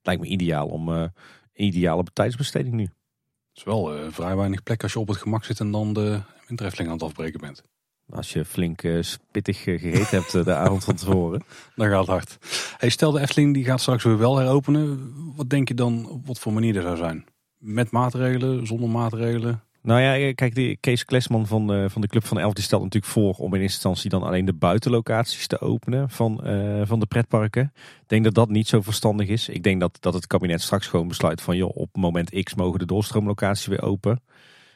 Lijkt 0.09 0.23
me 0.23 0.29
ideaal 0.29 0.67
om 0.67 0.89
uh, 0.89 1.05
ideale 1.53 2.05
tijdsbesteding 2.13 2.75
nu. 2.75 2.83
Het 2.83 3.57
is 3.57 3.65
wel 3.65 3.97
uh, 3.97 4.07
vrij 4.11 4.37
weinig 4.37 4.63
plek 4.63 4.83
als 4.83 4.93
je 4.93 4.99
op 4.99 5.09
het 5.09 5.17
gemak 5.17 5.45
zit 5.45 5.61
en 5.61 5.71
dan 5.71 5.93
de 5.93 6.21
winterefteling 6.47 6.91
aan 6.91 6.97
het 6.97 7.07
afbreken 7.07 7.41
bent. 7.41 7.63
Als 8.11 8.33
je 8.33 8.45
flink 8.45 8.83
uh, 8.83 9.03
spittig 9.03 9.63
gegeten 9.63 10.19
hebt 10.19 10.33
de 10.45 10.55
avond 10.55 10.85
van 10.85 10.95
tevoren. 10.95 11.43
Dan 11.77 11.89
gaat 11.89 11.99
het 11.99 12.09
hard. 12.09 12.39
Hey, 12.79 12.89
stel 12.89 13.11
de 13.11 13.21
Efteling 13.21 13.55
die 13.55 13.65
gaat 13.65 13.81
straks 13.81 14.05
weer 14.05 14.19
wel 14.19 14.37
heropenen. 14.37 15.13
Wat 15.37 15.51
denk 15.51 15.69
je 15.69 15.75
dan 15.75 16.09
op 16.09 16.27
wat 16.27 16.39
voor 16.39 16.53
manier 16.53 16.77
er 16.77 16.83
zou 16.83 16.97
zijn? 16.97 17.25
Met 17.59 17.91
maatregelen, 17.91 18.67
zonder 18.67 18.89
maatregelen? 18.89 19.63
Nou 19.89 20.01
ja, 20.01 20.33
kijk, 20.33 20.55
die 20.55 20.77
Kees 20.77 21.05
Klesman 21.05 21.47
van, 21.47 21.75
uh, 21.75 21.89
van 21.89 22.01
de 22.01 22.09
Club 22.09 22.25
van 22.25 22.39
Elf 22.39 22.53
die 22.53 22.65
stelt 22.65 22.83
natuurlijk 22.83 23.13
voor 23.13 23.35
om 23.35 23.55
in 23.55 23.61
instantie 23.61 24.11
dan 24.11 24.23
alleen 24.23 24.45
de 24.45 24.53
buitenlocaties 24.53 25.47
te 25.47 25.61
openen 25.61 26.11
van, 26.11 26.41
uh, 26.45 26.83
van 26.85 27.01
de 27.01 27.07
pretparken. 27.07 27.73
Ik 27.75 28.09
denk 28.09 28.25
dat 28.25 28.35
dat 28.35 28.49
niet 28.49 28.69
zo 28.69 28.81
verstandig 28.81 29.29
is. 29.29 29.49
Ik 29.49 29.63
denk 29.63 29.81
dat, 29.81 29.97
dat 30.01 30.15
het 30.15 30.27
kabinet 30.27 30.63
straks 30.63 30.87
gewoon 30.87 31.09
besluit 31.09 31.41
van 31.41 31.57
joh, 31.57 31.77
op 31.77 31.97
moment 31.97 32.43
X 32.43 32.55
mogen 32.55 32.79
de 32.79 32.87
doorstroomlocaties 32.87 33.67
weer 33.67 33.83
open. 33.83 34.23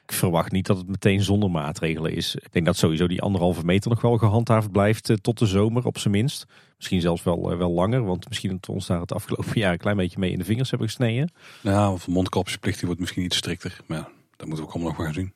Ik 0.06 0.12
verwacht 0.12 0.52
niet 0.52 0.66
dat 0.66 0.76
het 0.76 0.88
meteen 0.88 1.22
zonder 1.22 1.50
maatregelen 1.50 2.14
is. 2.14 2.34
Ik 2.34 2.52
denk 2.52 2.66
dat 2.66 2.76
sowieso 2.76 3.06
die 3.06 3.22
anderhalve 3.22 3.64
meter 3.64 3.90
nog 3.90 4.00
wel 4.00 4.18
gehandhaafd 4.18 4.72
blijft 4.72 5.12
tot 5.22 5.38
de 5.38 5.46
zomer 5.46 5.84
op 5.86 5.98
zijn 5.98 6.14
minst. 6.14 6.46
Misschien 6.76 7.00
zelfs 7.00 7.22
wel, 7.22 7.56
wel 7.56 7.72
langer, 7.72 8.04
want 8.04 8.28
misschien 8.28 8.50
dat 8.50 8.66
we 8.66 8.72
ons 8.72 8.86
daar 8.86 9.00
het 9.00 9.12
afgelopen 9.12 9.58
jaar 9.60 9.72
een 9.72 9.78
klein 9.78 9.96
beetje 9.96 10.18
mee 10.18 10.32
in 10.32 10.38
de 10.38 10.44
vingers 10.44 10.70
hebben 10.70 10.88
gesneden. 10.88 11.32
Ja, 11.60 11.92
of 11.92 12.04
de 12.04 12.10
mondkapjesplicht 12.10 12.76
die 12.76 12.86
wordt 12.86 13.00
misschien 13.00 13.24
iets 13.24 13.36
strikter. 13.36 13.80
Maar 13.86 13.98
ja. 13.98 14.08
Dat 14.42 14.50
moeten 14.50 14.66
we 14.66 14.72
ook 14.72 14.76
allemaal 14.76 14.96
nog 14.96 15.06
gaan 15.06 15.22
zien. 15.22 15.34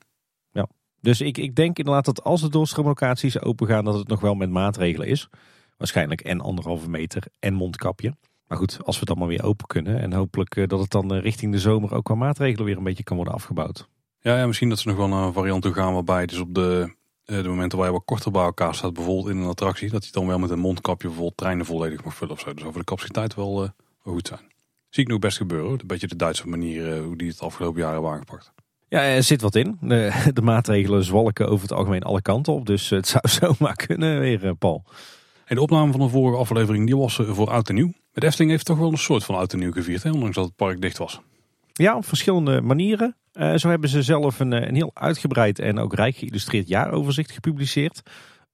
Ja, 0.51 0.69
dus 1.01 1.21
ik, 1.21 1.39
ik 1.39 1.55
denk 1.55 1.79
inderdaad 1.79 2.05
dat 2.05 2.25
als 2.25 2.41
de 2.41 2.49
doorstroomlocaties 2.49 3.41
open 3.41 3.67
gaan, 3.67 3.85
dat 3.85 3.95
het 3.95 4.09
nog 4.09 4.21
wel 4.21 4.35
met 4.35 4.51
maatregelen 4.51 5.07
is. 5.09 5.29
Waarschijnlijk 5.77 6.21
en 6.21 6.41
anderhalve 6.41 6.89
meter 6.91 7.23
en 7.39 7.55
mondkapje. 7.55 8.15
Maar 8.47 8.59
goed, 8.59 8.79
als 8.85 8.99
we 8.99 9.05
dan 9.05 9.19
maar 9.19 9.29
weer 9.29 9.45
open 9.45 9.67
kunnen. 9.67 10.01
En 10.01 10.13
hopelijk 10.13 10.57
eh, 10.57 10.67
dat 10.67 10.81
het 10.81 10.91
dan 10.91 11.15
eh, 11.15 11.23
richting 11.23 11.53
de 11.53 11.59
zomer 11.59 11.95
ook 11.95 12.05
qua 12.05 12.15
maatregelen 12.15 12.65
weer 12.65 12.77
een 12.77 12.85
beetje 12.85 13.03
kan 13.03 13.17
worden 13.17 13.35
afgebouwd. 13.35 13.89
Ja, 14.21 14.39
ja 14.39 14.47
misschien 14.47 14.69
dat 14.69 14.79
ze 14.79 14.89
nog 14.89 14.97
wel 14.97 15.13
een 15.13 15.33
variant 15.33 15.63
toe 15.63 15.73
gaan 15.73 15.93
waarbij 15.93 16.27
dus 16.27 16.39
op 16.39 16.55
de, 16.55 16.95
eh, 17.25 17.43
de 17.43 17.49
momenten 17.49 17.79
waar 17.79 17.87
je 17.87 17.93
wat 17.93 18.05
korter 18.05 18.31
bij 18.31 18.43
elkaar 18.43 18.75
staat, 18.75 18.93
bijvoorbeeld 18.93 19.29
in 19.29 19.37
een 19.37 19.49
attractie, 19.49 19.91
dat 19.91 20.07
je 20.07 20.13
dan 20.13 20.27
wel 20.27 20.39
met 20.39 20.51
een 20.51 20.59
mondkapje 20.59 21.07
bijvoorbeeld 21.07 21.37
treinen 21.37 21.67
volledig 21.67 22.05
mag 22.05 22.15
vullen 22.15 22.35
of 22.35 22.41
zo. 22.41 22.55
Dus 22.55 22.65
over 22.65 22.79
de 22.79 22.85
capaciteit 22.85 23.35
wel, 23.35 23.59
wel 23.59 23.73
goed 24.03 24.27
zijn. 24.27 24.55
Zie 24.89 25.03
ik 25.03 25.11
nog 25.11 25.19
best 25.19 25.37
gebeuren. 25.37 25.71
Een 25.71 25.87
beetje 25.87 26.07
de 26.07 26.17
Duitse 26.17 26.49
manier 26.49 27.03
hoe 27.03 27.17
die 27.17 27.29
het 27.29 27.41
afgelopen 27.41 27.81
jaren 27.81 27.95
hebben 27.95 28.13
aangepakt. 28.13 28.53
Ja, 28.89 29.03
er 29.03 29.23
zit 29.23 29.41
wat 29.41 29.55
in. 29.55 29.79
De, 29.81 30.13
de, 30.35 30.43
maatregelen 30.43 31.05
zwalken 31.05 31.49
over 31.49 31.69
het 31.69 31.77
algemeen 31.77 32.03
alle 32.03 32.23
kanten 32.23 32.53
op. 32.53 32.67
Dus 32.67 32.91
het 32.91 33.09
zou 33.09 33.29
zomaar 33.57 33.77
kunnen 33.77 34.21
weer, 34.21 34.47
eh, 34.47 34.53
Paul. 34.59 34.85
de 35.47 35.61
opname 35.61 35.93
van 35.93 36.01
de 36.01 36.09
vorige 36.09 36.39
aflevering 36.39 36.87
die 36.87 36.97
was 36.97 37.19
eh, 37.19 37.31
voor 37.31 37.51
Oud 37.51 37.69
en 37.69 37.75
Nieuw. 37.75 37.93
Het 38.13 38.25
Efteling 38.25 38.51
heeft 38.51 38.65
toch 38.65 38.79
wel 38.79 38.91
een 38.91 38.99
soort 38.99 39.25
van 39.25 39.35
Oud 39.35 39.53
en 39.53 39.59
Nieuw 39.59 39.73
gevierd, 39.73 40.03
hè? 40.03 40.11
ondanks 40.11 40.37
dat 40.37 40.45
het 40.45 40.57
park 40.57 40.81
dicht 40.81 40.99
was. 40.99 41.21
Ja, 41.73 41.97
op 41.97 42.07
verschillende 42.07 42.61
manieren. 42.61 43.17
Uh, 43.33 43.55
zo 43.55 43.69
hebben 43.69 43.89
ze 43.89 44.03
zelf 44.03 44.41
een, 44.41 44.53
een 44.53 44.75
heel 44.75 44.91
uitgebreid 44.95 45.59
en 45.59 45.79
ook 45.79 45.95
rijk 45.95 46.17
geïllustreerd 46.17 46.69
jaaroverzicht 46.69 47.31
gepubliceerd 47.31 48.03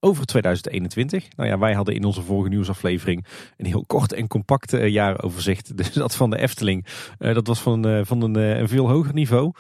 over 0.01 0.27
2021. 0.27 1.29
Nou 1.37 1.49
ja, 1.49 1.59
wij 1.59 1.75
hadden 1.75 1.95
in 1.95 2.05
onze 2.05 2.23
vorige 2.23 2.49
nieuwsaflevering 2.49 3.27
een 3.57 3.67
heel 3.67 3.85
kort 3.87 4.13
en 4.13 4.27
compact 4.27 4.71
jaaroverzicht. 4.71 5.77
Dus 5.77 5.93
dat 5.93 6.17
van 6.17 6.31
de 6.31 6.39
Efteling, 6.39 6.87
dat 7.19 7.47
was 7.47 7.61
van, 7.61 8.07
van 8.07 8.23
een, 8.23 8.35
een 8.35 8.69
veel 8.69 8.89
hoger 8.89 9.15
niveau. 9.15 9.53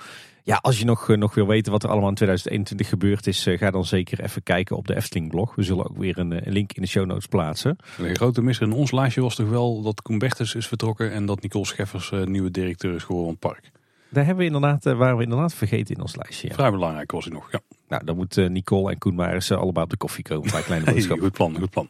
Ja, 0.45 0.57
als 0.57 0.79
je 0.79 0.85
nog, 0.85 1.09
eh, 1.09 1.17
nog 1.17 1.35
wil 1.35 1.47
weten 1.47 1.73
wat 1.73 1.83
er 1.83 1.91
allemaal 1.91 2.09
in 2.09 2.15
2021 2.15 2.89
gebeurd 2.89 3.27
is, 3.27 3.47
eh, 3.47 3.59
ga 3.59 3.71
dan 3.71 3.85
zeker 3.85 4.21
even 4.23 4.43
kijken 4.43 4.77
op 4.77 4.87
de 4.87 4.97
Efteling 4.97 5.31
blog. 5.31 5.55
We 5.55 5.63
zullen 5.63 5.91
ook 5.91 5.97
weer 5.97 6.19
een, 6.19 6.33
eh, 6.33 6.47
een 6.47 6.53
link 6.53 6.73
in 6.73 6.83
de 6.83 6.89
show 6.89 7.07
notes 7.07 7.27
plaatsen. 7.27 7.77
Een 7.99 8.17
grote 8.17 8.43
misser 8.43 8.67
in 8.67 8.73
ons 8.73 8.93
lijstje 8.93 9.21
was 9.21 9.35
toch 9.35 9.49
wel 9.49 9.83
dat 9.83 10.03
Koen 10.03 10.19
Bertens 10.19 10.55
is 10.55 10.67
vertrokken 10.67 11.13
en 11.13 11.27
dat 11.27 11.43
Nicole 11.43 11.67
Scheffers 11.67 12.13
nieuwe 12.25 12.51
directeur 12.51 12.95
is 12.95 13.03
geworden 13.03 13.39
van 13.41 13.51
het 13.51 13.61
park. 13.61 13.81
Daar 14.09 14.25
hebben 14.25 14.47
we 14.47 14.53
inderdaad, 14.55 14.85
waren 14.85 15.17
we 15.17 15.23
inderdaad 15.23 15.55
vergeten 15.55 15.95
in 15.95 16.01
ons 16.01 16.17
lijstje. 16.17 16.49
Ja. 16.49 16.55
Vrij 16.55 16.71
belangrijk 16.71 17.13
was 17.13 17.25
hij 17.25 17.35
nog, 17.35 17.53
ja. 17.53 17.61
Nou, 17.89 18.05
dan 18.05 18.17
moeten 18.17 18.53
Nicole 18.53 18.91
en 18.91 18.99
Koen 18.99 19.15
maar 19.15 19.35
eens 19.35 19.51
allebei 19.51 19.85
op 19.85 19.91
de 19.91 19.97
koffie 19.97 20.25
komen 20.25 20.51
bij 20.51 20.63
Kleine 20.63 20.87
Boodschap. 20.93 21.21
goed 21.21 21.33
plan, 21.33 21.59
goed 21.59 21.71
plan. 21.71 21.89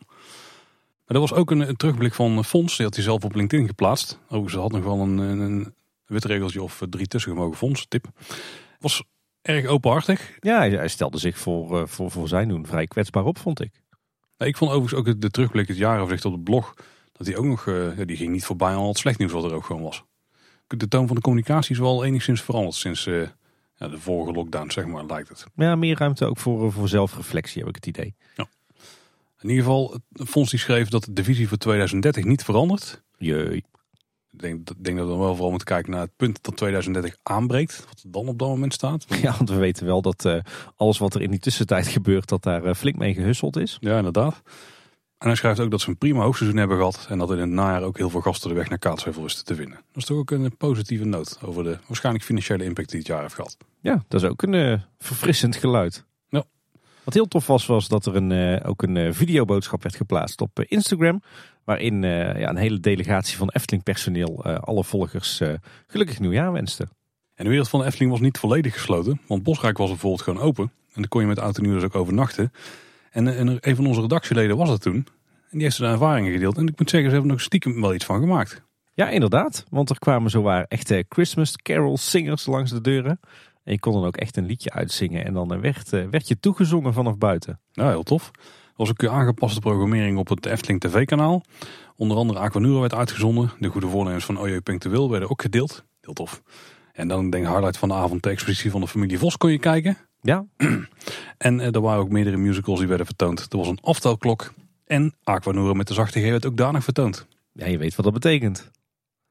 Maar 1.06 1.16
er 1.16 1.20
was 1.20 1.32
ook 1.32 1.50
een, 1.50 1.68
een, 1.68 1.76
terugblik 1.76 2.14
van 2.14 2.44
Fons, 2.44 2.76
die 2.76 2.86
had 2.86 2.94
hij 2.94 3.04
zelf 3.04 3.24
op 3.24 3.34
LinkedIn 3.34 3.66
geplaatst. 3.66 4.18
Oh, 4.28 4.48
ze 4.48 4.58
had 4.58 4.72
nog 4.72 4.84
wel 4.84 5.00
een, 5.00 5.18
een, 5.18 5.74
wit 6.12 6.24
regeltje 6.24 6.62
of 6.62 6.82
drie 6.88 7.06
tussen 7.06 7.32
gemogen 7.32 7.56
Fons, 7.56 7.86
tip 7.88 8.06
was 8.78 9.04
erg 9.42 9.66
openhartig. 9.66 10.36
Ja, 10.40 10.60
hij 10.68 10.88
stelde 10.88 11.18
zich 11.18 11.38
voor, 11.38 11.80
uh, 11.80 11.86
voor, 11.86 12.10
voor 12.10 12.28
zijn 12.28 12.48
doen 12.48 12.66
vrij 12.66 12.86
kwetsbaar 12.86 13.24
op, 13.24 13.38
vond 13.38 13.60
ik. 13.60 13.82
ik 14.36 14.56
vond 14.56 14.70
overigens 14.70 15.00
ook 15.00 15.20
de, 15.20 15.30
terugblik 15.30 15.68
het 15.68 15.76
jaaroverzicht 15.76 16.24
op 16.24 16.32
het 16.32 16.44
blog, 16.44 16.74
dat 17.12 17.26
hij 17.26 17.36
ook 17.36 17.44
nog, 17.44 17.66
ja, 17.66 18.04
die 18.04 18.16
ging 18.16 18.32
niet 18.32 18.44
voorbij 18.44 18.68
aan 18.68 18.76
al 18.76 18.88
het 18.88 18.98
slecht 18.98 19.18
nieuws 19.18 19.32
wat 19.32 19.44
er 19.44 19.54
ook 19.54 19.64
gewoon 19.64 19.82
was. 19.82 20.04
De 20.66 20.88
toon 20.88 21.06
van 21.06 21.16
de 21.16 21.22
communicatie 21.22 21.72
is 21.72 21.78
wel 21.80 22.04
enigszins 22.04 22.42
veranderd 22.42 22.74
sinds 22.74 23.06
uh, 23.06 23.28
ja, 23.76 23.88
de 23.88 23.98
vorige 23.98 24.32
lockdown, 24.32 24.70
zeg 24.70 24.86
maar, 24.86 25.04
lijkt 25.04 25.28
het. 25.28 25.44
Ja, 25.54 25.76
meer 25.76 25.98
ruimte 25.98 26.24
ook 26.24 26.38
voor, 26.38 26.72
voor 26.72 26.88
zelfreflectie, 26.88 27.60
heb 27.60 27.68
ik 27.68 27.74
het 27.74 27.86
idee. 27.86 28.14
Ja. 28.36 28.46
In 29.40 29.48
ieder 29.48 29.64
geval, 29.64 29.98
Fons 30.12 30.50
die 30.50 30.58
schreef 30.58 30.88
dat 30.88 31.08
de 31.10 31.24
visie 31.24 31.48
voor 31.48 31.56
2030 31.56 32.24
niet 32.24 32.44
verandert. 32.44 33.02
Jee. 33.18 33.64
Ik 34.32 34.40
denk, 34.40 34.84
denk 34.84 34.96
dat 34.96 35.06
we 35.06 35.12
dan 35.12 35.20
wel 35.20 35.32
vooral 35.32 35.50
moeten 35.50 35.68
kijken 35.68 35.90
naar 35.90 36.00
het 36.00 36.16
punt 36.16 36.42
dat 36.42 36.56
2030 36.56 37.16
aanbreekt. 37.22 37.84
Wat 37.88 38.02
er 38.04 38.10
dan 38.10 38.28
op 38.28 38.38
dat 38.38 38.48
moment 38.48 38.72
staat. 38.72 39.06
Ja, 39.22 39.36
want 39.36 39.50
we 39.50 39.56
weten 39.56 39.86
wel 39.86 40.02
dat 40.02 40.24
uh, 40.24 40.38
alles 40.76 40.98
wat 40.98 41.14
er 41.14 41.22
in 41.22 41.30
die 41.30 41.40
tussentijd 41.40 41.86
gebeurt, 41.86 42.28
dat 42.28 42.42
daar 42.42 42.64
uh, 42.64 42.74
flink 42.74 42.96
mee 42.96 43.14
gehusseld 43.14 43.56
is. 43.56 43.76
Ja, 43.80 43.96
inderdaad. 43.96 44.42
En 45.18 45.28
hij 45.28 45.36
schrijft 45.36 45.60
ook 45.60 45.70
dat 45.70 45.80
ze 45.80 45.88
een 45.88 45.98
prima 45.98 46.22
hoogseizoen 46.22 46.58
hebben 46.58 46.76
gehad. 46.76 47.06
En 47.08 47.18
dat 47.18 47.30
in 47.30 47.38
het 47.38 47.48
najaar 47.48 47.82
ook 47.82 47.96
heel 47.96 48.10
veel 48.10 48.20
gasten 48.20 48.48
de 48.48 48.54
weg 48.54 48.68
naar 48.68 48.78
Kaatsheuvel 48.78 49.24
is 49.24 49.42
te 49.42 49.54
vinden. 49.54 49.74
Dat 49.74 49.96
is 50.02 50.04
toch 50.04 50.18
ook 50.18 50.30
een 50.30 50.56
positieve 50.56 51.04
noot 51.04 51.38
over 51.42 51.64
de 51.64 51.78
waarschijnlijk 51.86 52.24
financiële 52.24 52.64
impact 52.64 52.88
die 52.88 52.98
het 52.98 53.08
jaar 53.08 53.20
heeft 53.20 53.34
gehad. 53.34 53.56
Ja, 53.80 54.04
dat 54.08 54.22
is 54.22 54.28
ook 54.28 54.42
een 54.42 54.52
uh, 54.52 54.80
verfrissend 54.98 55.56
geluid. 55.56 56.04
Ja. 56.28 56.44
Wat 57.04 57.14
heel 57.14 57.28
tof 57.28 57.46
was, 57.46 57.66
was 57.66 57.88
dat 57.88 58.06
er 58.06 58.16
een, 58.16 58.62
ook 58.64 58.82
een 58.82 59.14
videoboodschap 59.14 59.82
werd 59.82 59.96
geplaatst 59.96 60.40
op 60.40 60.60
Instagram. 60.60 61.22
Waarin 61.64 62.02
uh, 62.02 62.38
ja, 62.38 62.48
een 62.48 62.56
hele 62.56 62.80
delegatie 62.80 63.36
van 63.36 63.50
Efteling 63.50 63.82
personeel 63.82 64.44
uh, 64.46 64.58
alle 64.58 64.84
volgers 64.84 65.40
uh, 65.40 65.52
gelukkig 65.86 66.20
nieuwjaar 66.20 66.52
wenste. 66.52 66.88
En 67.34 67.44
de 67.44 67.50
wereld 67.50 67.68
van 67.68 67.80
de 67.80 67.86
Efteling 67.86 68.10
was 68.10 68.20
niet 68.20 68.38
volledig 68.38 68.72
gesloten. 68.72 69.20
Want 69.26 69.42
Bosrijk 69.42 69.78
was 69.78 69.88
bijvoorbeeld 69.88 70.22
gewoon 70.22 70.40
open. 70.40 70.64
En 70.64 71.00
dan 71.00 71.08
kon 71.08 71.20
je 71.20 71.26
met 71.26 71.38
oud 71.38 71.56
en 71.56 71.62
nieuw 71.62 71.74
dus 71.74 71.82
ook 71.82 71.94
overnachten. 71.94 72.52
En, 73.10 73.36
en 73.36 73.58
een 73.60 73.76
van 73.76 73.86
onze 73.86 74.00
redactieleden 74.00 74.56
was 74.56 74.68
dat 74.68 74.82
toen. 74.82 74.94
En 74.94 75.58
die 75.58 75.62
heeft 75.62 75.76
zijn 75.76 75.92
ervaringen 75.92 76.32
gedeeld. 76.32 76.56
En 76.56 76.66
ik 76.66 76.78
moet 76.78 76.90
zeggen, 76.90 77.08
ze 77.10 77.14
hebben 77.14 77.30
er 77.30 77.36
nog 77.36 77.46
stiekem 77.46 77.80
wel 77.80 77.94
iets 77.94 78.04
van 78.04 78.20
gemaakt. 78.20 78.62
Ja, 78.94 79.08
inderdaad. 79.08 79.64
Want 79.70 79.90
er 79.90 79.98
kwamen 79.98 80.30
zowaar 80.30 80.64
echte 80.68 81.04
Christmas 81.08 81.56
carol 81.56 81.96
singers 81.96 82.46
langs 82.46 82.70
de 82.70 82.80
deuren. 82.80 83.20
En 83.64 83.72
je 83.72 83.78
kon 83.78 83.92
dan 83.92 84.04
ook 84.04 84.16
echt 84.16 84.36
een 84.36 84.46
liedje 84.46 84.70
uitzingen. 84.70 85.24
En 85.24 85.32
dan 85.32 85.60
werd, 85.60 85.90
werd 85.90 86.28
je 86.28 86.40
toegezongen 86.40 86.92
vanaf 86.92 87.18
buiten. 87.18 87.60
Nou, 87.72 87.90
heel 87.90 88.02
tof 88.02 88.30
was 88.76 88.90
ook 88.90 89.06
aangepaste 89.06 89.60
programmering 89.60 90.18
op 90.18 90.28
het 90.28 90.46
Efteling 90.46 90.80
TV-kanaal. 90.80 91.42
Onder 91.96 92.16
andere 92.16 92.38
Aquanura 92.38 92.80
werd 92.80 92.94
uitgezonden. 92.94 93.50
De 93.58 93.68
goede 93.68 93.88
voornemens 93.88 94.24
van 94.24 94.38
Oje 94.38 94.62
Wil 94.78 95.10
werden 95.10 95.30
ook 95.30 95.42
gedeeld. 95.42 95.84
Heel 96.00 96.12
tof. 96.12 96.42
En 96.92 97.08
dan 97.08 97.30
denk 97.30 97.44
ik 97.44 97.50
highlight 97.50 97.76
van 97.76 97.88
de 97.88 97.94
avond 97.94 98.22
de 98.22 98.30
expositie 98.30 98.70
van 98.70 98.80
de 98.80 98.88
familie 98.88 99.18
Vos 99.18 99.36
kon 99.36 99.50
je 99.50 99.58
kijken. 99.58 99.98
Ja. 100.20 100.44
en 101.38 101.60
eh, 101.60 101.74
er 101.74 101.80
waren 101.80 102.00
ook 102.00 102.08
meerdere 102.08 102.36
musicals 102.36 102.78
die 102.78 102.88
werden 102.88 103.06
vertoond. 103.06 103.46
Er 103.52 103.58
was 103.58 103.68
een 103.68 103.80
aftelklok. 103.80 104.52
En 104.86 105.14
Aquanura 105.24 105.72
met 105.72 105.88
de 105.88 105.94
zachte 105.94 106.20
G 106.20 106.22
werd 106.22 106.46
ook 106.46 106.56
daarna 106.56 106.80
vertoond. 106.80 107.26
Ja, 107.52 107.66
je 107.66 107.78
weet 107.78 107.94
wat 107.94 108.04
dat 108.04 108.14
betekent. 108.14 108.70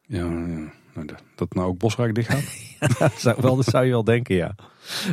Ja, 0.02 0.26
ja. 0.26 0.72
Nou, 0.94 1.08
dat 1.36 1.54
nou 1.54 1.68
ook 1.68 1.78
Bosrijk 1.78 2.16
dicht 2.16 2.30
gaat? 2.30 3.00
dat, 3.00 3.14
zou 3.20 3.42
wel, 3.42 3.56
dat 3.56 3.66
zou 3.66 3.86
je 3.86 3.92
wel 3.92 4.04
denken, 4.04 4.36
ja. 4.36 4.56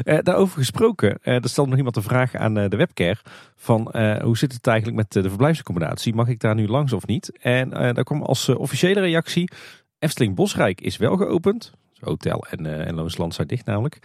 Uh, 0.04 0.18
daarover 0.22 0.58
gesproken, 0.58 1.18
uh, 1.22 1.34
er 1.34 1.48
stelt 1.48 1.68
nog 1.68 1.76
iemand 1.76 1.96
een 1.96 2.02
vraag 2.02 2.34
aan 2.34 2.58
uh, 2.58 2.68
de 2.68 2.76
webcare. 2.76 3.16
Van 3.56 3.80
hoe 4.22 4.38
zit 4.38 4.52
het 4.52 4.66
eigenlijk 4.66 4.96
met 4.96 5.12
de 5.12 5.28
verblijfsaccommodatie? 5.28 6.14
Mag 6.14 6.28
ik 6.28 6.40
daar 6.40 6.54
nu 6.54 6.68
langs 6.68 6.92
of 6.92 7.06
niet? 7.06 7.38
En 7.38 7.70
daar 7.70 8.04
kwam 8.04 8.22
als 8.22 8.48
officiële 8.48 9.00
reactie... 9.00 9.50
Efteling 9.98 10.34
Bosrijk 10.34 10.80
is 10.80 10.96
wel 10.96 11.16
geopend. 11.16 11.72
Hotel 12.00 12.46
en, 12.50 12.86
en 12.86 12.94
Loonsland 12.94 13.34
zijn 13.34 13.46
dicht 13.46 13.66
namelijk. 13.66 13.98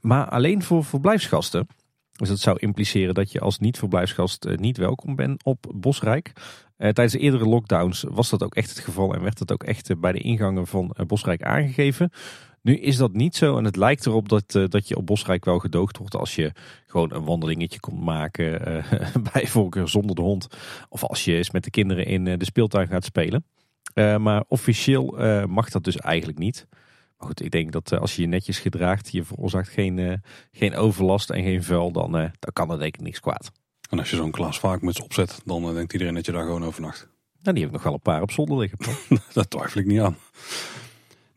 maar 0.00 0.28
alleen 0.28 0.62
voor 0.62 0.84
verblijfsgasten. 0.84 1.66
Dus 2.12 2.28
dat 2.28 2.38
zou 2.38 2.58
impliceren 2.58 3.14
dat 3.14 3.32
je 3.32 3.40
als 3.40 3.58
niet-verblijfsgast 3.58 4.46
niet 4.56 4.76
welkom 4.76 5.16
bent 5.16 5.44
op 5.44 5.72
Bosrijk. 5.74 6.32
tijdens 6.76 7.12
de 7.12 7.18
eerdere 7.18 7.48
lockdowns 7.48 8.04
was 8.08 8.30
dat 8.30 8.42
ook 8.42 8.54
echt 8.54 8.70
het 8.70 8.78
geval 8.78 9.14
en 9.14 9.22
werd 9.22 9.38
dat 9.38 9.52
ook 9.52 9.62
echt 9.62 10.00
bij 10.00 10.12
de 10.12 10.20
ingangen 10.20 10.66
van 10.66 10.96
Bosrijk 11.06 11.42
aangegeven. 11.42 12.10
Nu 12.62 12.76
is 12.76 12.96
dat 12.96 13.12
niet 13.12 13.36
zo 13.36 13.56
en 13.56 13.64
het 13.64 13.76
lijkt 13.76 14.06
erop 14.06 14.28
dat, 14.28 14.54
uh, 14.54 14.68
dat 14.68 14.88
je 14.88 14.96
op 14.96 15.06
Bosrijk 15.06 15.44
wel 15.44 15.58
gedoogd 15.58 15.96
wordt 15.96 16.14
als 16.14 16.34
je 16.34 16.52
gewoon 16.86 17.12
een 17.12 17.24
wandelingetje 17.24 17.80
komt 17.80 18.00
maken. 18.00 18.68
Uh, 18.68 19.14
bij 19.32 19.46
voorkeur 19.46 19.88
zonder 19.88 20.16
de 20.16 20.22
hond. 20.22 20.46
Of 20.88 21.04
als 21.04 21.24
je 21.24 21.36
eens 21.36 21.50
met 21.50 21.64
de 21.64 21.70
kinderen 21.70 22.06
in 22.06 22.26
uh, 22.26 22.38
de 22.38 22.44
speeltuin 22.44 22.86
gaat 22.86 23.04
spelen. 23.04 23.44
maar 23.94 24.44
officieel 24.48 25.04
mag 25.46 25.70
dat 25.70 25.84
dus 25.84 25.96
eigenlijk 25.96 26.38
niet. 26.38 26.66
Maar 27.18 27.28
goed, 27.28 27.42
ik 27.42 27.50
denk 27.50 27.72
dat 27.72 27.98
als 27.98 28.16
je 28.16 28.22
je 28.22 28.28
netjes 28.28 28.58
gedraagt, 28.58 29.12
je 29.12 29.24
veroorzaakt 29.24 29.68
geen, 29.68 30.22
geen 30.52 30.74
overlast 30.74 31.30
en 31.30 31.42
geen 31.42 31.62
vuil, 31.62 31.92
dan, 31.92 32.12
dan 32.12 32.52
kan 32.52 32.70
er 32.70 32.78
denk 32.78 32.94
ik 32.94 33.00
niks 33.00 33.20
kwaad. 33.20 33.50
En 33.90 33.98
als 33.98 34.10
je 34.10 34.16
zo'n 34.16 34.30
Klaas 34.30 34.58
Vaakmuts 34.58 35.02
opzet, 35.02 35.40
dan 35.44 35.74
denkt 35.74 35.92
iedereen 35.92 36.14
dat 36.14 36.26
je 36.26 36.32
daar 36.32 36.44
gewoon 36.44 36.64
overnacht. 36.64 37.08
Nou, 37.42 37.54
die 37.54 37.64
heb 37.64 37.66
ik 37.66 37.72
nog 37.72 37.82
wel 37.82 37.92
een 37.92 38.00
paar 38.00 38.22
op 38.22 38.30
zolder 38.30 38.58
liggen. 38.58 38.78
dat 39.32 39.50
twijfel 39.50 39.80
ik 39.80 39.86
niet 39.86 40.00
aan. 40.00 40.16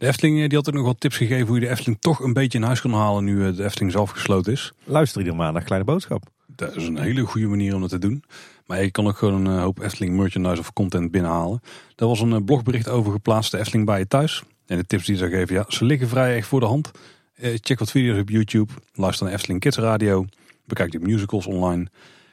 De 0.03 0.09
Efteling 0.09 0.41
eh, 0.41 0.47
die 0.47 0.57
had 0.57 0.67
ook 0.67 0.73
nog 0.73 0.85
wat 0.85 0.99
tips 0.99 1.17
gegeven 1.17 1.47
hoe 1.47 1.55
je 1.55 1.61
de 1.61 1.69
Efteling 1.69 1.97
toch 1.99 2.19
een 2.19 2.33
beetje 2.33 2.57
in 2.57 2.63
huis 2.63 2.81
kan 2.81 2.93
halen 2.93 3.23
nu 3.23 3.47
eh, 3.47 3.55
de 3.55 3.63
Efteling 3.63 3.91
zelf 3.91 4.09
gesloten 4.09 4.51
is. 4.51 4.73
Luister 4.83 5.19
ieder 5.19 5.35
maandag 5.35 5.63
Kleine 5.63 5.85
Boodschap. 5.85 6.23
Dat 6.47 6.75
is 6.75 6.87
een 6.87 6.97
hele 6.97 7.21
goede 7.21 7.47
manier 7.47 7.75
om 7.75 7.81
dat 7.81 7.89
te 7.89 7.99
doen. 7.99 8.23
Maar 8.65 8.83
je 8.83 8.91
kan 8.91 9.07
ook 9.07 9.17
gewoon 9.17 9.45
een 9.45 9.57
eh, 9.57 9.61
hoop 9.61 9.79
Efteling 9.79 10.15
merchandise 10.15 10.59
of 10.59 10.73
content 10.73 11.11
binnenhalen. 11.11 11.61
Daar 11.95 12.07
was 12.07 12.19
een 12.19 12.45
blogbericht 12.45 12.89
over 12.89 13.11
geplaatst, 13.11 13.51
de 13.51 13.57
Efteling 13.57 13.85
bij 13.85 13.99
je 13.99 14.07
thuis. 14.07 14.43
En 14.65 14.77
de 14.77 14.85
tips 14.85 15.05
die 15.05 15.15
ze 15.15 15.29
geven, 15.29 15.55
ja, 15.55 15.65
ze 15.67 15.85
liggen 15.85 16.07
vrij 16.07 16.35
erg 16.35 16.45
voor 16.45 16.59
de 16.59 16.65
hand. 16.65 16.91
Check 17.35 17.79
wat 17.79 17.91
video's 17.91 18.19
op 18.19 18.29
YouTube. 18.29 18.73
Luister 18.93 19.25
naar 19.25 19.33
Efteling 19.33 19.59
Kids 19.59 19.77
Radio. 19.77 20.25
Bekijk 20.65 20.91
de 20.91 20.99
musicals 20.99 21.45
online. 21.45 21.87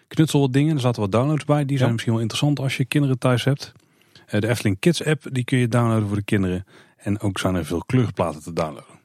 Knutsel 0.08 0.40
wat 0.40 0.52
dingen. 0.52 0.74
Er 0.74 0.80
zaten 0.80 1.00
wat 1.00 1.12
downloads 1.12 1.44
bij. 1.44 1.64
Die 1.64 1.76
zijn 1.76 1.86
Ja. 1.86 1.92
misschien 1.92 2.12
wel 2.12 2.22
interessant 2.22 2.58
als 2.58 2.76
je 2.76 2.84
kinderen 2.84 3.18
thuis 3.18 3.44
hebt. 3.44 3.72
De 4.26 4.48
Efteling 4.48 4.78
Kids 4.78 5.04
app 5.04 5.26
die 5.32 5.44
kun 5.44 5.58
je 5.58 5.68
downloaden 5.68 6.06
voor 6.06 6.16
de 6.16 6.24
kinderen. 6.24 6.64
En 7.00 7.20
ook 7.20 7.38
zijn 7.38 7.54
er 7.54 7.64
veel 7.64 7.84
kleurplaten 7.84 8.42
te 8.42 8.52
downloaden. 8.52 8.98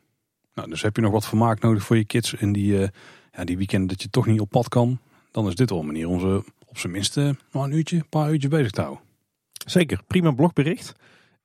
Nou, 0.53 0.69
dus 0.69 0.81
heb 0.81 0.95
je 0.95 1.01
nog 1.01 1.11
wat 1.11 1.27
vermaak 1.27 1.61
nodig 1.61 1.83
voor 1.83 1.97
je 1.97 2.05
kids 2.05 2.33
in 2.33 2.53
die, 2.53 2.81
eh, 2.81 2.87
ja, 3.31 3.43
die 3.43 3.57
weekenden 3.57 3.87
dat 3.87 4.01
je 4.01 4.09
toch 4.09 4.25
niet 4.25 4.39
op 4.39 4.49
pad 4.49 4.69
kan. 4.69 4.99
Dan 5.31 5.47
is 5.47 5.55
dit 5.55 5.69
wel 5.69 5.79
een 5.79 5.85
manier 5.85 6.07
om 6.07 6.19
ze 6.19 6.43
op 6.65 6.77
zijn 6.77 6.91
minst 6.91 7.17
eh, 7.17 7.29
maar 7.51 7.63
een 7.63 7.71
uurtje, 7.71 7.95
een 7.95 8.09
paar 8.09 8.31
uurtjes 8.31 8.51
bezig 8.51 8.71
te 8.71 8.81
houden. 8.81 9.03
Zeker, 9.65 10.01
prima 10.07 10.31
blogbericht. 10.31 10.93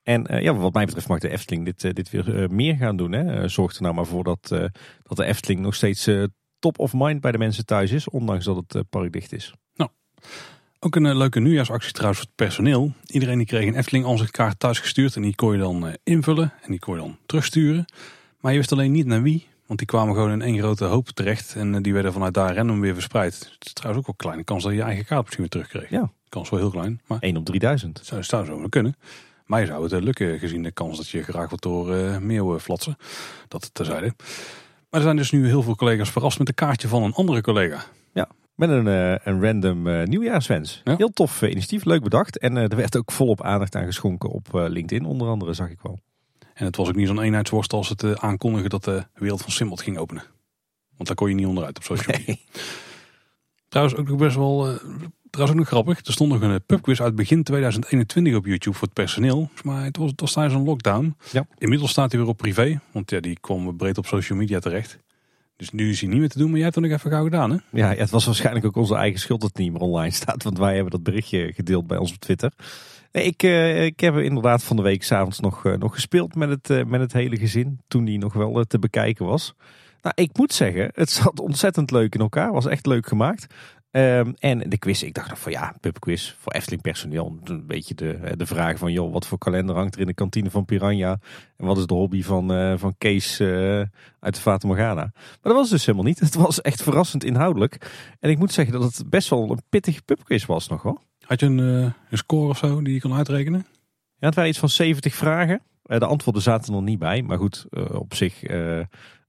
En 0.03 0.27
eh, 0.27 0.43
ja, 0.43 0.55
wat 0.55 0.73
mij 0.73 0.85
betreft 0.85 1.09
mag 1.09 1.19
de 1.19 1.29
Efteling 1.29 1.65
dit, 1.65 1.95
dit 1.97 2.11
weer 2.11 2.51
meer 2.53 2.77
gaan 2.77 2.97
doen. 2.97 3.13
Hè. 3.13 3.49
Zorg 3.49 3.77
er 3.77 3.83
nou 3.83 3.95
maar 3.95 4.07
voor 4.07 4.25
dat, 4.25 4.49
dat 5.03 5.17
de 5.17 5.25
Efteling 5.25 5.61
nog 5.61 5.75
steeds 5.75 6.09
top 6.59 6.79
of 6.79 6.93
mind 6.95 7.21
bij 7.21 7.33
de 7.33 7.39
mensen 7.39 7.67
thuis 7.67 7.91
is. 7.91 8.09
Ondanks 8.09 8.45
dat 8.45 8.65
het 8.67 8.89
park 8.91 9.13
dicht 9.13 9.33
is. 9.33 9.55
Ook 10.83 10.97
een 10.97 11.07
eh, 11.07 11.17
leuke 11.17 11.41
nieuwjaarsactie 11.41 11.93
trouwens 11.93 12.21
voor 12.21 12.29
het 12.29 12.47
personeel. 12.47 12.93
Iedereen 13.07 13.39
die 13.39 13.47
kreeg 13.47 13.67
een 13.67 13.75
Efteling 13.75 14.05
ansichtkaart 14.05 14.59
thuis 14.59 14.79
gestuurd 14.79 15.17
en 15.17 15.23
die 15.23 15.35
kon 15.35 15.53
je 15.53 15.59
dan 15.59 15.87
eh, 15.87 15.95
invullen 16.05 16.53
en 16.63 16.71
die 16.71 16.81
kon 16.81 16.95
je 16.95 17.01
dan 17.01 17.17
terugsturen. 17.27 17.85
Maar 18.41 18.53
je 18.53 18.59
wist 18.59 18.73
alleen 18.73 18.93
niet 18.93 19.07
naar 19.07 19.23
wie, 19.23 19.47
want 19.67 19.79
die 19.79 19.89
kwamen 19.89 20.15
gewoon 20.15 20.31
in 20.31 20.43
één 20.43 20.59
grote 20.59 20.85
hoop 20.85 21.09
terecht 21.09 21.55
en 21.55 21.75
eh, 21.75 21.83
die 21.83 21.93
werden 21.93 22.13
vanuit 22.13 22.35
daar 22.35 22.55
random 22.55 22.81
weer 22.81 22.95
verspreid. 22.95 23.35
Het 23.35 23.67
is 23.67 23.73
trouwens 23.73 24.07
ook 24.07 24.07
wel 24.07 24.15
een 24.17 24.17
kleine 24.17 24.45
kans 24.45 24.63
dat 24.63 24.73
je 24.73 24.79
je 24.79 24.85
eigen 24.85 25.05
kaart 25.05 25.25
misschien 25.25 25.49
weer 25.51 25.63
terugkreeg. 25.65 25.91
Ja. 25.91 26.13
Kans 26.29 26.51
wel 26.51 26.61
heel 26.61 26.71
klein, 26.71 27.01
maar 27.07 27.19
1 27.21 27.37
op 27.37 27.45
3000. 27.45 27.99
het 27.99 28.07
zou, 28.07 28.23
zou 28.23 28.45
zo 28.45 28.69
kunnen. 28.69 28.97
Maar 29.45 29.61
je 29.61 29.67
zou 29.67 29.83
het 29.83 30.03
lukken 30.03 30.39
gezien 30.39 30.63
de 30.63 30.73
kans 30.73 30.97
dat 30.97 31.09
je 31.09 31.23
geraakt 31.23 31.49
wordt 31.49 31.65
door 31.65 31.95
eh 31.95 32.19
meeuwen 32.19 32.61
flatsen. 32.61 32.97
Dat 33.49 33.71
terzijde. 33.75 34.15
Maar 34.91 35.01
er 35.01 35.03
zijn 35.03 35.17
dus 35.17 35.31
nu 35.31 35.47
heel 35.47 35.63
veel 35.63 35.77
collega's 35.77 36.11
verrast 36.11 36.39
met 36.39 36.49
een 36.49 36.55
kaartje 36.55 36.89
van 36.89 37.03
een 37.03 37.15
andere 37.15 37.41
collega. 37.41 37.85
Met 38.61 38.71
een, 38.71 38.87
eh, 38.87 39.15
een 39.25 39.43
random 39.43 39.87
eh, 39.87 40.07
nieuwjaarswens. 40.07 40.81
Ja. 40.85 40.97
Heel 40.97 41.13
tof 41.13 41.43
eh, 41.43 41.51
initiatief, 41.51 41.85
leuk 41.85 42.03
bedacht. 42.03 42.39
En 42.39 42.57
er 42.57 42.77
werd 42.77 42.97
ook 42.97 43.13
volop 43.13 43.43
aandacht 43.43 43.75
aan 43.75 43.85
geschonken 43.85 44.31
op 44.31 44.49
LinkedIn 44.53 45.05
onder 45.05 45.29
andere, 45.29 45.53
zag 45.53 45.71
ik 45.71 45.79
wel. 45.83 45.99
En 46.55 46.65
het 46.65 46.77
was 46.77 46.89
ook 46.89 46.95
niet 46.95 47.07
zo'n 47.07 47.21
eenheidsworst 47.21 47.73
als 47.73 47.89
het 47.89 48.21
aankondigen 48.21 48.71
dat 48.71 48.85
de 48.85 49.05
wereld 49.15 49.43
van 49.43 49.53
Simbad 49.53 49.83
ging 49.83 49.99
openen. 49.99 50.23
Want 50.97 51.07
daar 51.07 51.17
kon 51.17 51.29
je 51.29 51.35
niet 51.35 51.47
onderuit 51.47 51.77
op 51.77 51.85
social 51.85 52.17
media. 52.19 52.37
Trouwens 53.71 53.97
ook 53.97 54.09
nog 54.09 54.19
best 54.19 54.37
wel, 54.37 54.69
eh, 54.69 54.75
trouwens 55.31 55.51
ook 55.51 55.55
nog 55.55 55.69
grappig. 55.69 56.07
Er 56.07 56.13
stond 56.13 56.33
nog 56.33 56.41
een 56.41 56.63
pubquiz 56.67 57.01
uit 57.01 57.15
begin 57.15 57.43
2021 57.43 58.35
op 58.35 58.47
YouTube 58.47 58.77
voor 58.77 58.87
het 58.87 58.97
personeel. 58.97 59.51
Maar 59.63 59.85
het 59.85 59.97
was, 59.97 60.11
het 60.11 60.21
was 60.21 60.33
tijdens 60.33 60.55
een 60.55 60.65
lockdown. 60.65 61.17
Ja. 61.33 61.47
Inmiddels 61.59 61.91
staat 61.91 62.13
hij 62.13 62.21
weer 62.21 62.31
op 62.31 62.37
privé. 62.37 62.81
Want 62.93 63.11
ja, 63.11 63.21
die 63.21 63.39
kwam 63.41 63.77
breed 63.77 63.99
op 63.99 64.07
social 64.07 64.39
media 64.39 64.59
terecht. 64.59 64.99
Dus 65.61 65.71
nu 65.71 65.91
is 65.91 66.01
hij 66.01 66.09
niet 66.09 66.19
meer 66.19 66.29
te 66.29 66.39
doen. 66.39 66.47
Maar 66.47 66.57
jij 66.57 66.65
hebt 66.65 66.75
het 66.75 66.85
nog 66.85 66.95
even 66.95 67.11
gauw 67.11 67.25
gedaan 67.25 67.51
hè? 67.51 67.57
Ja, 67.71 67.95
het 67.95 68.11
was 68.11 68.25
waarschijnlijk 68.25 68.67
ook 68.67 68.77
onze 68.77 68.95
eigen 68.95 69.21
schuld 69.21 69.41
dat 69.41 69.49
het 69.49 69.59
niet 69.59 69.73
meer 69.73 69.81
online 69.81 70.15
staat. 70.15 70.43
Want 70.43 70.59
wij 70.59 70.75
hebben 70.75 70.91
dat 70.91 71.03
berichtje 71.03 71.53
gedeeld 71.53 71.87
bij 71.87 71.99
ons 71.99 72.13
op 72.13 72.19
Twitter. 72.19 72.53
Ik, 73.11 73.43
eh, 73.43 73.85
ik 73.85 74.01
heb 74.01 74.17
inderdaad 74.17 74.63
van 74.65 74.77
de 74.77 74.83
week 74.83 75.03
s'avonds 75.03 75.41
nog, 75.41 75.67
eh, 75.67 75.77
nog 75.77 75.95
gespeeld 75.95 76.35
met 76.35 76.49
het, 76.49 76.71
eh, 76.71 76.85
met 76.85 77.01
het 77.01 77.13
hele 77.13 77.37
gezin. 77.37 77.81
Toen 77.89 78.05
die 78.05 78.19
nog 78.19 78.33
wel 78.33 78.65
te 78.65 78.79
bekijken 78.79 79.27
was. 79.27 79.55
Nou, 80.03 80.15
ik 80.19 80.31
moet 80.37 80.53
zeggen, 80.53 80.91
het 80.95 81.11
zat 81.11 81.41
ontzettend 81.41 81.91
leuk 81.91 82.15
in 82.15 82.21
elkaar. 82.21 82.53
Was 82.53 82.67
echt 82.67 82.87
leuk 82.87 83.07
gemaakt. 83.07 83.55
Ehm, 83.91 84.33
en 84.39 84.59
de 84.59 84.79
quiz, 84.79 85.03
ik 85.03 85.15
dacht 85.15 85.29
nog 85.29 85.39
van 85.39 85.53
ja, 85.53 85.75
pubquiz 85.81 86.35
voor 86.39 86.53
Efteling 86.53 86.83
personeel. 86.83 87.39
Een 87.45 87.67
beetje 87.67 87.95
de, 87.95 88.35
de 88.37 88.47
vraag 88.47 88.79
van 88.79 88.93
joh, 88.93 89.13
wat 89.13 89.27
voor 89.27 89.39
kalender 89.39 89.75
hangt 89.77 89.95
er 89.95 90.01
in 90.01 90.07
de 90.07 90.15
kantine 90.15 90.51
van 90.51 90.65
Piranha? 90.65 91.19
En 91.57 91.67
wat 91.67 91.79
is 91.79 91.87
de 91.87 91.95
hobby 91.95 92.23
van, 92.23 92.53
eh, 92.53 92.75
van 92.77 92.95
Kees 92.99 93.41
eh, 93.41 93.49
uit 94.21 94.35
de 94.35 94.41
Fata 94.41 94.67
Morgana? 94.67 95.13
Maar 95.15 95.39
dat 95.43 95.53
was 95.53 95.71
dus 95.71 95.87
helemaal 95.87 96.07
niet. 96.07 96.19
Het 96.31 96.35
was 96.35 96.61
echt 96.61 96.83
verrassend 96.83 97.25
inhoudelijk. 97.25 97.91
En 98.21 98.31
ik 98.31 98.39
moet 98.39 98.53
zeggen 98.53 98.81
dat 98.81 98.97
het 98.97 99.11
best 99.11 99.29
wel 99.29 99.51
een 99.51 99.63
pittige 99.69 100.03
pubquiz 100.03 100.45
was 100.45 100.69
nog 100.69 100.83
hoor. 100.83 101.01
Had 101.21 101.41
je 101.41 101.47
een, 101.47 101.59
eh, 101.59 101.93
een 102.11 102.19
score 102.19 102.49
of 102.49 102.59
zo 102.59 102.83
die 102.83 102.95
je 102.95 103.01
kon 103.01 103.15
uitrekenen? 103.15 103.67
Ja, 104.19 104.27
het 104.27 104.35
waren 104.35 104.51
iets 104.51 104.59
van 104.59 104.69
70 104.69 105.15
vragen. 105.15 105.63
De 105.83 106.07
antwoorden 106.07 106.43
zaten 106.43 106.75
er 106.75 106.83
niet 106.83 106.99
bij. 106.99 107.23
Maar 107.23 107.39
goed, 107.39 107.67
op 107.93 108.15
zich, 108.15 108.43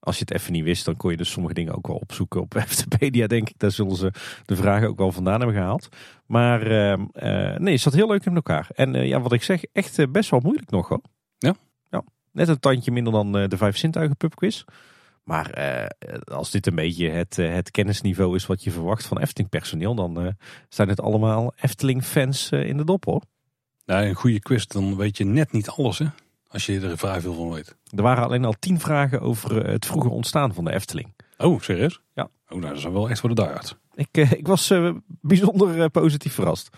als 0.04 0.18
je 0.18 0.26
het 0.28 0.34
even 0.34 0.52
niet 0.52 0.64
wist, 0.64 0.86
dan 0.86 0.98
kon 0.98 1.12
je 1.12 1.18
dus 1.18 1.32
sommige 1.32 1.54
dingen 1.54 1.76
ook 1.76 1.88
wel 1.88 1.96
opzoeken 1.96 2.42
op 2.42 2.54
Wikipedia, 2.68 3.28
denk 3.28 3.50
ik. 3.50 3.60
Daar 3.60 3.72
zullen 3.72 3.96
ze 3.96 4.12
de 4.46 4.56
vragen 4.56 4.88
ook 4.88 4.98
wel 4.98 5.12
vandaan 5.12 5.38
hebben 5.40 5.58
gehaald. 5.58 5.90
Maar 6.26 6.68
ehm, 6.68 7.06
eh, 7.14 7.58
nee, 7.58 7.74
het 7.74 7.82
zat 7.82 7.94
heel 7.94 8.08
leuk 8.08 8.26
in 8.26 8.36
elkaar. 8.36 8.70
En 8.76 8.96
eh, 8.96 9.08
ja, 9.08 9.22
wat 9.22 9.34
ik 9.34 9.44
zeg, 9.44 9.64
echt 9.72 10.00
eh, 10.00 10.08
best 10.12 10.30
wel 10.30 10.40
moeilijk 10.44 10.70
nog 10.70 10.88
hoor. 10.88 11.02
Ja? 11.38 11.56
Ja, 11.90 12.04
net 12.32 12.48
een 12.48 12.60
tandje 12.60 12.92
minder 12.92 13.14
dan 13.14 13.32
de 13.32 13.58
Vijf 13.58 13.78
Zintuigen 13.78 14.18
pubquiz. 14.18 14.64
Maar 15.24 15.54
als 16.26 16.52
dit 16.52 16.68
een 16.68 16.76
beetje 16.76 17.10
het, 17.10 17.36
het 17.36 17.72
kennisniveau 17.72 18.36
is 18.36 18.46
wat 18.46 18.64
je 18.64 18.72
verwacht 18.72 19.06
van 19.06 19.20
Efteling 19.20 19.50
personeel, 19.50 19.96
dan 19.96 20.36
zijn 20.70 20.90
het 20.90 21.02
allemaal 21.02 21.54
Efteling 21.62 22.04
fans 22.04 22.50
in 22.52 22.78
de 22.78 22.84
dop 22.84 23.06
hoor. 23.06 23.22
Ja, 23.86 24.04
een 24.04 24.14
goede 24.14 24.40
quiz, 24.40 24.66
dan 24.66 24.96
weet 24.96 25.18
je 25.18 25.26
net 25.26 25.52
niet 25.52 25.70
alles 25.70 25.98
hè. 25.98 26.06
Als 26.52 26.66
je 26.66 26.80
er 26.80 26.98
vrij 26.98 27.22
veel 27.22 27.34
van 27.34 27.52
weet. 27.52 27.76
Er 27.96 28.04
waren 28.04 28.24
alleen 28.24 28.46
al 28.46 28.56
tien 28.60 28.80
vragen 28.80 29.22
over 29.22 29.66
eh, 29.66 29.72
het 29.72 29.86
vroege 29.86 30.10
ontstaan 30.10 30.54
van 30.54 30.64
de 30.64 30.74
Efteling. 30.74 31.14
Oh, 31.38 31.62
serieus? 31.62 32.02
Ja. 32.14 32.30
Oh, 32.50 32.60
nou, 32.60 32.62
dat 32.62 32.78
is 32.78 32.84
wel 32.84 33.10
echt 33.10 33.20
voor 33.20 33.30
de 33.30 33.36
diehards. 33.36 33.76
Ik, 33.94 34.08
eh, 34.12 34.32
ik 34.32 34.48
was 34.48 34.70
eh, 34.70 34.92
bijzonder 35.06 35.90
positief 35.90 36.34
verrast. 36.34 36.70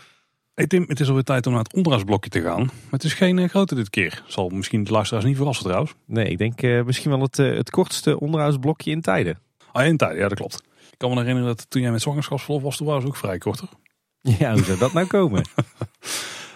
Hey 0.54 0.68
Tim, 0.68 0.86
het 0.88 1.00
is 1.00 1.08
alweer 1.08 1.24
tijd 1.24 1.46
om 1.46 1.54
naar 1.54 1.64
het 1.64 1.74
onderhoudsblokje 1.74 2.30
te 2.30 2.42
gaan. 2.42 2.64
Maar 2.64 2.92
het 2.92 3.04
is 3.04 3.14
geen 3.14 3.50
grote 3.50 3.76
dit 3.76 3.90
keer. 3.90 4.24
Zal 4.28 4.50
misschien 4.50 4.84
de 4.84 4.92
luisteraars 4.92 5.26
niet 5.26 5.36
verrassen 5.36 5.66
trouwens. 5.66 5.94
Nee, 6.06 6.26
ik 6.26 6.38
denk 6.38 6.86
misschien 6.86 7.12
wel 7.12 7.22
het, 7.22 7.38
het 7.38 7.70
kortste 7.70 8.20
onderhoudsblokje 8.20 8.92
in 8.92 9.02
tijden. 9.02 9.40
Ah, 9.72 9.86
in 9.86 9.98
tijden, 9.98 10.18
ja 10.18 10.28
dat 10.28 10.38
klopt. 10.38 10.64
Ik 10.92 10.98
kan 10.98 11.10
me 11.10 11.16
herinneren 11.16 11.48
dat 11.48 11.70
toen 11.70 11.82
jij 11.82 11.92
met 11.92 12.02
zwangerschapsverlof 12.02 12.62
was, 12.62 12.78
toen 12.78 12.88
was 12.88 12.98
het 12.98 13.06
ook 13.08 13.16
vrij 13.16 13.38
korter. 13.38 13.68
Ja, 14.22 14.54
hoe 14.54 14.64
zou 14.64 14.78
dat 14.78 14.94
nou 14.94 15.08
komen? 15.08 15.46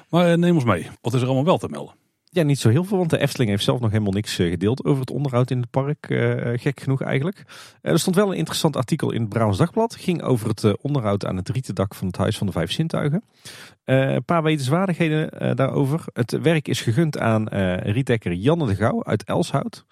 Maar 0.09 0.37
neem 0.37 0.55
ons 0.55 0.63
mee. 0.63 0.87
Wat 1.01 1.13
is 1.13 1.21
er 1.21 1.27
allemaal 1.27 1.45
wel 1.45 1.57
te 1.57 1.67
melden? 1.69 1.95
Ja, 2.29 2.43
niet 2.43 2.59
zo 2.59 2.69
heel 2.69 2.83
veel, 2.83 2.97
want 2.97 3.09
de 3.09 3.17
Efteling 3.17 3.49
heeft 3.49 3.63
zelf 3.63 3.79
nog 3.79 3.91
helemaal 3.91 4.11
niks 4.11 4.39
eh, 4.39 4.49
gedeeld 4.49 4.85
over 4.85 4.99
het 4.99 5.11
onderhoud 5.11 5.51
in 5.51 5.59
het 5.59 5.69
park. 5.69 6.09
Eh, 6.09 6.59
gek 6.59 6.79
genoeg 6.79 7.01
eigenlijk. 7.01 7.43
Eh, 7.81 7.91
er 7.91 7.99
stond 7.99 8.15
wel 8.15 8.31
een 8.31 8.37
interessant 8.37 8.75
artikel 8.75 9.11
in 9.11 9.21
het 9.21 9.29
Brabants 9.29 9.57
Dagblad. 9.57 9.95
Ging 9.95 10.21
over 10.21 10.47
het 10.47 10.81
onderhoud 10.81 11.25
aan 11.25 11.35
het 11.35 11.49
rieten 11.49 11.75
dak 11.75 11.95
van 11.95 12.07
het 12.07 12.17
Huis 12.17 12.37
van 12.37 12.47
de 12.47 12.53
Vijf 12.53 12.71
Zintuigen. 12.71 13.23
Een 13.83 14.23
paar 14.25 14.43
wetenswaardigheden 14.43 15.55
daarover. 15.55 16.03
Het 16.13 16.31
werk 16.31 16.67
is 16.67 16.81
gegund 16.81 17.17
aan 17.17 17.47
rietdekker 17.79 18.33
Janne 18.33 18.65
de 18.65 18.75
Gouw 18.75 19.03
uit 19.03 19.23
Elshout. 19.23 19.85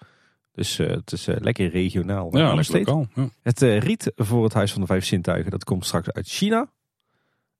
Dus 0.52 0.76
het 0.76 1.12
is 1.12 1.26
lekker 1.26 1.68
regionaal. 1.68 2.36
Ja, 2.36 2.54
lekker 2.54 2.76
lokaal. 2.76 3.06
Ja. 3.14 3.28
Het 3.42 3.60
riet 3.60 4.12
voor 4.16 4.44
het 4.44 4.52
Huis 4.52 4.72
van 4.72 4.80
de 4.80 4.86
Vijf 4.86 5.04
Zintuigen, 5.04 5.50
dat 5.50 5.64
komt 5.64 5.86
straks 5.86 6.12
uit 6.12 6.28
China. 6.28 6.70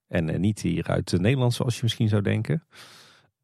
En 0.07 0.41
niet 0.41 0.61
hier 0.61 0.87
uit 0.87 1.11
Nederland, 1.11 1.53
zoals 1.53 1.75
je 1.75 1.83
misschien 1.83 2.09
zou 2.09 2.21
denken. 2.21 2.63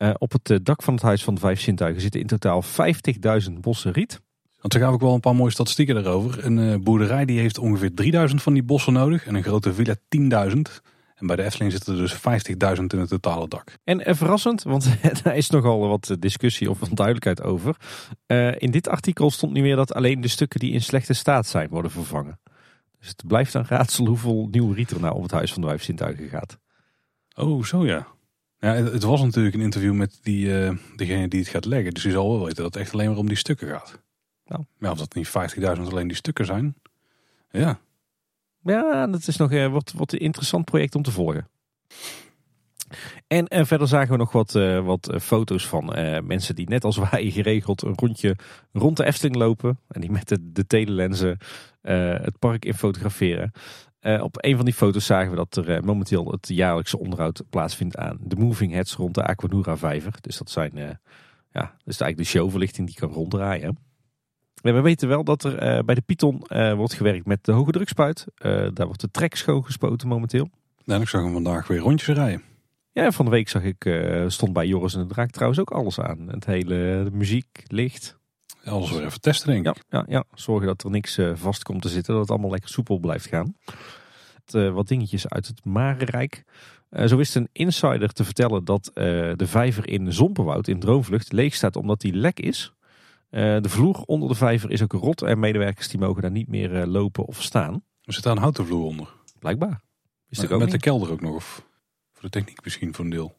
Eh, 0.04 0.14
op 0.18 0.32
het 0.32 0.50
eh, 0.50 0.58
dak 0.64 0.84
van 0.84 0.94
het 0.94 1.04
Huis 1.04 1.24
van 1.24 1.34
de 1.34 1.40
Vijf 1.40 1.62
Zintuigen 1.62 2.02
zitten 2.02 2.20
in 2.20 2.28
totaal 2.28 2.64
50.000 2.64 3.52
bossen 3.62 3.92
riet. 3.92 4.22
Want 4.60 4.74
ze 4.74 4.80
gaven 4.80 4.94
ook 4.94 5.02
wel 5.02 5.14
een 5.14 5.20
paar 5.20 5.36
mooie 5.36 5.52
statistieken 5.52 5.96
daarover. 5.96 6.46
Een 6.46 6.60
eh, 6.60 6.80
boerderij 6.80 7.26
die 7.26 7.40
heeft 7.40 7.58
ongeveer 7.58 7.94
3000 7.94 8.42
van 8.42 8.54
die 8.54 8.64
bossen 8.64 8.94
nodig. 8.94 9.26
En 9.26 9.36
een 9.36 9.44
grote 9.44 9.74
villa 9.74 9.96
10.000. 9.96 10.82
En 11.16 11.28
bij 11.28 11.36
de 11.36 11.44
Efteling 11.44 11.72
zitten 11.72 11.94
er 11.94 12.00
dus 12.00 12.14
50.000 12.78 12.84
in 12.88 13.00
het 13.00 13.10
totale 13.10 13.48
dak. 13.48 13.78
En 13.84 14.16
verrassend, 14.16 14.64
want 14.64 14.98
daar 15.24 15.38
is 15.38 15.50
nogal 15.50 15.88
wat 15.88 16.16
discussie 16.20 16.70
of 16.70 16.82
onduidelijkheid 16.82 17.42
over. 17.44 17.76
In 18.58 18.72
dit 18.72 18.88
artikel 18.88 19.32
stond 19.32 19.54
nu 19.54 19.62
weer 19.62 19.76
dat 19.76 19.94
alleen 19.94 20.22
de 20.22 20.28
stukken 20.28 20.60
die 20.60 20.74
in 20.74 20.82
slechte 20.82 21.14
staat 21.14 21.48
zijn 21.48 21.70
worden 21.70 21.92
vervangen. 21.92 22.40
Dus 23.00 23.08
het 23.08 23.24
blijft 23.28 23.54
een 23.54 23.68
raadsel 23.68 24.06
hoeveel 24.06 24.48
nieuw 24.52 24.72
riet 24.72 24.92
er 24.92 25.00
nou 25.00 25.16
op 25.16 25.22
het 25.22 25.32
Huis 25.32 25.54
van 25.54 25.62
de 25.62 25.68
Vijf 25.68 25.84
Zintuigen 25.84 26.30
gaat. 26.30 26.58
Oh, 27.36 27.64
zo 27.64 27.86
ja. 27.86 28.08
Ja, 28.64 28.74
het 28.74 29.04
was 29.04 29.22
natuurlijk 29.22 29.56
een 29.56 29.62
interview 29.62 29.94
met 29.94 30.20
die, 30.22 30.60
eh, 30.60 30.76
degene 30.96 31.28
die 31.28 31.40
het 31.40 31.50
gaat 31.50 31.66
leggen. 31.66 31.94
Dus 31.94 32.04
die 32.04 32.12
zal 32.12 32.30
wel 32.30 32.46
weten 32.46 32.64
dat 32.64 32.74
het 32.74 32.82
echt 32.84 32.94
alleen 32.94 33.10
maar 33.10 33.18
om 33.18 33.28
die 33.28 33.38
stukken 33.38 33.68
gaat. 33.68 34.00
Nou. 34.46 34.64
Ja, 34.80 34.92
of 34.92 34.98
dat 34.98 35.16
niet 35.16 35.28
50.000 35.28 35.92
alleen 35.92 36.08
die 36.08 36.18
stukken 36.18 36.46
zijn. 36.46 36.76
Ja, 37.52 37.80
Ja, 38.64 39.08
dat 39.08 39.28
is 39.28 39.38
nog 39.38 39.52
eh, 39.52 39.72
wat, 39.72 39.94
wat 39.96 40.14
een 40.14 40.20
interessant 40.20 40.66
project 40.66 40.96
om 40.96 41.02
te 41.02 41.12
volgen. 41.12 41.48
En 43.28 43.68
verder 43.68 43.88
zagen 43.88 44.12
we 44.12 44.18
nog 44.18 44.32
wat, 44.32 44.56
eh, 44.56 44.86
wat 44.86 45.14
foto's 45.22 45.68
van 45.68 45.86
mensen 46.26 46.56
die 46.56 46.70
net 46.70 46.84
als 46.84 46.98
wij 46.98 47.32
geregeld 47.38 47.82
een 47.82 47.96
rondje 47.96 48.38
rond 48.72 48.98
de 48.98 49.06
Efteling 49.06 49.36
lopen. 49.36 49.80
En 49.88 50.02
die 50.02 50.12
met 50.12 50.28
de, 50.28 50.52
de 50.52 50.68
telelensen 50.68 51.38
het 52.22 52.40
park 52.40 52.66
in 52.66 52.74
fotograferen. 52.74 53.52
Eh, 54.04 54.24
op 54.24 54.36
een 54.40 54.56
van 54.56 54.66
die 54.66 54.74
foto's 54.74 55.06
zagen 55.06 55.30
we 55.30 55.36
dat 55.36 55.56
er 55.56 55.70
eh, 55.70 55.82
momenteel 55.82 56.32
het 56.32 56.48
jaarlijkse 56.48 57.00
onderhoud 57.00 57.44
plaatsvindt 57.50 57.98
aan 57.98 58.18
de 58.22 58.36
moving 58.36 58.72
heads 58.72 58.94
rond 58.96 59.16
de 59.16 59.24
Aquanura 59.24 59.78
vijver. 59.78 60.14
Dus 60.22 60.38
dat 60.38 60.50
zijn, 60.50 60.78
eh, 60.78 60.90
ja, 61.52 61.62
dat 61.62 61.94
is 61.94 62.00
eigenlijk 62.00 62.18
de 62.18 62.24
showverlichting 62.24 62.88
die 62.88 62.96
kan 62.96 63.10
ronddraaien. 63.10 63.78
En 64.62 64.74
we 64.74 64.82
weten 64.82 65.08
wel 65.08 65.24
dat 65.24 65.44
er 65.44 65.86
bij 65.86 65.96
de 65.96 66.02
Python 66.02 66.44
wordt 66.76 66.94
gewerkt 66.94 67.26
met 67.26 67.46
de 67.46 67.52
hoge 67.52 67.72
drukspuit. 67.72 68.26
Daar 68.74 68.86
wordt 68.86 69.02
de 69.02 69.12
trek 69.12 69.36
schoongespoten 69.36 70.08
momenteel. 70.08 70.50
en 70.86 71.02
ik 71.02 71.08
zag 71.08 71.22
hem 71.22 71.34
vandaag 71.34 71.68
weer 71.68 71.80
rondjes 71.80 72.16
rijden. 72.16 72.42
Ja, 72.92 73.12
van 73.12 73.26
de 73.26 73.32
week 73.32 73.50
zag 73.50 73.64
ik, 73.64 74.00
stond 74.28 74.54
bij 74.54 74.68
Joris 74.68 74.94
en 74.94 75.02
de 75.02 75.14
Draak 75.14 75.30
trouwens 75.30 75.60
ook 75.60 75.72
alles 75.72 76.00
aan. 76.00 76.28
Het 76.28 76.46
hele 76.46 77.02
de 77.04 77.12
muziek, 77.12 77.64
licht. 77.68 78.18
Alles 78.64 78.92
weer 78.92 79.06
even 79.06 79.22
testen, 79.22 79.48
denk 79.48 79.68
ik. 79.68 79.84
Ja, 79.90 80.00
ja, 80.00 80.06
ja. 80.08 80.24
zorgen 80.34 80.68
dat 80.68 80.84
er 80.84 80.90
niks 80.90 81.18
uh, 81.18 81.32
vast 81.36 81.64
komt 81.64 81.82
te 81.82 81.90
zitten. 81.90 82.14
Dat 82.14 82.22
het 82.22 82.32
allemaal 82.32 82.52
lekker 82.52 82.70
soepel 82.70 82.98
blijft 82.98 83.26
gaan. 83.26 83.56
Uh, 84.56 84.74
wat 84.74 84.88
dingetjes 84.88 85.28
uit 85.28 85.48
het 85.48 85.66
Marenrijk. 85.66 86.44
Uh, 86.90 87.06
zo 87.06 87.18
wist 87.18 87.36
een 87.36 87.50
insider 87.52 88.14
te 88.14 88.24
vertellen 88.24 88.66
dat 88.66 88.92
de 88.94 89.48
vijver 89.48 89.90
in 89.90 90.14
Zomperwoud 90.14 90.68
in 90.68 90.80
Droomvlucht 90.80 91.32
leeg 91.32 91.54
staat 91.54 91.76
omdat 91.76 92.02
die 92.02 92.14
lek 92.14 92.40
is. 92.40 92.74
de 93.30 93.62
vloer 93.70 94.04
onder 94.06 94.30
de 94.30 94.36
vijver 94.36 94.72
is 94.72 94.82
ook 94.82 94.92
rot 94.92 95.22
en 95.22 95.40
medewerkers 95.40 95.88
die 95.88 96.00
mogen 96.00 96.22
daar 96.22 96.32
niet 96.32 96.48
meer 96.48 96.86
lopen 96.86 97.26
of 97.26 97.42
staan. 97.42 97.84
Er 98.04 98.14
zit 98.14 98.24
daar 98.24 98.36
een 98.36 98.42
houten 98.42 98.66
vloer 98.66 98.86
onder. 98.86 99.14
Blijkbaar. 99.40 99.82
Is 100.30 100.40
met, 100.40 100.52
ook 100.52 100.60
met 100.60 100.72
de 100.72 100.80
kelder 100.80 101.12
ook 101.12 101.22
nog? 101.22 101.36
Of 101.36 101.66
voor 102.12 102.24
de 102.24 102.30
techniek 102.30 102.64
misschien 102.64 102.94
voor 102.94 103.06
een 103.06 103.12
deel? 103.12 103.36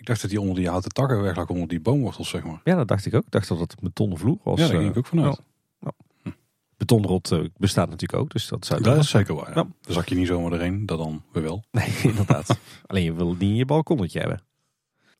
Ik 0.00 0.06
dacht 0.06 0.20
dat 0.20 0.30
die 0.30 0.40
onder 0.40 0.54
die 0.56 0.68
houten 0.68 0.90
takken 0.90 1.22
weg 1.22 1.36
lag, 1.36 1.48
onder 1.48 1.68
die 1.68 1.80
boomwortels, 1.80 2.28
zeg 2.28 2.44
maar. 2.44 2.60
Ja, 2.64 2.74
dat 2.74 2.88
dacht 2.88 3.06
ik 3.06 3.14
ook. 3.14 3.24
Ik 3.24 3.30
dacht 3.30 3.48
dat 3.48 3.58
het 3.58 3.72
een 3.72 3.78
betonnen 3.80 4.18
vloer 4.18 4.38
was. 4.42 4.58
Ja, 4.58 4.66
daar 4.66 4.76
ging 4.76 4.90
ik 4.90 4.96
ook 4.96 5.06
vanuit. 5.06 5.40
Ja. 5.80 5.92
Hm. 6.22 6.30
Betonrot 6.76 7.30
uh, 7.32 7.44
bestaat 7.56 7.88
natuurlijk 7.88 8.22
ook, 8.22 8.30
dus 8.30 8.48
dat 8.48 8.66
zou 8.66 8.82
Dat 8.82 8.96
is 8.96 9.10
zeker 9.10 9.34
waar, 9.34 9.48
ja. 9.48 9.54
Daar 9.54 9.94
zak 9.94 10.08
je 10.08 10.14
niet 10.14 10.26
zomaar 10.26 10.52
erin, 10.52 10.86
dat 10.86 10.98
dan 10.98 11.22
weer 11.32 11.42
wel. 11.42 11.64
Nee, 11.70 11.88
inderdaad. 12.12 12.58
Alleen 12.86 13.04
je 13.04 13.12
wil 13.12 13.28
het 13.28 13.38
niet 13.38 13.50
in 13.50 13.56
je 13.56 13.64
balkonnetje 13.64 14.18
hebben. 14.18 14.42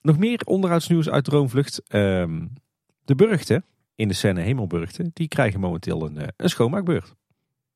Nog 0.03 0.19
meer 0.19 0.41
onderhoudsnieuws 0.45 1.09
uit 1.09 1.25
Droomvlucht. 1.25 1.83
Um, 1.95 2.53
de 3.05 3.15
burchten 3.15 3.65
in 3.95 4.09
de 4.09 4.15
Senne 4.15 4.41
Hemelburgten, 4.41 5.11
die 5.13 5.29
krijgen 5.29 5.61
momenteel 5.61 6.07
een, 6.07 6.17
uh, 6.17 6.27
een 6.37 6.49
schoonmaakbeurt. 6.49 7.15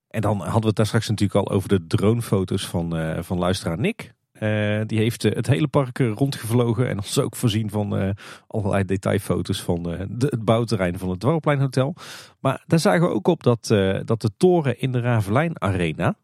En 0.08 0.20
dan 0.20 0.40
hadden 0.40 0.60
we 0.60 0.66
het 0.66 0.76
daar 0.76 0.86
straks 0.86 1.08
natuurlijk 1.08 1.48
al 1.48 1.54
over 1.54 1.68
de 1.68 1.86
dronefoto's 1.86 2.66
van, 2.66 2.96
uh, 2.98 3.22
van 3.22 3.38
luisteraar 3.38 3.78
Nick. 3.78 4.14
Uh, 4.40 4.80
die 4.86 4.98
heeft 4.98 5.24
uh, 5.24 5.32
het 5.32 5.46
hele 5.46 5.68
park 5.68 5.98
rondgevlogen 5.98 6.88
en 6.88 6.96
ons 6.96 7.18
ook 7.18 7.36
voorzien 7.36 7.70
van 7.70 8.14
allerlei 8.46 8.84
detailfoto's 8.84 9.62
van 9.62 9.84
het 10.18 10.44
bouwterrein 10.44 10.98
van 10.98 11.10
het 11.10 11.20
Dwarrelplein 11.20 11.60
Hotel. 11.60 11.94
Maar 12.40 12.62
daar 12.66 12.78
zagen 12.78 13.08
we 13.08 13.14
ook 13.14 13.26
op 13.26 13.42
dat, 13.42 13.66
dat 14.04 14.20
de 14.20 14.30
toren 14.36 14.80
in 14.80 14.92
de 14.92 15.00
Ravelijn 15.00 15.60
Arena, 15.60 16.16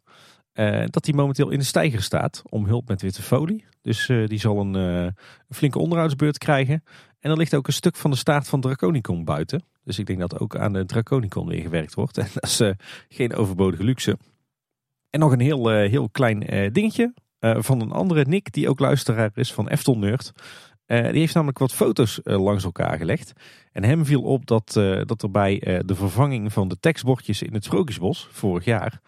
dat 0.87 1.05
die 1.05 1.15
momenteel 1.15 1.51
in 1.51 1.59
de 1.59 1.65
stijger 1.65 2.03
staat, 2.03 2.43
omhuld 2.49 2.89
met 2.89 3.03
witte 3.03 3.23
folie. 3.23 3.65
Dus 3.83 4.07
die 4.07 4.39
zal 4.39 4.61
een, 4.61 4.75
een, 4.75 5.15
flinke 5.49 5.79
onderhoudsbeurt 5.79 6.39
krijgen. 6.39 6.85
En 7.21 7.31
er 7.31 7.37
ligt 7.37 7.55
ook 7.55 7.67
een 7.67 7.73
stuk 7.73 7.97
van 7.97 8.11
de 8.11 8.17
staart 8.17 8.49
van 8.49 8.61
Draconicon 8.61 9.25
buiten. 9.25 9.63
Dus 9.85 9.99
ik 9.99 10.07
denk 10.07 10.19
dat 10.19 10.39
ook 10.39 10.57
aan 10.57 10.73
de 10.73 10.85
Draconicon 10.85 11.49
weer 11.49 11.63
gewerkt 11.63 11.95
wordt. 11.95 12.19
En 12.19 12.29
dat 12.35 12.45
is 12.45 12.63
geen 13.09 13.35
overbodige 13.35 13.85
luxe. 13.85 14.19
En 15.11 15.21
nog 15.21 15.33
een 15.33 15.41
heel, 15.41 15.69
heel 15.69 16.09
klein 16.09 16.71
dingetje. 16.73 17.13
Uh, 17.41 17.57
van 17.59 17.81
een 17.81 17.93
andere 17.93 18.25
Nick, 18.25 18.53
die 18.53 18.69
ook 18.69 18.79
luisteraar 18.79 19.31
is 19.35 19.53
van 19.53 19.69
Eftel 19.69 19.99
Nerd. 19.99 20.33
Uh, 20.87 21.11
die 21.11 21.19
heeft 21.19 21.35
namelijk 21.35 21.59
wat 21.59 21.73
foto's 21.73 22.21
uh, 22.25 22.43
langs 22.43 22.65
elkaar 22.65 22.99
gelegd. 22.99 23.33
En 23.73 23.85
hem 23.85 24.05
viel 24.05 24.23
op 24.23 24.47
dat, 24.47 24.73
dat 25.07 25.23
er 25.23 25.31
bij 25.31 25.83
de 25.87 25.95
vervanging 25.95 26.53
van 26.53 26.69
de 26.69 26.77
tekstbordjes 26.81 27.43
in 27.43 27.55
het 27.55 27.65
Sprookjesbos 27.65 28.29
vorig 28.31 28.65
jaar, 28.65 29.01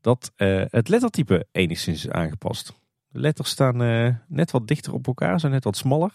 dat 0.00 0.32
het 0.70 0.88
lettertype 0.88 1.46
enigszins 1.52 2.04
is 2.04 2.10
aangepast. 2.10 2.72
De 3.08 3.20
letters 3.20 3.50
staan 3.50 3.76
net 4.28 4.50
wat 4.50 4.66
dichter 4.66 4.92
op 4.92 5.06
elkaar, 5.06 5.40
zijn 5.40 5.52
net 5.52 5.64
wat 5.64 5.76
smaller. 5.76 6.14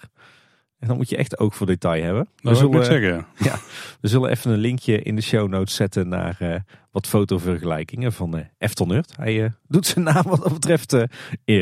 En 0.79 0.87
dan 0.87 0.97
moet 0.97 1.09
je 1.09 1.17
echt 1.17 1.39
oog 1.39 1.55
voor 1.55 1.67
detail 1.67 2.03
hebben. 2.03 2.27
Dat 2.35 2.59
wil 2.59 2.73
ik 2.73 2.83
zeggen. 2.83 3.25
Ja, 3.49 3.59
we 4.01 4.07
zullen 4.07 4.29
even 4.29 4.51
een 4.51 4.57
linkje 4.57 5.01
in 5.01 5.15
de 5.15 5.21
show 5.21 5.49
notes 5.49 5.75
zetten 5.75 6.07
naar 6.07 6.37
uh, 6.41 6.55
wat 6.91 7.07
fotovergelijkingen 7.07 8.13
van 8.13 8.37
uh, 8.37 8.87
Nerd. 8.87 9.15
Hij 9.15 9.43
uh, 9.43 9.49
doet 9.67 9.85
zijn 9.85 10.05
naam 10.05 10.23
wat 10.23 10.43
dat 10.43 10.53
betreft 10.53 10.95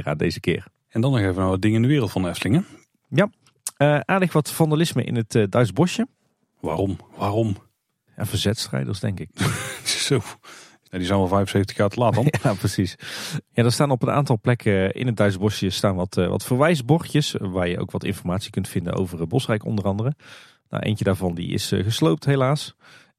aan 0.03 0.17
deze 0.17 0.39
keer. 0.39 0.65
En 0.89 1.01
dan 1.01 1.11
nog 1.11 1.19
even 1.19 1.35
naar 1.35 1.49
wat 1.49 1.61
dingen 1.61 1.75
in 1.75 1.81
de 1.81 1.87
wereld 1.87 2.11
van 2.11 2.21
de 2.21 2.29
Eftelingen. 2.29 2.65
Ja, 3.07 3.29
aardig 4.05 4.33
wat 4.33 4.51
vandalisme 4.51 5.03
in 5.03 5.15
het 5.15 5.51
Duits 5.51 5.73
bosje. 5.73 6.07
Waarom? 6.59 6.97
Waarom? 7.17 7.57
Ja, 8.17 8.25
verzetstrijders 8.25 8.99
denk 8.99 9.19
ik. 9.19 9.29
Zo, 9.83 10.21
die 10.97 11.07
zijn 11.07 11.19
wel 11.19 11.27
75 11.27 11.77
jaar 11.77 11.89
te 11.89 11.99
laat 11.99 12.13
dan. 12.13 12.27
ja, 12.43 12.53
precies. 12.53 12.95
Ja, 13.51 13.63
er 13.63 13.71
staan 13.71 13.91
op 13.91 14.01
een 14.01 14.11
aantal 14.11 14.39
plekken 14.39 14.93
in 14.93 15.07
het 15.07 15.17
Duitse 15.17 15.39
bosje 15.39 15.69
staan 15.69 15.95
wat, 15.95 16.17
uh, 16.17 16.27
wat 16.27 16.45
verwijsbordjes. 16.45 17.35
Waar 17.39 17.67
je 17.67 17.79
ook 17.79 17.91
wat 17.91 18.03
informatie 18.03 18.51
kunt 18.51 18.67
vinden 18.67 18.93
over 18.93 19.19
uh, 19.19 19.25
Bosrijk 19.25 19.65
onder 19.65 19.85
andere. 19.85 20.13
Nou, 20.69 20.83
eentje 20.83 21.03
daarvan 21.03 21.35
die 21.35 21.49
is 21.49 21.67
gesloopt 21.67 22.25
helaas. 22.25 22.75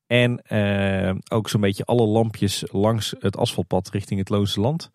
En 0.07 0.43
ook 1.31 1.49
zo'n 1.49 1.61
beetje 1.61 1.85
alle 1.85 2.07
lampjes 2.07 2.65
langs 2.73 3.15
het 3.19 3.37
asfaltpad 3.37 3.91
richting 3.91 4.21
het 4.21 4.29
Loonse 4.29 4.61
Land. 4.61 4.91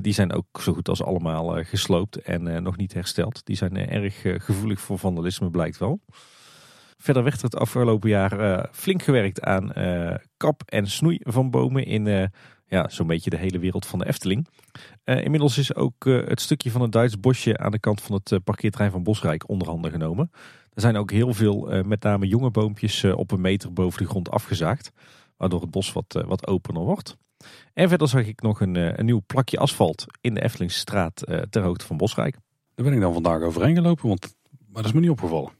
die 0.00 0.12
zijn 0.12 0.32
ook 0.32 0.60
zo 0.60 0.72
goed 0.72 0.88
als 0.88 1.02
allemaal 1.02 1.64
gesloopt 1.64 2.16
en 2.16 2.62
nog 2.62 2.76
niet 2.76 2.94
hersteld. 2.94 3.40
Die 3.44 3.56
zijn 3.56 3.76
erg 3.76 4.20
gevoelig 4.22 4.80
voor 4.80 4.98
vandalisme 4.98 5.50
blijkt 5.50 5.78
wel. 5.78 6.00
Verder 7.00 7.22
werd 7.22 7.36
er 7.36 7.42
het 7.42 7.56
afgelopen 7.56 8.08
jaar 8.08 8.40
uh, 8.40 8.64
flink 8.72 9.02
gewerkt 9.02 9.42
aan 9.42 9.72
uh, 9.78 10.14
kap 10.36 10.62
en 10.64 10.86
snoei 10.86 11.20
van 11.22 11.50
bomen 11.50 11.84
in 11.84 12.06
uh, 12.06 12.24
ja, 12.66 12.88
zo'n 12.88 13.06
beetje 13.06 13.30
de 13.30 13.36
hele 13.36 13.58
wereld 13.58 13.86
van 13.86 13.98
de 13.98 14.06
Efteling. 14.06 14.46
inmiddels 15.04 15.58
is 15.58 15.74
ook 15.74 16.04
het 16.04 16.40
stukje 16.40 16.70
van 16.70 16.80
het 16.80 16.92
Duits 16.92 17.20
bosje 17.20 17.58
aan 17.58 17.70
de 17.70 17.78
kant 17.78 18.02
van 18.02 18.20
het 18.22 18.44
parkeerterrein 18.44 18.92
van 18.92 19.02
Bosrijk 19.02 19.48
onderhanden 19.48 19.90
genomen. 19.90 20.30
Er 20.74 20.80
zijn 20.80 20.96
ook 20.96 21.10
heel 21.10 21.34
veel, 21.34 21.82
met 21.84 22.02
name 22.02 22.26
jonge 22.26 22.50
boompjes, 22.50 23.04
op 23.04 23.30
een 23.30 23.40
meter 23.40 23.72
boven 23.72 24.02
de 24.02 24.08
grond 24.08 24.30
afgezaagd. 24.30 24.92
Waardoor 25.36 25.60
het 25.60 25.70
bos 25.70 25.92
wat, 25.92 26.24
wat 26.26 26.46
opener 26.46 26.82
wordt. 26.82 27.16
En 27.72 27.88
verder 27.88 28.08
zag 28.08 28.26
ik 28.26 28.42
nog 28.42 28.60
een, 28.60 28.98
een 28.98 29.04
nieuw 29.04 29.22
plakje 29.26 29.58
asfalt 29.58 30.06
in 30.20 30.34
de 30.34 30.42
Eftelingstraat 30.42 31.24
ter 31.50 31.62
hoogte 31.62 31.86
van 31.86 31.96
Bosrijk. 31.96 32.36
Daar 32.74 32.86
ben 32.86 32.94
ik 32.94 33.00
dan 33.00 33.12
vandaag 33.12 33.42
overheen 33.42 33.74
gelopen, 33.74 34.08
want, 34.08 34.34
maar 34.50 34.82
dat 34.82 34.84
is 34.84 34.92
me 34.92 35.00
niet 35.00 35.10
opgevallen. 35.10 35.57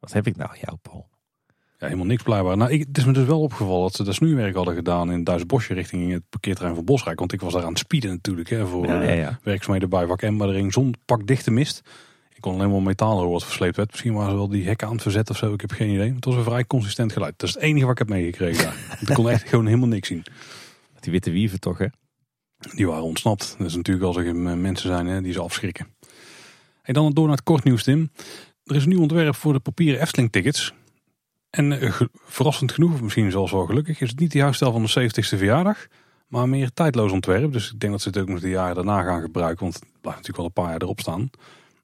Wat 0.00 0.12
heb 0.12 0.26
ik 0.26 0.36
nou 0.36 0.50
jou, 0.60 0.76
Paul? 0.82 1.08
Ja, 1.78 1.86
helemaal 1.86 2.06
niks 2.06 2.22
blijkbaar. 2.22 2.56
Nou, 2.56 2.70
ik, 2.70 2.80
het 2.86 2.98
is 2.98 3.04
me 3.04 3.12
dus 3.12 3.26
wel 3.26 3.40
opgevallen 3.40 3.82
dat 3.82 3.94
ze 3.94 4.04
dat 4.04 4.14
snoeiwerk 4.14 4.54
hadden 4.54 4.74
gedaan 4.74 5.12
in 5.12 5.24
Duits 5.24 5.46
Bosje 5.46 5.74
richting 5.74 6.12
het 6.12 6.22
parkeerterrein 6.28 6.74
van 6.74 6.84
Bosrijk. 6.84 7.18
Want 7.18 7.32
ik 7.32 7.40
was 7.40 7.52
daar 7.52 7.62
aan 7.62 7.68
het 7.68 7.78
speeden 7.78 8.10
natuurlijk 8.10 8.48
hè, 8.50 8.66
voor 8.66 8.86
ja, 8.86 9.02
ja, 9.02 9.12
ja. 9.12 9.30
Uh, 9.30 9.36
werkzaamheden 9.42 9.88
bij 9.88 10.06
Wak 10.06 10.22
Emmerdering. 10.22 10.72
Zon 10.72 10.94
pak 11.04 11.26
dichte 11.26 11.50
mist. 11.50 11.82
Ik 12.34 12.40
kon 12.40 12.54
alleen 12.54 12.70
maar 12.70 12.82
metaal 12.82 13.14
horen 13.14 13.30
wat 13.30 13.44
versleept 13.44 13.76
werd. 13.76 13.90
Misschien 13.90 14.12
waren 14.12 14.30
ze 14.30 14.36
wel 14.36 14.48
die 14.48 14.66
hekken 14.66 14.86
aan 14.86 14.92
het 14.92 15.02
verzetten 15.02 15.34
of 15.34 15.40
zo. 15.40 15.52
Ik 15.52 15.60
heb 15.60 15.70
geen 15.70 15.90
idee. 15.90 16.14
Het 16.14 16.24
was 16.24 16.34
een 16.34 16.44
vrij 16.44 16.64
consistent 16.64 17.12
geluid. 17.12 17.34
Dat 17.36 17.48
is 17.48 17.54
het 17.54 17.64
enige 17.64 17.84
wat 17.84 17.92
ik 17.92 17.98
heb 17.98 18.08
meegekregen 18.08 18.64
daar. 18.64 18.98
ik 19.06 19.14
kon 19.14 19.30
echt 19.30 19.48
gewoon 19.48 19.66
helemaal 19.66 19.88
niks 19.88 20.08
zien. 20.08 20.24
Die 21.00 21.12
witte 21.12 21.30
wieven 21.30 21.60
toch 21.60 21.78
hè? 21.78 21.86
Die 22.74 22.86
waren 22.86 23.04
ontsnapt. 23.04 23.54
Dat 23.58 23.66
is 23.66 23.76
natuurlijk 23.76 24.06
als 24.06 24.16
er 24.16 24.36
mensen 24.36 24.88
zijn 24.88 25.06
hè, 25.06 25.22
die 25.22 25.32
ze 25.32 25.40
afschrikken. 25.40 25.86
En 26.82 26.94
dan 26.94 27.12
door 27.12 27.26
naar 27.26 27.36
het 27.36 27.44
kort 27.44 27.64
nieuws 27.64 27.82
Tim. 27.82 28.10
Er 28.68 28.76
is 28.76 28.82
een 28.82 28.88
nieuw 28.88 29.00
ontwerp 29.00 29.34
voor 29.34 29.52
de 29.52 29.58
papieren 29.58 30.00
Efteling 30.00 30.32
tickets. 30.32 30.72
En 31.50 31.72
uh, 31.72 32.00
verrassend 32.24 32.72
genoeg, 32.72 33.00
misschien 33.00 33.30
zelfs 33.30 33.52
wel 33.52 33.66
gelukkig, 33.66 34.00
is 34.00 34.10
het 34.10 34.18
niet 34.18 34.32
de 34.32 34.40
huisstijl 34.40 34.72
van 34.72 34.82
de 34.82 35.10
70ste 35.10 35.38
verjaardag. 35.38 35.86
Maar 36.26 36.48
meer 36.48 36.72
tijdloos 36.72 37.12
ontwerp. 37.12 37.52
Dus 37.52 37.72
ik 37.72 37.80
denk 37.80 37.92
dat 37.92 38.02
ze 38.02 38.08
het 38.08 38.18
ook 38.18 38.28
nog 38.28 38.40
de 38.40 38.48
jaren 38.48 38.74
daarna 38.74 39.02
gaan 39.02 39.20
gebruiken. 39.20 39.62
Want 39.62 39.74
het 39.74 39.84
blijft 40.00 40.18
natuurlijk 40.18 40.36
wel 40.36 40.46
een 40.46 40.52
paar 40.52 40.70
jaar 40.70 40.82
erop 40.82 41.00
staan. 41.00 41.20
En 41.20 41.30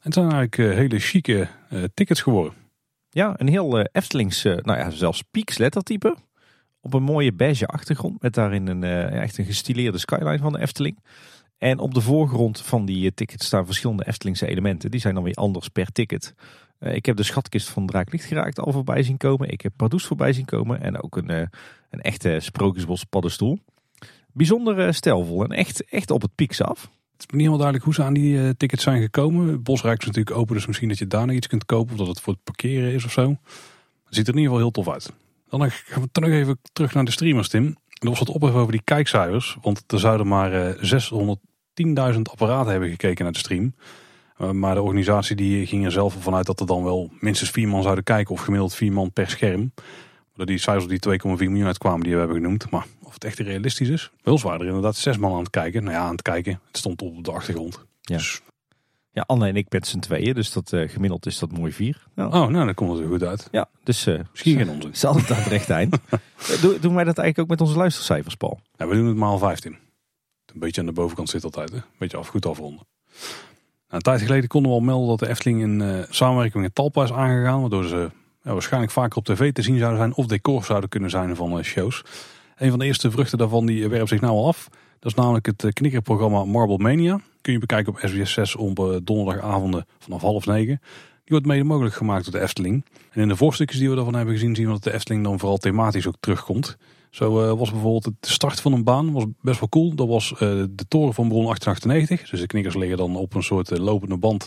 het 0.01 0.15
zijn 0.15 0.33
eigenlijk 0.33 0.59
uh, 0.59 0.77
hele 0.77 0.99
chique 0.99 1.49
uh, 1.73 1.85
tickets 1.95 2.21
geworden. 2.21 2.53
Ja, 3.11 3.35
een 3.37 3.49
heel 3.49 3.81
Eftelings, 3.81 4.43
nou 4.43 4.79
ja, 4.79 4.91
zelfs 4.91 5.23
Pieks 5.23 5.59
lettertype. 5.59 6.17
Op 6.81 6.95
een 6.95 7.03
mooie 7.03 7.33
beige 7.33 7.67
achtergrond. 7.67 8.23
Met 8.23 8.35
daarin 8.35 8.67
een, 8.67 8.85
echt 9.13 9.39
een 9.39 9.45
gestileerde 9.45 9.99
skyline 9.99 10.39
van 10.39 10.53
de 10.53 10.61
Efteling. 10.61 10.99
En 11.65 11.79
op 11.79 11.95
de 11.95 12.01
voorgrond 12.01 12.61
van 12.61 12.85
die 12.85 13.15
tickets 13.15 13.47
staan 13.47 13.67
verschillende 13.67 14.07
Eftelingse 14.07 14.47
elementen. 14.47 14.91
Die 14.91 15.01
zijn 15.01 15.15
dan 15.15 15.23
weer 15.23 15.35
anders 15.35 15.69
per 15.69 15.93
ticket. 15.93 16.35
Eh, 16.79 16.95
ik 16.95 17.07
heb 17.07 17.17
de 17.17 17.23
schatkist 17.23 17.69
van 17.69 17.87
Draaklicht 17.87 18.25
geraakt 18.25 18.59
al 18.59 18.73
voorbij 18.73 19.03
zien 19.03 19.17
komen. 19.17 19.49
Ik 19.49 19.61
heb 19.61 19.73
Pardoes 19.77 20.05
voorbij 20.05 20.33
zien 20.33 20.45
komen. 20.45 20.81
En 20.81 21.03
ook 21.03 21.17
een, 21.17 21.31
uh, 21.31 21.39
een 21.91 22.01
echte 22.01 22.37
Sprookjesbos 22.41 23.05
paddenstoel. 23.05 23.59
Bijzonder 24.33 24.95
stijlvol 24.95 25.45
en 25.45 25.51
echt, 25.51 25.85
echt 25.85 26.11
op 26.11 26.23
het 26.23 26.35
pieks 26.35 26.63
af. 26.63 26.81
Het 26.83 26.91
is 27.19 27.27
niet 27.27 27.31
helemaal 27.31 27.59
duidelijk 27.59 27.85
hoe 27.85 27.95
ze 27.95 28.03
aan 28.03 28.15
die 28.15 28.57
tickets 28.57 28.83
zijn 28.83 29.03
gekomen. 29.03 29.63
Bosrijk 29.63 30.01
is 30.01 30.07
natuurlijk 30.07 30.37
open, 30.37 30.55
dus 30.55 30.67
misschien 30.67 30.89
dat 30.89 30.99
je 30.99 31.07
daar 31.07 31.27
nog 31.27 31.37
iets 31.37 31.47
kunt 31.47 31.65
kopen. 31.65 31.93
Of 31.93 31.99
dat 31.99 32.09
het 32.09 32.21
voor 32.21 32.33
het 32.33 32.45
parkeren 32.45 32.93
is 32.93 33.05
of 33.05 33.13
zo. 33.13 33.37
Ziet 34.09 34.29
er 34.29 34.35
in 34.35 34.41
ieder 34.41 34.43
geval 34.43 34.59
heel 34.59 34.71
tof 34.71 34.89
uit. 34.89 35.13
Dan 35.49 35.71
gaan 35.71 36.09
we 36.13 36.21
nog 36.21 36.31
even 36.31 36.59
terug 36.73 36.95
naar 36.95 37.05
de 37.05 37.11
streamers, 37.11 37.49
Tim. 37.49 37.77
Er 37.89 38.09
was 38.09 38.19
wat 38.19 38.29
ophef 38.29 38.55
over 38.55 38.73
die 38.73 38.85
kijkcijfers. 38.85 39.57
Want 39.63 39.83
er 39.87 39.99
zouden 39.99 40.27
maar 40.27 40.53
610.000 42.15 42.21
apparaten 42.23 42.71
hebben 42.71 42.91
gekeken 42.91 43.25
naar 43.25 43.33
de 43.33 43.39
stream. 43.39 43.75
Eh, 44.37 44.51
maar 44.51 44.75
de 44.75 44.83
organisatie 44.83 45.37
die 45.37 45.67
ging 45.67 45.85
er 45.85 45.93
zelf 45.93 46.17
vanuit 46.21 46.47
dat 46.47 46.61
er 46.61 46.67
dan 46.67 46.85
wel 46.85 47.11
minstens 47.21 47.51
vier 47.51 47.69
man 47.69 47.83
zouden 47.83 48.05
kijken. 48.05 48.35
Of 48.35 48.41
gemiddeld 48.41 48.75
vier 48.75 48.93
man 48.93 49.13
per 49.13 49.31
scherm. 49.31 49.73
Dat 50.35 50.47
die 50.47 50.59
cijfers 50.59 50.87
die 50.87 51.19
2,4 51.21 51.49
miljoen 51.49 51.67
uitkwamen 51.67 52.03
die 52.03 52.13
we 52.13 52.19
hebben 52.19 52.37
genoemd. 52.37 52.71
Maar 52.71 52.87
of 53.03 53.15
het 53.15 53.25
echt 53.25 53.39
realistisch 53.39 53.89
is. 53.89 54.11
Wel 54.23 54.39
zwaar 54.39 54.61
er 54.61 54.67
inderdaad 54.67 54.97
zes 54.97 55.17
man 55.17 55.33
aan 55.33 55.39
het 55.39 55.51
kijken. 55.51 55.85
Nou 55.85 55.97
ja, 55.97 56.03
aan 56.03 56.13
het 56.13 56.23
kijken. 56.23 56.61
Het 56.67 56.77
stond 56.77 57.03
op 57.03 57.25
de 57.25 57.33
achtergrond. 57.33 57.85
Ja. 58.01 58.17
Dus... 58.17 58.43
Ja, 59.13 59.25
Anne 59.27 59.49
en 59.49 59.57
ik 59.57 59.73
met 59.73 59.87
z'n 59.87 59.99
tweeën, 59.99 60.35
dus 60.35 60.53
dat 60.53 60.73
uh, 60.73 60.89
gemiddeld 60.89 61.27
is 61.27 61.39
dat 61.39 61.53
mooi 61.53 61.73
vier. 61.73 62.07
Nou. 62.15 62.29
Oh, 62.33 62.49
nou, 62.49 62.65
dan 62.65 62.75
komt 62.75 62.91
het 62.91 63.01
er 63.01 63.07
goed 63.07 63.23
uit. 63.23 63.49
Ja, 63.51 63.69
dus 63.85 64.07
uh, 64.07 64.21
misschien 64.31 64.57
geen 64.57 64.69
onze. 64.71 64.89
Zal 64.93 65.17
het 65.17 65.29
daar 65.29 65.49
recht 65.49 65.71
eind. 65.71 65.97
Do, 66.63 66.79
doen 66.81 66.95
wij 66.95 67.05
dat 67.05 67.19
eigenlijk 67.19 67.39
ook 67.39 67.49
met 67.49 67.61
onze 67.61 67.77
luistercijfers, 67.77 68.35
Paul? 68.35 68.61
Ja, 68.77 68.87
we 68.87 68.95
doen 68.95 69.07
het 69.07 69.17
maal 69.17 69.39
15. 69.39 69.77
Beetje 70.55 70.81
aan 70.81 70.87
de 70.87 70.93
bovenkant 70.93 71.29
zit 71.29 71.45
altijd, 71.45 71.71
hè? 71.71 71.77
Een 71.77 71.83
beetje 71.99 72.17
af, 72.17 72.29
goed 72.29 72.47
afronden. 72.47 72.87
Nou, 73.15 73.27
een 73.89 74.01
tijd 74.01 74.21
geleden 74.21 74.49
konden 74.49 74.71
we 74.71 74.77
al 74.77 74.83
melden 74.83 75.09
dat 75.09 75.19
de 75.19 75.29
Efteling 75.29 75.63
een 75.63 75.81
uh, 75.81 76.05
samenwerking 76.09 76.63
met 76.63 76.75
Talpa 76.75 77.03
is 77.03 77.13
aangegaan. 77.13 77.61
Waardoor 77.61 77.85
ze 77.85 78.11
waarschijnlijk 78.43 78.93
vaker 78.93 79.19
op 79.19 79.25
tv 79.25 79.53
te 79.53 79.63
zien 79.63 79.79
zouden 79.79 79.99
zijn 79.99 80.15
of 80.15 80.27
decor 80.27 80.65
zouden 80.65 80.89
kunnen 80.89 81.11
zijn 81.11 81.37
van 81.37 81.59
eh, 81.59 81.65
shows. 81.65 82.03
Een 82.57 82.71
van 82.71 82.79
de 82.79 82.85
eerste 82.85 83.11
vruchten 83.11 83.39
daarvan 83.39 83.67
die 83.67 83.89
werpt 83.89 84.09
zich 84.09 84.21
nou 84.21 84.33
al 84.33 84.47
af. 84.47 84.69
Dat 84.99 85.13
is 85.13 85.19
namelijk 85.19 85.47
het 85.47 85.67
knikkerprogramma 85.73 86.45
Marble 86.45 86.79
Mania. 86.79 87.21
Kun 87.41 87.53
je 87.53 87.59
bekijken 87.59 87.93
op 87.93 87.99
SBS 88.03 88.33
6 88.33 88.57
op 88.57 89.01
donderdagavonden 89.05 89.87
vanaf 89.99 90.21
half 90.21 90.47
negen. 90.47 90.81
Die 91.25 91.33
wordt 91.33 91.47
mede 91.47 91.65
mogelijk 91.65 91.95
gemaakt 91.95 92.25
door 92.25 92.33
de 92.33 92.41
Efteling. 92.41 92.85
En 93.11 93.23
in 93.23 93.29
de 93.29 93.37
voorstukjes 93.37 93.79
die 93.79 93.89
we 93.89 93.95
daarvan 93.95 94.15
hebben 94.15 94.35
gezien 94.35 94.55
zien 94.55 94.67
we 94.67 94.73
dat 94.73 94.83
de 94.83 94.93
Efteling 94.93 95.25
dan 95.25 95.39
vooral 95.39 95.57
thematisch 95.57 96.07
ook 96.07 96.17
terugkomt. 96.21 96.77
Zo 97.15 97.43
uh, 97.43 97.59
was 97.59 97.71
bijvoorbeeld 97.71 98.05
de 98.05 98.13
start 98.21 98.61
van 98.61 98.73
een 98.73 98.85
baan 98.85 99.13
was 99.13 99.25
best 99.41 99.61
wel 99.61 99.69
cool. 99.69 99.95
Dat 99.95 100.09
was 100.09 100.31
uh, 100.33 100.39
de 100.71 100.85
toren 100.89 101.15
van 101.15 101.29
Bron 101.29 101.45
1898. 101.45 102.31
Dus 102.31 102.41
de 102.41 102.47
knikkers 102.47 102.75
liggen 102.75 102.97
dan 102.97 103.17
op 103.17 103.35
een 103.35 103.43
soort 103.43 103.71
uh, 103.71 103.79
lopende 103.79 104.17
band 104.17 104.47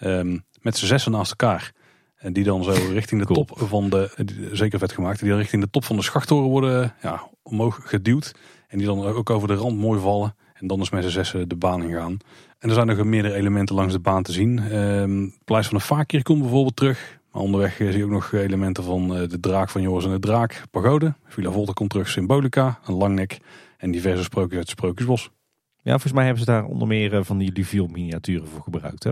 um, 0.00 0.44
met 0.60 0.76
z'n 0.76 0.86
zessen 0.86 1.12
naast 1.12 1.30
elkaar. 1.30 1.72
En 2.16 2.32
die 2.32 2.44
dan 2.44 2.64
zo 2.64 2.72
richting 2.92 3.20
de 3.20 3.26
cool. 3.26 3.44
top 3.44 3.58
van 3.68 3.90
de, 3.90 4.10
zeker 4.52 4.78
vet 4.78 4.92
gemaakt, 4.92 5.20
die 5.20 5.28
dan 5.28 5.38
richting 5.38 5.62
de 5.62 5.70
top 5.70 5.84
van 5.84 5.96
de 5.96 6.02
schachttoren 6.02 6.48
worden 6.48 6.94
ja, 7.02 7.28
omhoog 7.42 7.80
geduwd. 7.84 8.34
En 8.68 8.78
die 8.78 8.86
dan 8.86 9.04
ook 9.04 9.30
over 9.30 9.48
de 9.48 9.54
rand 9.54 9.78
mooi 9.78 10.00
vallen. 10.00 10.36
En 10.52 10.66
dan 10.66 10.80
is 10.80 10.90
met 10.90 11.04
z'n 11.04 11.10
zessen 11.10 11.48
de 11.48 11.56
baan 11.56 11.82
ingaan. 11.82 12.16
En 12.58 12.68
er 12.68 12.74
zijn 12.74 12.86
nog 12.86 13.04
meerdere 13.04 13.34
elementen 13.34 13.74
langs 13.74 13.92
de 13.92 14.00
baan 14.00 14.22
te 14.22 14.32
zien. 14.32 14.76
Um, 14.76 15.34
Pleis 15.44 15.66
van 15.66 15.78
de 15.78 15.84
Fakir 15.84 16.22
komt 16.22 16.40
bijvoorbeeld 16.40 16.76
terug. 16.76 17.18
Maar 17.34 17.42
onderweg 17.42 17.74
zie 17.76 17.96
je 17.96 18.04
ook 18.04 18.10
nog 18.10 18.32
elementen 18.32 18.84
van 18.84 19.16
eh, 19.16 19.28
de 19.28 19.40
draak 19.40 19.70
van 19.70 19.82
Joris 19.82 20.04
en 20.04 20.10
de 20.10 20.18
Draak, 20.18 20.62
pagode. 20.70 21.14
Villa 21.24 21.50
Volta 21.50 21.72
komt 21.72 21.90
terug, 21.90 22.08
symbolica, 22.08 22.78
een 22.86 22.94
langnek 22.94 23.38
en 23.76 23.90
diverse 23.90 24.22
sprookjes 24.22 24.58
uit 24.58 24.68
het 24.68 24.78
Sprookjesbos. 24.78 25.30
Ja, 25.82 25.90
volgens 25.90 26.12
mij 26.12 26.24
hebben 26.24 26.44
ze 26.44 26.50
daar 26.50 26.64
onder 26.64 26.88
meer 26.88 27.14
eh, 27.14 27.24
van 27.24 27.38
die 27.38 27.52
Luviel 27.52 27.86
miniaturen 27.86 28.48
voor 28.48 28.62
gebruikt 28.62 29.04
hè? 29.04 29.10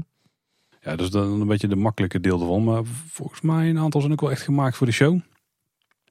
Ja, 0.80 0.96
dus 0.96 1.10
dan 1.10 1.40
een 1.40 1.46
beetje 1.46 1.68
de 1.68 1.76
makkelijke 1.76 2.20
deel 2.20 2.40
ervan. 2.40 2.64
Maar 2.64 2.82
volgens 3.08 3.40
mij 3.40 3.68
een 3.68 3.78
aantal 3.78 4.00
zijn 4.00 4.12
ook 4.12 4.20
wel 4.20 4.30
echt 4.30 4.42
gemaakt 4.42 4.76
voor 4.76 4.86
de 4.86 4.92
show. 4.92 5.20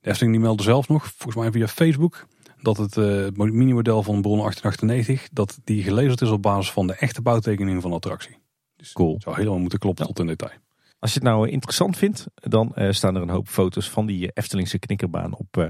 De 0.02 0.10
Efteling 0.10 0.34
die 0.34 0.44
meldde 0.44 0.64
zelf 0.64 0.88
nog, 0.88 1.06
volgens 1.06 1.44
mij 1.44 1.52
via 1.52 1.68
Facebook, 1.68 2.28
dat 2.62 2.78
het 2.78 2.96
uh, 2.96 3.28
minimodel 3.36 4.04
van 4.04 4.22
Bron 4.22 4.38
1898, 4.38 5.30
dat 5.32 5.60
die 5.64 5.84
gelezerd 5.84 6.22
is 6.22 6.30
op 6.30 6.42
basis 6.42 6.72
van 6.72 6.88
de 6.88 6.94
echte 6.94 7.22
bouwtekening 7.22 7.82
van 7.82 7.90
de 7.90 7.96
attractie. 7.96 8.38
Dus 8.76 8.92
cool. 8.92 9.16
zou 9.20 9.36
helemaal 9.36 9.60
moeten 9.60 9.80
kloppen 9.80 10.06
tot 10.06 10.20
in 10.20 10.28
detail. 10.28 10.60
Als 11.02 11.14
je 11.14 11.19
het 11.19 11.28
nou 11.28 11.49
interessant 11.49 11.98
vindt, 11.98 12.26
dan 12.34 12.72
uh, 12.76 12.91
staan 12.91 13.15
er 13.15 13.22
een 13.22 13.30
hoop 13.30 13.48
foto's 13.48 13.90
van 13.90 14.06
die 14.06 14.32
Eftelingse 14.34 14.80
knikkerbaan 14.80 15.36
op 15.36 15.57
uh, 15.57 15.65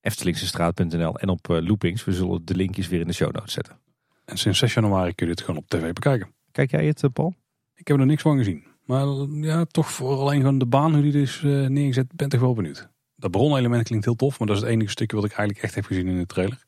eftelingsestraat.nl 0.00 1.18
en 1.18 1.28
op 1.28 1.48
uh, 1.48 1.60
Loopings. 1.66 2.04
We 2.04 2.12
zullen 2.12 2.44
de 2.44 2.54
linkjes 2.54 2.88
weer 2.88 3.00
in 3.00 3.06
de 3.06 3.12
show 3.12 3.32
notes 3.32 3.52
zetten. 3.52 3.78
En 4.24 4.38
sinds 4.38 4.58
6 4.58 4.74
januari 4.74 5.14
kun 5.14 5.26
je 5.26 5.34
dit 5.34 5.44
gewoon 5.44 5.60
op 5.60 5.68
tv 5.68 5.92
bekijken. 5.92 6.34
Kijk 6.52 6.70
jij 6.70 6.86
het, 6.86 7.12
Paul? 7.12 7.34
Ik 7.74 7.88
heb 7.88 7.98
er 7.98 8.06
niks 8.06 8.22
van 8.22 8.36
gezien. 8.36 8.64
Maar 8.84 9.06
ja, 9.30 9.64
toch 9.64 9.90
voor 9.90 10.16
alleen 10.16 10.40
gewoon 10.40 10.58
de 10.58 10.66
baan, 10.66 10.92
hoe 10.92 11.02
die 11.02 11.12
dus 11.12 11.40
neergezet, 11.42 12.12
ben 12.14 12.28
toch 12.28 12.40
wel 12.40 12.54
benieuwd. 12.54 12.88
Dat 13.16 13.30
bronelement 13.30 13.82
klinkt 13.82 14.04
heel 14.04 14.16
tof, 14.16 14.38
maar 14.38 14.48
dat 14.48 14.56
is 14.56 14.62
het 14.62 14.72
enige 14.72 14.90
stukje 14.90 15.16
wat 15.16 15.24
ik 15.24 15.32
eigenlijk 15.32 15.64
echt 15.64 15.74
heb 15.74 15.84
gezien 15.84 16.08
in 16.08 16.18
de 16.18 16.26
trailer. 16.26 16.64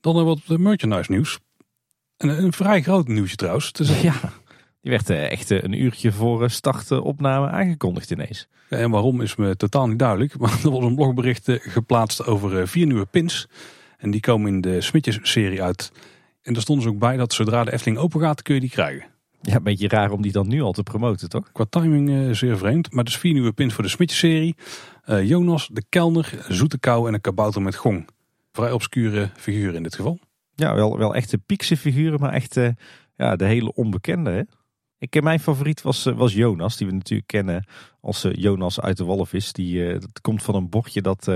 Dan 0.00 0.24
wat 0.24 0.48
merchandise 0.48 1.10
nieuws. 1.10 1.38
En 2.16 2.28
een 2.28 2.52
vrij 2.52 2.82
groot 2.82 3.08
nieuwsje 3.08 3.36
trouwens. 3.36 3.72
Dus, 3.72 4.00
ja. 4.10 4.32
Die 4.82 4.90
werd 4.90 5.10
eh, 5.10 5.30
echt 5.30 5.50
eh, 5.50 5.62
een 5.62 5.82
uurtje 5.82 6.12
voor 6.12 6.42
eh, 6.42 6.48
start 6.48 6.90
opname 6.90 7.48
aangekondigd 7.48 8.10
ineens. 8.10 8.48
Ja, 8.68 8.76
en 8.76 8.90
waarom 8.90 9.20
is 9.20 9.36
me 9.36 9.56
totaal 9.56 9.88
niet 9.88 9.98
duidelijk. 9.98 10.38
Maar 10.38 10.60
er 10.64 10.70
was 10.70 10.84
een 10.84 10.94
blogbericht 10.94 11.48
geplaatst 11.60 12.26
over 12.26 12.68
vier 12.68 12.86
nieuwe 12.86 13.06
pins. 13.06 13.48
En 13.98 14.10
die 14.10 14.20
komen 14.20 14.54
in 14.54 14.60
de 14.60 14.80
Smitjes-serie 14.80 15.62
uit. 15.62 15.92
En 16.42 16.52
daar 16.52 16.62
stonden 16.62 16.84
ze 16.84 16.90
ook 16.90 16.98
bij 16.98 17.16
dat 17.16 17.32
zodra 17.32 17.64
de 17.64 17.72
Efteling 17.72 17.98
open 17.98 18.20
gaat, 18.20 18.42
kun 18.42 18.54
je 18.54 18.60
die 18.60 18.70
krijgen. 18.70 19.04
Ja, 19.40 19.54
een 19.54 19.62
beetje 19.62 19.88
raar 19.88 20.10
om 20.10 20.22
die 20.22 20.32
dan 20.32 20.48
nu 20.48 20.60
al 20.60 20.72
te 20.72 20.82
promoten, 20.82 21.28
toch? 21.28 21.52
Qua 21.52 21.64
timing 21.70 22.36
zeer 22.36 22.58
vreemd. 22.58 22.92
Maar 22.92 23.04
dus 23.04 23.18
vier 23.18 23.32
nieuwe 23.32 23.52
pins 23.52 23.74
voor 23.74 23.84
de 23.84 23.90
Smitjes-serie. 23.90 24.56
Jonas, 25.04 25.68
de 25.72 25.84
Kelner, 25.88 26.44
Zoete 26.48 26.78
Kou 26.78 27.08
en 27.08 27.14
een 27.14 27.20
kabouter 27.20 27.62
met 27.62 27.76
gong. 27.76 28.08
Vrij 28.52 28.72
obscure 28.72 29.30
figuren 29.36 29.74
in 29.74 29.82
dit 29.82 29.94
geval. 29.94 30.18
Ja, 30.54 30.74
wel, 30.74 30.98
wel 30.98 31.14
echte 31.14 31.38
piekse 31.38 31.76
figuren, 31.76 32.20
maar 32.20 32.32
echt 32.32 32.54
ja, 33.16 33.36
de 33.36 33.44
hele 33.44 33.74
onbekende, 33.74 34.30
hè? 34.30 34.42
Ik, 35.02 35.22
mijn 35.22 35.40
favoriet 35.40 35.82
was, 35.82 36.06
eh, 36.06 36.16
was 36.16 36.32
Jonas, 36.32 36.76
die 36.76 36.86
we 36.86 36.92
natuurlijk 36.92 37.28
kennen 37.28 37.66
als 38.00 38.24
eh, 38.24 38.32
Jonas 38.34 38.80
uit 38.80 38.96
de 38.96 39.04
Walvis. 39.04 39.52
Die, 39.52 39.86
eh, 39.86 40.00
dat 40.00 40.20
komt 40.20 40.42
van 40.42 40.54
een 40.54 40.68
bordje 40.68 41.02
dat 41.02 41.28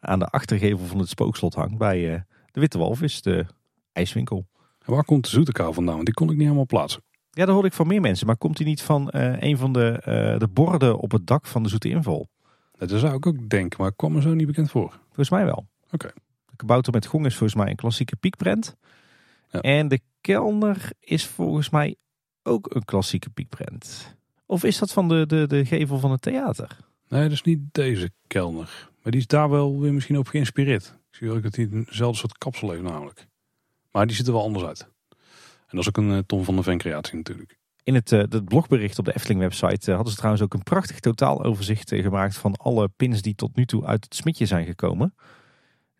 aan 0.00 0.18
de 0.18 0.26
achtergevel 0.26 0.86
van 0.86 0.98
het 0.98 1.08
spookslot 1.08 1.54
hangt 1.54 1.78
bij 1.78 2.24
de 2.52 2.60
Witte 2.60 2.78
Walvis, 2.78 3.22
de 3.22 3.46
ijswinkel. 3.92 4.46
En 4.84 4.92
waar 4.92 5.04
komt 5.04 5.24
de 5.24 5.30
zoete 5.30 5.72
vandaan? 5.72 5.94
Want 5.94 6.04
die 6.04 6.14
kon 6.14 6.26
ik 6.26 6.32
niet 6.32 6.42
helemaal 6.42 6.66
plaatsen. 6.66 7.02
Ja, 7.30 7.44
dat 7.44 7.54
hoorde 7.54 7.68
ik 7.68 7.74
van 7.74 7.86
meer 7.86 8.00
mensen. 8.00 8.26
Maar 8.26 8.36
komt 8.36 8.58
hij 8.58 8.66
niet 8.66 8.82
van 8.82 9.08
een 9.12 9.56
van 9.56 9.72
de, 9.72 10.00
de 10.38 10.48
borden 10.48 10.98
op 10.98 11.10
het 11.10 11.26
dak 11.26 11.46
van 11.46 11.62
de 11.62 11.68
zoete 11.68 11.88
inval? 11.88 12.28
Dat 12.72 12.90
zou 12.90 13.14
ik 13.14 13.26
ook 13.26 13.48
denken, 13.48 13.80
maar 13.80 13.90
ik 13.90 13.96
kwam 13.96 14.12
me 14.12 14.20
zo 14.20 14.34
niet 14.34 14.46
bekend 14.46 14.70
voor. 14.70 15.00
Volgens 15.06 15.30
mij 15.30 15.44
wel. 15.44 15.66
Oké. 15.90 16.10
De 16.46 16.56
kabouter 16.56 16.92
met 16.92 17.06
gong 17.06 17.26
is 17.26 17.36
volgens 17.36 17.58
mij 17.58 17.70
een 17.70 17.76
klassieke 17.76 18.16
piekprent. 18.16 18.76
Ja. 19.50 19.60
En 19.60 19.88
de 19.88 20.00
kelner 20.20 20.90
is 21.00 21.26
volgens 21.26 21.70
mij 21.70 21.96
ook 22.44 22.74
een 22.74 22.84
klassieke 22.84 23.30
piekprent? 23.30 24.16
Of 24.46 24.64
is 24.64 24.78
dat 24.78 24.92
van 24.92 25.08
de, 25.08 25.26
de, 25.26 25.46
de 25.46 25.64
gevel 25.64 25.98
van 25.98 26.10
het 26.10 26.22
theater? 26.22 26.76
Nee, 27.08 27.22
dat 27.22 27.32
is 27.32 27.42
niet 27.42 27.60
deze 27.72 28.10
kelner. 28.26 28.90
Maar 29.02 29.12
die 29.12 29.20
is 29.20 29.26
daar 29.26 29.50
wel 29.50 29.80
weer 29.80 29.94
misschien 29.94 30.18
op 30.18 30.26
geïnspireerd. 30.26 30.84
Ik 31.10 31.16
zie 31.16 31.30
ook 31.30 31.42
dat 31.42 31.56
hij 31.56 31.68
eenzelfde 31.72 32.18
soort 32.18 32.38
kapsel 32.38 32.70
heeft 32.70 32.82
namelijk. 32.82 33.26
Maar 33.90 34.06
die 34.06 34.16
ziet 34.16 34.26
er 34.26 34.32
wel 34.32 34.42
anders 34.42 34.64
uit. 34.64 34.80
En 35.66 35.76
dat 35.76 35.80
is 35.80 35.88
ook 35.88 35.96
een 35.96 36.10
uh, 36.10 36.18
Tom 36.18 36.44
van 36.44 36.56
de 36.56 36.62
Ven 36.62 36.78
creatie 36.78 37.16
natuurlijk. 37.16 37.58
In 37.82 37.94
het, 37.94 38.12
uh, 38.12 38.18
het 38.18 38.44
blogbericht 38.44 38.98
op 38.98 39.04
de 39.04 39.14
Efteling 39.14 39.40
website 39.40 39.88
uh, 39.88 39.94
hadden 39.94 40.12
ze 40.12 40.16
trouwens 40.18 40.44
ook 40.44 40.54
een 40.54 40.62
prachtig 40.62 41.00
totaaloverzicht 41.00 41.88
gemaakt 41.94 42.36
van 42.36 42.56
alle 42.56 42.88
pins 42.88 43.22
die 43.22 43.34
tot 43.34 43.56
nu 43.56 43.66
toe 43.66 43.84
uit 43.84 44.04
het 44.04 44.14
smitje 44.14 44.46
zijn 44.46 44.66
gekomen 44.66 45.14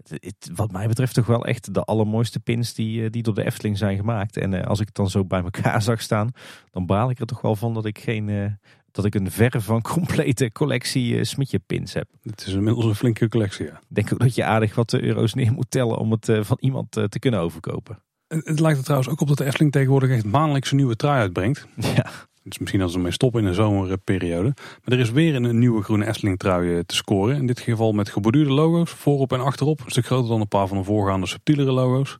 het, 0.09 0.51
wat 0.55 0.73
mij 0.73 0.89
betreft 0.89 1.15
toch 1.15 1.27
wel 1.27 1.45
echt 1.45 1.75
de 1.75 1.83
allermooiste 1.83 2.41
pins 2.41 2.75
die, 2.75 3.05
eh, 3.05 3.11
die 3.11 3.23
door 3.23 3.35
de 3.35 3.45
Efteling 3.45 3.79
zijn 3.79 3.97
gemaakt. 3.97 4.37
En 4.37 4.53
uh, 4.53 4.63
als 4.63 4.81
ik 4.81 4.87
het 4.87 4.95
dan 4.95 5.11
zo 5.11 5.25
bij 5.25 5.43
elkaar 5.43 5.83
zag 5.93 6.01
staan, 6.01 6.31
dan 6.71 6.87
baal 6.87 7.11
ik 7.11 7.21
er 7.21 7.27
toch 7.27 7.41
wel 7.41 7.57
van 7.57 7.75
dat 7.75 7.85
ik 7.85 7.99
geen... 7.99 8.29
Uh, 8.29 8.47
dat 8.91 9.05
ik 9.05 9.15
een 9.15 9.31
verre 9.31 9.61
van 9.61 9.83
complete 9.95 10.53
collectie 10.53 11.15
uh, 11.15 11.23
Smitje 11.23 11.59
pins 11.59 11.93
heb. 11.93 12.09
Het 12.23 12.47
is 12.47 12.53
inmiddels 12.53 12.85
een 12.85 12.95
flinke 12.95 13.29
collectie, 13.29 13.67
ja. 13.67 13.73
Ik 13.73 13.95
denk 13.95 14.13
ook 14.13 14.19
dat 14.19 14.35
je 14.35 14.45
aardig 14.45 14.75
wat 14.75 14.93
euro's 14.93 15.35
neer 15.35 15.53
moet 15.53 15.71
tellen 15.71 15.99
om 15.99 16.11
het 16.11 16.33
van 16.41 16.57
iemand 16.61 16.91
te 16.91 17.19
kunnen 17.19 17.41
overkopen. 17.41 17.99
Het 18.27 18.61
lijkt 18.61 18.79
er 18.79 18.85
trouwens 18.85 19.11
ook 19.11 19.21
op 19.21 19.29
dat 19.29 19.39
de 19.39 19.45
Efteling 19.45 19.73
tegenwoordig 19.73 20.11
echt 20.11 20.25
maandelijks 20.25 20.71
een 20.71 20.77
nieuwe 20.77 20.97
trui 20.97 21.21
uitbrengt. 21.21 21.67
Ja. 21.97 22.07
Dus 22.45 22.59
misschien 22.59 22.83
als 22.83 22.91
ze 22.91 22.97
ermee 22.97 23.13
stoppen 23.13 23.41
in 23.41 23.47
de 23.47 23.55
zomerperiode. 23.55 24.55
Maar 24.55 24.95
er 24.95 24.99
is 24.99 25.11
weer 25.11 25.35
een 25.35 25.59
nieuwe 25.59 25.83
groene 25.83 26.07
Efteling 26.07 26.39
trui 26.39 26.75
eh, 26.75 26.81
te 26.87 26.95
scoren. 26.95 27.37
In 27.37 27.47
dit 27.47 27.61
geval 27.61 27.93
met 27.93 28.09
geborduurde 28.09 28.53
logo's, 28.53 28.91
voorop 28.91 29.33
en 29.33 29.41
achterop. 29.41 29.81
Een 29.81 29.91
stuk 29.91 30.07
groter 30.07 30.29
dan 30.29 30.41
een 30.41 30.49
paar 30.49 30.69
van 30.69 30.77
de 30.77 30.85
voorgaande 30.85 31.27
subtielere 31.27 31.73
logo's. 31.73 32.19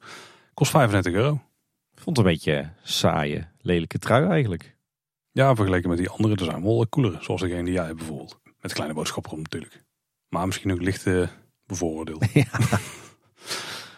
Kost 0.55 0.71
35 0.71 1.13
euro. 1.13 1.41
Vond 1.95 2.17
het 2.17 2.27
een 2.27 2.33
beetje 2.33 2.71
saaie, 2.83 3.49
lelijke 3.61 3.99
trui 3.99 4.29
eigenlijk. 4.29 4.77
Ja, 5.31 5.55
vergeleken 5.55 5.89
met 5.89 5.99
die 5.99 6.09
andere. 6.09 6.35
Er 6.35 6.45
zijn 6.45 6.63
wel 6.63 6.89
coolere, 6.89 7.19
zoals 7.21 7.41
degene 7.41 7.65
die 7.65 7.73
jij 7.73 7.85
hebt 7.85 7.97
bijvoorbeeld. 7.97 8.41
Met 8.61 8.73
kleine 8.73 8.95
boodschappen 8.95 9.33
op 9.33 9.39
natuurlijk. 9.39 9.85
Maar 10.29 10.47
misschien 10.47 10.73
ook 10.73 10.83
licht 10.83 11.07
uh, 11.07 11.29
bevooroordeeld. 11.67 12.33
Ja. 12.33 12.45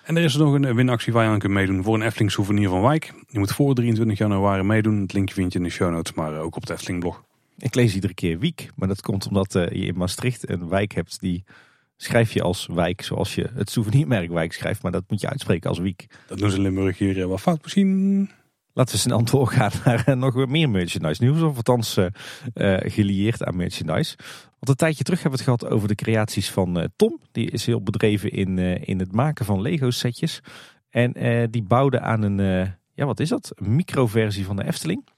En 0.06 0.16
er 0.16 0.22
is 0.22 0.36
nog 0.36 0.52
een 0.52 0.74
winactie 0.74 1.12
waar 1.12 1.24
je 1.24 1.30
aan 1.30 1.38
kunt 1.38 1.52
meedoen 1.52 1.82
voor 1.82 1.94
een 1.94 2.02
Efteling 2.02 2.30
souvenir 2.30 2.68
van 2.68 2.82
Wijk. 2.82 3.12
Je 3.28 3.38
moet 3.38 3.52
voor 3.52 3.74
23 3.74 4.18
januari 4.18 4.62
meedoen. 4.62 5.00
Het 5.00 5.12
linkje 5.12 5.34
vind 5.34 5.52
je 5.52 5.58
in 5.58 5.64
de 5.64 5.70
show 5.70 5.90
notes, 5.90 6.14
maar 6.14 6.38
ook 6.38 6.56
op 6.56 6.66
de 6.66 6.72
Efteling 6.72 7.00
blog. 7.00 7.24
Ik 7.58 7.74
lees 7.74 7.94
iedere 7.94 8.14
keer 8.14 8.38
Wiek, 8.38 8.70
maar 8.76 8.88
dat 8.88 9.00
komt 9.00 9.26
omdat 9.26 9.54
eh, 9.54 9.70
je 9.70 9.86
in 9.86 9.96
Maastricht 9.96 10.50
een 10.50 10.68
wijk 10.68 10.94
hebt 10.94 11.20
die 11.20 11.44
schrijf 11.96 12.32
je 12.32 12.42
als 12.42 12.66
wijk 12.66 13.02
zoals 13.02 13.34
je 13.34 13.50
het 13.54 13.70
souvenirmerk 13.70 14.30
wijk 14.30 14.52
schrijft, 14.52 14.82
maar 14.82 14.92
dat 14.92 15.04
moet 15.08 15.20
je 15.20 15.28
uitspreken 15.28 15.68
als 15.68 15.78
Wiek. 15.78 16.06
Dat 16.26 16.38
doen 16.38 16.50
ze 16.50 16.56
in 16.56 16.62
Limburg 16.62 16.98
hier 16.98 17.20
eh, 17.20 17.26
wat 17.26 17.40
fout 17.40 17.62
misschien. 17.62 18.30
Laten 18.76 18.94
we 18.94 19.00
snel 19.00 19.24
doorgaan 19.24 19.70
naar 19.84 20.04
uh, 20.08 20.14
nog 20.14 20.46
meer 20.46 20.70
merchandise 20.70 21.22
nieuws. 21.22 21.42
Of 21.42 21.56
althans 21.56 21.96
uh, 21.96 22.06
gelieerd 22.78 23.44
aan 23.44 23.56
merchandise. 23.56 24.16
Want 24.48 24.68
een 24.68 24.74
tijdje 24.74 25.04
terug 25.04 25.22
hebben 25.22 25.38
we 25.38 25.44
het 25.44 25.58
gehad 25.58 25.74
over 25.74 25.88
de 25.88 25.94
creaties 25.94 26.50
van 26.50 26.88
Tom. 26.96 27.20
Die 27.32 27.50
is 27.50 27.66
heel 27.66 27.82
bedreven 27.82 28.30
in, 28.30 28.58
in 28.58 28.98
het 28.98 29.12
maken 29.12 29.44
van 29.44 29.60
Lego 29.60 29.90
setjes. 29.90 30.40
En 30.90 31.12
die 31.50 31.62
bouwde 31.62 32.00
aan 32.00 32.22
een, 32.22 32.38
ja 32.94 33.06
wat 33.06 33.20
is 33.20 33.28
dat? 33.28 33.52
Een 33.54 33.76
microversie 33.76 34.44
van 34.44 34.56
de 34.56 34.64
Efteling. 34.64 35.08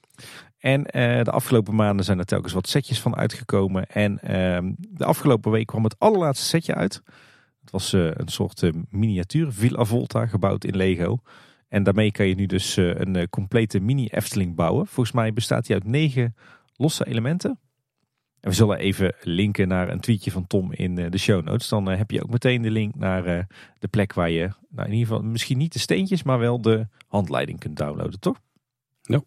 En 0.58 0.82
de 1.22 1.30
afgelopen 1.30 1.74
maanden 1.74 2.04
zijn 2.04 2.18
er 2.18 2.24
telkens 2.24 2.52
wat 2.52 2.68
setjes 2.68 3.00
van 3.00 3.16
uitgekomen. 3.16 3.86
En 3.86 4.18
ehm, 4.18 4.72
de 4.76 5.04
afgelopen 5.04 5.50
week 5.50 5.66
kwam 5.66 5.84
het 5.84 5.98
allerlaatste 5.98 6.46
setje 6.46 6.74
uit. 6.74 7.02
Het 7.60 7.70
was 7.70 7.92
een 7.92 8.28
soort 8.28 8.70
miniatuur 8.90 9.52
Villa 9.52 9.84
Volta 9.84 10.26
gebouwd 10.26 10.64
in 10.64 10.76
Lego. 10.76 11.18
En 11.68 11.82
daarmee 11.82 12.12
kan 12.12 12.26
je 12.26 12.34
nu 12.34 12.46
dus 12.46 12.76
eh, 12.76 12.94
een 12.94 13.16
eh, 13.16 13.26
complete 13.30 13.80
mini 13.80 14.06
Efteling 14.06 14.54
bouwen. 14.54 14.86
Volgens 14.86 15.14
mij 15.14 15.32
bestaat 15.32 15.66
die 15.66 15.74
uit 15.74 15.84
negen 15.84 16.36
losse 16.76 17.06
elementen. 17.06 17.58
En 18.40 18.50
we 18.50 18.56
zullen 18.56 18.78
even 18.78 19.14
linken 19.20 19.68
naar 19.68 19.88
een 19.88 20.00
tweetje 20.00 20.30
van 20.30 20.46
Tom 20.46 20.72
in 20.72 20.98
eh, 20.98 21.10
de 21.10 21.18
show 21.18 21.44
notes. 21.44 21.68
Dan 21.68 21.88
heb 21.88 22.10
je 22.10 22.22
ook 22.22 22.30
meteen 22.30 22.62
de 22.62 22.70
link 22.70 22.94
naar 22.94 23.46
de 23.78 23.88
plek 23.88 24.12
waar 24.12 24.30
je, 24.30 24.50
nou 24.68 24.88
in 24.88 24.94
ieder 24.94 25.08
geval 25.08 25.22
misschien 25.22 25.58
niet 25.58 25.72
de 25.72 25.78
steentjes, 25.78 26.22
maar 26.22 26.38
wel 26.38 26.60
de 26.60 26.86
handleiding 27.06 27.58
kunt 27.58 27.76
downloaden, 27.76 28.20
toch? 28.20 28.40
Ja. 29.02 29.20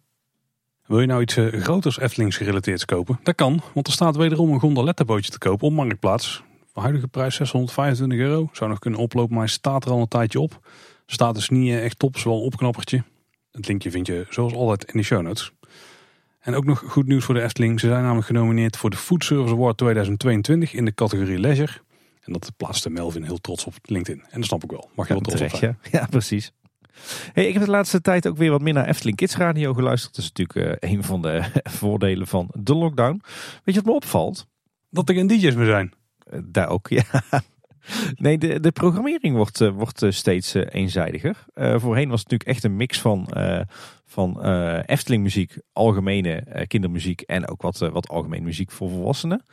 Wil 0.86 1.00
je 1.00 1.06
nou 1.06 1.22
iets 1.22 1.34
groters 1.34 1.98
Eftelings 1.98 2.36
gerelateerd 2.36 2.84
kopen? 2.84 3.20
Dat 3.22 3.34
kan, 3.34 3.60
want 3.74 3.86
er 3.86 3.92
staat 3.92 4.16
wederom 4.16 4.52
een 4.52 4.60
gondolettenbootje 4.60 5.30
te 5.30 5.38
kopen 5.38 5.66
op 5.66 5.72
Marktplaats. 5.72 6.42
De 6.74 6.80
huidige 6.80 7.08
prijs 7.08 7.34
625 7.34 8.18
euro. 8.18 8.48
Zou 8.52 8.70
nog 8.70 8.78
kunnen 8.78 9.00
oplopen, 9.00 9.34
maar 9.34 9.44
hij 9.44 9.52
staat 9.52 9.84
er 9.84 9.90
al 9.90 10.00
een 10.00 10.08
tijdje 10.08 10.40
op. 10.40 10.60
Staat 11.06 11.34
dus 11.34 11.48
niet 11.48 11.72
echt 11.72 11.98
top, 11.98 12.18
wel 12.18 12.34
een 12.34 12.42
opknappertje. 12.42 13.04
Het 13.50 13.68
linkje 13.68 13.90
vind 13.90 14.06
je 14.06 14.26
zoals 14.30 14.52
altijd 14.52 14.92
in 14.92 14.98
de 14.98 15.04
show 15.04 15.22
notes. 15.22 15.52
En 16.40 16.54
ook 16.54 16.64
nog 16.64 16.84
goed 16.86 17.06
nieuws 17.06 17.24
voor 17.24 17.34
de 17.34 17.42
Efteling. 17.42 17.80
Ze 17.80 17.86
zijn 17.86 18.02
namelijk 18.02 18.26
genomineerd 18.26 18.76
voor 18.76 18.90
de 18.90 18.96
Food 18.96 19.24
Service 19.24 19.54
Award 19.54 19.76
2022 19.76 20.72
in 20.72 20.84
de 20.84 20.94
categorie 20.94 21.38
Leisure. 21.38 21.72
En 22.20 22.32
dat 22.32 22.52
plaatste 22.56 22.90
Melvin 22.90 23.22
heel 23.22 23.38
trots 23.38 23.64
op 23.64 23.74
LinkedIn. 23.82 24.24
En 24.30 24.38
dat 24.38 24.44
snap 24.44 24.64
ik 24.64 24.70
wel. 24.70 24.90
Mag 24.94 25.06
je 25.06 25.12
wel 25.12 25.22
trots 25.22 25.42
op 25.42 25.54
zijn. 25.54 25.78
Ja, 25.90 26.06
precies. 26.10 26.52
Hey, 27.32 27.46
ik 27.46 27.52
heb 27.52 27.64
de 27.64 27.70
laatste 27.70 28.00
tijd 28.00 28.26
ook 28.28 28.36
weer 28.36 28.50
wat 28.50 28.60
meer 28.60 28.72
naar 28.72 28.88
Efteling 28.88 29.16
Kids 29.16 29.36
Radio 29.36 29.74
geluisterd. 29.74 30.14
Dat 30.14 30.24
is 30.24 30.32
natuurlijk 30.32 30.82
uh, 30.82 30.90
een 30.90 31.04
van 31.04 31.22
de 31.22 31.42
voordelen 31.78 32.26
van 32.26 32.50
de 32.52 32.74
lockdown. 32.74 33.22
Weet 33.64 33.74
je 33.74 33.80
wat 33.80 33.84
me 33.84 33.92
opvalt? 33.92 34.46
Dat 34.90 35.08
er 35.08 35.14
geen 35.14 35.26
DJ's 35.26 35.54
meer 35.54 35.66
zijn. 35.66 35.92
Uh, 36.32 36.40
daar 36.44 36.68
ook, 36.68 36.88
ja. 36.98 37.04
Nee, 38.14 38.38
de, 38.38 38.60
de 38.60 38.72
programmering 38.72 39.36
wordt, 39.36 39.60
uh, 39.60 39.70
wordt 39.70 40.04
steeds 40.08 40.54
eenzijdiger. 40.54 41.44
voorheen 41.54 42.08
was 42.08 42.20
het 42.20 42.30
natuurlijk 42.30 42.50
echt 42.50 42.64
een 42.64 42.76
mix 42.76 43.00
van, 43.00 43.28
van 44.04 44.44
Efteling 44.86 45.22
muziek, 45.22 45.58
algemene 45.72 46.64
kindermuziek 46.66 47.20
en 47.20 47.48
ook 47.48 47.62
wat, 47.62 47.78
wat 47.78 48.08
algemene 48.08 48.44
muziek 48.44 48.70
voor 48.70 48.90
volwassenen. 48.90 49.44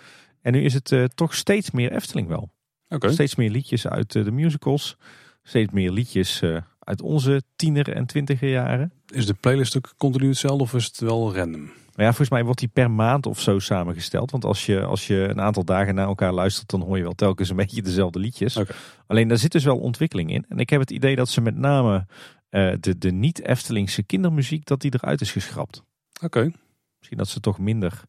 En 0.42 0.52
nu 0.52 0.64
is 0.64 0.74
het 0.74 1.16
toch 1.16 1.36
steeds 1.36 1.72
meer 1.72 1.92
Efteling 1.92 2.28
wel. 2.28 2.52
Okay. 2.90 3.12
Steeds 3.12 3.36
meer 3.36 3.52
liedjes 3.52 3.88
uit 3.88 4.12
de 4.12 4.32
musicals. 4.32 4.98
Steeds 5.44 5.72
meer 5.72 5.92
liedjes 5.92 6.44
uit 6.80 7.02
onze 7.02 7.44
tiener- 7.56 7.94
en 7.94 8.06
twintiger 8.06 8.50
jaren. 8.50 8.92
Is 9.08 9.26
de 9.26 9.34
playlist 9.34 9.78
ook 9.78 9.94
continu 9.98 10.28
hetzelfde 10.28 10.64
of 10.64 10.74
is 10.74 10.86
het 10.86 11.00
wel 11.00 11.36
random? 11.36 11.72
Nou 12.00 12.12
ja, 12.12 12.18
volgens 12.18 12.38
mij 12.38 12.46
wordt 12.46 12.60
die 12.60 12.70
per 12.74 12.92
maand 12.92 13.26
of 13.26 13.40
zo 13.40 13.60
samengesteld. 13.60 14.32
Want 14.32 14.46
als 14.46 14.66
je, 14.66 14.84
als 14.84 15.08
je 15.08 15.16
een 15.16 15.42
aantal 15.42 15.64
dagen 15.64 15.96
naar 15.96 16.08
elkaar 16.08 16.34
luistert, 16.34 16.70
dan 16.70 16.82
hoor 16.82 16.98
je 16.98 17.04
wel 17.04 17.14
telkens 17.14 17.50
een 17.50 17.56
beetje 17.56 17.82
dezelfde 17.82 18.20
liedjes. 18.20 18.58
Okay. 18.58 18.76
Alleen 19.08 19.28
daar 19.28 19.38
zit 19.38 19.52
dus 19.52 19.64
wel 19.64 19.80
ontwikkeling 19.80 20.32
in. 20.32 20.46
En 20.50 20.58
ik 20.58 20.70
heb 20.70 20.80
het 20.80 20.92
idee 20.92 21.16
dat 21.16 21.30
ze 21.30 21.42
met 21.42 21.56
name 21.56 22.06
uh, 22.50 22.74
de, 22.80 22.98
de 22.98 23.12
niet-Eftelingse 23.12 24.04
kindermuziek, 24.04 24.66
dat 24.66 24.82
die 24.82 24.94
eruit 24.94 25.22
is 25.22 25.32
geschrapt. 25.32 25.84
Oké. 26.14 26.26
Okay. 26.26 26.54
Misschien 26.98 27.18
dat 27.18 27.28
ze 27.28 27.40
toch 27.40 27.60
minder 27.60 28.02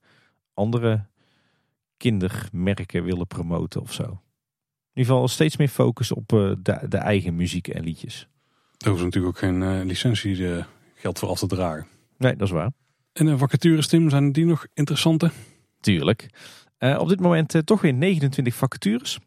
andere 0.55 1.07
kindermerken 1.97 3.05
willen 3.05 3.27
promoten 3.27 3.81
of 3.81 3.93
zo. 3.93 4.03
In 4.03 5.01
ieder 5.01 5.13
geval 5.13 5.29
steeds 5.29 5.57
meer 5.57 5.69
focus 5.69 6.13
op 6.13 6.33
uh, 6.33 6.53
de, 6.63 6.89
de 6.89 6.99
eigen 6.99 7.35
muziek 7.35 7.69
en 7.69 7.85
liedjes. 7.85 8.29
Daar 8.77 8.91
hoeft 8.91 9.05
natuurlijk 9.05 9.35
ook 9.35 9.41
geen 9.43 9.63
uh, 9.63 9.85
licentie 9.85 10.65
geld 10.95 11.19
voor 11.19 11.29
af 11.29 11.39
te 11.39 11.47
dragen. 11.47 11.87
Nee, 12.17 12.37
dat 12.37 12.47
is 12.47 12.55
waar. 12.55 12.71
En 13.21 13.27
de 13.27 13.39
vacatures, 13.39 13.87
Tim, 13.87 14.11
zijn 14.11 14.33
die 14.33 14.47
nog 14.47 14.67
interessante? 14.75 15.31
Tuurlijk. 15.81 16.29
Uh, 16.79 16.99
op 16.99 17.09
dit 17.09 17.21
moment 17.21 17.63
toch 17.65 17.81
weer 17.81 17.93
29 17.93 18.55
vacatures. 18.55 19.19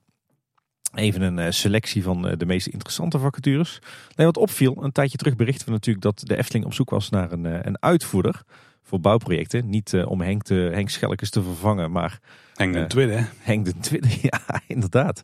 Even 0.93 1.21
een 1.21 1.53
selectie 1.53 2.03
van 2.03 2.21
de 2.37 2.45
meest 2.45 2.67
interessante 2.67 3.19
vacatures. 3.19 3.79
Nee, 4.15 4.25
wat 4.25 4.37
opviel, 4.37 4.83
een 4.83 4.91
tijdje 4.91 5.17
terug 5.17 5.35
berichten 5.35 5.65
we 5.65 5.71
natuurlijk 5.71 6.05
dat 6.05 6.19
de 6.19 6.37
Efteling 6.37 6.65
op 6.65 6.73
zoek 6.73 6.89
was 6.89 7.09
naar 7.09 7.31
een, 7.31 7.67
een 7.67 7.81
uitvoerder 7.81 8.41
voor 8.83 8.99
bouwprojecten. 8.99 9.69
Niet 9.69 9.93
om 10.05 10.21
Henk, 10.21 10.43
te, 10.43 10.69
Henk 10.73 10.89
Schelkes 10.89 11.29
te 11.29 11.43
vervangen, 11.43 11.91
maar... 11.91 12.19
Henk 12.53 12.73
de 12.73 12.87
Tweede. 12.87 13.25
Henk 13.37 13.65
de 13.65 13.77
Tweede, 13.79 14.07
ja, 14.29 14.61
inderdaad. 14.67 15.21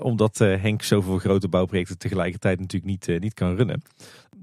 Omdat 0.00 0.38
Henk 0.38 0.82
zoveel 0.82 1.18
grote 1.18 1.48
bouwprojecten 1.48 1.98
tegelijkertijd 1.98 2.60
natuurlijk 2.60 3.06
niet, 3.06 3.20
niet 3.20 3.34
kan 3.34 3.56
runnen. 3.56 3.82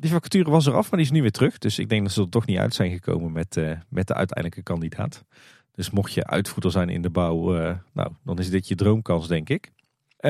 Die 0.02 0.12
vacature 0.12 0.50
was 0.50 0.66
eraf, 0.66 0.90
maar 0.90 1.00
die 1.00 1.08
is 1.08 1.14
nu 1.14 1.22
weer 1.22 1.32
terug. 1.32 1.58
Dus 1.58 1.80
ik 1.80 1.90
denk 1.90 2.04
dat 2.04 2.12
ze 2.12 2.22
er 2.22 2.30
toch 2.30 2.46
niet 2.46 2.58
uit 2.58 2.74
zijn 2.74 2.92
gekomen 2.92 3.32
met, 3.32 3.56
met 3.90 4.08
de 4.08 4.14
uiteindelijke 4.14 4.64
kandidaat. 4.64 5.24
Dus 5.72 5.90
mocht 5.90 6.14
je 6.14 6.28
uitvoerder 6.28 6.72
zijn 6.72 6.90
in 6.90 7.02
de 7.02 7.10
bouw, 7.10 7.52
nou, 7.94 8.12
dan 8.24 8.40
is 8.40 8.50
dit 8.50 8.68
je 8.68 8.76
droomkans, 8.76 9.28
denk 9.28 9.50
ik. 9.50 9.72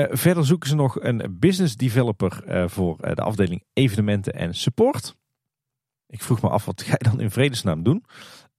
verder 0.10 0.46
zoeken 0.46 0.70
ze 0.70 0.76
nog 0.76 1.02
een 1.02 1.38
business 1.40 1.76
developer 1.76 2.44
voor 2.70 2.98
de 3.16 3.22
afdeling 3.22 3.64
evenementen 3.74 4.34
en 4.34 4.54
support. 4.54 5.16
Ik 6.08 6.22
vroeg 6.22 6.42
me 6.42 6.50
af, 6.50 6.66
wat 6.66 6.82
ga 6.82 6.96
je 6.98 7.10
dan 7.10 7.20
in 7.20 7.32
vredesnaam 7.32 7.84
doen? 7.84 8.06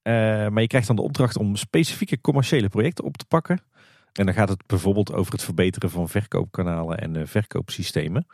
Maar 0.02 0.60
je 0.60 0.66
krijgt 0.66 0.86
dan 0.86 0.96
de 0.96 1.02
opdracht 1.02 1.36
om 1.36 1.56
specifieke 1.56 2.20
commerciële 2.20 2.68
projecten 2.68 3.04
op 3.04 3.16
te 3.16 3.24
pakken. 3.24 3.60
En 4.12 4.24
dan 4.24 4.34
gaat 4.34 4.48
het 4.48 4.66
bijvoorbeeld 4.66 5.12
over 5.12 5.32
het 5.32 5.42
verbeteren 5.42 5.90
van 5.90 6.08
verkoopkanalen 6.08 6.98
en 6.98 7.28
verkoopsystemen. 7.28 8.26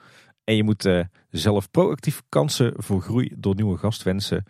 En 0.49 0.57
je 0.57 0.65
moet 0.65 0.85
uh, 0.85 1.05
zelf 1.31 1.71
proactief 1.71 2.23
kansen 2.29 2.73
voor 2.77 3.01
groei 3.01 3.35
door 3.37 3.55
nieuwe 3.55 3.77
gastwensen, 3.77 4.45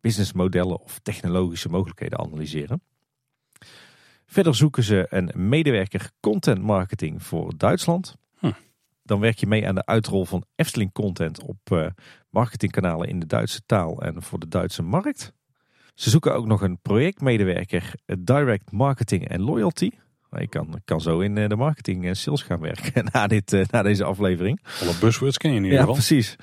businessmodellen 0.00 0.80
of 0.80 0.98
technologische 0.98 1.68
mogelijkheden 1.68 2.18
analyseren. 2.18 2.82
Verder 4.26 4.54
zoeken 4.54 4.82
ze 4.82 5.06
een 5.10 5.48
medewerker 5.48 6.10
content 6.20 6.62
marketing 6.62 7.22
voor 7.22 7.52
Duitsland. 7.56 8.16
Hm. 8.38 8.52
Dan 9.02 9.20
werk 9.20 9.38
je 9.38 9.46
mee 9.46 9.68
aan 9.68 9.74
de 9.74 9.86
uitrol 9.86 10.24
van 10.24 10.44
Efteling 10.54 10.92
content 10.92 11.42
op 11.42 11.58
uh, 11.72 11.86
marketingkanalen 12.30 13.08
in 13.08 13.18
de 13.18 13.26
Duitse 13.26 13.60
taal 13.66 14.02
en 14.02 14.22
voor 14.22 14.38
de 14.38 14.48
Duitse 14.48 14.82
markt. 14.82 15.32
Ze 15.94 16.10
zoeken 16.10 16.34
ook 16.34 16.46
nog 16.46 16.60
een 16.60 16.80
projectmedewerker 16.80 17.94
Direct 18.18 18.72
Marketing 18.72 19.28
en 19.28 19.40
Loyalty. 19.40 19.90
Ik 20.30 20.50
kan, 20.50 20.80
kan 20.84 21.00
zo 21.00 21.20
in 21.20 21.34
de 21.34 21.56
marketing 21.56 22.06
en 22.06 22.16
sales 22.16 22.42
gaan 22.42 22.60
werken 22.60 23.06
na, 23.12 23.26
dit, 23.26 23.66
na 23.70 23.82
deze 23.82 24.04
aflevering. 24.04 24.60
Alle 24.80 24.94
buzzwords 25.00 25.36
ken 25.36 25.50
je 25.50 25.56
in 25.56 25.62
ieder 25.62 25.78
ja, 25.78 25.84
geval. 25.84 25.96
precies. 25.96 26.36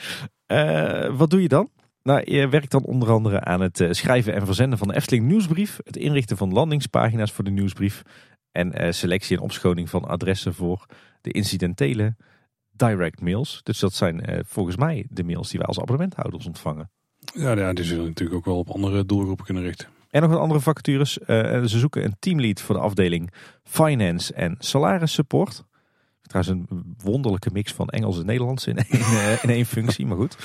Uh, 0.48 1.18
wat 1.18 1.30
doe 1.30 1.42
je 1.42 1.48
dan? 1.48 1.70
Nou, 2.04 2.32
je 2.32 2.48
werkt 2.50 2.72
dan 2.72 2.84
onder 2.84 3.12
andere 3.12 3.40
aan 3.40 3.62
het 3.62 3.88
schrijven 3.90 4.34
en 4.34 4.46
verzenden 4.46 4.78
van 4.78 4.88
de 4.88 4.96
Efteling 4.96 5.26
nieuwsbrief. 5.26 5.80
Het 5.84 5.98
inrichten 5.98 6.38
van 6.38 6.54
landingspagina's 6.54 7.32
voor 7.32 7.44
de 7.44 7.52
nieuwsbrief. 7.52 8.02
En 8.52 8.82
uh, 8.82 8.92
selectie 8.92 9.38
en 9.38 9.44
opschoning 9.44 9.90
van 9.90 10.06
adressen 10.06 10.54
voor 10.54 10.86
de 11.22 11.32
incidentele 11.32 12.16
direct 12.72 13.22
mails. 13.22 13.60
Dus 13.64 13.80
dat 13.80 13.94
zijn 13.94 14.30
uh, 14.30 14.40
volgens 14.46 14.76
mij 14.76 15.06
de 15.10 15.24
mails 15.24 15.50
die 15.50 15.60
wij 15.60 15.68
als 15.68 15.80
abonnementhouders 15.80 16.46
ontvangen. 16.46 16.90
Ja, 17.34 17.58
ja, 17.58 17.74
die 17.74 17.86
zullen 17.86 18.06
natuurlijk 18.06 18.38
ook 18.38 18.46
wel 18.46 18.58
op 18.58 18.70
andere 18.70 19.06
doelgroepen 19.06 19.46
kunnen 19.46 19.64
richten. 19.64 19.88
En 20.16 20.22
nog 20.22 20.30
wat 20.30 20.40
andere 20.40 20.60
vacatures. 20.60 21.18
Uh, 21.18 21.28
ze 21.64 21.80
zoeken 21.80 22.04
een 22.04 22.16
teamlead 22.20 22.62
voor 22.62 22.76
de 22.76 22.82
afdeling 22.82 23.34
Finance 23.64 24.34
en 24.34 24.56
Salaris 24.60 25.14
Support. 25.14 25.64
Trouwens 26.22 26.56
een 26.56 26.96
wonderlijke 27.04 27.50
mix 27.54 27.74
van 27.74 27.88
Engels 27.88 28.20
en 28.20 28.26
Nederlands 28.26 28.68
in 28.68 28.78
één, 28.90 29.02
uh, 29.02 29.44
in 29.44 29.50
één 29.50 29.66
functie, 29.66 30.06
maar 30.06 30.18
goed. 30.18 30.38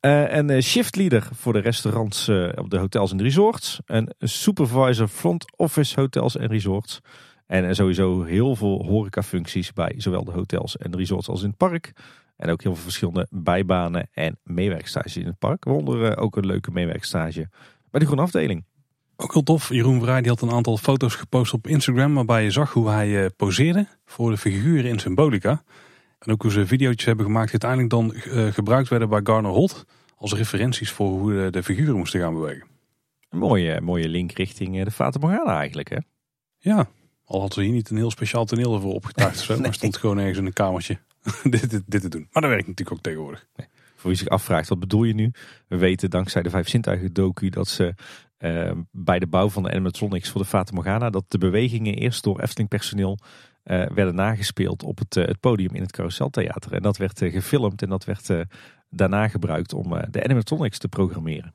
Uh, 0.00 0.34
een 0.34 0.62
shiftleader 0.62 1.28
voor 1.32 1.52
de 1.52 1.58
restaurants 1.58 2.28
op 2.54 2.70
de 2.70 2.78
hotels 2.78 3.12
en 3.12 3.22
resorts. 3.22 3.80
Een 3.84 4.12
supervisor 4.18 5.08
front 5.08 5.56
office 5.56 6.00
hotels 6.00 6.36
en 6.36 6.46
resorts. 6.46 7.00
En 7.46 7.74
sowieso 7.74 8.22
heel 8.22 8.56
veel 8.56 8.84
horecafuncties 8.86 9.72
bij 9.72 9.94
zowel 9.96 10.24
de 10.24 10.32
hotels 10.32 10.76
en 10.76 10.96
resorts 10.96 11.28
als 11.28 11.42
in 11.42 11.48
het 11.48 11.56
park. 11.56 11.92
En 12.36 12.50
ook 12.50 12.62
heel 12.62 12.74
veel 12.74 12.82
verschillende 12.82 13.26
bijbanen 13.30 14.08
en 14.12 14.38
meewerkstages 14.42 15.16
in 15.16 15.26
het 15.26 15.38
park. 15.38 15.64
Waaronder 15.64 16.16
ook 16.16 16.36
een 16.36 16.46
leuke 16.46 16.70
meewerkstage 16.70 17.48
bij 17.90 18.00
de 18.00 18.06
groene 18.06 18.22
afdeling. 18.22 18.64
Ook 19.22 19.32
heel 19.32 19.42
tof. 19.42 19.68
Jeroen 19.68 20.00
Vrij 20.00 20.20
die 20.20 20.30
had 20.30 20.40
een 20.40 20.50
aantal 20.50 20.76
foto's 20.76 21.14
gepost 21.14 21.52
op 21.52 21.66
Instagram. 21.66 22.14
Waarbij 22.14 22.42
je 22.42 22.50
zag 22.50 22.72
hoe 22.72 22.88
hij 22.88 23.30
poseerde 23.30 23.86
voor 24.04 24.30
de 24.30 24.36
figuren 24.36 24.90
in 24.90 24.98
Symbolica. 24.98 25.62
En 26.18 26.32
ook 26.32 26.42
hoe 26.42 26.50
ze 26.50 26.66
video's 26.66 27.04
hebben 27.04 27.24
gemaakt 27.24 27.50
die 27.50 27.60
uiteindelijk 27.62 27.90
dan 27.90 28.34
uh, 28.34 28.52
gebruikt 28.52 28.88
werden 28.88 29.08
bij 29.08 29.20
Garner 29.22 29.50
Holt. 29.50 29.84
Als 30.16 30.34
referenties 30.34 30.90
voor 30.90 31.08
hoe 31.08 31.32
de, 31.32 31.50
de 31.50 31.62
figuren 31.62 31.96
moesten 31.96 32.20
gaan 32.20 32.34
bewegen. 32.34 32.66
Een 33.30 33.38
mooie, 33.38 33.80
mooie 33.80 34.08
link 34.08 34.32
richting 34.32 34.84
de 34.84 34.90
Fata 34.90 35.18
Morgana 35.18 35.58
eigenlijk 35.58 35.88
hè? 35.88 35.96
Ja, 36.58 36.88
al 37.24 37.40
hadden 37.40 37.52
ze 37.52 37.62
hier 37.62 37.72
niet 37.72 37.90
een 37.90 37.96
heel 37.96 38.10
speciaal 38.10 38.44
toneel 38.44 38.74
ervoor 38.74 38.94
opgetuigd 38.94 39.38
of 39.38 39.44
zo. 39.44 39.52
nee. 39.52 39.62
Maar 39.62 39.74
stond 39.74 39.96
gewoon 39.96 40.18
ergens 40.18 40.38
in 40.38 40.46
een 40.46 40.52
kamertje 40.52 40.98
dit, 41.42 41.70
dit, 41.70 41.82
dit, 41.86 42.00
te 42.00 42.08
doen. 42.08 42.28
Maar 42.32 42.42
dat 42.42 42.50
werkt 42.50 42.66
natuurlijk 42.66 42.96
ook 42.96 43.02
tegenwoordig. 43.02 43.46
Nee. 43.56 43.66
Voor 43.96 44.10
wie 44.10 44.18
zich 44.18 44.28
afvraagt, 44.28 44.68
wat 44.68 44.80
bedoel 44.80 45.04
je 45.04 45.14
nu? 45.14 45.30
We 45.68 45.76
weten 45.76 46.10
dankzij 46.10 46.42
de 46.42 46.50
Vijf 46.50 46.68
Zintuigen 46.68 47.12
docu 47.12 47.48
dat 47.48 47.68
ze 47.68 47.94
uh, 48.42 48.70
bij 48.90 49.18
de 49.18 49.26
bouw 49.26 49.48
van 49.48 49.62
de 49.62 49.70
animatronics 49.70 50.30
voor 50.30 50.40
de 50.40 50.46
Fata 50.46 50.74
Morgana... 50.74 51.10
dat 51.10 51.24
de 51.28 51.38
bewegingen 51.38 51.94
eerst 51.94 52.24
door 52.24 52.40
Efteling 52.40 52.68
personeel 52.68 53.18
uh, 53.64 53.86
werden 53.86 54.14
nagespeeld 54.14 54.82
op 54.82 54.98
het, 54.98 55.16
uh, 55.16 55.24
het 55.26 55.40
podium 55.40 55.74
in 55.74 55.82
het 55.82 55.92
Carouseltheater. 55.92 56.72
En 56.72 56.82
dat 56.82 56.96
werd 56.96 57.18
gefilmd 57.18 57.82
en 57.82 57.88
dat 57.88 58.04
werd 58.04 58.30
daarna 58.90 59.28
gebruikt 59.28 59.72
om 59.72 59.88
de 60.10 60.24
animatronics 60.24 60.78
te 60.78 60.88
programmeren. 60.88 61.54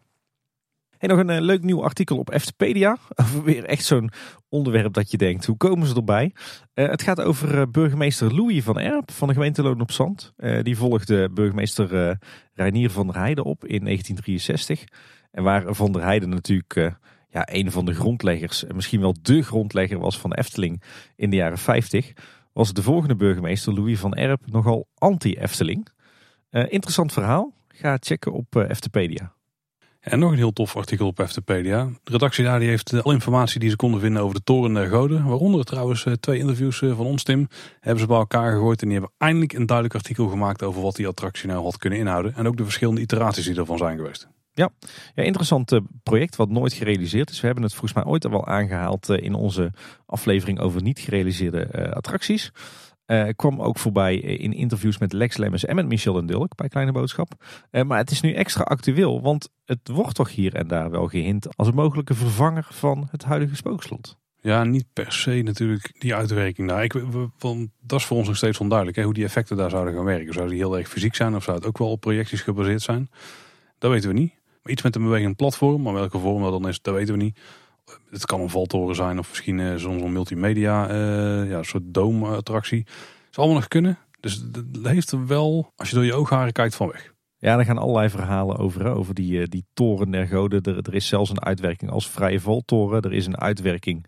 En 0.98 1.10
nog 1.10 1.20
een 1.20 1.30
uh, 1.30 1.40
leuk 1.40 1.64
nieuw 1.64 1.84
artikel 1.84 2.18
op 2.18 2.32
Eftepedia. 2.32 2.98
Over 3.22 3.44
weer 3.44 3.66
echt 3.66 3.86
zo'n 3.86 4.12
onderwerp 4.50 4.94
dat 4.94 5.12
je 5.12 5.18
denkt, 5.18 5.46
hoe 5.46 5.58
komen 5.58 5.88
ze 5.88 5.96
erbij? 5.96 6.34
Uh, 6.74 6.90
het 6.90 7.02
gaat 7.02 7.22
over 7.22 7.56
uh, 7.56 7.62
burgemeester 7.72 8.36
Louis 8.36 8.64
van 8.64 8.80
Erp 8.80 9.12
van 9.12 9.28
de 9.28 9.34
gemeente 9.34 9.62
Loon 9.62 9.82
op 9.82 9.92
Zand. 9.92 10.34
die 10.62 10.78
volgde 10.78 11.30
burgemeester 11.30 12.18
Reinier 12.54 12.90
van 12.90 13.08
der 13.08 13.16
Heijden 13.16 13.44
op 13.44 13.66
in 13.66 13.84
1963. 13.84 14.84
En 15.32 15.44
waar 15.44 15.76
Van 15.76 15.92
der 15.92 16.04
Heijden 16.04 16.30
natuurlijk 16.30 16.96
ja, 17.30 17.48
een 17.52 17.72
van 17.72 17.86
de 17.86 17.94
grondleggers, 17.94 18.64
misschien 18.74 19.00
wel 19.00 19.16
de 19.22 19.42
grondlegger 19.42 20.00
was 20.00 20.20
van 20.20 20.34
Efteling 20.34 20.84
in 21.16 21.30
de 21.30 21.36
jaren 21.36 21.58
50, 21.58 22.14
was 22.54 22.74
de 22.74 22.84
volgende 22.84 23.16
burgemeester 23.16 23.74
Louis 23.74 24.00
van 24.00 24.14
Erp 24.14 24.42
nogal 24.46 24.88
anti-Efteling. 24.98 25.88
interessant 26.50 27.14
verhaal. 27.14 27.54
Ga 27.68 27.98
checken 28.00 28.34
op 28.34 28.56
Eftepedia. 28.56 29.36
En 30.10 30.20
nog 30.20 30.32
een 30.32 30.38
heel 30.38 30.54
tof 30.54 30.76
artikel 30.76 31.08
op 31.08 31.24
FTpedia. 31.28 31.86
De 32.04 32.12
redactie 32.12 32.44
daar 32.44 32.60
die 32.60 32.70
heeft 32.70 33.04
alle 33.04 33.14
informatie 33.14 33.60
die 33.60 33.70
ze 33.70 33.76
konden 33.76 34.00
vinden 34.00 34.22
over 34.22 34.36
de 34.36 34.44
toren 34.44 34.74
der 34.74 34.88
goden. 34.88 35.26
Waaronder 35.26 35.64
trouwens 35.64 36.06
twee 36.20 36.40
interviews 36.40 36.78
van 36.78 37.06
ons 37.06 37.24
Tim. 37.24 37.48
Hebben 37.80 38.00
ze 38.00 38.08
bij 38.08 38.18
elkaar 38.18 38.52
gegooid 38.52 38.82
en 38.82 38.88
die 38.88 38.98
hebben 38.98 39.16
eindelijk 39.18 39.54
een 39.54 39.66
duidelijk 39.66 39.96
artikel 39.96 40.28
gemaakt 40.28 40.64
over 40.64 40.82
wat 40.82 40.96
die 40.96 41.08
attractie 41.08 41.48
nou 41.48 41.64
had 41.64 41.78
kunnen 41.78 42.00
inhouden. 42.00 42.36
En 42.36 42.48
ook 42.48 42.58
de 42.58 42.64
verschillende 42.64 43.02
iteraties 43.02 43.46
die 43.46 43.56
ervan 43.56 43.78
zijn 43.78 43.98
geweest. 43.98 44.28
Ja, 44.58 44.70
ja 45.16 45.24
interessant 45.24 45.72
eh, 45.72 45.80
project 46.04 46.36
wat 46.36 46.50
nooit 46.50 46.74
gerealiseerd 46.74 47.30
is. 47.30 47.40
We 47.40 47.46
hebben 47.46 47.64
het 47.64 47.74
volgens 47.74 47.94
mij 47.94 48.06
ooit 48.06 48.26
al 48.26 48.32
wel 48.32 48.48
aangehaald 48.48 49.10
eh, 49.10 49.24
in 49.24 49.34
onze 49.34 49.72
aflevering 50.06 50.60
over 50.60 50.82
niet 50.82 51.00
gerealiseerde 51.00 51.64
eh, 51.64 51.92
attracties. 51.92 52.52
Uh, 53.08 53.28
kwam 53.36 53.62
ook 53.62 53.78
voorbij 53.78 54.16
in 54.18 54.54
interviews 54.54 54.98
met 54.98 55.14
Lex 55.14 55.38
Lemmens 55.38 55.66
en 55.66 55.76
met 55.76 55.88
Michel 55.88 56.26
Dulk 56.26 56.56
bij 56.56 56.68
Kleine 56.68 56.92
Boodschap. 56.92 57.32
maar 57.86 57.98
het 57.98 58.12
is 58.12 58.22
nu 58.22 58.34
extra 58.34 58.64
actueel, 58.64 59.22
want 59.22 59.50
het 59.66 59.80
wordt 59.88 60.16
toch 60.16 60.32
hier 60.32 60.56
en 60.56 60.68
daar 60.68 60.90
wel 60.90 61.08
gehint 61.08 61.58
als 61.58 61.68
een 61.68 61.76
mogelijke 61.76 62.14
vervanger 62.14 62.68
van 62.70 63.08
het 63.12 63.24
huidige 63.24 63.56
spookslot. 63.56 64.18
Ja, 64.42 64.64
niet 64.64 64.86
per 64.94 65.12
se 65.12 65.42
natuurlijk 65.42 65.96
die 66.00 66.16
uitwerking 66.16 66.68
daar. 66.68 66.84
Ik, 66.84 66.94
want 67.40 67.70
dat 67.82 68.00
is 68.00 68.06
voor 68.06 68.18
ons 68.18 68.28
nog 68.28 68.38
steeds 68.38 68.60
onduidelijk 68.60 68.98
hè, 68.98 69.04
hoe 69.04 69.14
die 69.14 69.24
effecten 69.24 69.58
daar 69.58 69.70
zouden 69.70 69.94
gaan 69.94 70.06
werken. 70.06 70.34
Zou 70.34 70.50
die 70.50 70.58
heel 70.58 70.78
erg 70.78 70.90
fysiek 70.90 71.16
zijn 71.16 71.36
of 71.36 71.44
zou 71.44 71.58
het 71.58 71.66
ook 71.66 71.78
wel 71.78 71.92
op 71.92 72.02
projecties 72.02 72.42
gebaseerd 72.42 72.82
zijn? 72.82 73.10
Dat 73.78 73.92
weten 73.92 74.10
we 74.10 74.16
niet. 74.16 74.34
Iets 74.68 74.82
met 74.82 74.96
een 74.96 75.04
bewegend 75.04 75.36
platform, 75.36 75.82
maar 75.82 75.94
welke 75.94 76.20
vorm 76.20 76.42
dat 76.42 76.52
dan 76.52 76.68
is, 76.68 76.82
dat 76.82 76.94
weten 76.94 77.18
we 77.18 77.24
niet. 77.24 77.40
Het 78.10 78.26
kan 78.26 78.42
een 78.42 78.50
valtoren 78.50 78.96
zijn 78.96 79.20
of 79.20 79.30
misschien 79.30 79.58
uh, 79.58 79.76
zo'n 79.76 80.12
multimedia, 80.12 80.92
uh, 80.92 81.50
ja, 81.50 81.64
soort 81.64 81.84
doomattractie. 81.86 82.84
Zou 82.86 83.32
allemaal 83.34 83.56
nog 83.56 83.68
kunnen. 83.68 83.98
Dus 84.20 84.34
het 84.34 84.88
heeft 84.88 85.12
er 85.12 85.28
wel, 85.28 85.72
als 85.76 85.90
je 85.90 85.96
door 85.96 86.06
je 86.06 86.14
oogharen 86.14 86.54
kijkt, 86.54 86.76
van 86.76 86.88
weg. 86.88 87.16
Ja, 87.40 87.58
er 87.58 87.66
gaan 87.66 87.78
allerlei 87.78 88.10
verhalen 88.10 88.58
over, 88.58 88.86
over 88.86 89.14
die, 89.14 89.42
eh, 89.42 89.48
die 89.48 89.66
toren 89.74 90.12
der 90.12 90.28
goden. 90.28 90.62
Er, 90.62 90.94
is 90.94 91.08
zelfs 91.08 91.30
een 91.30 91.44
uitwerking 91.44 91.92
als 91.92 92.10
vrije 92.10 92.40
valtoren. 92.40 93.02
Er 93.02 93.14
is 93.14 93.26
een 93.26 93.40
uitwerking 93.40 94.06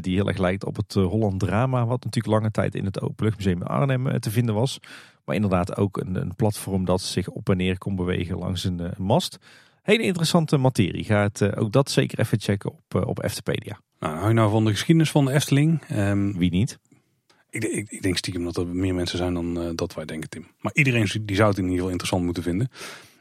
die 0.00 0.14
heel 0.14 0.28
erg 0.28 0.38
lijkt 0.38 0.64
op 0.64 0.76
het 0.76 0.92
Holland 0.92 1.40
Drama, 1.40 1.86
wat 1.86 2.04
natuurlijk 2.04 2.34
lange 2.34 2.50
tijd 2.50 2.74
in 2.74 2.84
het 2.84 3.00
Openluchtmuseum 3.00 3.60
in 3.60 3.66
Arnhem 3.66 4.20
te 4.20 4.30
vinden 4.30 4.54
was. 4.54 4.78
Maar 5.24 5.34
inderdaad 5.34 5.76
ook 5.76 5.96
een, 5.96 6.14
een 6.14 6.34
platform 6.34 6.84
dat 6.84 7.00
zich 7.00 7.28
op 7.28 7.48
en 7.48 7.56
neer 7.56 7.78
kon 7.78 7.96
bewegen 7.96 8.38
langs 8.38 8.64
een, 8.64 8.78
een 8.78 9.04
mast. 9.04 9.38
Hele 9.86 10.02
interessante 10.02 10.56
materie. 10.56 11.04
Ga 11.04 11.22
het, 11.22 11.40
uh, 11.40 11.48
ook 11.54 11.72
dat 11.72 11.90
zeker 11.90 12.18
even 12.18 12.40
checken 12.40 12.70
op, 12.70 12.94
uh, 12.96 13.06
op 13.06 13.22
Eftepedia. 13.22 13.80
Nou, 13.98 14.14
hou 14.14 14.28
je 14.28 14.34
nou 14.34 14.50
van 14.50 14.64
de 14.64 14.70
geschiedenis 14.70 15.10
van 15.10 15.24
de 15.24 15.32
Efteling? 15.32 15.82
Um, 15.92 16.38
Wie 16.38 16.50
niet? 16.50 16.78
Ik, 17.50 17.64
ik, 17.64 17.90
ik, 17.90 18.02
denk 18.02 18.16
stiekem 18.16 18.44
dat 18.44 18.56
er 18.56 18.66
meer 18.66 18.94
mensen 18.94 19.18
zijn 19.18 19.34
dan 19.34 19.62
uh, 19.62 19.70
dat 19.74 19.94
wij 19.94 20.04
denken, 20.04 20.28
Tim. 20.28 20.46
Maar 20.60 20.72
iedereen 20.74 21.08
die 21.22 21.36
zou 21.36 21.48
het 21.48 21.56
in 21.58 21.62
ieder 21.62 21.76
geval 21.76 21.90
interessant 21.90 22.24
moeten 22.24 22.42
vinden. 22.42 22.68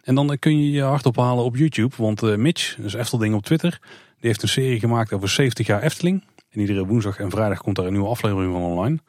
En 0.03 0.15
dan 0.15 0.39
kun 0.39 0.59
je 0.59 0.71
je 0.71 0.81
hart 0.81 1.05
ophalen 1.05 1.43
op 1.43 1.55
YouTube. 1.55 1.95
Want 1.97 2.21
Mitch, 2.37 2.75
dus 2.75 2.93
Eftelding 2.93 3.35
op 3.35 3.43
Twitter, 3.43 3.79
die 4.19 4.27
heeft 4.27 4.41
een 4.41 4.47
serie 4.47 4.79
gemaakt 4.79 5.13
over 5.13 5.29
70 5.29 5.67
jaar 5.67 5.81
Efteling. 5.81 6.23
En 6.49 6.59
iedere 6.59 6.85
woensdag 6.85 7.19
en 7.19 7.29
vrijdag 7.29 7.61
komt 7.61 7.75
daar 7.75 7.85
een 7.85 7.93
nieuwe 7.93 8.07
aflevering 8.07 8.53
van 8.53 8.61
online. 8.61 8.99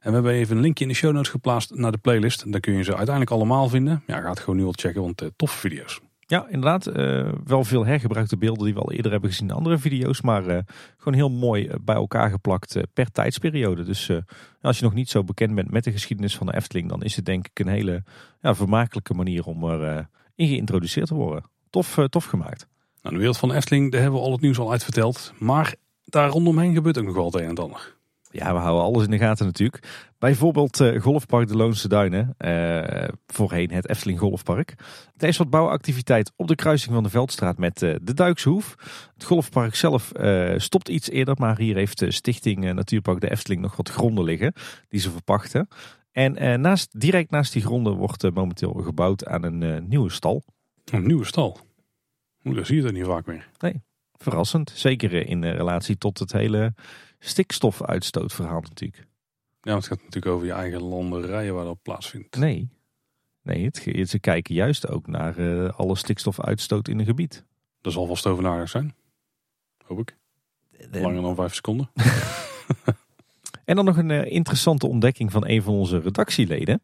En 0.00 0.08
we 0.08 0.14
hebben 0.14 0.32
even 0.32 0.56
een 0.56 0.62
linkje 0.62 0.84
in 0.84 0.90
de 0.90 0.96
show 0.96 1.12
notes 1.12 1.30
geplaatst 1.30 1.74
naar 1.74 1.92
de 1.92 1.98
playlist. 1.98 2.52
Daar 2.52 2.60
kun 2.60 2.74
je 2.74 2.82
ze 2.82 2.90
uiteindelijk 2.96 3.30
allemaal 3.30 3.68
vinden. 3.68 4.02
Ja, 4.06 4.20
ga 4.20 4.30
het 4.30 4.40
gewoon 4.40 4.56
nu 4.56 4.64
al 4.64 4.74
checken, 4.76 5.02
want 5.02 5.30
toffe 5.36 5.58
video's. 5.58 6.00
Ja, 6.32 6.46
inderdaad. 6.48 6.88
Uh, 6.88 7.32
wel 7.44 7.64
veel 7.64 7.86
hergebruikte 7.86 8.36
beelden 8.36 8.64
die 8.64 8.74
we 8.74 8.80
al 8.80 8.92
eerder 8.92 9.12
hebben 9.12 9.30
gezien 9.30 9.48
in 9.48 9.54
andere 9.54 9.78
video's. 9.78 10.20
Maar 10.20 10.46
uh, 10.46 10.58
gewoon 10.96 11.14
heel 11.14 11.30
mooi 11.30 11.66
eh, 11.66 11.76
bij 11.82 11.94
elkaar 11.94 12.30
geplakt 12.30 12.76
per 12.92 13.10
tijdsperiode. 13.10 13.84
Dus 13.84 14.10
als 14.60 14.78
je 14.78 14.84
nog 14.84 14.94
niet 14.94 15.08
zo 15.10 15.24
bekend 15.24 15.54
bent 15.54 15.70
met 15.70 15.84
de 15.84 15.92
geschiedenis 15.92 16.36
van 16.36 16.46
de 16.46 16.54
Efteling. 16.54 16.88
Dan 16.88 17.02
is 17.02 17.16
het 17.16 17.24
denk 17.24 17.46
ik 17.46 17.58
een 17.58 17.68
hele 17.68 18.02
ja, 18.40 18.54
vermakelijke 18.54 19.14
manier 19.14 19.44
om 19.44 19.70
erin 19.70 20.08
in 20.34 20.48
geïntroduceerd 20.48 21.06
te 21.06 21.14
worden. 21.14 21.44
Tof, 21.70 21.98
tof 22.08 22.24
gemaakt. 22.24 22.66
Nou, 23.02 23.14
de 23.14 23.20
wereld 23.20 23.38
van 23.38 23.48
de 23.48 23.54
Efteling, 23.54 23.92
daar 23.92 24.00
hebben 24.00 24.20
we 24.20 24.26
al 24.26 24.32
het 24.32 24.40
nieuws 24.40 24.58
al 24.58 24.70
uitverteld. 24.70 25.32
Maar 25.38 25.74
daar 26.04 26.28
rondomheen 26.28 26.74
gebeurt 26.74 26.98
ook 26.98 27.04
nog 27.04 27.14
wel 27.14 27.24
het 27.24 27.34
een 27.34 27.48
en 27.48 27.58
ander. 27.58 27.96
Ja, 28.32 28.52
we 28.52 28.58
houden 28.58 28.84
alles 28.84 29.04
in 29.04 29.10
de 29.10 29.18
gaten 29.18 29.46
natuurlijk. 29.46 30.12
Bijvoorbeeld 30.18 30.80
uh, 30.80 31.00
Golfpark 31.00 31.48
de 31.48 31.56
Loonse 31.56 31.88
Duinen, 31.88 32.34
uh, 32.38 33.08
voorheen 33.26 33.70
het 33.70 33.88
Efteling 33.88 34.18
Golfpark. 34.18 34.74
Er 35.16 35.28
is 35.28 35.36
wat 35.36 35.50
bouwactiviteit 35.50 36.32
op 36.36 36.48
de 36.48 36.54
kruising 36.54 36.94
van 36.94 37.02
de 37.02 37.08
Veldstraat 37.08 37.58
met 37.58 37.82
uh, 37.82 37.94
de 38.02 38.14
Duikshoef. 38.14 38.74
Het 39.14 39.24
golfpark 39.24 39.74
zelf 39.74 40.12
stopt 40.56 40.88
iets 40.88 41.10
eerder, 41.10 41.34
maar 41.38 41.58
hier 41.58 41.74
heeft 41.74 41.98
de 41.98 42.10
stichting 42.10 42.72
Natuurpark 42.72 43.20
de 43.20 43.30
Efteling 43.30 43.60
nog 43.60 43.76
wat 43.76 43.88
gronden 43.88 44.24
liggen 44.24 44.52
die 44.88 45.00
ze 45.00 45.10
verpachten. 45.10 45.68
En 46.12 46.60
naast, 46.60 47.00
direct 47.00 47.30
naast 47.30 47.52
die 47.52 47.62
gronden 47.62 47.96
wordt 47.96 48.34
momenteel 48.34 48.72
gebouwd 48.72 49.26
aan 49.26 49.42
een 49.42 49.88
nieuwe 49.88 50.10
stal. 50.10 50.44
Een 50.84 51.06
nieuwe 51.06 51.24
stal? 51.24 51.58
Dat 52.42 52.66
zie 52.66 52.76
je 52.76 52.86
er 52.86 52.92
niet 52.92 53.04
vaak 53.04 53.26
meer. 53.26 53.48
Nee, 53.58 53.82
verrassend. 54.12 54.72
Zeker 54.74 55.26
in 55.26 55.44
relatie 55.44 55.98
tot 55.98 56.18
het 56.18 56.32
hele 56.32 56.74
stikstofuitstootverhaal 57.22 58.60
natuurlijk. 58.60 59.06
Ja, 59.60 59.74
het 59.74 59.86
gaat 59.86 59.98
natuurlijk 59.98 60.34
over 60.34 60.46
je 60.46 60.52
eigen 60.52 60.82
landerijen 60.82 61.54
waar 61.54 61.64
dat 61.64 61.82
plaatsvindt. 61.82 62.36
Nee, 62.36 62.68
nee 63.42 63.64
het, 63.64 64.08
ze 64.08 64.18
kijken 64.18 64.54
juist 64.54 64.88
ook 64.88 65.06
naar 65.06 65.38
uh, 65.38 65.70
alle 65.70 65.96
stikstofuitstoot 65.96 66.88
in 66.88 66.98
een 66.98 67.04
gebied. 67.04 67.44
Dat 67.80 67.92
zal 67.92 68.06
vast 68.06 68.26
over 68.26 68.68
zijn. 68.68 68.94
Hoop 69.84 69.98
ik. 69.98 70.16
Langer 70.90 71.22
dan 71.22 71.34
vijf 71.34 71.54
seconden. 71.54 71.90
en 73.64 73.76
dan 73.76 73.84
nog 73.84 73.96
een 73.96 74.10
uh, 74.10 74.24
interessante 74.24 74.86
ontdekking 74.86 75.32
van 75.32 75.46
een 75.46 75.62
van 75.62 75.74
onze 75.74 75.98
redactieleden. 75.98 76.82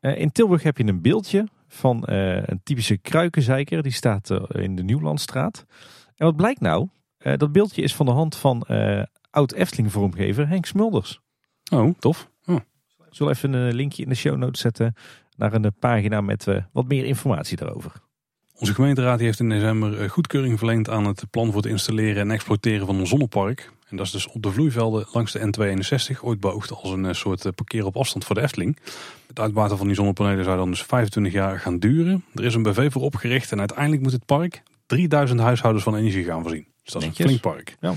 Uh, 0.00 0.18
in 0.18 0.32
Tilburg 0.32 0.62
heb 0.62 0.78
je 0.78 0.84
een 0.84 1.02
beeldje 1.02 1.48
van 1.68 2.02
een 2.06 2.60
typische 2.62 2.96
kruikenzeiker. 2.96 3.82
Die 3.82 3.92
staat 3.92 4.30
in 4.48 4.76
de 4.76 4.82
Nieuwlandstraat. 4.82 5.64
En 6.16 6.26
wat 6.26 6.36
blijkt 6.36 6.60
nou? 6.60 6.88
dat 7.36 7.52
beeldje 7.52 7.82
is 7.82 7.94
van 7.94 8.06
de 8.06 8.12
hand 8.12 8.36
van 8.36 8.64
oud-Efteling-vormgever 9.34 10.48
Henk 10.48 10.66
Smulders. 10.66 11.20
Oh, 11.72 11.94
tof. 11.98 12.30
Oh. 12.46 12.56
Ik 13.08 13.14
zal 13.20 13.30
even 13.30 13.52
een 13.52 13.74
linkje 13.74 14.02
in 14.02 14.08
de 14.08 14.14
show 14.14 14.36
notes 14.36 14.60
zetten 14.60 14.94
naar 15.36 15.52
een 15.52 15.74
pagina 15.78 16.20
met 16.20 16.46
uh, 16.46 16.56
wat 16.72 16.88
meer 16.88 17.04
informatie 17.04 17.56
daarover. 17.56 17.92
Onze 18.58 18.74
gemeenteraad 18.74 19.20
heeft 19.20 19.40
in 19.40 19.48
december 19.48 20.00
eh, 20.00 20.08
goedkeuring 20.08 20.58
verleend 20.58 20.88
aan 20.88 21.06
het 21.06 21.24
plan 21.30 21.46
voor 21.46 21.62
het 21.62 21.70
installeren 21.70 22.16
en 22.16 22.30
exploiteren 22.30 22.86
van 22.86 22.96
een 22.96 23.06
zonnepark. 23.06 23.72
En 23.88 23.96
dat 23.96 24.06
is 24.06 24.12
dus 24.12 24.26
op 24.28 24.42
de 24.42 24.50
vloeivelden 24.50 25.06
langs 25.12 25.32
de 25.32 25.38
N261, 25.38 26.20
ooit 26.20 26.40
beoogd 26.40 26.72
als 26.72 26.90
een 26.90 27.06
eh, 27.06 27.12
soort 27.12 27.54
parkeer 27.54 27.86
op 27.86 27.96
afstand 27.96 28.24
voor 28.24 28.34
de 28.34 28.40
Efteling. 28.40 28.78
Het 29.26 29.40
uitbaten 29.40 29.76
van 29.76 29.86
die 29.86 29.96
zonnepanelen 29.96 30.44
zou 30.44 30.56
dan 30.56 30.70
dus 30.70 30.82
25 30.82 31.32
jaar 31.32 31.60
gaan 31.60 31.78
duren. 31.78 32.24
Er 32.34 32.44
is 32.44 32.54
een 32.54 32.62
BV 32.62 32.92
voor 32.92 33.02
opgericht 33.02 33.52
en 33.52 33.58
uiteindelijk 33.58 34.02
moet 34.02 34.12
het 34.12 34.26
park 34.26 34.62
3000 34.86 35.40
huishoudens 35.40 35.84
van 35.84 35.96
energie 35.96 36.24
gaan 36.24 36.42
voorzien. 36.42 36.66
Dus 36.82 36.92
dat 36.92 37.02
is 37.02 37.08
een 37.08 37.14
flink 37.14 37.40
park. 37.40 37.76
Ja. 37.80 37.94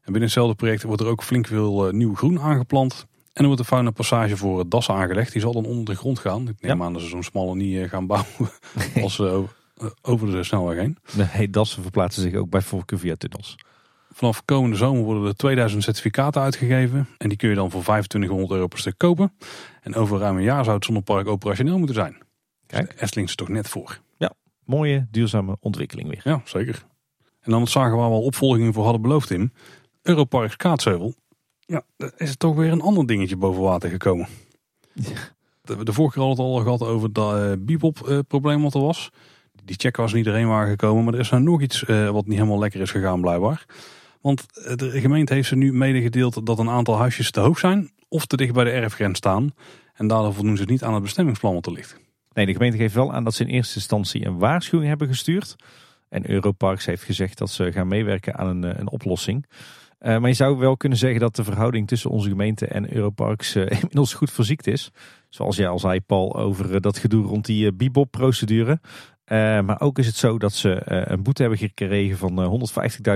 En 0.00 0.12
binnen 0.12 0.22
hetzelfde 0.22 0.54
project 0.54 0.82
wordt 0.82 1.02
er 1.02 1.08
ook 1.08 1.22
flink 1.22 1.46
veel 1.46 1.86
uh, 1.86 1.92
nieuw 1.92 2.14
groen 2.14 2.40
aangeplant. 2.40 3.06
En 3.32 3.42
er 3.42 3.44
wordt 3.44 3.60
een 3.60 3.66
fauna 3.66 3.90
passage 3.90 4.36
voor 4.36 4.68
dassen 4.68 4.94
aangelegd. 4.94 5.32
Die 5.32 5.40
zal 5.40 5.52
dan 5.52 5.64
onder 5.64 5.84
de 5.84 6.00
grond 6.00 6.18
gaan. 6.18 6.48
Ik 6.48 6.60
neem 6.60 6.82
aan 6.82 6.92
dat 6.92 7.02
ze 7.02 7.08
zo'n 7.08 7.22
smalle 7.22 7.54
niet 7.54 7.78
eh, 7.78 7.88
gaan 7.88 8.06
bouwen 8.06 8.50
als 9.02 9.14
ze 9.14 9.44
over 10.02 10.30
de 10.30 10.44
snelweg 10.44 10.78
heen. 10.78 10.96
Nee, 11.34 11.50
dassen 11.50 11.82
verplaatsen 11.82 12.22
zich 12.22 12.34
ook 12.34 12.50
bij 12.50 12.62
voorkeur 12.62 12.98
via 12.98 13.14
tunnels. 13.14 13.56
Vanaf 14.12 14.44
komende 14.44 14.76
zomer 14.76 15.02
worden 15.02 15.26
er 15.26 15.36
2000 15.36 15.82
certificaten 15.82 16.42
uitgegeven. 16.42 17.08
En 17.18 17.28
die 17.28 17.38
kun 17.38 17.48
je 17.48 17.54
dan 17.54 17.70
voor 17.70 17.82
2500 17.82 18.50
euro 18.50 18.66
per 18.66 18.78
stuk 18.78 18.98
kopen. 18.98 19.32
En 19.82 19.94
over 19.94 20.18
ruim 20.18 20.36
een 20.36 20.42
jaar 20.42 20.64
zou 20.64 20.76
het 20.76 20.84
zonnepark 20.84 21.28
operationeel 21.28 21.78
moeten 21.78 21.94
zijn. 21.94 22.12
Dus 22.12 22.26
Kijk. 22.66 22.90
Dus 22.90 23.00
Efteling 23.00 23.26
is 23.26 23.32
er 23.32 23.38
toch 23.38 23.48
net 23.48 23.68
voor. 23.68 24.00
Ja, 24.18 24.32
mooie 24.64 25.06
duurzame 25.10 25.56
ontwikkeling 25.60 26.08
weer. 26.08 26.20
Ja, 26.24 26.42
zeker. 26.44 26.84
En 27.40 27.50
dan 27.50 27.60
het 27.60 27.70
zagen 27.70 27.96
waar 27.96 28.08
we 28.08 28.14
al 28.14 28.22
opvolging 28.22 28.74
voor 28.74 28.82
hadden 28.82 29.02
beloofd 29.02 29.30
in. 29.30 29.52
Europark 30.02 30.58
Kaatsheuvel. 30.58 31.14
Ja, 31.58 31.82
daar 31.96 32.12
is 32.16 32.30
er 32.30 32.36
toch 32.36 32.54
weer 32.54 32.72
een 32.72 32.80
ander 32.80 33.06
dingetje 33.06 33.36
boven 33.36 33.62
water 33.62 33.90
gekomen. 33.90 34.28
Ja. 34.92 35.18
De, 35.62 35.84
de 35.84 35.92
vorige 35.92 36.14
keer 36.14 36.26
hadden 36.26 36.44
het 36.44 36.54
al 36.54 36.62
gehad 36.62 36.82
over 36.82 37.12
dat 37.12 37.36
uh, 37.36 37.52
bebop 37.58 38.06
uh, 38.08 38.18
probleem 38.28 38.62
wat 38.62 38.74
er 38.74 38.80
was. 38.80 39.10
Die 39.64 39.76
check 39.76 39.96
was 39.96 40.12
niet 40.12 40.24
iedereen 40.24 40.48
waren 40.48 40.68
gekomen, 40.68 41.04
maar 41.04 41.14
er 41.14 41.20
is 41.20 41.30
nou 41.30 41.42
nog 41.42 41.60
iets 41.60 41.82
uh, 41.82 42.10
wat 42.10 42.26
niet 42.26 42.38
helemaal 42.38 42.58
lekker 42.58 42.80
is 42.80 42.90
gegaan 42.90 43.20
blijkbaar. 43.20 43.64
Want 44.20 44.46
de 44.78 45.00
gemeente 45.00 45.34
heeft 45.34 45.48
ze 45.48 45.56
nu 45.56 45.72
medegedeeld 45.72 46.46
dat 46.46 46.58
een 46.58 46.68
aantal 46.68 46.96
huisjes 46.96 47.30
te 47.30 47.40
hoog 47.40 47.58
zijn 47.58 47.90
of 48.08 48.26
te 48.26 48.36
dicht 48.36 48.52
bij 48.52 48.64
de 48.64 48.70
erfgrens 48.70 49.18
staan. 49.18 49.54
En 49.94 50.06
daardoor 50.06 50.34
voldoen 50.34 50.56
ze 50.56 50.64
niet 50.64 50.82
aan 50.82 50.94
het 50.94 51.02
bestemmingsplan 51.02 51.54
wat 51.54 51.66
er 51.66 51.72
ligt. 51.72 51.96
Nee, 52.32 52.46
de 52.46 52.52
gemeente 52.52 52.76
geeft 52.76 52.94
wel 52.94 53.12
aan 53.12 53.24
dat 53.24 53.34
ze 53.34 53.44
in 53.44 53.48
eerste 53.48 53.74
instantie 53.74 54.26
een 54.26 54.38
waarschuwing 54.38 54.88
hebben 54.88 55.08
gestuurd. 55.08 55.56
En 56.08 56.30
Europarks 56.30 56.86
heeft 56.86 57.02
gezegd 57.02 57.38
dat 57.38 57.50
ze 57.50 57.72
gaan 57.72 57.88
meewerken 57.88 58.36
aan 58.36 58.46
een, 58.46 58.80
een 58.80 58.90
oplossing. 58.90 59.46
Uh, 60.00 60.18
maar 60.18 60.28
je 60.28 60.36
zou 60.36 60.58
wel 60.58 60.76
kunnen 60.76 60.98
zeggen 60.98 61.20
dat 61.20 61.36
de 61.36 61.44
verhouding 61.44 61.88
tussen 61.88 62.10
onze 62.10 62.28
gemeente 62.28 62.66
en 62.66 62.94
Europarks 62.94 63.56
uh, 63.56 63.70
inmiddels 63.70 64.14
goed 64.14 64.30
verziekt 64.30 64.66
is. 64.66 64.90
Zoals 65.28 65.56
jij 65.56 65.68
al 65.68 65.78
zei, 65.78 66.00
Paul, 66.00 66.36
over 66.36 66.74
uh, 66.74 66.76
dat 66.80 66.98
gedoe 66.98 67.26
rond 67.26 67.44
die 67.44 67.72
Bibop-procedure. 67.72 68.80
maar 69.62 69.80
ook 69.80 69.98
is 69.98 70.06
het 70.06 70.16
zo 70.16 70.38
dat 70.38 70.52
ze 70.52 70.82
een 70.84 71.22
boete 71.22 71.40
hebben 71.40 71.58
gekregen 71.58 72.16
van 72.16 72.68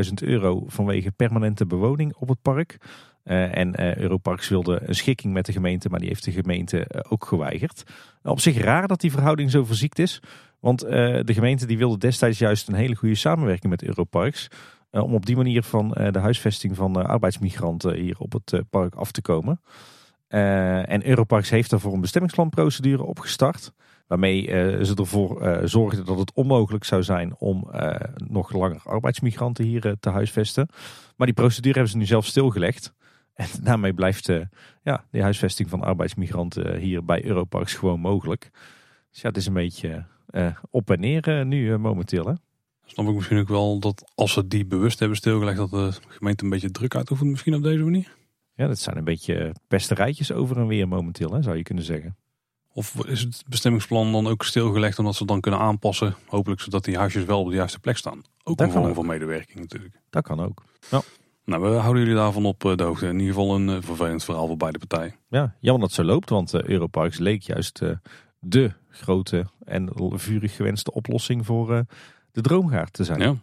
150.000 0.06 0.12
euro 0.14 0.64
vanwege 0.66 1.12
permanente 1.12 1.66
bewoning 1.66 2.14
op 2.14 2.28
het 2.28 2.42
park. 2.42 2.76
en 3.24 4.00
Europarks 4.00 4.48
wilde 4.48 4.80
een 4.84 4.94
schikking 4.94 5.32
met 5.32 5.46
de 5.46 5.52
gemeente, 5.52 5.88
maar 5.88 6.00
die 6.00 6.08
heeft 6.08 6.24
de 6.24 6.32
gemeente 6.32 7.04
ook 7.08 7.24
geweigerd. 7.24 7.82
op 8.22 8.40
zich 8.40 8.58
raar 8.58 8.86
dat 8.86 9.00
die 9.00 9.12
verhouding 9.12 9.50
zo 9.50 9.64
verziekt 9.64 9.98
is. 9.98 10.20
Want 10.60 10.80
de 10.80 11.32
gemeente 11.34 11.66
die 11.66 11.78
wilde 11.78 11.98
destijds 11.98 12.38
juist 12.38 12.68
een 12.68 12.74
hele 12.74 12.94
goede 12.94 13.14
samenwerking 13.14 13.70
met 13.70 13.82
Europarks. 13.82 14.48
Om 15.02 15.14
op 15.14 15.26
die 15.26 15.36
manier 15.36 15.62
van 15.62 15.88
de 15.88 16.18
huisvesting 16.18 16.76
van 16.76 17.06
arbeidsmigranten 17.06 17.94
hier 17.94 18.18
op 18.18 18.32
het 18.32 18.62
park 18.70 18.94
af 18.94 19.12
te 19.12 19.22
komen. 19.22 19.60
en 20.28 21.06
Europarks 21.06 21.50
heeft 21.50 21.70
daarvoor 21.70 21.92
een 21.92 22.00
bestemmingsplanprocedure 22.00 23.02
opgestart. 23.02 23.72
Waarmee 24.06 24.46
ze 24.84 24.94
ervoor 24.94 25.60
zorgden 25.68 26.04
dat 26.04 26.18
het 26.18 26.32
onmogelijk 26.32 26.84
zou 26.84 27.02
zijn 27.02 27.34
om 27.38 27.70
nog 28.16 28.52
langer 28.52 28.80
arbeidsmigranten 28.84 29.64
hier 29.64 29.96
te 30.00 30.10
huisvesten. 30.10 30.68
Maar 31.16 31.26
die 31.26 31.36
procedure 31.36 31.74
hebben 31.74 31.92
ze 31.92 31.96
nu 31.96 32.06
zelf 32.06 32.26
stilgelegd. 32.26 32.92
En 33.34 33.46
daarmee 33.62 33.94
blijft 33.94 34.26
ja, 34.82 35.04
de 35.10 35.22
huisvesting 35.22 35.68
van 35.68 35.82
arbeidsmigranten 35.82 36.76
hier 36.76 37.04
bij 37.04 37.24
Europarks 37.24 37.74
gewoon 37.74 38.00
mogelijk. 38.00 38.50
Dus 39.10 39.20
ja, 39.20 39.28
het 39.28 39.36
is 39.36 39.46
een 39.46 39.52
beetje 39.52 40.04
op 40.70 40.90
en 40.90 41.00
neer 41.00 41.46
nu 41.46 41.78
momenteel. 41.78 42.26
Hè? 42.26 42.32
Snap 42.84 43.08
ik 43.08 43.14
misschien 43.14 43.38
ook 43.38 43.48
wel 43.48 43.78
dat 43.78 44.12
als 44.14 44.32
ze 44.32 44.46
die 44.46 44.66
bewust 44.66 44.98
hebben 44.98 45.16
stilgelegd, 45.16 45.56
dat 45.56 45.70
de 45.70 45.92
gemeente 46.08 46.44
een 46.44 46.50
beetje 46.50 46.70
druk 46.70 46.94
uitoefent 46.94 47.30
misschien 47.30 47.54
op 47.54 47.62
deze 47.62 47.82
manier? 47.82 48.16
Ja, 48.54 48.66
dat 48.66 48.78
zijn 48.78 48.96
een 48.96 49.04
beetje 49.04 49.54
pesterijtjes 49.68 50.32
over 50.32 50.56
en 50.56 50.66
weer 50.66 50.88
momenteel, 50.88 51.32
hè, 51.32 51.42
zou 51.42 51.56
je 51.56 51.62
kunnen 51.62 51.84
zeggen. 51.84 52.16
Of 52.72 53.06
is 53.06 53.20
het 53.20 53.44
bestemmingsplan 53.48 54.12
dan 54.12 54.26
ook 54.26 54.44
stilgelegd 54.44 54.98
omdat 54.98 55.14
ze 55.14 55.24
dan 55.24 55.40
kunnen 55.40 55.60
aanpassen? 55.60 56.14
Hopelijk 56.26 56.60
zodat 56.60 56.84
die 56.84 56.96
huisjes 56.96 57.24
wel 57.24 57.40
op 57.40 57.48
de 57.48 57.54
juiste 57.54 57.78
plek 57.78 57.96
staan. 57.96 58.22
Ook 58.42 58.60
een 58.60 58.70
vorm 58.70 58.94
van 58.94 59.06
medewerking 59.06 59.58
natuurlijk. 59.58 60.00
Dat 60.10 60.22
kan 60.22 60.40
ook. 60.40 60.62
Ja. 60.90 61.00
Nou, 61.44 61.62
we 61.62 61.68
houden 61.68 62.02
jullie 62.02 62.18
daarvan 62.18 62.44
op 62.44 62.64
eh, 62.64 62.76
de 62.76 62.82
hoogte. 62.82 63.06
In 63.06 63.18
ieder 63.18 63.34
geval 63.34 63.54
een 63.54 63.68
eh, 63.68 63.76
vervelend 63.80 64.24
verhaal 64.24 64.46
voor 64.46 64.56
beide 64.56 64.78
partijen. 64.78 65.14
Ja, 65.28 65.54
jammer 65.60 65.82
dat 65.82 65.92
zo 65.92 66.04
loopt, 66.04 66.30
want 66.30 66.54
uh, 66.54 66.62
Europarks 66.62 67.18
leek 67.18 67.42
juist 67.42 67.82
de 68.40 68.72
grote 68.90 69.46
en 69.64 69.90
vurig 69.94 70.56
gewenste 70.56 70.92
oplossing 70.92 71.46
voor 71.46 71.84
de 72.34 72.40
droomgaard 72.40 72.92
te 72.92 73.04
zijn. 73.04 73.20
Ja. 73.20 73.34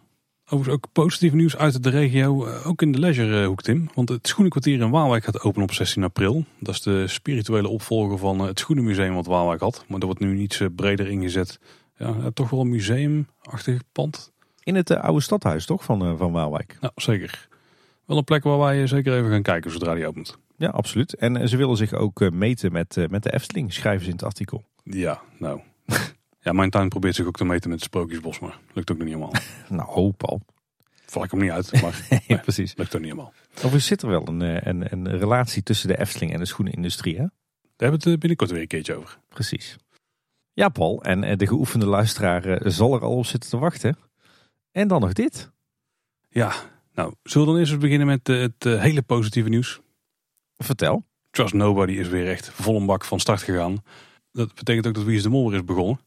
Overigens 0.44 0.74
ook 0.74 0.92
positief 0.92 1.32
nieuws 1.32 1.56
uit 1.56 1.82
de 1.82 1.90
regio, 1.90 2.46
eh, 2.46 2.66
ook 2.66 2.82
in 2.82 2.92
de 2.92 2.98
leisurehoek 2.98 3.62
Tim. 3.62 3.90
Want 3.94 4.08
het 4.08 4.28
Schoenenkwartier 4.28 4.80
in 4.80 4.90
Waalwijk 4.90 5.24
gaat 5.24 5.40
openen 5.40 5.68
op 5.68 5.74
16 5.74 6.02
april. 6.02 6.44
Dat 6.58 6.74
is 6.74 6.82
de 6.82 7.06
spirituele 7.06 7.68
opvolger 7.68 8.18
van 8.18 8.40
eh, 8.40 8.46
het 8.46 8.58
Schoenenmuseum 8.58 9.14
wat 9.14 9.26
Waalwijk 9.26 9.60
had. 9.60 9.84
Maar 9.88 9.98
dat 9.98 10.08
wordt 10.08 10.20
nu 10.20 10.38
iets 10.38 10.62
breder 10.76 11.08
ingezet. 11.08 11.58
Ja, 11.96 12.30
toch 12.34 12.50
wel 12.50 12.60
een 12.60 12.68
museumachtig 12.68 13.82
pand. 13.92 14.32
In 14.62 14.74
het 14.74 14.90
oude 14.90 15.20
stadhuis 15.20 15.66
toch 15.66 15.84
van, 15.84 16.18
van 16.18 16.32
Waalwijk? 16.32 16.76
Ja, 16.80 16.90
zeker. 16.94 17.48
Wel 18.04 18.16
een 18.16 18.24
plek 18.24 18.42
waar 18.42 18.58
wij 18.58 18.86
zeker 18.86 19.18
even 19.18 19.30
gaan 19.30 19.42
kijken 19.42 19.70
zodra 19.70 19.94
die 19.94 20.06
opent. 20.06 20.38
Ja, 20.56 20.68
absoluut. 20.68 21.14
En 21.14 21.48
ze 21.48 21.56
willen 21.56 21.76
zich 21.76 21.92
ook 21.92 22.30
meten 22.30 22.72
met, 22.72 23.06
met 23.10 23.22
de 23.22 23.32
Efteling, 23.32 23.72
schrijven 23.72 24.02
ze 24.04 24.10
in 24.10 24.16
het 24.16 24.24
artikel. 24.24 24.64
Ja, 24.84 25.20
nou... 25.38 25.60
Ja, 26.42 26.52
mijn 26.52 26.70
tuin 26.70 26.88
probeert 26.88 27.14
zich 27.14 27.26
ook 27.26 27.36
te 27.36 27.44
meten 27.44 27.70
met 27.70 27.78
het 27.78 27.88
sprookjesbos, 27.88 28.38
maar 28.38 28.58
lukt 28.72 28.90
ook 28.90 28.98
nog 28.98 29.06
niet 29.06 29.16
helemaal. 29.16 29.42
nou, 29.78 29.90
hoop 29.90 30.24
al. 30.24 30.40
Val 31.06 31.24
ik 31.24 31.30
hem 31.30 31.40
niet 31.40 31.50
uit, 31.50 31.82
maar 31.82 32.06
precies. 32.42 32.74
lukt 32.76 32.94
ook 32.94 33.00
niet 33.00 33.10
helemaal. 33.10 33.32
Of 33.64 33.80
zit 33.80 34.02
er 34.02 34.08
wel 34.08 34.28
een, 34.28 34.42
eh, 34.42 34.66
een, 34.66 34.92
een 34.92 35.18
relatie 35.18 35.62
tussen 35.62 35.88
de 35.88 35.98
Efteling 35.98 36.32
en 36.32 36.38
de 36.38 36.44
schoenenindustrie, 36.44 37.14
hè? 37.14 37.24
Daar 37.76 37.90
hebben 37.90 38.00
we 38.00 38.10
het 38.10 38.18
binnenkort 38.18 38.50
weer 38.50 38.60
een 38.60 38.66
keertje 38.66 38.94
over. 38.94 39.18
Precies. 39.28 39.76
Ja, 40.52 40.68
Paul, 40.68 41.02
en 41.02 41.24
eh, 41.24 41.36
de 41.36 41.46
geoefende 41.46 41.86
luisteraar 41.86 42.44
eh, 42.44 42.70
zal 42.70 42.94
er 42.94 43.00
al 43.00 43.16
op 43.16 43.26
zitten 43.26 43.50
te 43.50 43.58
wachten. 43.58 43.96
En 44.70 44.88
dan 44.88 45.00
nog 45.00 45.12
dit. 45.12 45.50
Ja, 46.28 46.54
nou, 46.94 47.14
zullen 47.22 47.46
we 47.46 47.52
dan 47.52 47.60
eerst 47.60 47.72
eens 47.72 47.82
beginnen 47.82 48.06
met 48.06 48.26
het 48.26 48.80
hele 48.80 49.02
positieve 49.02 49.48
nieuws? 49.48 49.80
Vertel. 50.56 51.04
Trust 51.30 51.54
Nobody 51.54 51.92
is 51.92 52.08
weer 52.08 52.28
echt 52.28 52.48
vol 52.48 52.76
een 52.76 52.86
bak 52.86 53.04
van 53.04 53.20
start 53.20 53.42
gegaan. 53.42 53.84
Dat 54.32 54.54
betekent 54.54 54.86
ook 54.86 54.94
dat 54.94 55.04
Wie 55.04 55.16
is 55.16 55.22
de 55.22 55.28
Mol 55.28 55.48
weer 55.50 55.58
is 55.58 55.64
begonnen. 55.64 56.00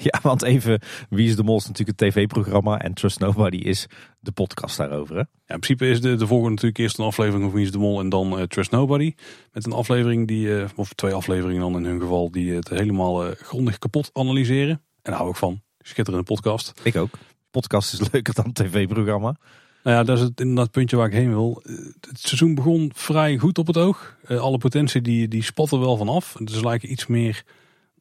Ja, 0.10 0.18
want 0.22 0.42
even, 0.42 0.80
Wie 1.08 1.28
is 1.28 1.36
de 1.36 1.42
Mol 1.42 1.56
is 1.56 1.66
natuurlijk 1.66 2.00
het 2.00 2.10
tv-programma 2.12 2.78
en 2.78 2.94
Trust 2.94 3.18
Nobody 3.18 3.56
is 3.56 3.86
de 4.20 4.32
podcast 4.32 4.76
daarover. 4.76 5.14
Hè? 5.14 5.20
Ja, 5.20 5.54
in 5.54 5.60
principe 5.60 5.88
is 5.88 6.00
de, 6.00 6.16
de 6.16 6.26
volgende 6.26 6.50
natuurlijk 6.50 6.78
eerst 6.78 6.98
een 6.98 7.04
aflevering 7.04 7.44
van 7.44 7.52
Wie 7.52 7.64
is 7.64 7.72
de 7.72 7.78
Mol 7.78 8.00
en 8.00 8.08
dan 8.08 8.38
uh, 8.38 8.42
Trust 8.42 8.70
Nobody. 8.70 9.14
Met 9.52 9.66
een 9.66 9.72
aflevering 9.72 10.28
die, 10.28 10.46
uh, 10.46 10.64
of 10.74 10.92
twee 10.92 11.12
afleveringen 11.12 11.60
dan 11.60 11.76
in 11.76 11.84
hun 11.84 12.00
geval, 12.00 12.30
die 12.30 12.52
het 12.52 12.68
helemaal 12.68 13.26
uh, 13.26 13.32
grondig 13.34 13.78
kapot 13.78 14.10
analyseren. 14.12 14.82
En 15.02 15.10
daar 15.10 15.16
hou 15.16 15.30
ik 15.30 15.36
van. 15.36 15.60
Schitterende 15.78 16.24
podcast. 16.24 16.80
Ik 16.82 16.96
ook. 16.96 17.10
Podcast 17.50 17.92
is 17.92 18.08
leuker 18.12 18.34
dan 18.34 18.52
tv-programma. 18.52 19.36
Nou 19.82 19.96
ja, 19.96 20.04
dat 20.04 20.16
is 20.16 20.22
het 20.22 20.40
inderdaad 20.40 20.70
puntje 20.70 20.96
waar 20.96 21.06
ik 21.06 21.12
heen 21.12 21.28
wil. 21.28 21.62
Het 22.00 22.20
seizoen 22.20 22.54
begon 22.54 22.90
vrij 22.94 23.38
goed 23.38 23.58
op 23.58 23.66
het 23.66 23.76
oog. 23.76 24.16
alle 24.28 24.58
potentie 24.58 25.00
die, 25.00 25.28
die 25.28 25.42
spatten 25.42 25.80
wel 25.80 25.96
vanaf. 25.96 26.36
Dus 26.38 26.62
lijken 26.62 26.92
iets 26.92 27.06
meer 27.06 27.44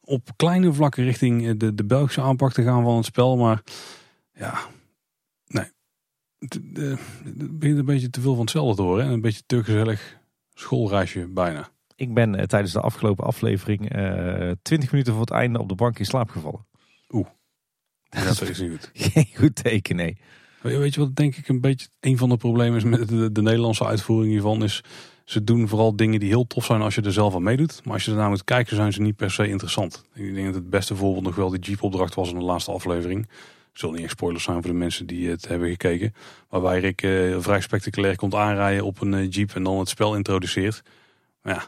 op 0.09 0.29
kleine 0.35 0.73
vlakken 0.73 1.03
richting 1.03 1.47
eh, 1.47 1.53
de, 1.57 1.75
de 1.75 1.85
Belgische 1.85 2.21
aanpak 2.21 2.51
te 2.51 2.63
gaan 2.63 2.83
van 2.83 2.95
het 2.95 3.05
spel. 3.05 3.37
Maar 3.37 3.63
ja, 4.33 4.59
nee. 5.47 5.71
Het, 6.39 6.59
begint 7.59 7.77
een 7.77 7.85
beetje 7.85 8.09
te 8.09 8.21
veel 8.21 8.33
van 8.33 8.41
hetzelfde 8.41 8.75
te 8.75 8.81
horen. 8.81 9.07
Een 9.07 9.21
beetje 9.21 9.43
te 9.45 9.63
gezellig 9.63 10.17
schoolreisje 10.53 11.27
bijna. 11.27 11.69
Ik 11.95 12.13
ben 12.13 12.33
uh, 12.33 12.43
tijdens 12.43 12.73
de 12.73 12.81
afgelopen 12.81 13.25
aflevering 13.25 13.95
uh, 13.95 14.49
eh, 14.49 14.57
20 14.61 14.91
minuten 14.91 15.13
voor 15.13 15.21
het 15.21 15.31
einde 15.31 15.59
op 15.59 15.69
de 15.69 15.75
bank 15.75 15.99
in 15.99 16.05
slaap 16.05 16.29
gevallen. 16.29 16.67
Oeh, 17.09 17.27
dat 18.09 18.41
is 18.41 18.59
niet 18.59 18.71
goed. 18.71 18.91
Geen 19.13 19.27
goed 19.35 19.55
teken, 19.55 19.95
nee. 19.95 20.17
Weet 20.61 20.93
je 20.93 20.99
wat 20.99 21.15
denk 21.15 21.35
ik 21.35 21.47
een 21.47 21.61
beetje 21.61 21.87
een 21.99 22.17
van 22.17 22.29
de 22.29 22.37
problemen 22.37 22.77
is 22.77 22.83
met 22.83 23.07
de, 23.07 23.31
de 23.31 23.41
Nederlandse 23.41 23.85
uitvoering 23.85 24.31
hiervan 24.31 24.63
is 24.63 24.83
ze 25.29 25.43
doen 25.43 25.67
vooral 25.67 25.95
dingen 25.95 26.19
die 26.19 26.29
heel 26.29 26.47
tof 26.47 26.65
zijn 26.65 26.81
als 26.81 26.95
je 26.95 27.01
er 27.01 27.13
zelf 27.13 27.35
aan 27.35 27.43
meedoet. 27.43 27.81
Maar 27.83 27.93
als 27.93 28.05
je 28.05 28.11
ernaar 28.11 28.29
moet 28.29 28.43
kijken, 28.43 28.75
zijn 28.75 28.93
ze 28.93 29.01
niet 29.01 29.15
per 29.15 29.31
se 29.31 29.47
interessant. 29.47 30.03
Ik 30.13 30.33
denk 30.33 30.45
dat 30.45 30.55
het 30.55 30.69
beste 30.69 30.95
voorbeeld 30.95 31.23
nog 31.23 31.35
wel 31.35 31.49
die 31.49 31.59
Jeep-opdracht 31.59 32.15
was 32.15 32.29
in 32.29 32.37
de 32.37 32.43
laatste 32.43 32.71
aflevering. 32.71 33.29
Zullen 33.73 33.95
niet 33.95 34.03
echt 34.03 34.13
spoilers 34.13 34.43
zijn 34.43 34.61
voor 34.61 34.71
de 34.71 34.77
mensen 34.77 35.05
die 35.05 35.29
het 35.29 35.47
hebben 35.47 35.69
gekeken. 35.69 36.13
Waarbij 36.49 36.79
Rick 36.79 37.01
uh, 37.01 37.39
vrij 37.39 37.61
spectaculair 37.61 38.15
komt 38.15 38.33
aanrijden 38.33 38.85
op 38.85 39.01
een 39.01 39.13
uh, 39.13 39.31
Jeep 39.31 39.55
en 39.55 39.63
dan 39.63 39.79
het 39.79 39.89
spel 39.89 40.15
introduceert. 40.15 40.81
Maar 41.41 41.53
ja, 41.53 41.63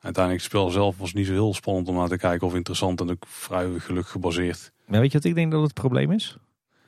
uiteindelijk 0.00 0.44
het 0.44 0.52
spel 0.52 0.70
zelf 0.70 0.98
was 0.98 1.12
niet 1.12 1.26
zo 1.26 1.32
heel 1.32 1.54
spannend 1.54 1.88
om 1.88 1.94
naar 1.94 2.08
te 2.08 2.16
kijken 2.16 2.46
of 2.46 2.54
interessant 2.54 3.00
en 3.00 3.10
ook 3.10 3.24
vrij 3.28 3.68
geluk 3.78 4.06
gebaseerd. 4.06 4.72
Maar 4.86 5.00
weet 5.00 5.12
je 5.12 5.18
wat 5.18 5.26
ik 5.26 5.34
denk 5.34 5.52
dat 5.52 5.62
het 5.62 5.74
probleem 5.74 6.10
is? 6.10 6.36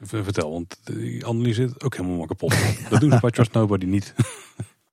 Vertel, 0.00 0.50
want 0.50 0.80
die 0.84 1.26
analyse 1.26 1.62
zit 1.62 1.82
ook 1.82 1.96
helemaal 1.96 2.26
kapot. 2.26 2.54
dat 2.90 3.00
doen 3.00 3.10
ze 3.10 3.20
bij 3.20 3.30
Trust 3.36 3.52
Nobody 3.52 3.86
niet. 3.86 4.14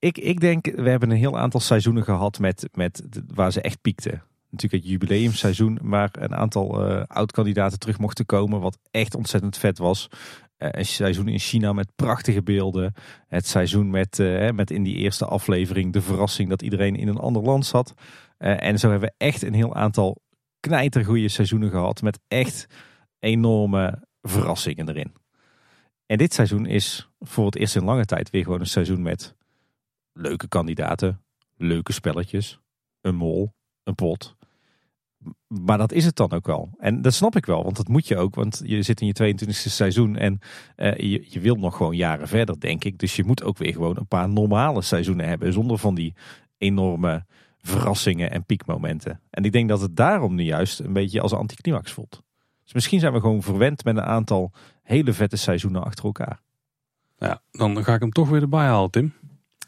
Ik, 0.04 0.18
ik 0.18 0.40
denk, 0.40 0.66
we 0.66 0.90
hebben 0.90 1.10
een 1.10 1.18
heel 1.18 1.38
aantal 1.38 1.60
seizoenen 1.60 2.04
gehad 2.04 2.40
met, 2.40 2.70
met, 2.72 3.04
waar 3.34 3.52
ze 3.52 3.62
echt 3.62 3.82
piekten. 3.82 4.24
Natuurlijk 4.50 4.84
het 4.84 4.92
jubileumseizoen, 4.92 5.80
maar 5.82 6.10
een 6.12 6.36
aantal 6.36 6.90
uh, 6.90 7.04
oud-kandidaten 7.08 7.80
terug 7.80 8.00
mochten 8.00 8.26
komen, 8.26 8.60
wat 8.60 8.78
echt 8.92 9.16
ontzettend 9.16 9.58
vet 9.58 9.78
was. 9.78 10.08
Uh, 10.12 10.70
een 10.72 10.86
seizoen 10.86 11.28
in 11.28 11.40
China 11.40 11.74
met 11.74 11.96
prachtige 11.96 12.44
beelden. 12.44 12.94
Het 13.28 13.48
seizoen 13.48 13.90
met, 13.90 14.20
uh, 14.20 14.50
met 14.50 14.72
in 14.72 14.84
die 14.84 14.96
eerste 14.96 15.26
aflevering 15.26 15.94
de 15.94 16.02
verrassing 16.02 16.50
dat 16.50 16.62
iedereen 16.62 16.96
in 16.96 17.08
een 17.08 17.18
ander 17.18 17.42
land 17.42 17.66
zat. 17.66 17.94
en 18.38 18.80
zo 18.80 18.90
hebben 18.90 19.10
we 19.10 19.26
echt 19.26 19.42
een 19.44 19.54
heel 19.54 19.76
aantal 19.76 20.22
knijtergoeie 20.60 21.30
seizoenen 21.30 21.70
gehad 21.70 22.02
met 22.02 22.20
echt 22.28 22.66
enorme 23.20 24.04
verrassingen 24.22 24.90
erin. 24.90 25.14
En 26.06 26.18
dit 26.18 26.34
seizoen 26.34 26.66
is 26.66 27.10
voor 27.20 27.46
het 27.46 27.56
eerst 27.56 27.76
in 27.76 27.84
lange 27.84 28.06
tijd 28.06 28.30
weer 28.30 28.44
gewoon 28.44 28.60
een 28.60 28.66
seizoen 28.66 29.02
met 29.02 29.36
leuke 30.14 30.48
kandidaten, 30.48 31.22
leuke 31.58 31.94
spelletjes, 31.94 32.60
een 33.02 33.16
mol, 33.16 33.54
een 33.84 33.96
pot. 33.96 34.36
Maar 35.48 35.78
dat 35.78 35.92
is 35.92 36.06
het 36.06 36.16
dan 36.16 36.32
ook 36.32 36.46
wel. 36.46 36.70
En 36.78 37.02
dat 37.02 37.14
snap 37.14 37.36
ik 37.36 37.46
wel, 37.46 37.64
want 37.64 37.76
dat 37.76 37.88
moet 37.88 38.08
je 38.08 38.18
ook. 38.18 38.36
Want 38.36 38.62
je 38.66 38.82
zit 38.82 39.02
in 39.02 39.08
je 39.08 39.36
22e 39.46 39.50
seizoen 39.50 40.16
en 40.16 40.40
je, 40.76 41.26
je 41.30 41.40
wil 41.40 41.56
nog 41.56 41.78
gewoon 41.78 41.96
jaren 41.96 42.28
verder, 42.28 42.60
denk 42.60 42.84
ik. 42.84 42.98
Dus 43.00 43.16
je 43.16 43.24
moet 43.24 43.44
ook 43.44 43.58
weer 43.58 43.74
gewoon 43.74 43.98
een 43.98 44.08
paar 44.08 44.30
normale 44.30 44.82
seizoenen 44.82 45.28
hebben. 45.28 45.54
Zonder 45.54 45.78
van 45.78 45.96
die 45.96 46.14
enorme 46.58 47.26
verrassingen 47.58 48.32
en 48.32 48.46
piekmomenten. 48.46 49.22
En 49.30 49.44
ik 49.44 49.52
denk 49.52 49.70
dat 49.70 49.82
het 49.82 49.96
daarom 49.96 50.36
nu 50.36 50.44
juist 50.44 50.80
een 50.80 50.94
beetje 50.94 51.22
als 51.22 51.34
anticlimax 51.34 51.92
voelt. 51.92 52.24
Dus 52.64 52.74
misschien 52.74 53.00
zijn 53.00 53.14
we 53.14 53.20
gewoon 53.20 53.42
verwend 53.42 53.84
met 53.84 53.98
een 53.98 54.04
aantal 54.04 54.52
hele 54.84 55.14
vette 55.14 55.38
seizoenen 55.38 55.84
achter 55.84 56.06
elkaar. 56.06 56.42
Ja, 57.18 57.42
dan 57.52 57.84
ga 57.84 57.94
ik 57.94 58.02
hem 58.02 58.12
toch 58.12 58.30
weer 58.30 58.42
erbij 58.42 58.66
halen, 58.66 58.92
Tim. 58.92 59.14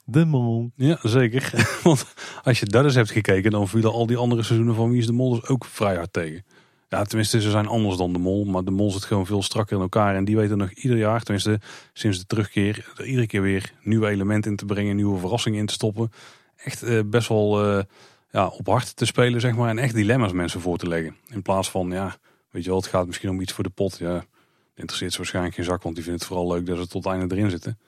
De 0.08 0.26
Mol. 0.26 0.72
Ja, 0.76 1.00
zeker. 1.02 1.52
Want 1.84 2.06
als 2.44 2.60
je 2.60 2.66
dat 2.66 2.84
eens 2.84 2.96
hebt 2.96 3.12
gekeken, 3.12 3.52
dan 3.52 3.68
vielen 3.68 3.92
al 3.92 4.06
die 4.06 4.18
andere 4.18 4.44
seizoenen 4.44 4.76
van 4.76 4.90
Wie 4.90 5.00
is 5.00 5.06
de 5.06 5.14
Mol 5.14 5.30
dus 5.30 5.48
ook 5.48 5.66
vrij 5.66 5.96
hard 5.96 6.14
tegen. 6.14 6.46
Ja, 6.90 7.04
tenminste, 7.04 7.42
ze 7.42 7.50
zijn 7.50 7.68
anders 7.68 7.98
dan 7.98 8.14
de 8.14 8.20
Mol. 8.20 8.46
Maar 8.46 8.64
de 8.64 8.72
Mol 8.72 8.92
zit 8.92 9.04
gewoon 9.04 9.26
veel 9.26 9.42
strakker 9.42 9.76
in 9.76 9.82
elkaar. 9.82 10.16
En 10.16 10.26
die 10.26 10.36
weten 10.36 10.58
nog 10.58 10.72
ieder 10.72 10.98
jaar, 10.98 11.22
tenminste 11.22 11.60
sinds 11.94 12.18
de 12.18 12.26
terugkeer, 12.26 12.92
er 12.98 13.06
iedere 13.06 13.28
keer 13.28 13.42
weer 13.42 13.74
nieuwe 13.82 14.08
elementen 14.08 14.52
in 14.52 14.58
te 14.58 14.66
brengen. 14.66 14.96
Nieuwe 14.96 15.20
verrassingen 15.20 15.60
in 15.60 15.66
te 15.66 15.74
stoppen. 15.74 16.12
Echt 16.56 16.84
eh, 16.84 17.00
best 17.06 17.28
wel 17.28 17.78
uh, 17.78 17.84
ja, 18.32 18.48
op 18.48 18.68
hard 18.68 18.96
te 18.96 19.06
spelen, 19.06 19.42
zeg 19.42 19.56
maar. 19.56 19.70
En 19.70 19.78
echt 19.78 19.96
dilemma's 19.96 20.32
mensen 20.32 20.62
voor 20.62 20.78
te 20.78 20.88
leggen. 20.88 21.16
In 21.30 21.42
plaats 21.42 21.70
van, 21.70 21.92
ja, 21.92 22.18
weet 22.52 22.64
je 22.64 22.70
wel, 22.70 22.80
het 22.80 22.88
gaat 22.88 23.06
misschien 23.06 23.30
om 23.30 23.42
iets 23.42 23.54
voor 23.54 23.64
de 23.64 23.70
pot. 23.70 23.98
Ja, 23.98 24.26
interesseert 24.76 25.12
ze 25.12 25.18
waarschijnlijk 25.18 25.56
geen 25.56 25.66
zak, 25.66 25.84
want 25.84 25.96
die 25.96 26.04
vindt 26.04 26.20
het 26.20 26.30
vooral 26.30 26.48
leuk 26.48 26.66
dat 26.66 26.78
ze 26.78 26.88
tot 26.88 27.04
het 27.04 27.14
einde 27.14 27.36
erin 27.36 27.50
zitten. 27.50 27.80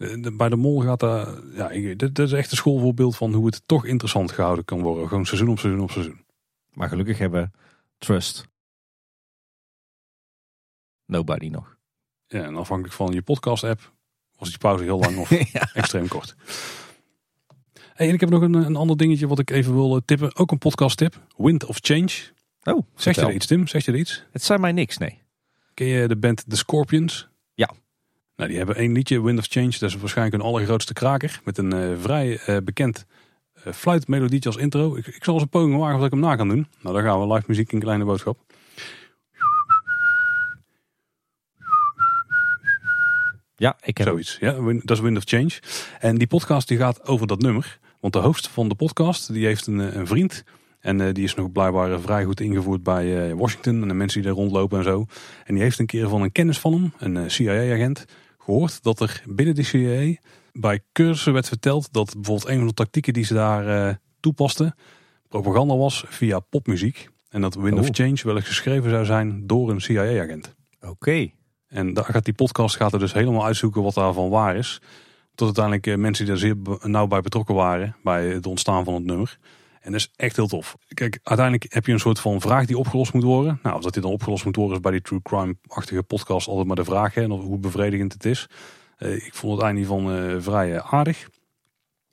De- 0.00 0.32
Bij 0.36 0.48
de 0.48 0.56
mol 0.56 0.80
gaat 0.80 1.00
daar, 1.00 1.28
ja, 1.54 1.70
ik- 1.70 1.98
dit, 1.98 2.14
dit 2.14 2.18
is 2.18 2.32
echt 2.32 2.50
een 2.50 2.56
schoolvoorbeeld 2.56 3.16
van 3.16 3.32
hoe 3.34 3.46
het 3.46 3.62
toch 3.66 3.84
interessant 3.86 4.32
gehouden 4.32 4.64
kan 4.64 4.80
worden. 4.82 5.08
Gewoon 5.08 5.26
seizoen 5.26 5.48
op 5.48 5.58
seizoen 5.58 5.82
op 5.82 5.90
seizoen. 5.90 6.24
Maar 6.72 6.88
gelukkig 6.88 7.18
hebben 7.18 7.42
we 7.42 7.58
Trust. 7.98 8.48
Nobody 11.06 11.48
nog. 11.48 11.76
Ja, 12.26 12.42
en 12.44 12.56
afhankelijk 12.56 12.94
van 12.94 13.12
je 13.12 13.22
podcast 13.22 13.64
app 13.64 13.92
was 14.38 14.48
die 14.48 14.58
pauze 14.58 14.84
heel 14.84 14.98
lang 14.98 15.16
of 15.18 15.30
ja. 15.52 15.70
extreem 15.74 16.08
kort. 16.08 16.34
Hey, 17.94 18.08
en 18.08 18.14
ik 18.14 18.20
heb 18.20 18.28
nog 18.30 18.42
een, 18.42 18.54
een 18.54 18.76
ander 18.76 18.96
dingetje 18.96 19.26
wat 19.28 19.38
ik 19.38 19.50
even 19.50 19.74
wil 19.74 19.96
eh, 19.96 20.02
tippen. 20.04 20.36
Ook 20.36 20.50
een 20.50 20.58
podcast 20.58 20.96
tip. 20.96 21.26
Wind 21.36 21.64
of 21.64 21.78
Change. 21.80 22.10
Oh, 22.62 22.86
Zeg 22.94 23.14
je 23.14 23.20
er 23.20 23.32
iets 23.32 23.46
Tim? 23.46 23.66
Zeg 23.66 23.84
je 23.84 23.92
er 23.92 23.98
iets? 23.98 24.24
Het 24.32 24.42
zijn 24.42 24.60
mij 24.60 24.72
niks, 24.72 24.98
nee. 24.98 25.22
Ken 25.74 25.86
je 25.86 26.08
de 26.08 26.16
band 26.16 26.44
The 26.50 26.56
Scorpions? 26.56 27.28
Nou, 28.40 28.52
die 28.52 28.60
hebben 28.60 28.76
één 28.76 28.92
liedje, 28.92 29.22
Wind 29.22 29.38
of 29.38 29.46
Change. 29.48 29.70
Dat 29.78 29.88
is 29.88 29.96
waarschijnlijk 29.96 30.36
hun 30.36 30.46
allergrootste 30.46 30.92
kraker. 30.92 31.40
Met 31.44 31.58
een 31.58 31.72
eh, 31.72 31.90
vrij 32.00 32.38
eh, 32.38 32.56
bekend 32.64 33.06
eh, 33.54 33.72
fluitmelodietje 33.72 34.48
als 34.48 34.58
intro. 34.58 34.96
Ik, 34.96 35.06
ik 35.06 35.24
zal 35.24 35.34
eens 35.34 35.42
een 35.42 35.48
poging 35.48 35.78
wagen 35.78 35.98
of 35.98 36.04
ik 36.04 36.10
hem 36.10 36.20
na 36.20 36.36
kan 36.36 36.48
doen. 36.48 36.66
Nou, 36.82 36.94
dan 36.94 37.04
gaan 37.04 37.20
we 37.20 37.34
live 37.34 37.44
muziek 37.46 37.72
in 37.72 37.80
kleine 37.80 38.04
boodschap. 38.04 38.38
Ja, 43.56 43.76
ik 43.82 43.98
heb 43.98 44.06
Zoiets. 44.06 44.36
Ja, 44.40 44.52
dat 44.52 44.90
is 44.90 45.00
Wind 45.00 45.16
of 45.16 45.22
Change. 45.26 45.50
En 45.98 46.18
die 46.18 46.26
podcast 46.26 46.68
die 46.68 46.78
gaat 46.78 47.06
over 47.06 47.26
dat 47.26 47.40
nummer. 47.40 47.78
Want 48.00 48.12
de 48.12 48.18
host 48.18 48.48
van 48.48 48.68
de 48.68 48.74
podcast 48.74 49.32
die 49.32 49.46
heeft 49.46 49.66
een, 49.66 49.98
een 49.98 50.06
vriend. 50.06 50.44
En 50.78 51.12
die 51.12 51.24
is 51.24 51.34
nog 51.34 51.52
blijkbaar 51.52 52.00
vrij 52.00 52.24
goed 52.24 52.40
ingevoerd 52.40 52.82
bij 52.82 53.34
Washington. 53.34 53.82
En 53.82 53.88
de 53.88 53.94
mensen 53.94 54.20
die 54.20 54.30
daar 54.30 54.40
rondlopen 54.40 54.78
en 54.78 54.84
zo. 54.84 55.06
En 55.44 55.54
die 55.54 55.62
heeft 55.62 55.78
een 55.78 55.86
keer 55.86 56.08
van 56.08 56.22
een 56.22 56.32
kennis 56.32 56.58
van 56.58 56.72
hem, 56.72 57.14
een 57.14 57.30
CIA-agent, 57.30 58.06
gehoord 58.40 58.82
dat 58.82 59.00
er 59.00 59.22
binnen 59.26 59.54
de 59.54 59.62
CIA 59.62 60.14
bij 60.52 60.80
cursussen 60.92 61.32
werd 61.32 61.48
verteld 61.48 61.92
dat 61.92 62.14
bijvoorbeeld 62.14 62.48
een 62.48 62.58
van 62.58 62.66
de 62.66 62.74
tactieken 62.74 63.12
die 63.12 63.24
ze 63.24 63.34
daar 63.34 63.88
eh, 63.88 63.94
toepasten, 64.20 64.74
propaganda 65.28 65.76
was 65.76 66.04
via 66.08 66.40
popmuziek. 66.40 67.08
En 67.28 67.40
dat 67.40 67.54
Wind 67.54 67.74
Oh. 67.74 67.80
of 67.80 67.88
Change 67.92 68.20
wel 68.22 68.36
eens 68.36 68.46
geschreven 68.46 68.90
zou 68.90 69.04
zijn 69.04 69.46
door 69.46 69.70
een 69.70 69.80
CIA-agent. 69.80 70.54
Oké. 70.80 71.30
En 71.66 71.94
daar 71.94 72.04
gaat 72.04 72.24
die 72.24 72.34
podcast 72.34 72.76
gaat 72.76 72.92
er 72.92 72.98
dus 72.98 73.12
helemaal 73.12 73.44
uitzoeken 73.44 73.82
wat 73.82 73.94
daarvan 73.94 74.28
waar 74.28 74.56
is. 74.56 74.80
Tot 75.34 75.46
uiteindelijk 75.46 75.86
eh, 75.86 75.96
mensen 75.96 76.24
die 76.24 76.34
daar 76.34 76.42
zeer 76.42 76.56
nauw 76.90 77.06
bij 77.06 77.20
betrokken 77.20 77.54
waren 77.54 77.96
bij 78.02 78.26
het 78.28 78.46
ontstaan 78.46 78.84
van 78.84 78.94
het 78.94 79.04
nummer. 79.04 79.38
En 79.80 79.92
dat 79.92 80.00
is 80.00 80.10
echt 80.16 80.36
heel 80.36 80.46
tof. 80.46 80.76
Kijk, 80.88 81.18
uiteindelijk 81.22 81.72
heb 81.72 81.86
je 81.86 81.92
een 81.92 82.00
soort 82.00 82.20
van 82.20 82.40
vraag 82.40 82.66
die 82.66 82.78
opgelost 82.78 83.12
moet 83.12 83.22
worden. 83.22 83.58
Nou, 83.62 83.76
of 83.76 83.82
dat 83.82 83.92
die 83.92 84.02
dan 84.02 84.12
opgelost 84.12 84.44
moet 84.44 84.56
worden 84.56 84.76
is 84.76 84.82
bij 84.82 84.92
die 84.92 85.02
true 85.02 85.22
crime-achtige 85.22 86.02
podcast 86.02 86.48
altijd 86.48 86.66
maar 86.66 86.76
de 86.76 86.84
vraag. 86.84 87.14
Hè, 87.14 87.22
en 87.22 87.30
hoe 87.30 87.58
bevredigend 87.58 88.12
het 88.12 88.24
is. 88.24 88.48
Eh, 89.00 89.14
ik 89.14 89.34
vond 89.34 89.52
het 89.52 89.62
einde 89.62 89.84
van 89.84 90.12
eh, 90.12 90.34
vrij 90.38 90.76
eh, 90.76 90.92
aardig. 90.94 91.28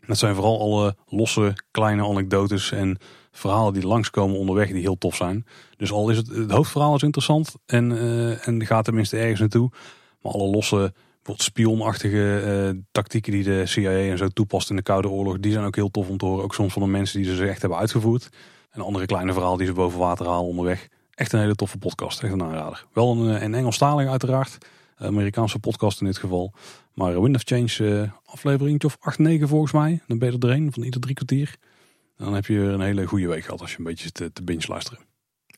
Dat 0.05 0.17
zijn 0.17 0.35
vooral 0.35 0.59
alle 0.59 0.95
losse 1.05 1.53
kleine 1.71 2.03
anekdotes 2.03 2.71
en 2.71 2.97
verhalen 3.31 3.73
die 3.73 3.87
langskomen 3.87 4.37
onderweg 4.37 4.67
die 4.67 4.81
heel 4.81 4.97
tof 4.97 5.15
zijn. 5.15 5.45
Dus 5.77 5.91
al 5.91 6.09
is 6.09 6.17
het, 6.17 6.27
het 6.27 6.51
hoofdverhaal 6.51 6.95
is 6.95 7.03
interessant 7.03 7.55
en, 7.65 7.91
en 8.41 8.65
gaat 8.65 8.85
tenminste 8.85 9.17
ergens 9.17 9.39
naartoe. 9.39 9.71
Maar 10.21 10.31
alle 10.31 10.47
losse, 10.47 10.93
bijvoorbeeld 11.27 11.41
spionachtige 11.41 12.39
eh, 12.39 12.81
tactieken 12.91 13.31
die 13.31 13.43
de 13.43 13.65
CIA 13.65 13.91
en 13.91 14.17
zo 14.17 14.27
toepast 14.27 14.69
in 14.69 14.75
de 14.75 14.81
Koude 14.81 15.09
Oorlog, 15.09 15.39
die 15.39 15.51
zijn 15.51 15.65
ook 15.65 15.75
heel 15.75 15.91
tof 15.91 16.09
om 16.09 16.17
te 16.17 16.25
horen. 16.25 16.43
Ook 16.43 16.53
soms 16.53 16.73
van 16.73 16.81
de 16.81 16.87
mensen 16.87 17.21
die 17.21 17.35
ze 17.35 17.47
echt 17.47 17.61
hebben 17.61 17.79
uitgevoerd. 17.79 18.29
En 18.69 18.81
andere 18.81 19.05
kleine 19.05 19.33
verhalen 19.33 19.57
die 19.57 19.67
ze 19.67 19.73
boven 19.73 19.99
water 19.99 20.25
halen 20.25 20.45
onderweg. 20.45 20.87
Echt 21.13 21.33
een 21.33 21.39
hele 21.39 21.55
toffe 21.55 21.77
podcast, 21.77 22.23
echt 22.23 22.33
een 22.33 22.43
aanrader. 22.43 22.85
Wel 22.93 23.11
een, 23.11 23.35
eh, 23.35 23.41
een 23.41 23.53
Engelstalige 23.53 24.09
uiteraard. 24.09 24.57
Amerikaanse 24.97 25.59
podcast 25.59 25.99
in 26.01 26.05
dit 26.05 26.17
geval. 26.17 26.53
Maar 26.93 27.13
eh, 27.13 27.21
Wind 27.21 27.35
of 27.35 27.41
Change 27.45 28.01
eh 28.01 28.11
aflevering 28.25 28.83
of 28.83 28.97
8, 28.99 29.19
9 29.19 29.47
volgens 29.47 29.71
mij. 29.71 30.01
Dan 30.07 30.17
ben 30.17 30.27
je 30.27 30.33
er 30.33 30.39
doorheen 30.39 30.73
van 30.73 30.83
ieder 30.83 31.01
drie 31.01 31.15
kwartier. 31.15 31.55
Dan 32.17 32.33
heb 32.33 32.45
je 32.45 32.59
een 32.59 32.81
hele 32.81 33.05
goede 33.05 33.27
week 33.27 33.43
gehad 33.43 33.61
als 33.61 33.71
je 33.71 33.77
een 33.77 33.83
beetje 33.83 34.11
te, 34.11 34.33
te 34.33 34.43
binge 34.43 34.65
luisteren. 34.67 34.99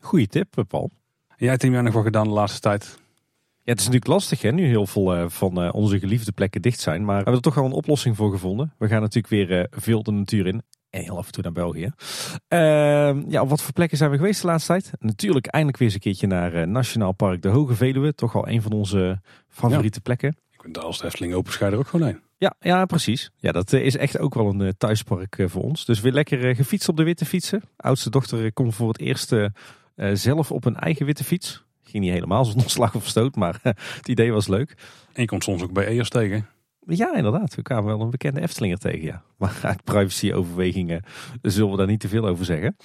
Goeie 0.01 0.27
tip, 0.27 0.57
eh, 0.57 0.63
Paul. 0.67 0.91
En 1.27 1.45
jij 1.45 1.57
Tim, 1.57 1.71
jij 1.71 1.81
nog 1.81 1.93
wat 1.93 2.03
gedaan 2.03 2.27
de 2.27 2.33
laatste 2.33 2.59
tijd? 2.59 2.99
Ja, 3.69 3.75
het 3.75 3.83
is 3.83 3.89
natuurlijk 3.89 4.19
lastig 4.19 4.41
hè, 4.41 4.51
nu 4.51 4.65
heel 4.65 4.87
veel 4.87 5.15
eh, 5.15 5.25
van 5.27 5.61
eh, 5.61 5.73
onze 5.73 5.99
geliefde 5.99 6.31
plekken 6.31 6.61
dicht 6.61 6.79
zijn. 6.79 7.05
Maar 7.05 7.17
we 7.17 7.23
hebben 7.23 7.33
er 7.33 7.41
toch 7.41 7.55
wel 7.55 7.65
een 7.65 7.71
oplossing 7.71 8.15
voor 8.15 8.31
gevonden. 8.31 8.73
We 8.77 8.87
gaan 8.87 9.01
natuurlijk 9.01 9.27
weer 9.27 9.59
eh, 9.59 9.65
veel 9.69 10.03
de 10.03 10.11
natuur 10.11 10.47
in. 10.47 10.61
En 10.89 11.03
heel 11.03 11.17
af 11.17 11.25
en 11.25 11.31
toe 11.31 11.43
naar 11.43 11.51
België. 11.51 11.91
Ehm, 12.47 13.29
ja, 13.29 13.41
op 13.41 13.49
wat 13.49 13.61
voor 13.61 13.73
plekken 13.73 13.97
zijn 13.97 14.11
we 14.11 14.17
geweest 14.17 14.41
de 14.41 14.47
laatste 14.47 14.71
tijd? 14.71 14.91
Natuurlijk 14.99 15.47
eindelijk 15.47 15.79
weer 15.79 15.87
eens 15.87 15.97
een 15.97 16.03
keertje 16.03 16.27
naar 16.27 16.67
Nationaal 16.67 17.11
Park 17.11 17.41
de 17.41 17.47
Hoge 17.47 17.75
Veluwe. 17.75 18.13
Toch 18.13 18.33
wel 18.33 18.47
een 18.47 18.61
van 18.61 18.71
onze 18.71 19.21
favoriete 19.47 20.01
plekken. 20.01 20.29
Ik 20.51 20.61
ben 20.61 20.71
daar 20.71 20.83
als 20.83 20.99
de 20.99 21.05
Efteling 21.05 21.33
open 21.33 21.59
er 21.59 21.77
ook 21.77 21.87
gewoon 21.87 22.07
heen. 22.07 22.19
Ja, 22.37 22.55
ja, 22.59 22.85
precies. 22.85 23.31
Ja, 23.35 23.51
dat 23.51 23.73
is 23.73 23.97
echt 23.97 24.19
ook 24.19 24.33
wel 24.33 24.47
een 24.47 24.77
thuispark 24.77 25.43
voor 25.45 25.63
ons. 25.63 25.85
Dus 25.85 25.99
weer 25.99 26.11
lekker 26.13 26.55
gefietst 26.55 26.89
op 26.89 26.97
de 26.97 27.03
witte 27.03 27.25
fietsen. 27.25 27.61
Oudste 27.77 28.09
dochter 28.09 28.53
komt 28.53 28.75
voor 28.75 28.87
het 28.87 28.99
eerst 28.99 29.35
zelf 30.13 30.51
op 30.51 30.65
een 30.65 30.75
eigen 30.75 31.05
witte 31.05 31.23
fiets. 31.23 31.67
Ging 31.89 32.03
niet 32.03 32.13
helemaal 32.13 32.45
zonder 32.45 32.69
slag 32.79 32.95
of 32.95 33.07
stoot, 33.07 33.35
maar 33.35 33.59
eh, 33.63 33.71
het 33.95 34.07
idee 34.07 34.31
was 34.31 34.47
leuk. 34.47 34.69
En 35.13 35.21
je 35.21 35.27
komt 35.27 35.43
soms 35.43 35.63
ook 35.63 35.73
bij 35.73 35.85
EOS 35.87 36.09
tegen. 36.09 36.47
Ja, 36.85 37.15
inderdaad. 37.15 37.55
We 37.55 37.61
kwamen 37.61 37.85
wel 37.85 38.01
een 38.01 38.09
bekende 38.09 38.39
Eftelinger 38.39 38.77
tegen, 38.77 39.01
ja. 39.01 39.23
Maar 39.37 39.59
uit 39.63 39.83
privacy-overwegingen 39.83 41.03
zullen 41.41 41.71
we 41.71 41.77
daar 41.77 41.87
niet 41.87 41.99
te 41.99 42.07
veel 42.07 42.27
over 42.27 42.45
zeggen. 42.45 42.75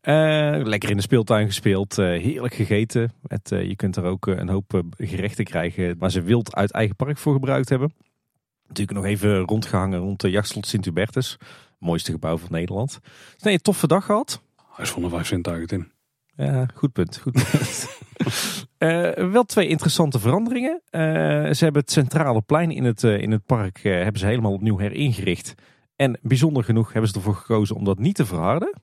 Eh, 0.00 0.60
lekker 0.64 0.90
in 0.90 0.96
de 0.96 1.02
speeltuin 1.02 1.46
gespeeld. 1.46 1.98
eh, 1.98 2.06
heerlijk 2.06 2.54
gegeten. 2.54 3.12
Het, 3.26 3.48
je 3.48 3.76
kunt 3.76 3.96
er 3.96 4.04
ook 4.04 4.26
een 4.26 4.48
hoop 4.48 4.82
gerechten 4.98 5.44
krijgen 5.44 5.98
waar 5.98 6.10
ze 6.10 6.22
wild 6.22 6.54
uit 6.54 6.72
eigen 6.72 6.96
park 6.96 7.18
voor 7.18 7.32
gebruikt 7.32 7.68
hebben. 7.68 7.94
Natuurlijk 8.68 8.98
nog 8.98 9.06
even 9.06 9.38
rondgehangen 9.38 9.98
rond 9.98 10.20
de 10.20 10.30
jachtslot 10.30 10.66
Sint-Hubertus. 10.66 11.36
Mooiste 11.78 12.12
gebouw 12.12 12.38
van 12.38 12.48
Nederland. 12.50 12.98
Dus 13.02 13.42
nee, 13.42 13.54
een 13.54 13.60
toffe 13.60 13.86
dag 13.86 14.04
gehad. 14.04 14.42
Hij 14.74 14.84
is 14.84 14.90
van 14.90 15.02
de 15.02 15.08
vijf 15.08 15.26
zintuigen, 15.26 15.66
Tim. 15.68 15.92
Ja, 16.40 16.66
goed 16.74 16.92
punt. 16.92 17.16
Goed 17.16 17.32
punt. 17.32 17.88
Eh, 18.78 19.12
wel 19.12 19.44
twee 19.44 19.68
interessante 19.68 20.18
veranderingen. 20.18 20.82
Eh, 20.90 21.00
ze 21.50 21.64
hebben 21.64 21.80
het 21.82 21.90
centrale 21.90 22.40
plein 22.40 22.70
in 22.70 22.84
het, 22.84 23.04
eh, 23.04 23.20
in 23.20 23.30
het 23.30 23.46
park 23.46 23.82
hebben 23.82 24.20
ze 24.20 24.26
helemaal 24.26 24.52
opnieuw 24.52 24.78
heringericht. 24.78 25.54
En 25.96 26.18
bijzonder 26.22 26.64
genoeg 26.64 26.92
hebben 26.92 27.10
ze 27.10 27.16
ervoor 27.16 27.34
gekozen 27.34 27.76
om 27.76 27.84
dat 27.84 27.98
niet 27.98 28.14
te 28.14 28.26
verharden. 28.26 28.82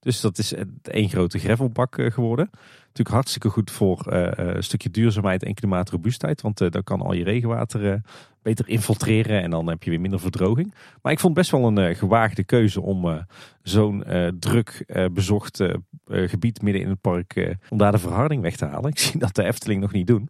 Dus 0.00 0.20
dat 0.20 0.38
is 0.38 0.54
één 0.82 1.08
grote 1.08 1.38
gravelbak 1.38 1.94
geworden. 2.12 2.50
Natuurlijk 2.98 3.26
hartstikke 3.26 3.60
goed 3.60 3.70
voor 3.70 4.06
eh, 4.06 4.26
eh, 4.26 4.54
een 4.56 4.62
stukje 4.62 4.90
duurzaamheid 4.90 5.42
en 5.42 5.54
klimaatrobuustheid. 5.54 6.40
Want 6.40 6.60
eh, 6.60 6.70
dan 6.70 6.82
kan 6.82 7.00
al 7.00 7.12
je 7.12 7.24
regenwater 7.24 8.00
beter 8.42 8.68
infiltreren 8.68 9.42
en 9.42 9.50
dan 9.50 9.68
heb 9.68 9.82
je 9.82 9.90
weer 9.90 10.00
minder 10.00 10.20
verdroging. 10.20 10.74
Maar 11.02 11.12
ik 11.12 11.20
vond 11.20 11.34
best 11.34 11.50
wel 11.50 11.76
een 11.76 11.96
gewaagde 11.96 12.44
keuze 12.44 12.80
om 12.80 13.26
zo'n 13.62 14.04
druk 14.38 14.84
bezocht 15.12 15.62
gebied 16.06 16.62
midden 16.62 16.82
in 16.82 16.88
het 16.88 17.00
park, 17.00 17.56
om 17.68 17.78
daar 17.78 17.92
de 17.92 17.98
verharding 17.98 18.42
weg 18.42 18.56
te 18.56 18.64
halen. 18.64 18.90
Ik 18.98 18.98
zie 18.98 19.20
dat 19.20 19.34
de 19.34 19.44
Efteling 19.44 19.80
nog 19.80 19.92
niet 19.92 20.06
doen. 20.06 20.28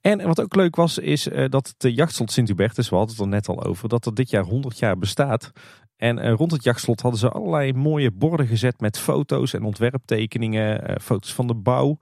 En 0.00 0.26
wat 0.26 0.40
ook 0.40 0.56
leuk 0.56 0.76
was, 0.76 0.98
is 0.98 1.28
dat 1.48 1.74
het 1.78 1.94
jachtslot 1.94 2.32
Sint-Hubertus, 2.32 2.88
we 2.88 2.96
hadden 2.96 3.14
het 3.14 3.24
er 3.24 3.30
net 3.30 3.48
al 3.48 3.64
over, 3.64 3.88
dat 3.88 4.06
er 4.06 4.14
dit 4.14 4.30
jaar 4.30 4.44
100 4.44 4.78
jaar 4.78 4.98
bestaat. 4.98 5.52
En 5.96 6.18
eh, 6.18 6.32
rond 6.32 6.52
het 6.52 6.64
jachtslot 6.64 7.00
hadden 7.00 7.20
ze 7.20 7.28
allerlei 7.28 7.72
mooie 7.72 8.10
borden 8.10 8.46
gezet 8.46 8.80
met 8.80 8.98
foto's 8.98 9.54
en 9.54 9.62
ontwerptekeningen, 9.62 10.88
eh, 10.88 10.96
foto's 11.00 11.34
van 11.34 11.46
de 11.46 11.54
bouw. 11.54 11.98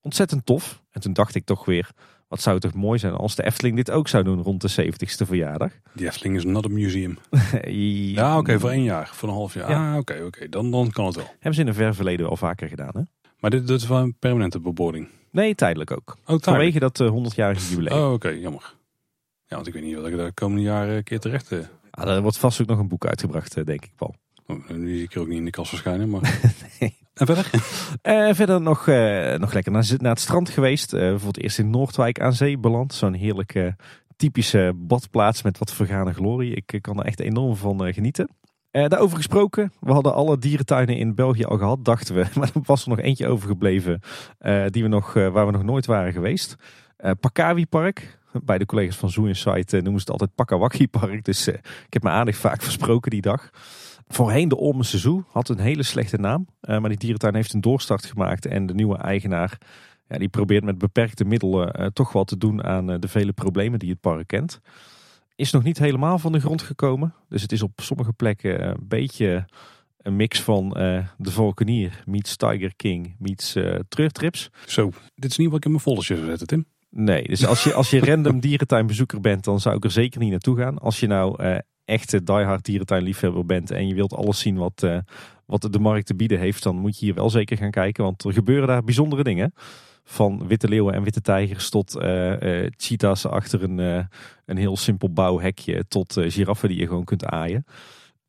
Ontzettend 0.00 0.46
tof. 0.46 0.82
En 0.90 1.00
toen 1.00 1.12
dacht 1.12 1.34
ik 1.34 1.44
toch 1.44 1.64
weer, 1.64 1.90
wat 2.28 2.40
zou 2.40 2.54
het 2.54 2.64
toch 2.64 2.74
mooi 2.74 2.98
zijn 2.98 3.12
als 3.12 3.34
de 3.34 3.44
Efteling 3.44 3.76
dit 3.76 3.90
ook 3.90 4.08
zou 4.08 4.24
doen 4.24 4.42
rond 4.42 4.60
de 4.60 4.68
70ste 4.68 5.26
verjaardag. 5.26 5.72
Die 5.92 6.06
Efteling 6.06 6.36
is 6.36 6.44
not 6.44 6.64
a 6.64 6.68
museum. 6.68 7.18
ja, 8.14 8.38
oké, 8.38 8.58
voor 8.60 8.70
één 8.70 8.82
jaar. 8.82 9.10
Voor 9.12 9.28
een 9.28 9.34
half 9.34 9.54
jaar. 9.54 9.70
Ja. 9.70 9.92
Ah, 9.92 9.98
oké, 9.98 10.22
oké. 10.26 10.48
Dan, 10.48 10.70
dan 10.70 10.90
kan 10.90 11.06
het 11.06 11.16
wel. 11.16 11.24
Hebben 11.30 11.54
ze 11.54 11.60
in 11.60 11.66
een 11.66 11.74
ver 11.74 11.94
verleden 11.94 12.28
al 12.28 12.36
vaker 12.36 12.68
gedaan, 12.68 12.92
hè? 12.92 13.00
Maar 13.38 13.50
dit, 13.50 13.66
dit 13.66 13.80
is 13.80 13.86
wel 13.88 13.98
een 13.98 14.16
permanente 14.18 14.60
beboording. 14.60 15.08
Nee, 15.30 15.54
tijdelijk 15.54 15.90
ook. 15.90 16.08
Oh, 16.08 16.16
tijdelijk. 16.16 16.44
Vanwege 16.44 16.78
dat 16.78 17.00
eh, 17.00 17.32
100-jarige 17.32 17.68
jubileum. 17.68 17.98
Oh, 17.98 18.12
oké, 18.12 18.28
jammer. 18.28 18.74
Ja, 19.46 19.54
want 19.56 19.66
ik 19.66 19.72
weet 19.72 19.82
niet 19.82 19.94
wat 19.96 20.06
ik 20.06 20.16
de 20.16 20.30
komende 20.34 20.62
jaren 20.62 20.96
een 20.96 21.02
keer 21.02 21.18
terecht... 21.20 21.52
eh, 21.52 21.58
Ah, 21.98 22.14
er 22.14 22.22
wordt 22.22 22.38
vast 22.38 22.60
ook 22.60 22.66
nog 22.66 22.78
een 22.78 22.88
boek 22.88 23.06
uitgebracht, 23.06 23.56
eh, 23.56 23.64
denk 23.64 23.84
ik, 23.84 23.92
Paul. 23.96 24.14
oh, 24.46 24.68
nu 24.68 24.94
zie 24.94 25.02
ik 25.02 25.14
er 25.14 25.20
ook 25.20 25.28
niet 25.28 25.38
in 25.38 25.44
de 25.44 25.50
kast 25.50 25.68
verschijnen, 25.68 26.10
maar... 26.10 26.40
Nee. 26.80 26.96
En 27.14 27.26
verder? 27.26 27.50
Eh, 28.02 28.34
verder 28.34 28.60
nog, 28.60 28.88
eh, 28.88 29.34
nog 29.34 29.52
lekker 29.52 29.72
naar, 29.72 29.86
naar 29.96 30.10
het 30.10 30.20
strand 30.20 30.50
geweest. 30.50 30.92
Eh 30.92 31.14
voor 31.16 31.28
het 31.28 31.42
eerst 31.42 31.58
in 31.58 31.70
Noordwijk 31.70 32.20
aan 32.20 32.32
zee 32.32 32.58
beland. 32.58 32.94
Zo'n 32.94 33.12
heerlijke 33.14 33.76
typische 34.16 34.72
badplaats 34.76 35.42
met 35.42 35.58
wat 35.58 35.72
vergane 35.72 36.12
glorie. 36.12 36.54
Ik 36.54 36.72
eh, 36.72 36.80
kan 36.80 36.98
er 36.98 37.04
echt 37.04 37.20
enorm 37.20 37.56
van 37.56 37.84
eh, 37.86 37.94
genieten. 37.94 38.28
Eh, 38.70 38.88
daarover 38.88 39.16
gesproken, 39.16 39.72
we 39.80 39.92
hadden 39.92 40.14
alle 40.14 40.38
dierentuinen 40.38 40.96
in 40.96 41.14
België 41.14 41.44
al 41.44 41.58
gehad, 41.58 41.84
dachten 41.84 42.14
we. 42.14 42.26
Maar 42.38 42.50
er 42.54 42.60
was 42.64 42.82
er 42.82 42.88
nog 42.88 42.98
eentje 43.00 43.28
overgebleven 43.28 44.00
eh, 44.38 44.64
die 44.66 44.82
we 44.82 44.88
nog, 44.88 45.16
eh, 45.16 45.28
waar 45.28 45.46
we 45.46 45.52
nog 45.52 45.62
nooit 45.62 45.86
waren 45.86 46.12
geweest. 46.12 46.56
Eh 46.96 47.10
Pakawi 47.20 47.66
Park. 47.66 48.17
Bij 48.44 48.58
de 48.58 48.66
collega's 48.66 48.96
van 48.96 49.10
Zoo 49.10 49.24
Insight 49.24 49.72
eh, 49.72 49.82
noemen 49.82 50.00
ze 50.00 50.00
het 50.00 50.10
altijd 50.10 50.34
Pakawaki 50.34 50.88
Park. 50.88 51.24
Dus 51.24 51.46
eh, 51.46 51.54
ik 51.54 51.92
heb 51.92 52.02
me 52.02 52.08
aardig 52.08 52.36
vaak 52.36 52.62
versproken 52.68 53.10
die 53.10 53.20
dag. 53.20 53.50
Voorheen 54.08 54.48
de 54.48 54.56
Olmense 54.56 54.98
Zoo 54.98 55.24
had 55.28 55.48
een 55.48 55.58
hele 55.58 55.82
slechte 55.82 56.16
naam. 56.16 56.46
eh, 56.60 56.78
maar 56.78 56.88
die 56.88 56.98
dierentuin 56.98 57.34
heeft 57.34 57.52
een 57.52 57.60
doorstart 57.60 58.04
gemaakt. 58.04 58.46
En 58.46 58.66
de 58.66 58.74
nieuwe 58.74 58.96
eigenaar 58.96 59.58
ja, 60.08 60.18
die 60.18 60.28
probeert 60.28 60.64
met 60.64 60.78
beperkte 60.78 61.24
middelen 61.24 61.92
toch 61.92 62.12
wel 62.12 62.24
te 62.24 62.38
doen 62.38 62.64
aan 62.64 62.86
de 62.86 63.08
vele 63.08 63.32
problemen 63.32 63.78
die 63.78 63.90
het 63.90 64.00
park 64.00 64.26
kent. 64.26 64.60
is 65.34 65.50
nog 65.50 65.62
niet 65.62 65.78
helemaal 65.78 66.18
van 66.18 66.32
de 66.32 66.40
grond 66.40 66.62
gekomen. 66.62 67.14
Dus 67.28 67.42
het 67.42 67.52
is 67.52 67.62
op 67.62 67.80
sommige 67.80 68.12
plekken 68.12 68.68
een 68.68 68.88
beetje 68.88 69.44
een 69.98 70.16
mix 70.16 70.42
van 70.42 70.68
De 71.16 71.30
Valkenier 71.30 72.02
meets 72.04 72.36
Tiger 72.36 72.76
King 72.76 73.16
meets 73.18 73.56
uh, 73.56 73.74
Treurtrips. 73.88 74.50
Zo, 74.66 74.90
dit 75.14 75.30
is 75.30 75.36
niet 75.36 75.48
wat 75.48 75.56
ik 75.56 75.64
in 75.64 75.70
mijn 75.70 75.82
foldertje 75.82 76.24
zetten, 76.24 76.46
Tim. 76.46 76.66
Nee, 76.90 77.22
dus 77.22 77.46
als 77.46 77.64
je, 77.64 77.72
als 77.72 77.90
je 77.90 78.00
random 78.10 78.40
dierentuinbezoeker 78.40 79.20
bent, 79.20 79.44
dan 79.44 79.60
zou 79.60 79.76
ik 79.76 79.84
er 79.84 79.90
zeker 79.90 80.20
niet 80.20 80.30
naartoe 80.30 80.56
gaan. 80.56 80.78
Als 80.78 81.00
je 81.00 81.06
nou 81.06 81.42
uh, 81.42 81.58
echte 81.84 82.22
diehard 82.22 82.64
dierentuinliefhebber 82.64 83.46
bent 83.46 83.70
en 83.70 83.88
je 83.88 83.94
wilt 83.94 84.14
alles 84.14 84.38
zien 84.38 84.56
wat, 84.56 84.86
wat 85.46 85.68
de 85.72 85.78
markt 85.78 86.06
te 86.06 86.14
bieden 86.14 86.38
heeft, 86.38 86.62
dan 86.62 86.76
moet 86.76 86.98
je 86.98 87.04
hier 87.04 87.14
wel 87.14 87.30
zeker 87.30 87.56
gaan 87.56 87.70
kijken. 87.70 88.04
Want 88.04 88.24
er 88.24 88.32
gebeuren 88.32 88.68
daar 88.68 88.84
bijzondere 88.84 89.22
dingen. 89.22 89.52
Van 90.04 90.46
witte 90.46 90.68
leeuwen 90.68 90.94
en 90.94 91.02
witte 91.02 91.20
tijgers 91.20 91.70
tot 91.70 91.96
cheetahs 92.76 93.26
achter 93.26 93.62
een, 93.62 93.78
een 94.44 94.56
heel 94.56 94.76
simpel 94.76 95.12
bouwhekje 95.12 95.84
tot 95.88 96.16
giraffen 96.18 96.68
die 96.68 96.78
je 96.78 96.86
gewoon 96.86 97.04
kunt 97.04 97.24
aaien. 97.24 97.64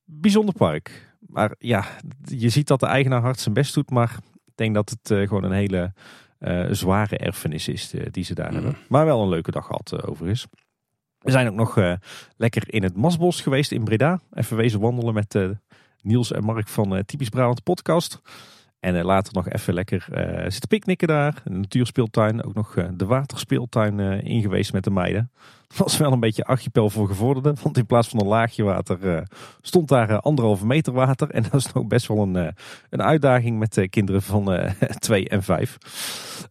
Bijzonder 0.05 0.53
park 0.53 1.09
maar 1.29 1.55
ja, 1.59 1.85
je 2.25 2.49
ziet 2.49 2.67
dat 2.67 2.79
de 2.79 2.85
eigenaar 2.85 3.21
hard 3.21 3.39
zijn 3.39 3.53
best 3.53 3.73
doet. 3.73 3.89
Maar 3.89 4.17
ik 4.45 4.53
denk 4.55 4.73
dat 4.73 4.89
het 4.89 5.09
uh, 5.09 5.27
gewoon 5.27 5.43
een 5.43 5.51
hele 5.51 5.77
uh, 5.77 5.89
zware 6.69 7.17
erfenis 7.17 7.67
is 7.67 7.93
uh, 7.93 8.05
die 8.11 8.23
ze 8.23 8.33
daar 8.33 8.49
mm. 8.49 8.53
hebben. 8.53 8.77
Maar 8.87 9.05
wel 9.05 9.21
een 9.21 9.29
leuke 9.29 9.51
dag 9.51 9.65
gehad 9.65 10.03
overigens. 10.07 10.47
We 11.19 11.31
zijn 11.31 11.47
ook 11.47 11.55
nog 11.55 11.97
lekker 12.35 12.73
in 12.73 12.83
het 12.83 12.95
Masbos 12.95 13.41
geweest 13.41 13.71
in 13.71 13.83
Breda. 13.83 14.19
Even 14.33 14.57
wezen 14.57 14.79
wandelen 14.79 15.13
met 15.13 15.35
Niels 16.01 16.31
en 16.31 16.43
Mark 16.43 16.67
van 16.67 17.05
Typisch 17.05 17.29
Brabant 17.29 17.63
podcast. 17.63 18.21
En 18.79 19.03
later 19.03 19.33
nog 19.33 19.49
even 19.49 19.73
lekker 19.73 20.05
zitten 20.47 20.67
picknicken 20.67 21.07
daar. 21.07 21.41
De 21.43 21.49
natuurspeeltuin, 21.49 22.43
ook 22.43 22.53
nog 22.53 22.73
de 22.93 23.05
waterspeeltuin 23.05 23.99
in 23.99 24.41
geweest 24.41 24.73
met 24.73 24.83
de 24.83 24.91
meiden 24.91 25.31
was 25.77 25.97
wel 25.97 26.11
een 26.11 26.19
beetje 26.19 26.45
archipel 26.45 26.89
voor 26.89 27.07
gevorderden. 27.07 27.55
Want 27.63 27.77
in 27.77 27.85
plaats 27.85 28.07
van 28.07 28.19
een 28.19 28.27
laagje 28.27 28.63
water 28.63 28.99
uh, 29.01 29.21
stond 29.61 29.87
daar 29.87 30.09
uh, 30.09 30.17
anderhalve 30.17 30.65
meter 30.65 30.93
water. 30.93 31.29
En 31.29 31.43
dat 31.51 31.53
is 31.53 31.71
nog 31.71 31.87
best 31.87 32.07
wel 32.07 32.17
een, 32.17 32.35
uh, 32.35 32.47
een 32.89 33.01
uitdaging 33.01 33.59
met 33.59 33.87
kinderen 33.89 34.21
van 34.21 34.71
2 34.99 35.29
en 35.29 35.43
5. 35.43 35.77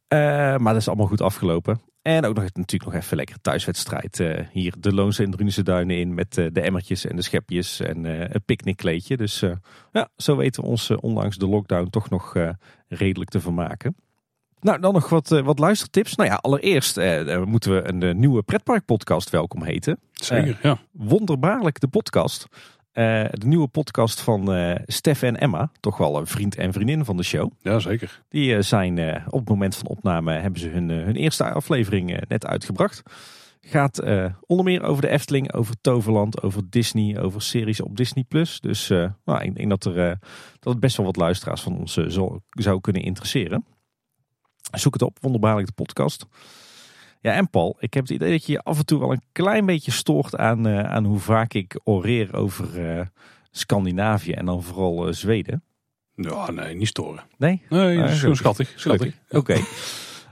maar 0.09 0.59
dat 0.59 0.77
is 0.77 0.89
allemaal 0.89 1.07
goed 1.07 1.21
afgelopen. 1.21 1.81
En 2.09 2.25
ook 2.25 2.35
nog 2.35 2.45
natuurlijk 2.45 2.93
nog 2.93 3.03
even 3.03 3.17
lekker 3.17 3.41
thuiswedstrijd. 3.41 4.23
hier 4.53 4.75
de 4.79 4.95
Loonse 4.95 5.23
en 5.23 5.31
Drunense 5.31 5.63
duinen 5.63 5.99
in 5.99 6.15
met 6.15 6.35
de 6.35 6.61
emmertjes 6.61 7.07
en 7.07 7.17
de 7.17 7.23
schepjes 7.23 7.81
en 7.81 8.05
het 8.05 8.45
picknickkleedje. 8.45 9.17
Dus 9.17 9.45
ja, 9.93 10.09
zo 10.17 10.37
weten 10.37 10.63
we 10.63 10.69
ons 10.69 10.91
ondanks 10.91 11.37
de 11.37 11.49
lockdown 11.49 11.91
toch 11.91 12.11
nog 12.11 12.35
redelijk 12.89 13.31
te 13.31 13.41
vermaken. 13.41 13.97
Nou, 14.61 14.81
dan 14.81 14.93
nog 14.93 15.09
wat, 15.09 15.31
uh, 15.31 15.45
wat 15.45 15.59
luistertips. 15.59 16.15
Nou 16.15 16.31
ja, 16.31 16.35
allereerst 16.35 16.99
uh, 16.99 17.43
moeten 17.45 17.75
we 17.75 17.89
een 17.89 18.03
uh, 18.03 18.15
nieuwe 18.15 18.43
pretparkpodcast 18.43 19.31
welkom 19.31 19.63
heten. 19.63 19.99
Zeker, 20.13 20.59
ja. 20.63 20.79
Wonderbaarlijk 20.93 21.81
de 21.81 21.89
podcast. 21.89 22.47
De 23.31 23.47
nieuwe 23.47 23.69
podcast 23.69 24.21
van 24.21 24.49
Stef 24.87 25.23
en 25.23 25.37
Emma. 25.37 25.71
Toch 25.81 25.97
wel 25.97 26.17
een 26.17 26.27
vriend 26.27 26.57
en 26.57 26.73
vriendin 26.73 27.05
van 27.05 27.17
de 27.17 27.23
show. 27.23 27.51
Ja, 27.61 27.79
zeker. 27.79 28.23
Die 28.29 28.63
zijn 28.63 29.23
op 29.27 29.39
het 29.39 29.49
moment 29.49 29.77
van 29.77 29.87
opname 29.87 30.33
hebben 30.33 30.61
ze 30.61 30.69
hun, 30.69 30.89
hun 30.89 31.17
eerste 31.17 31.51
aflevering 31.51 32.25
net 32.29 32.47
uitgebracht. 32.47 33.03
Gaat 33.61 34.03
onder 34.47 34.65
meer 34.65 34.83
over 34.83 35.03
de 35.03 35.09
Efteling, 35.09 35.53
over 35.53 35.75
Toverland, 35.81 36.43
over 36.43 36.63
Disney, 36.71 37.21
over 37.21 37.43
series 37.43 37.81
op 37.81 37.97
Disney+. 37.97 38.25
Plus. 38.29 38.61
Dus 38.61 38.89
nou, 39.25 39.43
ik 39.43 39.55
denk 39.55 39.69
dat, 39.69 39.85
er, 39.85 40.19
dat 40.59 40.73
het 40.73 40.81
best 40.81 40.97
wel 40.97 41.07
wat 41.07 41.17
luisteraars 41.17 41.63
van 41.63 41.79
ons 41.79 41.99
zou 42.49 42.81
kunnen 42.81 43.03
interesseren. 43.03 43.65
Zoek 44.71 44.93
het 44.93 45.03
op, 45.03 45.19
wonderbaarlijk 45.21 45.67
de 45.67 45.73
podcast. 45.73 46.27
Ja, 47.21 47.33
en 47.33 47.51
Paul, 47.51 47.77
ik 47.79 47.95
heb 47.95 48.03
het 48.03 48.13
idee 48.13 48.31
dat 48.31 48.47
je 48.47 48.53
je 48.53 48.63
af 48.63 48.79
en 48.79 48.87
toe 48.87 48.99
wel 48.99 49.13
een 49.13 49.23
klein 49.33 49.67
beetje 49.67 49.91
stoort 49.91 50.37
aan, 50.37 50.67
uh, 50.67 50.83
aan 50.83 51.05
hoe 51.05 51.19
vaak 51.19 51.55
ik 51.55 51.81
oreer 51.85 52.35
over 52.35 52.97
uh, 52.97 53.01
Scandinavië 53.51 54.33
en 54.33 54.45
dan 54.45 54.63
vooral 54.63 55.09
uh, 55.09 55.13
Zweden. 55.13 55.63
Ja, 56.15 56.51
nee, 56.51 56.75
niet 56.75 56.89
storen. 56.89 57.25
Nee? 57.37 57.63
Nee, 57.69 57.97
dat 57.97 58.11
is 58.11 58.21
gewoon 58.21 58.37
schattig. 58.37 58.73
schattig. 58.77 59.15
Oké. 59.31 59.61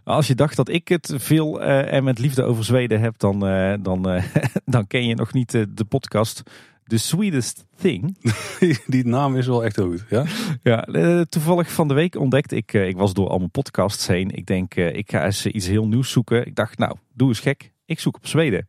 Als 0.04 0.26
je 0.26 0.34
dacht 0.34 0.56
dat 0.56 0.68
ik 0.68 0.88
het 0.88 1.14
veel 1.16 1.62
en 1.62 2.04
met 2.04 2.18
liefde 2.18 2.42
over 2.42 2.64
Zweden 2.64 3.00
heb, 3.00 3.18
dan, 3.18 3.40
dan, 3.82 4.22
dan 4.64 4.86
ken 4.86 5.06
je 5.06 5.14
nog 5.14 5.32
niet 5.32 5.50
de 5.50 5.84
podcast 5.88 6.42
The 6.86 6.98
Sweetest 6.98 7.64
Thing. 7.76 8.16
Die 8.86 9.06
naam 9.06 9.36
is 9.36 9.46
wel 9.46 9.64
echt 9.64 9.80
goed. 9.80 10.04
Ja, 10.10 10.24
ja 10.62 10.84
eh, 10.84 11.20
toevallig 11.20 11.72
van 11.72 11.88
de 11.88 11.94
week 11.94 12.16
ontdekt 12.16 12.52
ik. 12.52 12.72
Eh, 12.72 12.88
ik 12.88 12.96
was 12.96 13.14
door 13.14 13.28
al 13.28 13.38
mijn 13.38 13.50
podcasts 13.50 14.06
heen. 14.06 14.30
Ik 14.30 14.46
denk, 14.46 14.74
eh, 14.74 14.94
ik 14.94 15.10
ga 15.10 15.24
eens 15.24 15.46
iets 15.46 15.66
heel 15.66 15.86
nieuws 15.86 16.10
zoeken. 16.10 16.46
Ik 16.46 16.54
dacht, 16.54 16.78
nou, 16.78 16.96
doe 17.14 17.28
eens 17.28 17.40
gek. 17.40 17.72
Ik 17.84 18.00
zoek 18.00 18.16
op 18.16 18.26
Zweden. 18.26 18.68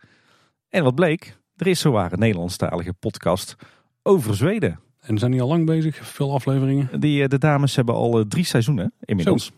En 0.69 0.83
wat 0.83 0.95
bleek? 0.95 1.37
Er 1.55 1.67
is 1.67 1.79
zowaar 1.79 2.11
een 2.11 2.19
Nederlandstalige 2.19 2.93
podcast 2.93 3.55
over 4.03 4.35
Zweden. 4.35 4.79
En 4.99 5.17
zijn 5.17 5.31
die 5.31 5.41
al 5.41 5.47
lang 5.47 5.65
bezig? 5.65 5.95
Veel 5.95 6.33
afleveringen? 6.33 6.99
Die, 6.99 7.27
de 7.27 7.37
dames 7.37 7.75
hebben 7.75 7.95
al 7.95 8.27
drie 8.27 8.45
seizoenen 8.45 8.93
inmiddels. 8.99 9.51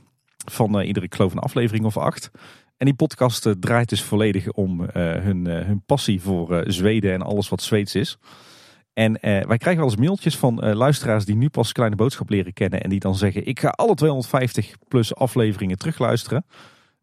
Van 0.46 0.82
iedere 0.82 1.06
ik 1.06 1.16
geloof 1.16 1.32
een 1.32 1.40
aflevering 1.40 1.86
of 1.86 1.98
acht. 1.98 2.32
En 2.78 2.86
die 2.86 2.96
podcast 2.96 3.56
draait 3.60 3.90
dus 3.90 4.04
volledig 4.04 4.52
om 4.52 4.82
hun, 4.94 5.46
hun 5.46 5.82
passie 5.86 6.22
voor 6.22 6.64
Zweden 6.68 7.14
en 7.14 7.22
alles 7.22 7.50
wat 7.50 7.62
Zweeds 7.62 7.96
is. 7.96 8.18
En 9.00 9.22
eh, 9.22 9.46
wij 9.46 9.58
krijgen 9.58 9.82
wel 9.82 9.92
eens 9.92 10.00
mailtjes 10.00 10.38
van 10.38 10.68
uh, 10.68 10.76
luisteraars 10.76 11.26
die 11.26 11.36
nu 11.36 11.50
pas 11.50 11.72
Kleine 11.72 11.96
Boodschap 11.96 12.30
leren 12.30 12.54
kennen. 12.54 12.82
En 12.82 12.90
die 12.90 13.00
dan 13.00 13.16
zeggen, 13.16 13.46
ik 13.46 13.60
ga 13.60 13.70
alle 13.70 13.96
250 13.96 14.76
plus 14.88 15.16
afleveringen 15.16 15.78
terugluisteren. 15.78 16.46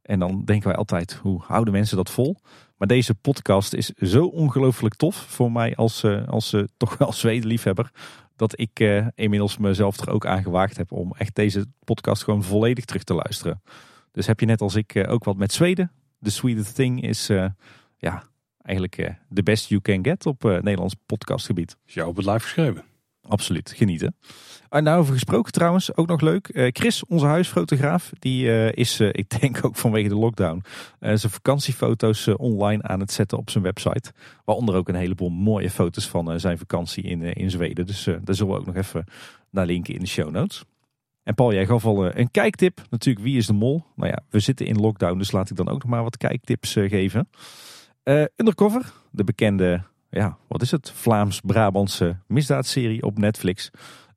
En 0.02 0.18
dan 0.18 0.44
denken 0.44 0.68
wij 0.68 0.77
altijd, 0.77 1.12
hoe 1.12 1.43
houden 1.43 1.73
mensen 1.73 1.97
dat 1.97 2.10
vol? 2.10 2.36
Maar 2.77 2.89
deze 2.89 3.14
podcast 3.14 3.74
is 3.74 3.89
zo 3.89 4.27
ongelooflijk 4.27 4.94
tof 4.94 5.16
voor 5.16 5.52
mij 5.52 5.77
als, 5.77 6.05
uh, 6.05 6.28
als 6.28 6.56
toch 6.77 6.98
wel 6.98 7.12
Zweden-liefhebber. 7.23 7.90
Dat 8.36 8.60
ik 8.60 9.05
inmiddels 9.14 9.59
mezelf 9.59 10.01
er 10.01 10.10
ook 10.10 10.27
aan 10.27 10.43
gewaagd 10.43 10.77
heb 10.77 10.93
om 10.93 11.14
echt 11.18 11.35
deze 11.35 11.66
podcast 11.85 12.24
gewoon 12.24 12.43
volledig 12.43 12.85
terug 12.85 13.02
te 13.05 13.14
luisteren. 13.14 13.62
Dus 14.12 14.27
heb 14.27 14.40
je 14.40 14.47
net 14.47 14.60
als 14.60 14.74
ik 14.74 15.05
ook 15.09 15.24
wat 15.24 15.36
met 15.36 15.52
Zweden. 15.52 15.93
The 16.23 16.31
Sweetest 16.31 16.74
Thing 16.74 17.02
is 17.02 17.27
ja, 17.97 18.23
eigenlijk 18.66 19.14
de 19.28 19.43
best 19.43 19.68
you 19.68 19.80
can 19.80 20.05
get 20.05 20.26
op 20.26 20.44
uh, 20.44 20.52
Nederlands 20.52 20.94
podcastgebied. 21.06 21.76
Is 21.86 21.94
jou 21.94 22.09
op 22.09 22.16
het 22.16 22.26
live 22.26 22.40
geschreven? 22.40 22.84
Absoluut, 23.28 23.72
genieten. 23.76 24.16
En 24.68 24.84
daarover 24.84 25.12
gesproken 25.12 25.52
trouwens, 25.52 25.97
ook 25.97 26.06
nog 26.06 26.20
leuk. 26.20 26.51
Uh, 26.52 26.68
Chris, 26.72 27.05
onze 27.05 27.26
huisfotograaf, 27.26 28.12
die 28.18 28.70
is, 28.72 29.01
ik 29.22 29.40
denk 29.40 29.64
ook 29.64 29.76
vanwege 29.76 30.09
de 30.09 30.16
lockdown, 30.16 30.62
zijn 31.01 31.32
vakantiefoto's 31.32 32.28
online 32.36 32.82
aan 32.82 33.01
het 33.01 33.12
zetten 33.12 33.38
op 33.38 33.51
zijn 33.51 33.64
website. 33.64 34.12
Waaronder 34.44 34.74
ook 34.74 34.88
een 34.88 34.94
heleboel 34.94 35.30
mooie 35.30 35.70
foto's 35.70 36.09
van 36.09 36.40
zijn 36.40 36.59
vakantie 36.59 37.02
in, 37.02 37.22
in 37.22 37.51
Zweden. 37.51 37.86
Dus 37.86 38.05
daar 38.05 38.34
zullen 38.34 38.52
we 38.52 38.59
ook 38.59 38.66
nog 38.66 38.76
even 38.76 39.05
naar 39.51 39.66
linken 39.66 39.94
in 39.94 40.01
de 40.01 40.06
show 40.06 40.30
notes. 40.30 40.64
En 41.26 41.34
Paul, 41.34 41.52
jij 41.52 41.66
gaf 41.66 41.84
al 41.84 42.16
een 42.16 42.30
kijktip. 42.30 42.82
Natuurlijk, 42.90 43.24
wie 43.24 43.36
is 43.36 43.47
de 43.47 43.52
mol? 43.52 43.84
Nou 43.97 44.10
ja, 44.10 44.18
we 44.30 44.40
zitten 44.40 44.66
in 44.66 44.80
lockdown, 44.80 45.18
dus 45.18 45.32
laat 45.32 45.51
ik 45.51 45.56
dan 45.56 45.68
ook 45.68 45.82
nog 45.82 45.90
maar 45.90 46.02
wat 46.02 46.16
kijktips 46.16 46.72
geven. 46.72 47.28
Uh, 48.08 48.24
Undercover, 48.36 48.92
de 49.10 49.24
bekende, 49.24 49.82
ja, 50.10 50.36
wat 50.48 50.62
is 50.62 50.70
het? 50.70 50.90
Vlaams-Brabantse 50.90 52.16
misdaadserie 52.26 53.02
op 53.02 53.18
Netflix. 53.18 53.70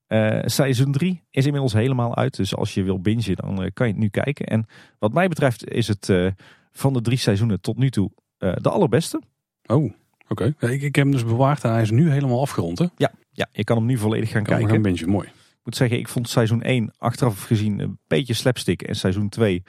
Uh, 0.07 0.41
seizoen 0.45 0.91
3 0.91 1.24
is 1.32 1.45
inmiddels 1.45 1.74
helemaal 1.74 2.16
uit. 2.16 2.36
Dus 2.36 2.56
als 2.56 2.74
je 2.74 2.84
wil 2.84 3.02
bingen, 3.02 3.36
dan 3.36 3.64
uh, 3.64 3.70
kan 3.74 3.88
je 3.88 3.94
het 3.94 4.02
nu 4.02 4.10
kijken. 4.10 4.45
En 4.45 4.66
wat 4.99 5.14
mij 5.14 5.28
betreft 5.28 5.70
is 5.70 5.88
het 5.88 6.34
van 6.72 6.94
de 6.94 7.02
drie 7.02 7.18
seizoenen 7.18 7.61
tot 7.61 7.78
nu 7.78 7.90
toe 7.90 8.11
de 8.38 8.70
allerbeste. 8.70 9.22
Oh, 9.66 9.94
oké. 10.28 10.53
Ik, 10.60 10.82
ik 10.82 10.95
heb 10.95 10.95
hem 10.95 11.11
dus 11.11 11.26
bewaard 11.26 11.64
en 11.64 11.72
hij 11.72 11.82
is 11.82 11.91
nu 11.91 12.11
helemaal 12.11 12.41
afgerond, 12.41 12.80
hè? 12.80 12.86
Ja, 12.98 13.11
ja 13.32 13.48
je 13.52 13.64
kan 13.64 13.78
hem 13.78 13.86
nu 13.86 13.98
volledig 13.98 14.30
gaan 14.30 14.44
kan 14.44 14.57
kijken. 14.57 14.76
Een 14.76 14.82
bingen, 14.82 15.10
mooi. 15.10 15.28
Ik 15.28 15.66
moet 15.66 15.76
zeggen, 15.76 15.99
ik 15.99 16.07
vond 16.07 16.30
seizoen 16.30 16.61
1 16.61 16.91
achteraf 16.98 17.44
gezien 17.44 17.80
een 17.80 17.99
beetje 18.07 18.34
slapstick. 18.34 18.82
En 18.82 18.95
seizoen 18.95 19.30
2 19.30 19.64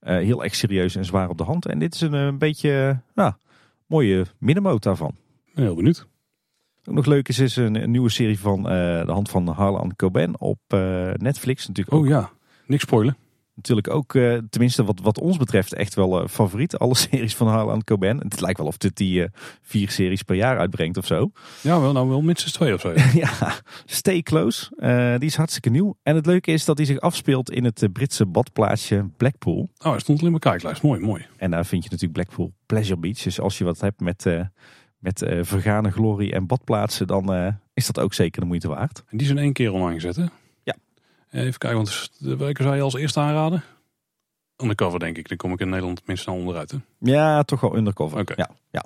heel 0.00 0.44
erg 0.44 0.54
serieus 0.54 0.96
en 0.96 1.04
zwaar 1.04 1.28
op 1.28 1.38
de 1.38 1.44
hand. 1.44 1.66
En 1.66 1.78
dit 1.78 1.94
is 1.94 2.00
een, 2.00 2.12
een 2.12 2.38
beetje, 2.38 3.00
nou 3.14 3.32
mooie 3.92 4.26
middenmoot 4.38 4.82
daarvan. 4.82 5.16
Heel 5.54 5.74
benieuwd. 5.74 6.06
Ook 6.84 6.94
nog 6.94 7.06
leuk 7.06 7.28
is, 7.28 7.38
is 7.38 7.56
een, 7.56 7.90
nieuwe 7.90 8.08
serie 8.08 8.38
van 8.38 8.58
uh, 8.58 9.04
de 9.06 9.12
hand 9.12 9.30
van 9.30 9.48
Harlan 9.48 9.96
Coben 9.96 10.40
op 10.40 10.58
uh, 10.74 11.10
Netflix. 11.12 11.66
Natuurlijk 11.66 11.96
oh 11.96 12.06
ja, 12.08 12.30
niks 12.66 12.82
spoilen. 12.82 13.16
Natuurlijk 13.68 13.90
ook, 13.90 14.14
uh, 14.14 14.38
tenminste 14.50 14.84
wat, 14.84 15.00
wat 15.02 15.20
ons 15.20 15.36
betreft, 15.36 15.74
echt 15.74 15.94
wel 15.94 16.28
favoriet. 16.28 16.78
Alle 16.78 16.96
series 17.10 17.36
van 17.36 17.48
Harlan 17.48 17.84
Coben. 17.84 18.18
Het 18.18 18.40
lijkt 18.40 18.58
wel 18.58 18.66
of 18.66 18.76
dit 18.76 18.96
die 18.96 19.26
vier 19.62 19.90
series 19.90 20.22
per 20.22 20.36
jaar 20.36 20.58
uitbrengt 20.58 20.96
of 20.96 21.06
zo. 21.06 21.30
Ja, 21.60 21.80
wel, 21.80 21.92
nou 21.92 22.08
wel 22.08 22.22
minstens 22.22 22.52
twee 22.52 22.74
of 22.74 22.80
zo. 22.80 22.92
ja, 23.14 23.30
Stay 23.84 24.22
Close. 24.22 24.70
die 25.18 25.28
is 25.28 25.36
hartstikke 25.36 25.70
nieuw. 25.70 25.96
En 26.02 26.14
het 26.14 26.26
leuke 26.26 26.52
is 26.52 26.64
dat 26.64 26.76
hij 26.76 26.86
zich 26.86 27.00
afspeelt 27.00 27.50
in 27.50 27.64
het 27.64 27.88
Britse 27.92 28.26
badplaatsje 28.26 29.06
Blackpool. 29.16 29.70
Oh, 29.78 29.90
hij 29.90 30.00
stond 30.00 30.18
al 30.18 30.24
in 30.24 30.30
mijn 30.30 30.42
kijklijst. 30.42 30.82
Mooi, 30.82 31.00
mooi. 31.00 31.26
En 31.36 31.50
daar 31.50 31.66
vind 31.66 31.84
je 31.84 31.90
natuurlijk 31.90 32.18
Blackpool 32.18 32.52
Pleasure 32.66 33.00
Beach. 33.00 33.18
Dus 33.22 33.40
als 33.40 33.58
je 33.58 33.64
wat 33.64 33.80
hebt 33.80 34.00
met 34.00 34.26
met 35.02 35.22
uh, 35.22 35.38
vergane 35.42 35.90
glorie 35.90 36.32
en 36.32 36.46
badplaatsen, 36.46 37.06
dan 37.06 37.34
uh, 37.34 37.48
is 37.74 37.86
dat 37.86 38.00
ook 38.00 38.14
zeker 38.14 38.40
de 38.40 38.46
moeite 38.46 38.68
waard. 38.68 39.04
En 39.08 39.16
die 39.16 39.26
zijn 39.26 39.38
één 39.38 39.52
keer 39.52 39.72
online 39.72 39.94
gezet, 39.94 40.16
hè? 40.16 40.24
Even 41.32 41.58
kijken, 41.58 41.76
want 41.76 42.10
welke 42.18 42.62
zou 42.62 42.76
je 42.76 42.82
als 42.82 42.94
eerste 42.94 43.20
aanraden? 43.20 43.62
undercover 44.62 44.98
denk 44.98 45.18
ik. 45.18 45.28
Dan 45.28 45.36
kom 45.36 45.52
ik 45.52 45.60
in 45.60 45.68
Nederland 45.68 46.06
minstens 46.06 46.22
snel 46.22 46.36
onderuit. 46.36 46.70
Hè? 46.70 46.76
Ja, 46.98 47.42
toch 47.42 47.60
wel 47.60 47.76
undercover. 47.76 48.18
Oké. 48.18 48.34
Ja, 48.36 48.50
ja. 48.70 48.84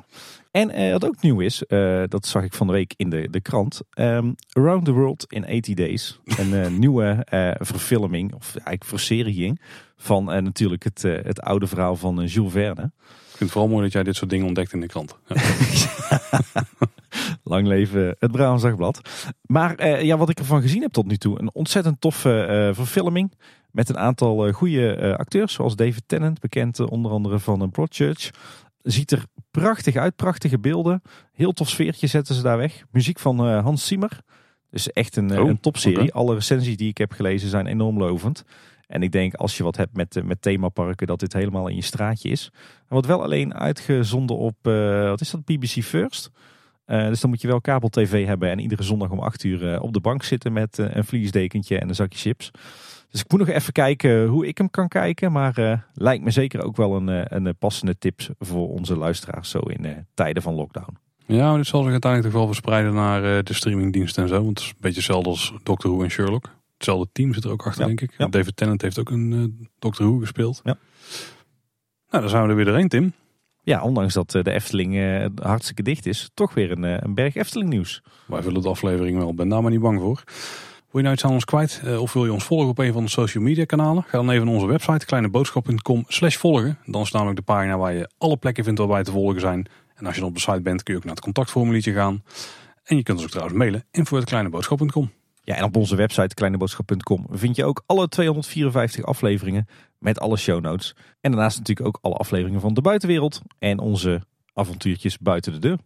En 0.50 0.70
eh, 0.70 0.92
wat 0.92 1.04
ook 1.04 1.22
nieuw 1.22 1.40
is, 1.40 1.62
eh, 1.62 2.02
dat 2.08 2.26
zag 2.26 2.42
ik 2.42 2.54
van 2.54 2.66
de 2.66 2.72
week 2.72 2.94
in 2.96 3.10
de, 3.10 3.30
de 3.30 3.40
krant. 3.40 3.80
Ehm, 3.90 4.32
Around 4.52 4.84
the 4.84 4.92
World 4.92 5.24
in 5.28 5.42
80 5.42 5.74
Days. 5.74 6.20
Een 6.38 6.54
eh, 6.54 6.70
nieuwe 6.70 7.24
eh, 7.24 7.50
verfilming, 7.58 8.34
of 8.34 8.50
eigenlijk 8.50 8.84
verseriering, 8.84 9.60
van 9.96 10.32
eh, 10.32 10.42
natuurlijk 10.42 10.84
het, 10.84 11.04
eh, 11.04 11.24
het 11.24 11.40
oude 11.40 11.66
verhaal 11.66 11.96
van 11.96 12.24
Jules 12.24 12.52
Verne. 12.52 12.92
Ik 13.36 13.42
vind 13.42 13.54
het 13.54 13.60
vooral 13.60 13.76
mooi 13.78 13.84
dat 13.84 13.92
jij 13.92 14.02
dit 14.02 14.16
soort 14.16 14.30
dingen 14.30 14.46
ontdekt 14.46 14.72
in 14.72 14.80
de 14.80 14.86
krant. 14.86 15.16
Ja. 15.26 15.36
Lang 17.52 17.66
leven 17.66 18.16
het 18.18 18.32
Brabants 18.32 18.62
Dagblad. 18.62 19.00
Maar 19.42 19.74
eh, 19.74 20.02
ja, 20.02 20.16
wat 20.16 20.28
ik 20.28 20.38
ervan 20.38 20.60
gezien 20.60 20.82
heb 20.82 20.92
tot 20.92 21.06
nu 21.06 21.16
toe, 21.16 21.40
een 21.40 21.54
ontzettend 21.54 22.00
toffe 22.00 22.42
eh, 22.42 22.74
verfilming. 22.74 23.32
Met 23.70 23.88
een 23.88 23.98
aantal 23.98 24.46
eh, 24.46 24.54
goede 24.54 25.14
acteurs, 25.16 25.52
zoals 25.52 25.76
David 25.76 26.02
Tennant, 26.06 26.40
bekend 26.40 26.80
onder 26.80 27.10
andere 27.10 27.38
van 27.38 27.62
uh, 27.62 27.68
Broadchurch. 27.68 28.30
Ziet 28.82 29.12
er 29.12 29.24
prachtig 29.50 29.96
uit, 29.96 30.16
prachtige 30.16 30.58
beelden. 30.58 31.02
Heel 31.32 31.52
tof 31.52 31.68
sfeertje 31.68 32.06
zetten 32.06 32.34
ze 32.34 32.42
daar 32.42 32.58
weg. 32.58 32.84
Muziek 32.90 33.18
van 33.18 33.48
Hans 33.48 33.86
Zimmer. 33.86 34.20
Dus 34.70 34.92
echt 34.92 35.16
een, 35.16 35.38
Oh, 35.38 35.48
een 35.48 35.60
topserie. 35.60 36.12
Alle 36.12 36.34
recensies 36.34 36.76
die 36.76 36.88
ik 36.88 36.98
heb 36.98 37.12
gelezen 37.12 37.48
zijn 37.48 37.66
enorm 37.66 37.98
lovend. 37.98 38.44
En 38.86 39.02
ik 39.02 39.12
denk 39.12 39.34
als 39.34 39.56
je 39.56 39.62
wat 39.62 39.76
hebt 39.76 39.96
met, 39.96 40.16
eh, 40.16 40.22
met 40.22 40.42
themaparken, 40.42 41.06
dat 41.06 41.20
dit 41.20 41.32
helemaal 41.32 41.68
in 41.68 41.76
je 41.76 41.82
straatje 41.82 42.28
is. 42.28 42.50
Hij 42.52 42.84
wordt 42.88 43.06
wel 43.06 43.22
alleen 43.22 43.54
uitgezonden 43.54 44.36
op, 44.36 44.56
eh, 44.62 45.08
wat 45.08 45.20
is 45.20 45.30
dat, 45.30 45.44
BBC 45.44 45.82
First. 45.82 46.30
Eh, 46.84 47.06
dus 47.06 47.20
dan 47.20 47.30
moet 47.30 47.40
je 47.40 47.48
wel 47.48 47.60
kabel-tv 47.60 48.26
hebben 48.26 48.50
en 48.50 48.58
iedere 48.58 48.82
zondag 48.82 49.10
om 49.10 49.18
8 49.18 49.44
uur 49.44 49.80
op 49.80 49.92
de 49.92 50.00
bank 50.00 50.22
zitten 50.22 50.52
met 50.52 50.78
een 50.78 51.04
vliesdekentje 51.04 51.78
en 51.78 51.88
een 51.88 51.94
zakje 51.94 52.18
chips. 52.18 52.50
Dus 53.10 53.20
ik 53.20 53.30
moet 53.30 53.40
nog 53.40 53.48
even 53.48 53.72
kijken 53.72 54.26
hoe 54.26 54.46
ik 54.46 54.58
hem 54.58 54.70
kan 54.70 54.88
kijken. 54.88 55.32
Maar 55.32 55.86
lijkt 55.94 56.24
me 56.24 56.30
zeker 56.30 56.62
ook 56.62 56.76
wel 56.76 56.96
een, 56.96 57.36
een 57.36 57.56
passende 57.56 57.98
tip 57.98 58.20
voor 58.38 58.68
onze 58.68 58.96
luisteraars 58.96 59.50
zo 59.50 59.58
in 59.58 60.06
tijden 60.14 60.42
van 60.42 60.54
lockdown. 60.54 60.96
Ja, 61.26 61.56
dit 61.56 61.66
zal 61.66 61.82
zich 61.82 61.90
uiteindelijk 61.90 62.32
toch 62.32 62.40
wel 62.40 62.52
verspreiden 62.52 62.94
naar 62.94 63.44
de 63.44 63.54
streamingdiensten 63.54 64.22
en 64.22 64.28
zo. 64.28 64.44
Want 64.44 64.48
het 64.48 64.58
is 64.58 64.68
een 64.68 64.76
beetje 64.80 64.96
hetzelfde 64.96 65.28
als 65.28 65.52
Doctor 65.62 65.90
Who 65.90 66.02
en 66.02 66.10
Sherlock. 66.10 66.55
Hetzelfde 66.76 67.08
team 67.12 67.34
zit 67.34 67.44
er 67.44 67.50
ook 67.50 67.66
achter, 67.66 67.80
Ja, 67.80 67.86
denk 67.86 68.00
ik. 68.00 68.14
ja. 68.18 68.26
David 68.26 68.56
Tennant 68.56 68.82
heeft 68.82 68.98
ook 68.98 69.10
een 69.10 69.32
eh, 69.32 69.66
Doctor 69.78 70.06
Who 70.06 70.18
gespeeld. 70.18 70.60
Ja. 70.64 70.76
Nou, 72.08 72.22
dan 72.22 72.28
zijn 72.28 72.42
we 72.42 72.48
er 72.48 72.56
weer 72.56 72.64
doorheen, 72.64 72.88
Tim. 72.88 73.12
Ja, 73.62 73.82
ondanks 73.82 74.14
dat 74.14 74.34
eh, 74.34 74.42
de 74.42 74.50
Efteling 74.52 74.96
eh, 74.96 75.26
hartstikke 75.42 75.82
dicht 75.82 76.06
is, 76.06 76.30
toch 76.34 76.54
weer 76.54 76.70
een, 76.70 76.82
een 77.04 77.14
berg 77.14 77.34
Efteling 77.34 77.70
nieuws. 77.70 78.02
Wij 78.26 78.42
vullen 78.42 78.62
de 78.62 78.68
aflevering 78.68 79.18
wel. 79.18 79.34
Ben 79.34 79.48
daar 79.48 79.62
maar 79.62 79.70
niet 79.70 79.80
bang 79.80 80.00
voor. 80.00 80.22
Wil 80.90 81.00
je 81.00 81.02
nou 81.02 81.14
iets 81.14 81.24
aan 81.24 81.32
ons 81.32 81.44
kwijt? 81.44 81.82
of 81.98 82.12
wil 82.12 82.24
je 82.24 82.32
ons 82.32 82.44
volgen 82.44 82.68
op 82.68 82.78
een 82.78 82.92
van 82.92 83.04
de 83.04 83.10
social 83.10 83.42
media 83.44 83.64
kanalen? 83.64 84.02
Ga 84.02 84.18
dan 84.18 84.30
even 84.30 84.44
naar 84.46 84.54
onze 84.54 84.66
website 84.66 85.06
kleineboodschap.com 85.06 86.04
slash 86.08 86.36
volgen. 86.36 86.78
Dan 86.84 87.02
is 87.02 87.10
namelijk 87.10 87.36
de 87.36 87.42
pagina 87.42 87.78
waar 87.78 87.94
je 87.94 88.10
alle 88.18 88.36
plekken 88.36 88.64
vindt 88.64 88.78
waar 88.78 88.88
wij 88.88 89.02
te 89.02 89.10
volgen 89.10 89.40
zijn. 89.40 89.66
En 89.94 90.06
als 90.06 90.14
je 90.14 90.20
dan 90.20 90.28
op 90.28 90.34
de 90.34 90.40
site 90.40 90.60
bent 90.60 90.82
kun 90.82 90.92
je 90.92 90.98
ook 90.98 91.04
naar 91.06 91.14
het 91.14 91.24
contactformuliertje 91.24 91.92
gaan. 91.92 92.22
En 92.84 92.96
je 92.96 93.02
kunt 93.02 93.16
ons 93.16 93.26
ook 93.26 93.32
trouwens 93.32 93.58
mailen. 93.58 93.84
info.kleineboodschap.com 93.90 95.10
Ja, 95.46 95.54
en 95.54 95.64
op 95.64 95.76
onze 95.76 95.96
website 95.96 96.34
kleineboodschap.com 96.34 97.26
vind 97.30 97.56
je 97.56 97.64
ook 97.64 97.82
alle 97.86 98.08
254 98.08 99.04
afleveringen 99.04 99.66
met 99.98 100.20
alle 100.20 100.36
show 100.36 100.60
notes. 100.60 100.94
En 101.20 101.30
daarnaast 101.30 101.58
natuurlijk 101.58 101.86
ook 101.86 101.98
alle 102.02 102.14
afleveringen 102.14 102.60
van 102.60 102.74
de 102.74 102.80
buitenwereld 102.80 103.40
en 103.58 103.78
onze 103.78 104.22
avontuurtjes 104.52 105.18
buiten 105.18 105.52
de 105.52 105.58
deur. 105.58 105.78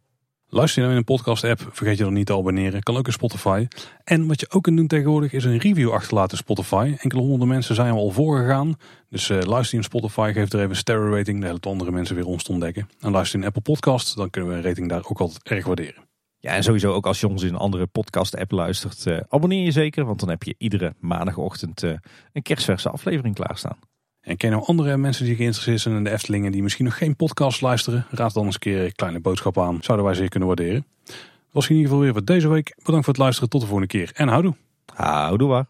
Luister 0.46 0.82
je 0.82 0.88
nou 0.88 0.92
in 0.92 0.98
een 0.98 1.14
podcast 1.14 1.44
app, 1.44 1.68
vergeet 1.72 1.98
je 1.98 2.04
dan 2.04 2.12
niet 2.12 2.26
te 2.26 2.32
abonneren. 2.32 2.82
Kan 2.82 2.96
ook 2.96 3.06
in 3.06 3.12
Spotify. 3.12 3.66
En 4.04 4.26
wat 4.26 4.40
je 4.40 4.50
ook 4.50 4.62
kunt 4.62 4.76
doen 4.76 4.86
tegenwoordig 4.86 5.32
is 5.32 5.44
een 5.44 5.58
review 5.58 5.90
achterlaten 5.90 6.30
in 6.30 6.44
Spotify. 6.44 6.94
Enkele 6.98 7.20
honderden 7.20 7.48
mensen 7.48 7.74
zijn 7.74 7.92
al 7.92 8.10
voorgegaan. 8.10 8.76
Dus 9.08 9.30
eh, 9.30 9.40
luister 9.40 9.70
je 9.70 9.76
in 9.76 9.90
Spotify, 9.90 10.30
geef 10.34 10.52
er 10.52 10.58
even 10.58 10.70
een 10.70 10.76
sterren 10.76 11.16
rating. 11.16 11.38
Dan 11.38 11.48
helpt 11.48 11.66
andere 11.66 11.90
mensen 11.90 12.14
weer 12.14 12.26
ons 12.26 12.42
te 12.42 12.52
ontdekken. 12.52 12.88
En 13.00 13.10
luister 13.10 13.38
je 13.38 13.44
in 13.44 13.52
Apple 13.54 13.72
Podcast, 13.72 14.16
dan 14.16 14.30
kunnen 14.30 14.50
we 14.50 14.56
een 14.56 14.62
rating 14.62 14.88
daar 14.88 15.04
ook 15.04 15.20
altijd 15.20 15.42
erg 15.42 15.66
waarderen. 15.66 16.09
Ja, 16.42 16.54
en 16.54 16.62
sowieso 16.62 16.92
ook 16.92 17.06
als 17.06 17.20
je 17.20 17.28
ons 17.28 17.42
in 17.42 17.48
een 17.48 17.60
andere 17.60 17.86
podcast 17.86 18.36
app 18.36 18.50
luistert, 18.50 19.06
eh, 19.06 19.18
abonneer 19.28 19.64
je 19.64 19.70
zeker. 19.70 20.04
Want 20.04 20.20
dan 20.20 20.28
heb 20.28 20.42
je 20.42 20.54
iedere 20.58 20.94
maandagochtend 20.98 21.82
eh, 21.82 21.92
een 22.32 22.42
kerstverse 22.42 22.90
aflevering 22.90 23.34
klaarstaan. 23.34 23.78
En 24.20 24.36
ken 24.36 24.48
je 24.48 24.54
nou 24.54 24.66
andere 24.66 24.96
mensen 24.96 25.24
die 25.24 25.36
geïnteresseerd 25.36 25.80
zijn 25.80 25.96
in 25.96 26.04
de 26.04 26.10
Eftelingen 26.10 26.52
die 26.52 26.62
misschien 26.62 26.84
nog 26.84 26.98
geen 26.98 27.16
podcast 27.16 27.60
luisteren? 27.60 28.06
Raad 28.10 28.34
dan 28.34 28.44
eens 28.44 28.54
een 28.54 28.60
keer 28.60 28.84
een 28.84 28.92
kleine 28.92 29.20
boodschap 29.20 29.58
aan. 29.58 29.78
Zouden 29.80 30.06
wij 30.06 30.14
zeer 30.14 30.28
kunnen 30.28 30.48
waarderen. 30.48 30.86
Dat 31.04 31.14
was 31.50 31.68
in 31.68 31.74
ieder 31.74 31.88
geval 31.88 32.04
weer 32.04 32.12
voor 32.12 32.24
deze 32.24 32.48
week. 32.48 32.74
Bedankt 32.76 33.04
voor 33.04 33.14
het 33.14 33.22
luisteren. 33.22 33.48
Tot 33.50 33.60
de 33.60 33.66
volgende 33.66 33.92
keer. 33.92 34.10
En 34.14 34.28
houdoe. 34.28 34.56
Houdoe 34.94 35.48
waar. 35.48 35.66